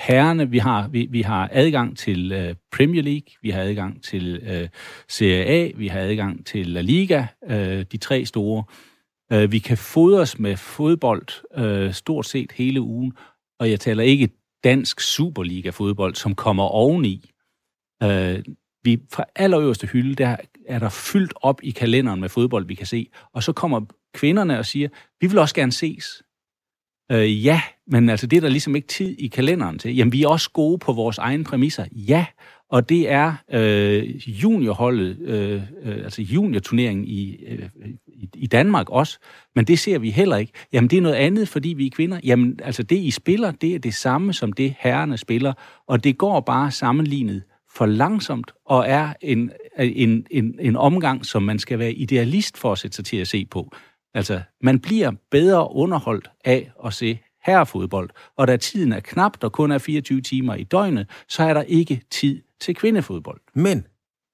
herrene, 0.00 0.50
vi 0.50 0.58
har, 0.58 0.88
vi, 0.88 1.06
vi 1.10 1.22
har 1.22 1.48
adgang 1.52 1.98
til 1.98 2.32
øh, 2.32 2.54
Premier 2.72 3.02
League, 3.02 3.28
vi 3.42 3.50
har 3.50 3.62
adgang 3.62 4.02
til 4.02 4.36
øh, 4.36 4.68
Serie 5.08 5.44
A, 5.44 5.70
vi 5.76 5.88
har 5.88 6.00
adgang 6.00 6.46
til 6.46 6.66
La 6.66 6.80
Liga, 6.80 7.26
øh, 7.50 7.84
de 7.92 7.96
tre 7.96 8.24
store. 8.24 8.64
Øh, 9.32 9.52
vi 9.52 9.58
kan 9.58 9.78
fodres 9.78 10.38
med 10.38 10.56
fodbold 10.56 11.58
øh, 11.58 11.92
stort 11.92 12.26
set 12.26 12.52
hele 12.52 12.80
ugen, 12.80 13.12
og 13.60 13.70
jeg 13.70 13.80
taler 13.80 14.02
ikke 14.02 14.28
dansk 14.64 15.00
Superliga-fodbold, 15.00 16.14
som 16.14 16.34
kommer 16.34 16.64
oveni. 16.64 17.30
Øh, 18.02 18.44
vi 18.84 19.00
fra 19.12 19.24
allerøverste 19.36 19.86
hylde, 19.86 20.14
der 20.14 20.36
er 20.66 20.78
der 20.78 20.88
fyldt 20.88 21.34
op 21.36 21.60
i 21.62 21.70
kalenderen 21.70 22.20
med 22.20 22.28
fodbold, 22.28 22.66
vi 22.66 22.74
kan 22.74 22.86
se. 22.86 23.08
Og 23.32 23.42
så 23.42 23.52
kommer 23.52 23.80
kvinderne 24.14 24.58
og 24.58 24.66
siger, 24.66 24.88
vi 25.20 25.26
vil 25.26 25.38
også 25.38 25.54
gerne 25.54 25.72
ses. 25.72 26.22
Øh, 27.12 27.44
ja, 27.44 27.60
men 27.86 28.08
altså 28.08 28.26
det 28.26 28.36
er 28.36 28.40
der 28.40 28.48
ligesom 28.48 28.76
ikke 28.76 28.88
tid 28.88 29.16
i 29.18 29.26
kalenderen 29.26 29.78
til. 29.78 29.96
Jamen, 29.96 30.12
vi 30.12 30.22
er 30.22 30.28
også 30.28 30.50
gode 30.50 30.78
på 30.78 30.92
vores 30.92 31.18
egne 31.18 31.44
præmisser. 31.44 31.84
Ja, 31.92 32.26
og 32.70 32.88
det 32.88 33.10
er 33.10 33.34
øh, 33.52 34.28
juniorholdet, 34.28 35.18
øh, 35.20 35.62
øh, 35.82 35.96
altså 35.96 36.22
juniorturneringen 36.22 37.04
i, 37.04 37.36
øh, 37.48 37.68
i, 38.06 38.28
i 38.34 38.46
Danmark 38.46 38.90
også, 38.90 39.18
men 39.54 39.64
det 39.64 39.78
ser 39.78 39.98
vi 39.98 40.10
heller 40.10 40.36
ikke. 40.36 40.52
Jamen, 40.72 40.90
det 40.90 40.96
er 40.96 41.02
noget 41.02 41.16
andet, 41.16 41.48
fordi 41.48 41.68
vi 41.68 41.86
er 41.86 41.90
kvinder. 41.90 42.20
Jamen, 42.24 42.58
altså 42.62 42.82
det, 42.82 42.96
I 42.96 43.10
spiller, 43.10 43.50
det 43.50 43.74
er 43.74 43.78
det 43.78 43.94
samme 43.94 44.32
som 44.32 44.52
det, 44.52 44.74
herrerne 44.78 45.16
spiller, 45.16 45.52
og 45.86 46.04
det 46.04 46.18
går 46.18 46.40
bare 46.40 46.70
sammenlignet 46.70 47.42
for 47.76 47.86
langsomt, 47.86 48.52
og 48.66 48.84
er 48.88 49.12
en, 49.20 49.50
en, 49.78 50.26
en, 50.30 50.54
en 50.60 50.76
omgang, 50.76 51.26
som 51.26 51.42
man 51.42 51.58
skal 51.58 51.78
være 51.78 51.92
idealist 51.92 52.58
for 52.58 52.72
at 52.72 52.78
sætte 52.78 52.96
sig 52.96 53.04
til 53.04 53.16
at 53.16 53.28
se 53.28 53.46
på. 53.50 53.74
Altså, 54.14 54.40
man 54.62 54.78
bliver 54.78 55.12
bedre 55.30 55.72
underholdt 55.72 56.30
af 56.44 56.72
at 56.86 56.94
se 56.94 57.20
herrefodbold, 57.46 58.10
og 58.36 58.48
da 58.48 58.56
tiden 58.56 58.92
er 58.92 59.00
knap, 59.00 59.42
der 59.42 59.48
kun 59.48 59.72
er 59.72 59.78
24 59.78 60.20
timer 60.20 60.54
i 60.54 60.64
døgnet, 60.64 61.10
så 61.28 61.42
er 61.42 61.54
der 61.54 61.62
ikke 61.62 62.02
tid 62.10 62.42
til 62.60 62.74
kvindefodbold. 62.74 63.40
Men, 63.54 63.86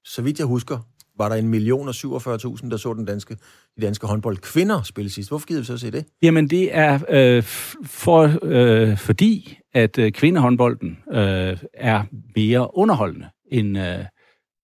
så 0.04 0.22
vidt 0.22 0.38
jeg 0.38 0.46
husker, 0.46 0.78
var 1.18 1.28
der 1.28 1.36
en 1.36 1.48
million 1.48 1.88
og 1.88 1.94
47.000, 1.94 2.70
der 2.70 2.76
så 2.76 2.94
den 2.94 3.04
danske, 3.04 3.36
de 3.76 3.82
danske 3.82 4.06
håndbold 4.06 4.36
kvinder 4.36 4.82
spille 4.82 5.10
sidst. 5.10 5.30
Hvorfor 5.30 5.46
gider 5.46 5.60
vi 5.60 5.66
så 5.66 5.78
se 5.78 5.90
det? 5.90 6.04
Jamen, 6.22 6.50
det 6.50 6.76
er 6.76 6.98
øh, 7.08 7.42
for, 7.84 8.38
øh, 8.42 8.98
fordi, 8.98 9.58
at 9.74 9.98
øh, 9.98 10.12
kvindehåndbolden 10.12 10.98
øh, 11.12 11.58
er 11.74 12.02
mere 12.36 12.76
underholdende 12.76 13.28
end, 13.46 13.78
øh, 13.78 14.04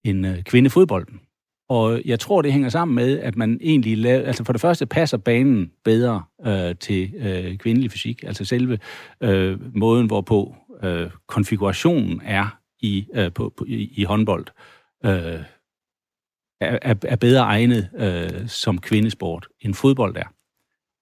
end 0.05 0.27
øh, 0.27 0.43
kvindefodbolden. 0.43 1.21
Og 1.69 2.03
jeg 2.05 2.21
tror, 2.21 2.43
det 2.43 2.53
hænger 2.53 2.69
sammen 2.69 2.95
med, 2.95 3.19
at 3.19 3.37
man 3.37 3.59
egentlig 3.63 3.99
laver, 3.99 4.27
altså 4.27 4.45
for 4.45 4.53
det 4.53 4.61
første 4.61 4.87
passer 4.87 5.17
banen 5.17 5.71
bedre 5.85 6.23
øh, 6.47 6.75
til 6.81 7.15
øh, 7.17 7.59
kvindelig 7.59 7.93
fysik, 7.93 8.23
altså 8.23 8.45
selve 8.45 8.79
øh, 9.21 9.77
måden, 9.77 10.07
hvorpå 10.07 10.57
øh, 10.83 11.11
konfigurationen 11.27 12.21
er 12.25 12.59
i, 12.81 13.07
øh, 13.15 13.33
på, 13.33 13.53
på, 13.57 13.65
i, 13.69 13.93
i 13.97 14.05
håndbold, 14.05 14.47
øh, 15.05 15.41
er, 16.61 16.95
er 17.03 17.17
bedre 17.17 17.43
egnet 17.43 17.89
øh, 17.97 18.49
som 18.49 18.79
kvindesport, 18.79 19.49
end 19.61 19.75
fodbold 19.75 20.17
er. 20.17 20.33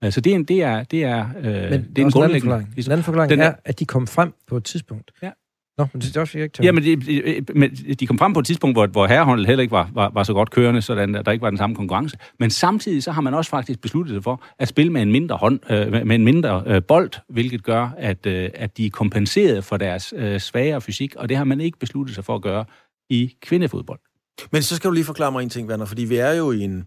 Altså 0.03 0.21
det 0.21 0.31
er 0.31 0.37
en, 0.37 0.45
det 0.45 0.63
er, 0.63 0.85
det 0.85 1.05
er, 1.05 1.29
øh, 1.39 1.45
Men 1.45 1.89
det 1.97 1.99
er 1.99 2.05
en 2.05 2.13
grundlæggende... 2.13 2.41
forklaring. 2.41 2.77
Den 2.77 2.93
anden 2.93 3.05
forklaring 3.05 3.31
den 3.31 3.41
er, 3.41 3.45
er, 3.45 3.55
at 3.65 3.79
de 3.79 3.87
kom 3.87 4.07
frem 4.07 4.33
på 4.47 4.57
et 4.57 4.65
tidspunkt. 4.65 5.11
Ja. 5.23 5.31
Nå, 5.79 5.87
men 5.93 6.01
det 6.01 6.17
er 6.17 6.21
også 6.21 6.39
ikke 6.39 6.59
Ja, 6.63 6.73
men 6.73 6.85
de, 6.85 7.45
men 7.55 7.71
de 8.01 8.07
kom 8.07 8.19
frem 8.19 8.33
på 8.33 8.41
et 8.41 8.47
tidspunkt, 8.47 8.77
hvor, 8.77 8.87
hvor 8.87 9.07
herreholdet 9.07 9.47
heller 9.47 9.63
ikke 9.63 9.73
var, 9.73 9.91
var, 9.95 10.11
var 10.15 10.23
så 10.23 10.33
godt 10.33 10.51
kørende, 10.51 10.83
så 10.83 10.95
der 10.95 11.33
ikke 11.33 11.43
var 11.43 11.51
den 11.51 11.59
samme 11.59 11.77
konkurrence. 11.77 12.17
Men 12.41 12.51
samtidig 12.51 13.03
så 13.03 13.11
har 13.11 13.21
man 13.21 13.35
også 13.35 13.51
faktisk 13.51 13.81
besluttet 13.81 14.15
sig 14.15 14.23
for 14.25 14.43
at 14.59 14.69
spille 14.69 14.93
med 14.93 15.03
en 15.03 15.13
mindre, 15.13 15.37
hånd, 15.37 15.61
øh, 15.71 15.93
med 16.07 16.15
en 16.17 16.25
mindre 16.25 16.63
øh, 16.67 16.83
bold, 16.89 17.11
hvilket 17.29 17.63
gør, 17.63 17.89
at, 17.99 18.27
øh, 18.27 18.51
at 18.55 18.77
de 18.77 18.87
er 18.87 18.91
kompenseret 18.91 19.65
for 19.65 19.77
deres 19.77 20.15
øh, 20.17 20.41
svagere 20.41 20.81
fysik, 20.81 21.15
og 21.17 21.29
det 21.29 21.37
har 21.37 21.45
man 21.45 21.61
ikke 21.61 21.79
besluttet 21.79 22.15
sig 22.15 22.25
for 22.25 22.35
at 22.35 22.43
gøre 22.43 22.65
i 23.11 23.35
kvindefodbold. 23.43 24.01
Men 24.53 24.63
så 24.63 24.77
skal 24.77 24.89
du 24.89 24.95
lige 24.95 25.05
forklare 25.05 25.33
mig 25.33 25.43
en 25.43 25.51
ting, 25.51 25.69
Werner, 25.69 25.85
fordi 25.85 26.05
vi 26.05 26.17
er 26.17 26.33
jo 26.33 26.51
i 26.53 26.61
en... 26.61 26.85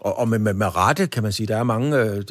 Og, 0.00 0.18
og 0.18 0.28
med, 0.28 0.38
med, 0.38 0.54
med 0.54 0.76
rette, 0.76 1.06
kan 1.06 1.22
man 1.22 1.32
sige, 1.32 1.46
der 1.46 1.56
er 1.56 1.64
mange... 1.64 1.98
Øh, 2.00 2.22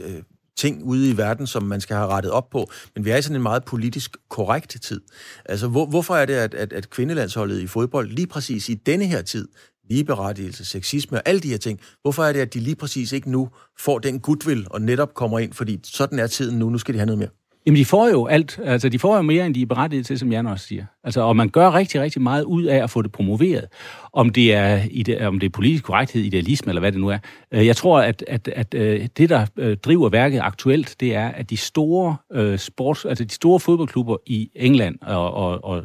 ting 0.58 0.84
ude 0.84 1.10
i 1.10 1.18
verden, 1.18 1.47
som 1.47 1.64
man 1.64 1.82
skal 1.82 1.95
have 1.95 2.08
rettet 2.08 2.32
op 2.32 2.49
på, 2.49 2.72
men 2.95 3.06
vi 3.06 3.10
er 3.10 3.18
i 3.18 3.22
sådan 3.22 3.36
en 3.36 3.43
meget 3.43 3.66
politisk 3.66 4.18
korrekt 4.30 4.78
tid. 4.82 5.02
Altså, 5.45 5.68
hvor, 5.68 5.86
hvorfor 5.86 6.16
er 6.16 6.26
det, 6.26 6.34
at, 6.34 6.54
at, 6.54 6.74
at 6.74 6.89
kvindelandsholdet 6.89 7.60
i 7.60 7.68
fodbold 7.68 8.10
lige 8.10 8.28
præcis 8.28 8.70
i 8.70 8.74
denne 8.74 9.06
her 9.06 9.22
tid, 9.22 9.47
ligeberettigelse, 9.89 10.66
sexisme 10.66 11.18
og 11.18 11.22
alle 11.26 11.41
de 11.41 11.49
her 11.49 11.58
ting, 11.58 11.80
hvorfor 12.02 12.24
er 12.24 12.34
det, 12.34 12.39
at 12.39 12.54
de 12.54 12.60
lige 12.60 12.76
præcis 12.76 13.12
ikke 13.12 13.32
nu 13.32 13.49
får 13.80 13.99
den 13.99 14.20
goodwill 14.20 14.68
og 14.70 14.82
netop 14.82 15.14
kommer 15.14 15.39
ind, 15.39 15.54
fordi 15.54 15.80
sådan 15.84 16.20
er 16.20 16.28
tiden 16.28 16.60
nu, 16.60 16.70
nu 16.70 16.78
skal 16.78 16.93
de 16.93 16.99
have 16.99 17.06
noget 17.06 17.20
mere? 17.20 17.30
Jamen, 17.66 17.78
de 17.78 17.86
får 17.86 18.09
jo 18.09 18.26
alt. 18.26 18.59
Altså, 18.64 18.89
de 18.89 18.99
får 18.99 19.16
jo 19.16 19.22
mere, 19.22 19.45
end 19.45 19.55
de 19.55 19.62
er 19.62 19.66
berettiget 19.66 20.05
til, 20.05 20.20
som 20.20 20.32
Jan 20.32 20.47
også 20.47 20.68
siger. 20.68 20.86
Altså, 21.03 21.22
og 21.22 21.36
man 21.36 21.49
gør 21.49 21.74
rigtig, 21.74 22.01
rigtig 22.01 22.22
meget 22.22 22.43
ud 22.43 22.64
af 22.64 22.84
at 22.84 22.89
få 22.89 23.01
det 23.01 23.12
promoveret. 23.12 23.66
Om 24.14 24.30
det 24.30 24.53
er, 24.53 24.82
ide, 24.91 25.28
om 25.28 25.39
det 25.39 25.47
er 25.47 25.51
politisk 25.51 25.84
korrekthed, 25.84 26.22
idealisme, 26.22 26.70
eller 26.70 26.80
hvad 26.80 26.91
det 26.91 27.01
nu 27.01 27.07
er. 27.07 27.18
Øh, 27.51 27.66
jeg 27.66 27.76
tror, 27.76 28.01
at, 28.01 28.24
at, 28.28 28.47
at 28.47 28.74
øh, 28.74 29.07
det, 29.18 29.30
der 29.30 29.45
øh, 29.57 29.78
driver 29.78 30.09
værket 30.09 30.39
aktuelt, 30.39 30.95
det 30.99 31.16
er, 31.16 31.28
at 31.28 31.49
de 31.49 31.57
store 31.57 32.16
sports, 32.57 33.05
altså 33.05 33.24
de 33.24 33.34
store 33.34 33.59
fodboldklubber 33.59 34.18
i 34.26 34.49
England, 34.55 34.97
og, 35.01 35.34
og, 35.34 35.64
og 35.64 35.84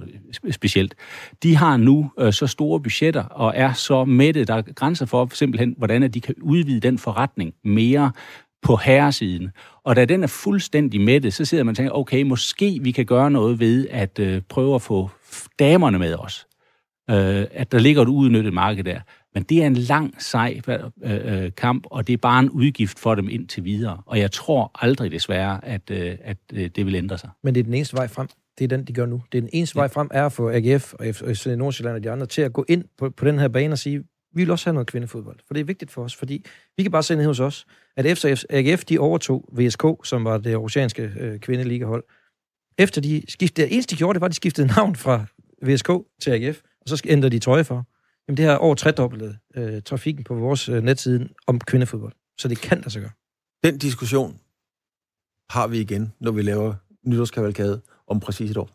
specielt, 0.51 0.95
de 1.43 1.57
har 1.57 1.77
nu 1.77 2.11
så 2.31 2.47
store 2.47 2.81
budgetter, 2.81 3.23
og 3.25 3.53
er 3.57 3.73
så 3.73 4.05
mætte, 4.05 4.45
der 4.45 4.55
er 4.55 4.63
grænser 4.63 5.07
for 5.07 5.29
simpelthen, 5.33 5.75
hvordan 5.79 6.11
de 6.11 6.21
kan 6.21 6.35
udvide 6.43 6.81
den 6.81 6.99
forretning 6.99 7.55
mere, 7.65 8.13
på 8.63 8.77
herresiden. 8.77 9.51
Og 9.85 9.97
da 9.97 10.05
den 10.05 10.23
er 10.23 10.27
fuldstændig 10.27 11.01
mættet, 11.01 11.35
så 11.35 11.45
sidder 11.45 11.65
man 11.65 11.73
og 11.73 11.77
tænker, 11.77 11.93
okay, 11.93 12.23
måske 12.23 12.79
vi 12.83 12.91
kan 12.91 13.07
gøre 13.07 13.31
noget 13.31 13.61
ved 13.61 13.87
at 13.91 14.19
øh, 14.19 14.43
prøve 14.49 14.75
at 14.75 14.83
få 14.83 15.11
damerne 15.59 15.99
med 15.99 16.15
os. 16.15 16.47
Øh, 17.11 17.47
at 17.51 17.73
der 17.73 17.79
ligger 17.79 18.03
et 18.03 18.09
udnyttet 18.09 18.53
marked 18.53 18.85
der. 18.85 19.01
Men 19.35 19.43
det 19.43 19.63
er 19.63 19.67
en 19.67 19.75
lang, 19.75 20.23
sej 20.23 20.61
øh, 20.69 21.45
øh, 21.45 21.51
kamp, 21.57 21.87
og 21.91 22.07
det 22.07 22.13
er 22.13 22.17
bare 22.17 22.41
en 22.41 22.51
udgift 22.51 22.99
for 22.99 23.15
dem 23.15 23.29
indtil 23.29 23.65
videre. 23.65 24.03
Og 24.07 24.19
jeg 24.19 24.33
tror 24.33 24.71
aldrig 24.75 25.11
desværre, 25.11 25.65
at, 25.65 25.91
øh, 25.91 26.19
at 26.25 26.37
øh, 26.53 26.71
det 26.77 26.87
vil 26.87 26.95
ændre 26.95 27.19
sig. 27.19 27.31
Men 27.43 27.55
det 27.55 27.61
er 27.61 27.65
den 27.65 27.75
eneste 27.75 27.97
vej 27.97 28.09
frem. 28.09 28.29
Det 28.59 28.65
er 28.65 28.69
den, 28.69 28.85
de 28.85 28.93
gør 28.93 29.07
nu. 29.07 29.23
Det 29.33 29.39
er 29.39 29.43
den 29.43 29.51
eneste 29.53 29.79
ja. 29.79 29.81
vej 29.81 29.89
frem, 29.89 30.09
er 30.11 30.27
at 30.27 30.33
få 30.33 30.51
AGF 30.51 30.95
og 30.95 31.07
FC 31.15 31.47
Nordsjælland 31.47 31.97
og 31.97 32.05
de 32.05 32.11
andre 32.11 32.27
til 32.27 32.43
at 32.43 32.53
gå 32.53 32.65
ind 32.69 32.85
på, 32.99 33.11
på 33.11 33.25
den 33.25 33.39
her 33.39 33.49
bane 33.49 33.73
og 33.73 33.79
sige, 33.79 34.05
vi 34.37 34.43
vil 34.43 34.51
også 34.51 34.67
have 34.67 34.75
noget 34.75 34.87
kvindefodbold, 34.87 35.39
for 35.47 35.55
det 35.55 35.61
er 35.61 35.65
vigtigt 35.65 35.91
for 35.91 36.05
os, 36.05 36.17
fordi 36.17 36.45
vi 36.77 36.83
kan 36.83 36.93
bare 36.93 37.03
se 37.03 37.17
ned 37.17 37.27
hos 37.27 37.41
os, 37.41 37.67
at 37.97 38.07
efter 38.07 38.45
AGF 38.51 38.85
de 38.85 38.99
overtog 38.99 39.49
VSK, 39.53 39.85
som 40.05 40.25
var 40.25 40.39
det 40.39 40.57
oceanske 40.57 41.03
øh, 41.03 41.41
kvindeligahold, 41.41 42.05
efter 42.79 43.01
de 43.01 43.23
skiftede, 43.29 43.67
det 43.67 43.75
eneste 43.75 43.95
de 43.95 43.99
gjorde, 43.99 44.15
det 44.15 44.21
var, 44.21 44.27
at 44.27 44.31
de 44.31 44.37
skiftede 44.37 44.67
navn 44.77 44.97
fra 44.97 45.25
VSK 45.63 45.91
til 46.21 46.31
AGF, 46.31 46.61
og 46.81 46.89
så 46.89 47.03
ændrede 47.05 47.31
de 47.31 47.39
trøje 47.39 47.65
for. 47.65 47.87
Jamen 48.29 48.37
det 48.37 48.45
her 48.45 48.55
over 48.55 48.75
tredoblet 48.75 49.39
øh, 49.57 49.83
trafikken 49.83 50.25
på 50.25 50.35
vores 50.35 50.69
øh, 50.69 50.83
netside 50.83 51.29
om 51.47 51.61
kvindefodbold. 51.61 52.13
Så 52.39 52.49
det 52.49 52.59
kan 52.59 52.83
der 52.83 52.89
så 52.89 53.01
gøre. 53.01 53.11
Den 53.65 53.79
diskussion 53.79 54.41
har 55.51 55.67
vi 55.67 55.81
igen, 55.81 56.13
når 56.21 56.33
vi 56.33 56.43
laver 56.43 56.75
nytårskavalkade 57.07 57.81
om 58.07 58.21
præcis 58.21 58.51
et 58.51 58.57
år. 58.57 58.71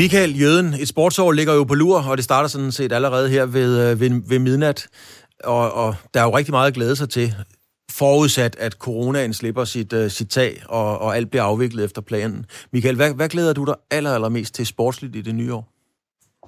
Michael 0.00 0.40
Jøden, 0.40 0.74
et 0.74 0.88
sportsår 0.88 1.32
ligger 1.32 1.54
jo 1.54 1.64
på 1.64 1.74
lur, 1.74 2.02
og 2.02 2.16
det 2.16 2.24
starter 2.24 2.48
sådan 2.48 2.72
set 2.72 2.92
allerede 2.92 3.28
her 3.28 3.46
ved, 3.46 3.90
øh, 3.90 4.00
ved, 4.00 4.22
ved 4.28 4.38
midnat. 4.38 4.88
Og, 5.44 5.72
og 5.72 5.94
der 6.14 6.20
er 6.20 6.24
jo 6.24 6.36
rigtig 6.36 6.52
meget 6.52 6.66
at 6.66 6.74
glæde 6.74 6.96
sig 6.96 7.10
til, 7.10 7.34
forudsat 7.90 8.56
at 8.58 8.72
coronaen 8.72 9.34
slipper 9.34 9.64
sit, 9.64 9.92
uh, 9.92 10.10
sit 10.10 10.30
tag, 10.30 10.62
og, 10.68 10.98
og 10.98 11.16
alt 11.16 11.30
bliver 11.30 11.42
afviklet 11.42 11.84
efter 11.84 12.02
planen. 12.02 12.46
Michael, 12.72 12.96
hvad, 12.96 13.14
hvad 13.14 13.28
glæder 13.28 13.52
du 13.52 13.64
dig 13.64 13.74
aller, 13.90 14.14
allermest 14.14 14.54
til 14.54 14.66
sportsligt 14.66 15.16
i 15.16 15.20
det 15.20 15.34
nye 15.34 15.54
år? 15.54 15.79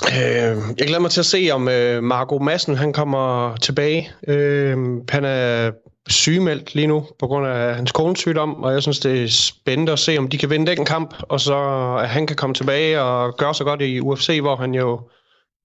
Øh, 0.00 0.56
jeg 0.78 0.86
glæder 0.86 1.00
mig 1.00 1.10
til 1.10 1.20
at 1.20 1.26
se, 1.26 1.50
om 1.52 1.68
øh, 1.68 2.02
Marco 2.02 2.38
Madsen 2.38 2.74
han 2.76 2.92
kommer 2.92 3.56
tilbage. 3.56 4.10
Øh, 4.28 4.76
han 5.08 5.24
er 5.24 5.70
sygemeldt 6.08 6.74
lige 6.74 6.86
nu 6.86 7.06
på 7.18 7.26
grund 7.26 7.46
af 7.46 7.74
hans 7.74 7.92
kones 7.92 8.18
sygdom, 8.18 8.62
og 8.64 8.72
jeg 8.72 8.82
synes, 8.82 8.98
det 8.98 9.22
er 9.22 9.28
spændende 9.28 9.92
at 9.92 9.98
se, 9.98 10.18
om 10.18 10.28
de 10.28 10.38
kan 10.38 10.50
vinde 10.50 10.76
den 10.76 10.84
kamp, 10.84 11.14
og 11.28 11.40
så 11.40 11.56
at 12.02 12.08
han 12.08 12.26
kan 12.26 12.36
komme 12.36 12.54
tilbage 12.54 13.00
og 13.00 13.36
gøre 13.36 13.54
så 13.54 13.64
godt 13.64 13.82
i 13.82 14.00
UFC, 14.00 14.38
hvor 14.40 14.56
han 14.56 14.74
jo 14.74 15.00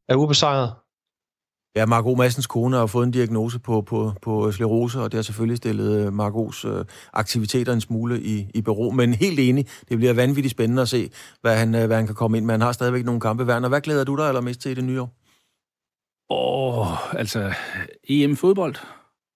er 0.10 0.16
ubesejret. 0.16 0.74
Ja, 1.78 1.86
Marco 1.86 2.16
Massens 2.16 2.48
kone 2.48 2.78
har 2.78 2.86
fået 2.86 3.06
en 3.06 3.12
diagnose 3.12 3.60
på, 3.60 3.82
på, 3.82 4.14
på 4.22 4.52
sklerose, 4.52 5.00
og 5.02 5.12
det 5.12 5.18
har 5.18 5.22
selvfølgelig 5.22 5.58
stillet 5.58 6.06
øh, 6.06 6.14
Marcos 6.14 6.66
øh, 6.66 6.86
aktiviteter 7.14 7.74
en 7.74 7.82
smule 7.82 8.22
i, 8.22 8.52
i 8.54 8.62
bero. 8.62 8.92
Men 8.92 9.14
helt 9.14 9.40
enig, 9.40 9.68
det 9.90 9.98
bliver 9.98 10.14
vanvittigt 10.14 10.52
spændende 10.52 10.82
at 10.82 10.90
se, 10.90 11.10
hvad 11.42 11.58
han, 11.58 11.76
øh, 11.76 11.86
hvad 11.86 11.98
han 11.98 12.06
kan 12.06 12.16
komme 12.16 12.38
ind 12.38 12.46
med. 12.46 12.54
Han 12.54 12.62
har 12.62 12.72
stadigvæk 12.72 13.06
nogle 13.06 13.22
kampe 13.22 13.48
værd. 13.48 13.68
Hvad 13.70 13.82
glæder 13.82 14.04
du 14.04 14.16
dig 14.16 14.28
allermest 14.28 14.62
til 14.62 14.72
i 14.72 14.74
det 14.74 14.84
nye 14.84 15.02
år? 15.02 15.12
Åh, 16.30 16.80
oh, 16.80 17.14
altså 17.14 17.54
EM-fodbold 18.10 18.76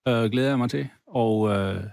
øh, 0.08 0.32
glæder 0.32 0.50
jeg 0.50 0.58
mig 0.58 0.70
til. 0.70 0.88
Og, 1.08 1.50
øh, 1.50 1.84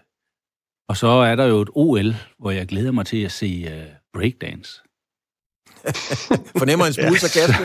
og 0.88 0.96
så 0.96 1.08
er 1.08 1.36
der 1.36 1.44
jo 1.44 1.60
et 1.60 1.70
OL, 1.74 2.14
hvor 2.38 2.50
jeg 2.50 2.66
glæder 2.66 2.92
mig 2.92 3.06
til 3.06 3.22
at 3.24 3.32
se 3.32 3.66
øh, 3.70 3.86
breakdance. 4.12 4.82
Fornemmer 6.58 6.86
en 6.86 6.92
smule 6.92 7.18
sarkasme? 7.18 7.64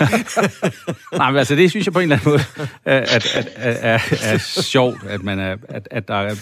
Nej, 1.19 1.31
men 1.31 1.37
altså 1.39 1.55
det 1.55 1.69
synes 1.69 1.85
jeg 1.85 1.93
på 1.93 1.99
en 1.99 2.11
eller 2.11 2.15
anden 2.15 2.31
måde 2.31 2.41
at, 2.85 3.15
at, 3.15 3.35
at, 3.35 3.47
at, 3.55 3.77
er, 3.81 3.99
er 4.33 4.37
sjovt, 4.61 5.03
at, 5.07 5.23
man 5.23 5.39
er, 5.39 5.57
at, 5.69 5.87
at 5.91 6.07
der 6.07 6.35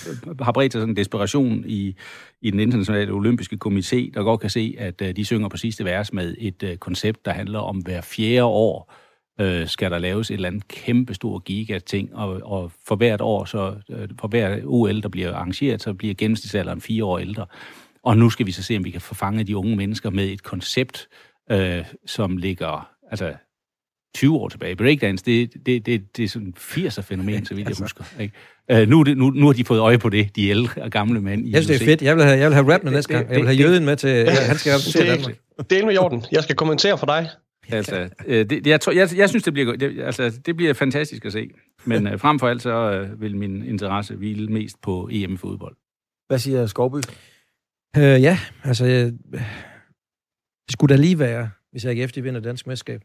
har 0.43 0.51
bredt 0.51 0.73
sig 0.73 0.81
sådan 0.81 0.89
en 0.89 0.97
desperation 0.97 1.63
i, 1.67 1.95
i 2.41 2.51
den 2.51 2.59
internationale 2.59 3.11
olympiske 3.11 3.57
komité, 3.65 4.11
der 4.13 4.23
godt 4.23 4.41
kan 4.41 4.49
se, 4.49 4.75
at 4.79 5.01
uh, 5.01 5.07
de 5.07 5.25
synger 5.25 5.49
på 5.49 5.57
sidste 5.57 5.85
vers 5.85 6.13
med 6.13 6.35
et 6.37 6.63
uh, 6.63 6.75
koncept, 6.75 7.25
der 7.25 7.31
handler 7.31 7.59
om 7.59 7.77
hver 7.77 8.01
fjerde 8.01 8.43
år 8.43 8.93
øh, 9.41 9.67
skal 9.67 9.91
der 9.91 9.97
laves 9.97 10.29
et 10.29 10.33
eller 10.33 10.47
andet 10.47 10.67
kæmpestor 10.67 11.39
giga-ting, 11.39 12.15
og, 12.15 12.41
og 12.43 12.71
for 12.87 12.95
hvert 12.95 13.21
år, 13.21 13.45
så 13.45 13.75
øh, 13.89 14.09
for 14.19 14.27
hver 14.27 14.59
OL, 14.65 15.01
der 15.01 15.09
bliver 15.09 15.33
arrangeret, 15.33 15.81
så 15.81 15.93
bliver 15.93 16.13
gennemsnitsalderen 16.13 16.81
fire 16.81 17.05
år 17.05 17.19
ældre. 17.19 17.45
Og 18.03 18.17
nu 18.17 18.29
skal 18.29 18.45
vi 18.45 18.51
så 18.51 18.63
se, 18.63 18.77
om 18.77 18.83
vi 18.83 18.91
kan 18.91 19.01
forfange 19.01 19.43
de 19.43 19.57
unge 19.57 19.75
mennesker 19.75 20.09
med 20.09 20.25
et 20.25 20.43
koncept, 20.43 21.07
øh, 21.51 21.85
som 22.05 22.37
ligger 22.37 22.89
altså 23.11 23.33
20 24.15 24.35
år 24.35 24.49
tilbage. 24.49 24.75
Breakdance, 24.75 25.25
det, 25.25 25.53
det, 25.65 25.85
det, 25.85 26.17
det 26.17 26.23
er 26.23 26.29
sådan 26.29 26.53
80'er-fænomen, 26.57 27.45
så 27.45 27.55
vidt 27.55 27.65
jeg 27.65 27.67
altså. 27.67 27.83
husker. 27.83 28.03
Ikke? 28.19 28.33
Uh, 28.73 28.89
nu, 28.89 29.03
nu, 29.03 29.29
nu 29.29 29.45
har 29.45 29.53
de 29.53 29.65
fået 29.65 29.79
øje 29.79 29.97
på 29.97 30.09
det, 30.09 30.35
de 30.35 30.47
ældre 30.47 30.81
og 30.81 30.91
gamle 30.91 31.21
mænd. 31.21 31.47
I 31.47 31.51
jeg 31.51 31.63
synes, 31.63 31.79
det 31.79 31.87
er 31.87 31.91
fedt. 31.91 32.01
Jeg 32.01 32.15
vil 32.15 32.23
have, 32.23 32.39
jeg 32.39 32.49
vil 32.49 32.55
have 32.55 32.73
rap 32.73 32.83
med 32.83 32.91
næste 32.91 33.13
gang. 33.13 33.29
Jeg 33.29 33.37
vil 33.37 33.45
have 33.45 33.57
jøden 33.57 33.85
med 33.85 33.95
til, 33.95 34.09
ja, 34.09 34.31
han 34.31 34.57
skal 34.57 34.71
repræsentere 34.71 35.15
Danmark. 35.15 35.35
Del 35.69 35.85
med 35.85 35.93
jorden. 35.93 36.23
Jeg 36.31 36.43
skal 36.43 36.55
kommentere 36.55 36.97
for 36.97 37.05
dig. 37.05 37.29
Altså, 37.69 38.09
øh, 38.25 38.49
det, 38.49 38.67
jeg, 38.67 38.81
tror, 38.81 38.91
jeg, 38.93 39.09
jeg 39.15 39.29
synes, 39.29 39.43
det 39.43 39.53
bliver, 39.53 39.75
det, 39.75 40.01
altså, 40.03 40.39
det 40.45 40.55
bliver 40.55 40.73
fantastisk 40.73 41.25
at 41.25 41.31
se. 41.31 41.49
Men 41.85 42.07
øh, 42.07 42.19
frem 42.19 42.39
for 42.39 42.47
alt, 42.47 42.61
så 42.61 42.69
øh, 42.69 43.21
vil 43.21 43.37
min 43.37 43.63
interesse 43.63 44.15
hvile 44.15 44.47
mest 44.47 44.81
på 44.81 45.09
EM-fodbold. 45.11 45.75
Hvad 46.27 46.39
siger 46.39 46.65
Skovby? 46.65 46.97
Øh, 47.97 48.03
ja, 48.03 48.39
altså, 48.63 48.85
øh, 48.85 49.41
det 50.71 50.73
skulle 50.73 50.95
da 50.95 51.01
lige 51.01 51.19
være, 51.19 51.49
hvis 51.71 51.83
jeg 51.83 51.91
ikke 51.91 52.03
efter 52.03 52.21
vinder 52.21 52.41
dansk 52.41 52.67
mesterskab. 52.67 53.01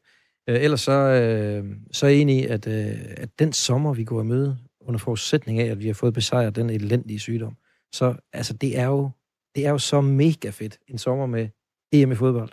Øh, 0.48 0.62
ellers 0.62 0.80
så, 0.80 0.92
øh, 0.92 1.76
så 1.92 2.06
er 2.06 2.10
jeg 2.10 2.20
enig 2.20 2.38
i, 2.38 2.46
at, 2.46 2.66
øh, 2.66 2.98
at 3.16 3.38
den 3.38 3.52
sommer, 3.52 3.94
vi 3.94 4.04
går 4.04 4.20
i 4.20 4.24
møde, 4.24 4.58
under 4.80 4.98
forudsætning 4.98 5.60
af, 5.60 5.66
at 5.66 5.80
vi 5.80 5.86
har 5.86 5.94
fået 5.94 6.14
besejret 6.14 6.56
den 6.56 6.70
elendige 6.70 7.18
sygdom, 7.18 7.56
så 7.92 8.14
altså, 8.32 8.52
det 8.52 8.78
er 8.78 8.86
jo, 8.86 9.10
det 9.54 9.66
er 9.66 9.70
jo 9.70 9.78
så 9.78 10.00
mega 10.00 10.50
fedt, 10.50 10.78
en 10.88 10.98
sommer 10.98 11.26
med 11.26 11.48
EM 11.92 12.12
i 12.12 12.14
fodbold 12.14 12.50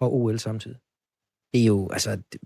og 0.00 0.14
OL 0.14 0.38
samtidig 0.38 0.76
det 1.56 1.62
er 1.62 1.66
jo, 1.66 1.88
altså, 1.90 2.16
det, 2.16 2.40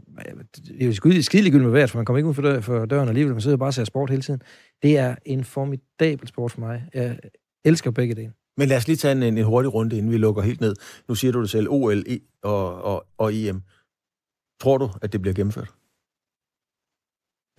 det 0.66 0.82
er 0.82 0.86
jo 0.86 1.22
skidelig 1.22 1.52
med 1.54 1.70
vejret, 1.70 1.90
for 1.90 1.98
man 1.98 2.04
kommer 2.04 2.18
ikke 2.18 2.28
ud 2.28 2.34
for, 2.34 2.42
dør, 2.42 2.60
for 2.60 2.86
døren 2.86 3.08
alligevel, 3.08 3.34
man 3.34 3.40
sidder 3.40 3.56
bare 3.56 3.68
og 3.68 3.74
ser 3.74 3.84
sport 3.84 4.10
hele 4.10 4.22
tiden. 4.22 4.42
Det 4.82 4.98
er 4.98 5.16
en 5.24 5.44
formidabel 5.44 6.28
sport 6.28 6.52
for 6.52 6.60
mig. 6.60 6.88
Jeg 6.94 7.18
elsker 7.64 7.90
begge 7.90 8.14
dele. 8.14 8.32
Men 8.60 8.68
lad 8.68 8.76
os 8.76 8.86
lige 8.86 8.96
tage 8.96 9.12
en, 9.12 9.22
en 9.22 9.44
hurtig 9.44 9.74
runde, 9.74 9.98
inden 9.98 10.12
vi 10.12 10.18
lukker 10.18 10.42
helt 10.42 10.60
ned. 10.60 10.74
Nu 11.08 11.14
siger 11.14 11.32
du 11.32 11.40
det 11.40 11.50
selv, 11.50 11.68
OL 11.70 11.98
e 12.06 12.18
og, 12.42 12.82
og, 12.82 13.06
og 13.18 13.34
EM. 13.34 13.62
Tror 14.60 14.78
du, 14.78 14.90
at 15.02 15.12
det 15.12 15.22
bliver 15.22 15.34
gennemført? 15.34 15.70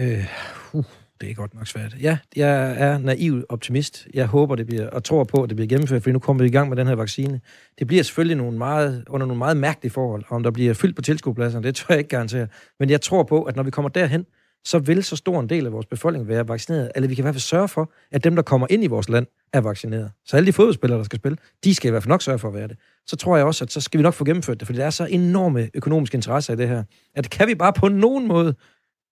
Øh, 0.01 0.25
uh, 0.73 0.85
det 1.21 1.29
er 1.29 1.33
godt 1.33 1.53
nok 1.53 1.67
svært. 1.67 1.95
Ja, 2.01 2.17
jeg 2.35 2.75
er 2.77 2.97
naiv 2.97 3.45
optimist. 3.49 4.07
Jeg 4.13 4.27
håber, 4.27 4.55
det 4.55 4.65
bliver, 4.65 4.89
og 4.89 5.03
tror 5.03 5.23
på, 5.23 5.43
at 5.43 5.49
det 5.49 5.55
bliver 5.55 5.69
gennemført, 5.69 6.03
for 6.03 6.09
nu 6.09 6.19
kommer 6.19 6.43
vi 6.43 6.49
i 6.49 6.51
gang 6.51 6.69
med 6.69 6.77
den 6.77 6.87
her 6.87 6.95
vaccine. 6.95 7.41
Det 7.79 7.87
bliver 7.87 8.03
selvfølgelig 8.03 8.37
nogle 8.37 8.57
meget, 8.57 9.03
under 9.09 9.27
nogle 9.27 9.37
meget 9.37 9.57
mærkelige 9.57 9.91
forhold. 9.91 10.23
Om 10.29 10.43
der 10.43 10.51
bliver 10.51 10.73
fyldt 10.73 10.95
på 10.95 11.01
tilskuerpladserne, 11.01 11.63
det 11.63 11.75
tror 11.75 11.93
jeg 11.93 11.99
ikke 11.99 12.09
garantere. 12.09 12.47
Men 12.79 12.89
jeg 12.89 13.01
tror 13.01 13.23
på, 13.23 13.43
at 13.43 13.55
når 13.55 13.63
vi 13.63 13.71
kommer 13.71 13.89
derhen, 13.89 14.25
så 14.66 14.80
vil 14.80 15.03
så 15.03 15.16
stor 15.16 15.39
en 15.39 15.49
del 15.49 15.66
af 15.66 15.72
vores 15.72 15.86
befolkning 15.86 16.28
være 16.28 16.47
vaccineret. 16.47 16.91
Eller 16.95 17.09
vi 17.09 17.16
kan 17.16 17.22
i 17.22 17.26
hvert 17.26 17.36
fald 17.36 17.41
sørge 17.41 17.68
for, 17.68 17.91
at 18.12 18.24
dem, 18.24 18.36
der 18.36 18.41
kommer 18.41 18.68
ind 18.70 18.84
i 18.84 18.88
vores 18.88 19.09
land, 19.09 19.28
er 19.53 19.62
vaccineret. 19.62 20.12
Så 20.26 20.38
alle 20.38 20.47
de 20.47 20.53
fodboldspillere, 20.53 20.97
der 20.97 21.03
skal 21.03 21.20
spille, 21.20 21.38
de 21.64 21.76
skal 21.76 21.88
i 21.88 21.91
hvert 21.91 22.03
fald 22.03 22.09
nok 22.09 22.22
sørge 22.22 22.39
for 22.39 22.47
at 22.47 22.53
være 22.53 22.68
det. 22.68 22.78
Så 23.07 23.16
tror 23.16 23.38
jeg 23.38 23.45
også, 23.45 23.64
at 23.64 23.72
så 23.72 23.82
skal 23.82 23.97
vi 23.97 24.03
nok 24.03 24.14
få 24.14 24.26
gennemført 24.26 24.59
det, 24.59 24.66
fordi 24.66 24.80
der 24.80 24.86
er 24.86 24.89
så 24.89 25.05
enorme 25.05 25.70
økonomiske 25.74 26.16
interesser 26.16 26.53
i 26.53 26.57
det 26.57 26.68
her, 26.68 26.84
at 27.16 27.30
kan 27.30 27.47
vi 27.47 27.55
bare 27.55 27.74
på 27.74 27.88
nogen 27.88 28.28
måde 28.28 28.55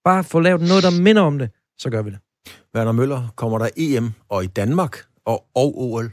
bare 0.03 0.23
få 0.23 0.39
lavet 0.39 0.61
noget, 0.61 0.83
der 0.83 1.01
minder 1.01 1.21
om 1.21 1.39
det, 1.39 1.49
så 1.77 1.89
gør 1.89 2.01
vi 2.01 2.09
det. 2.09 2.19
Werner 2.75 2.91
Møller, 2.91 3.33
kommer 3.35 3.57
der 3.57 3.69
EM 3.77 4.11
og 4.29 4.43
i 4.43 4.47
Danmark 4.47 4.97
og, 5.25 5.45
og 5.55 5.81
OL? 5.81 6.11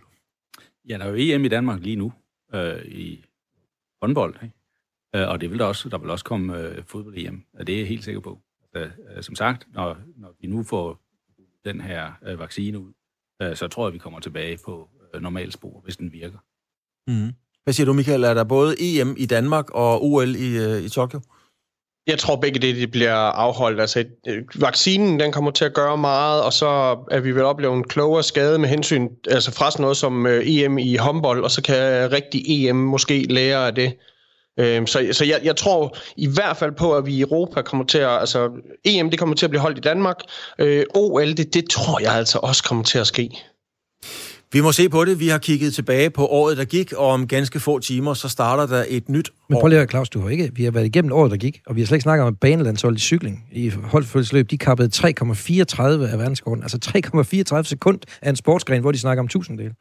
Ja, 0.88 0.98
der 0.98 1.04
er 1.04 1.08
jo 1.08 1.14
EM 1.18 1.44
i 1.44 1.48
Danmark 1.48 1.80
lige 1.80 1.96
nu 1.96 2.12
øh, 2.54 2.84
i 2.84 3.24
håndbold, 4.02 4.34
ikke? 4.42 4.54
Øh, 5.14 5.28
og 5.28 5.40
det 5.40 5.50
vil 5.50 5.58
der 5.58 5.64
også, 5.64 5.88
der 5.88 5.98
vil 5.98 6.10
også 6.10 6.24
komme 6.24 6.58
øh, 6.58 6.84
fodbold-EM, 6.84 7.42
og 7.58 7.66
det 7.66 7.74
er 7.74 7.78
jeg 7.78 7.88
helt 7.88 8.04
sikker 8.04 8.20
på. 8.20 8.40
Altså, 8.76 9.02
øh, 9.16 9.22
som 9.22 9.34
sagt, 9.34 9.66
når, 9.74 9.96
når 10.16 10.34
vi 10.40 10.46
nu 10.46 10.62
får 10.62 11.00
den 11.64 11.80
her 11.80 12.12
øh, 12.26 12.38
vaccine 12.38 12.78
ud, 12.78 12.92
øh, 13.42 13.56
så 13.56 13.68
tror 13.68 13.86
jeg, 13.86 13.92
vi 13.92 13.98
kommer 13.98 14.20
tilbage 14.20 14.58
på 14.64 14.88
øh, 15.14 15.22
normalspor, 15.22 15.80
hvis 15.84 15.96
den 15.96 16.12
virker. 16.12 16.38
Mm. 17.06 17.32
Hvad 17.64 17.74
siger 17.74 17.86
du, 17.86 17.92
Michael? 17.92 18.24
Er 18.24 18.34
der 18.34 18.44
både 18.44 18.74
EM 18.78 19.14
i 19.18 19.26
Danmark 19.26 19.70
og 19.70 20.04
OL 20.04 20.36
i, 20.36 20.58
øh, 20.58 20.82
i 20.82 20.88
Tokyo? 20.88 21.20
Jeg 22.06 22.18
tror 22.18 22.36
begge 22.36 22.58
det, 22.58 22.76
de 22.76 22.86
bliver 22.86 23.14
afholdt. 23.14 23.80
Altså, 23.80 24.04
øh, 24.26 24.42
vaccinen 24.54 25.20
den 25.20 25.32
kommer 25.32 25.50
til 25.50 25.64
at 25.64 25.74
gøre 25.74 25.98
meget, 25.98 26.42
og 26.42 26.52
så 26.52 26.66
er 27.10 27.20
vi 27.20 27.30
vel 27.30 27.42
opleve 27.42 27.74
en 27.74 27.88
klogere 27.88 28.22
skade 28.22 28.58
med 28.58 28.68
hensyn, 28.68 29.08
altså 29.30 29.52
fra 29.52 29.70
sådan 29.70 29.82
noget 29.82 29.96
som 29.96 30.26
øh, 30.26 30.42
EM 30.46 30.78
i 30.78 30.96
håndbold, 30.96 31.44
og 31.44 31.50
så 31.50 31.62
kan 31.62 32.12
rigtig 32.12 32.42
EM 32.46 32.76
måske 32.76 33.22
lære 33.22 33.66
af 33.66 33.74
det. 33.74 33.96
Øh, 34.58 34.86
så 34.86 35.08
så 35.12 35.24
jeg, 35.24 35.40
jeg 35.44 35.56
tror 35.56 35.96
i 36.16 36.26
hvert 36.26 36.56
fald 36.56 36.72
på, 36.72 36.96
at 36.96 37.06
vi 37.06 37.14
i 37.14 37.20
Europa 37.20 37.62
kommer 37.62 37.86
til 37.86 37.98
at, 37.98 38.20
altså 38.20 38.50
EM 38.84 39.10
det 39.10 39.18
kommer 39.18 39.34
til 39.34 39.46
at 39.46 39.50
blive 39.50 39.60
holdt 39.60 39.78
i 39.78 39.80
Danmark. 39.80 40.16
Øh, 40.58 40.84
OL, 40.94 41.36
det, 41.36 41.54
det 41.54 41.70
tror 41.70 42.00
jeg 42.00 42.14
altså 42.14 42.38
også 42.38 42.64
kommer 42.64 42.84
til 42.84 42.98
at 42.98 43.06
ske. 43.06 43.30
Vi 44.52 44.60
må 44.60 44.72
se 44.72 44.88
på 44.88 45.04
det. 45.04 45.20
Vi 45.20 45.28
har 45.28 45.38
kigget 45.38 45.74
tilbage 45.74 46.10
på 46.10 46.26
året, 46.26 46.56
der 46.56 46.64
gik, 46.64 46.92
og 46.92 47.06
om 47.06 47.28
ganske 47.28 47.60
få 47.60 47.78
timer, 47.78 48.14
så 48.14 48.28
starter 48.28 48.66
der 48.76 48.84
et 48.88 49.08
nyt 49.08 49.30
Men 49.48 49.58
prøv 49.60 49.68
lige 49.68 49.80
at 49.80 49.90
Claus, 49.90 50.08
du 50.08 50.20
har 50.20 50.28
ikke, 50.28 50.50
vi 50.54 50.64
har 50.64 50.70
været 50.70 50.86
igennem 50.86 51.12
året, 51.12 51.30
der 51.30 51.36
gik, 51.36 51.60
og 51.66 51.76
vi 51.76 51.80
har 51.80 51.86
slet 51.86 51.96
ikke 51.96 52.02
snakket 52.02 52.22
om, 52.22 52.28
at 52.28 52.40
banelandsholdet 52.40 52.98
i 52.98 53.00
cykling 53.00 53.44
i 53.52 53.68
holdfølgelsesløb, 53.68 54.50
de 54.50 54.58
kappede 54.58 54.88
3,34 54.94 55.82
af 55.82 56.18
verdenskorten. 56.18 56.62
Altså 56.62 56.78
3,34 57.56 57.62
sekund 57.62 57.98
af 58.22 58.30
en 58.30 58.36
sportsgren, 58.36 58.80
hvor 58.80 58.92
de 58.92 58.98
snakker 58.98 59.22
om 59.22 59.28
tusinddel. 59.28 59.72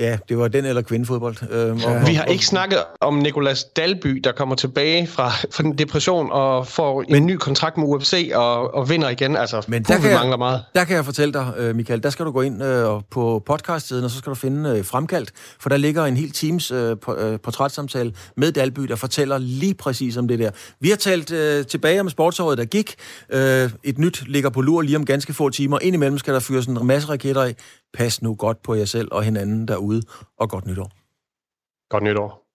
Ja, 0.00 0.18
det 0.28 0.38
var 0.38 0.48
den 0.48 0.64
eller 0.64 0.82
kvindefodbold. 0.82 1.36
Øhm, 1.50 1.78
ja. 1.78 2.04
vi 2.04 2.14
har 2.14 2.24
ikke 2.24 2.46
snakket 2.46 2.78
om 3.00 3.14
Nikolas 3.14 3.64
Dalby, 3.64 4.20
der 4.24 4.32
kommer 4.32 4.54
tilbage 4.54 5.06
fra, 5.06 5.28
fra 5.28 5.62
den 5.62 5.78
depression 5.78 6.28
og 6.32 6.66
får 6.66 7.04
men, 7.08 7.16
en 7.16 7.26
ny 7.26 7.36
kontrakt 7.36 7.76
med 7.76 7.86
UFC 7.86 8.30
og, 8.34 8.74
og 8.74 8.90
vinder 8.90 9.08
igen. 9.08 9.36
Altså, 9.36 9.64
men 9.68 9.82
der 9.82 9.98
kan, 9.98 10.14
mangler 10.14 10.36
meget. 10.36 10.64
Der 10.74 10.84
kan 10.84 10.96
jeg 10.96 11.04
fortælle 11.04 11.32
dig, 11.32 11.52
øh, 11.56 11.76
Michael, 11.76 12.02
der 12.02 12.10
skal 12.10 12.26
du 12.26 12.30
gå 12.30 12.40
ind 12.40 12.62
øh, 12.62 12.86
på 13.10 13.42
podcast-siden, 13.46 14.04
og 14.04 14.10
så 14.10 14.18
skal 14.18 14.30
du 14.30 14.34
finde 14.34 14.70
øh, 14.70 14.84
Fremkaldt, 14.84 15.32
for 15.60 15.68
der 15.68 15.76
ligger 15.76 16.04
en 16.04 16.16
hel 16.16 16.30
teams 16.30 16.70
øh, 16.70 16.96
øh, 17.18 17.38
portrætsamtale 17.40 18.12
med 18.36 18.52
Dalby, 18.52 18.82
der 18.82 18.96
fortæller 18.96 19.38
lige 19.38 19.74
præcis 19.74 20.16
om 20.16 20.28
det 20.28 20.38
der. 20.38 20.50
Vi 20.80 20.88
har 20.88 20.96
talt 20.96 21.32
øh, 21.32 21.66
tilbage 21.66 22.00
om 22.00 22.10
sportsåret, 22.10 22.58
der 22.58 22.64
gik. 22.64 22.94
Øh, 23.30 23.70
et 23.84 23.98
nyt 23.98 24.22
ligger 24.26 24.50
på 24.50 24.60
lur 24.60 24.82
lige 24.82 24.96
om 24.96 25.04
ganske 25.04 25.34
få 25.34 25.50
timer. 25.50 25.78
Indimellem 25.82 26.18
skal 26.18 26.34
der 26.34 26.40
fyres 26.40 26.66
en 26.66 26.78
masse 26.86 27.08
raketter 27.08 27.42
af. 27.42 27.54
Pas 27.92 28.22
nu 28.22 28.34
godt 28.34 28.62
på 28.62 28.74
jer 28.74 28.84
selv 28.84 29.08
og 29.12 29.22
hinanden 29.22 29.68
derude, 29.68 30.02
og 30.36 30.50
godt 30.50 30.66
nytår. 30.66 30.90
Godt 31.88 32.04
nytår. 32.04 32.49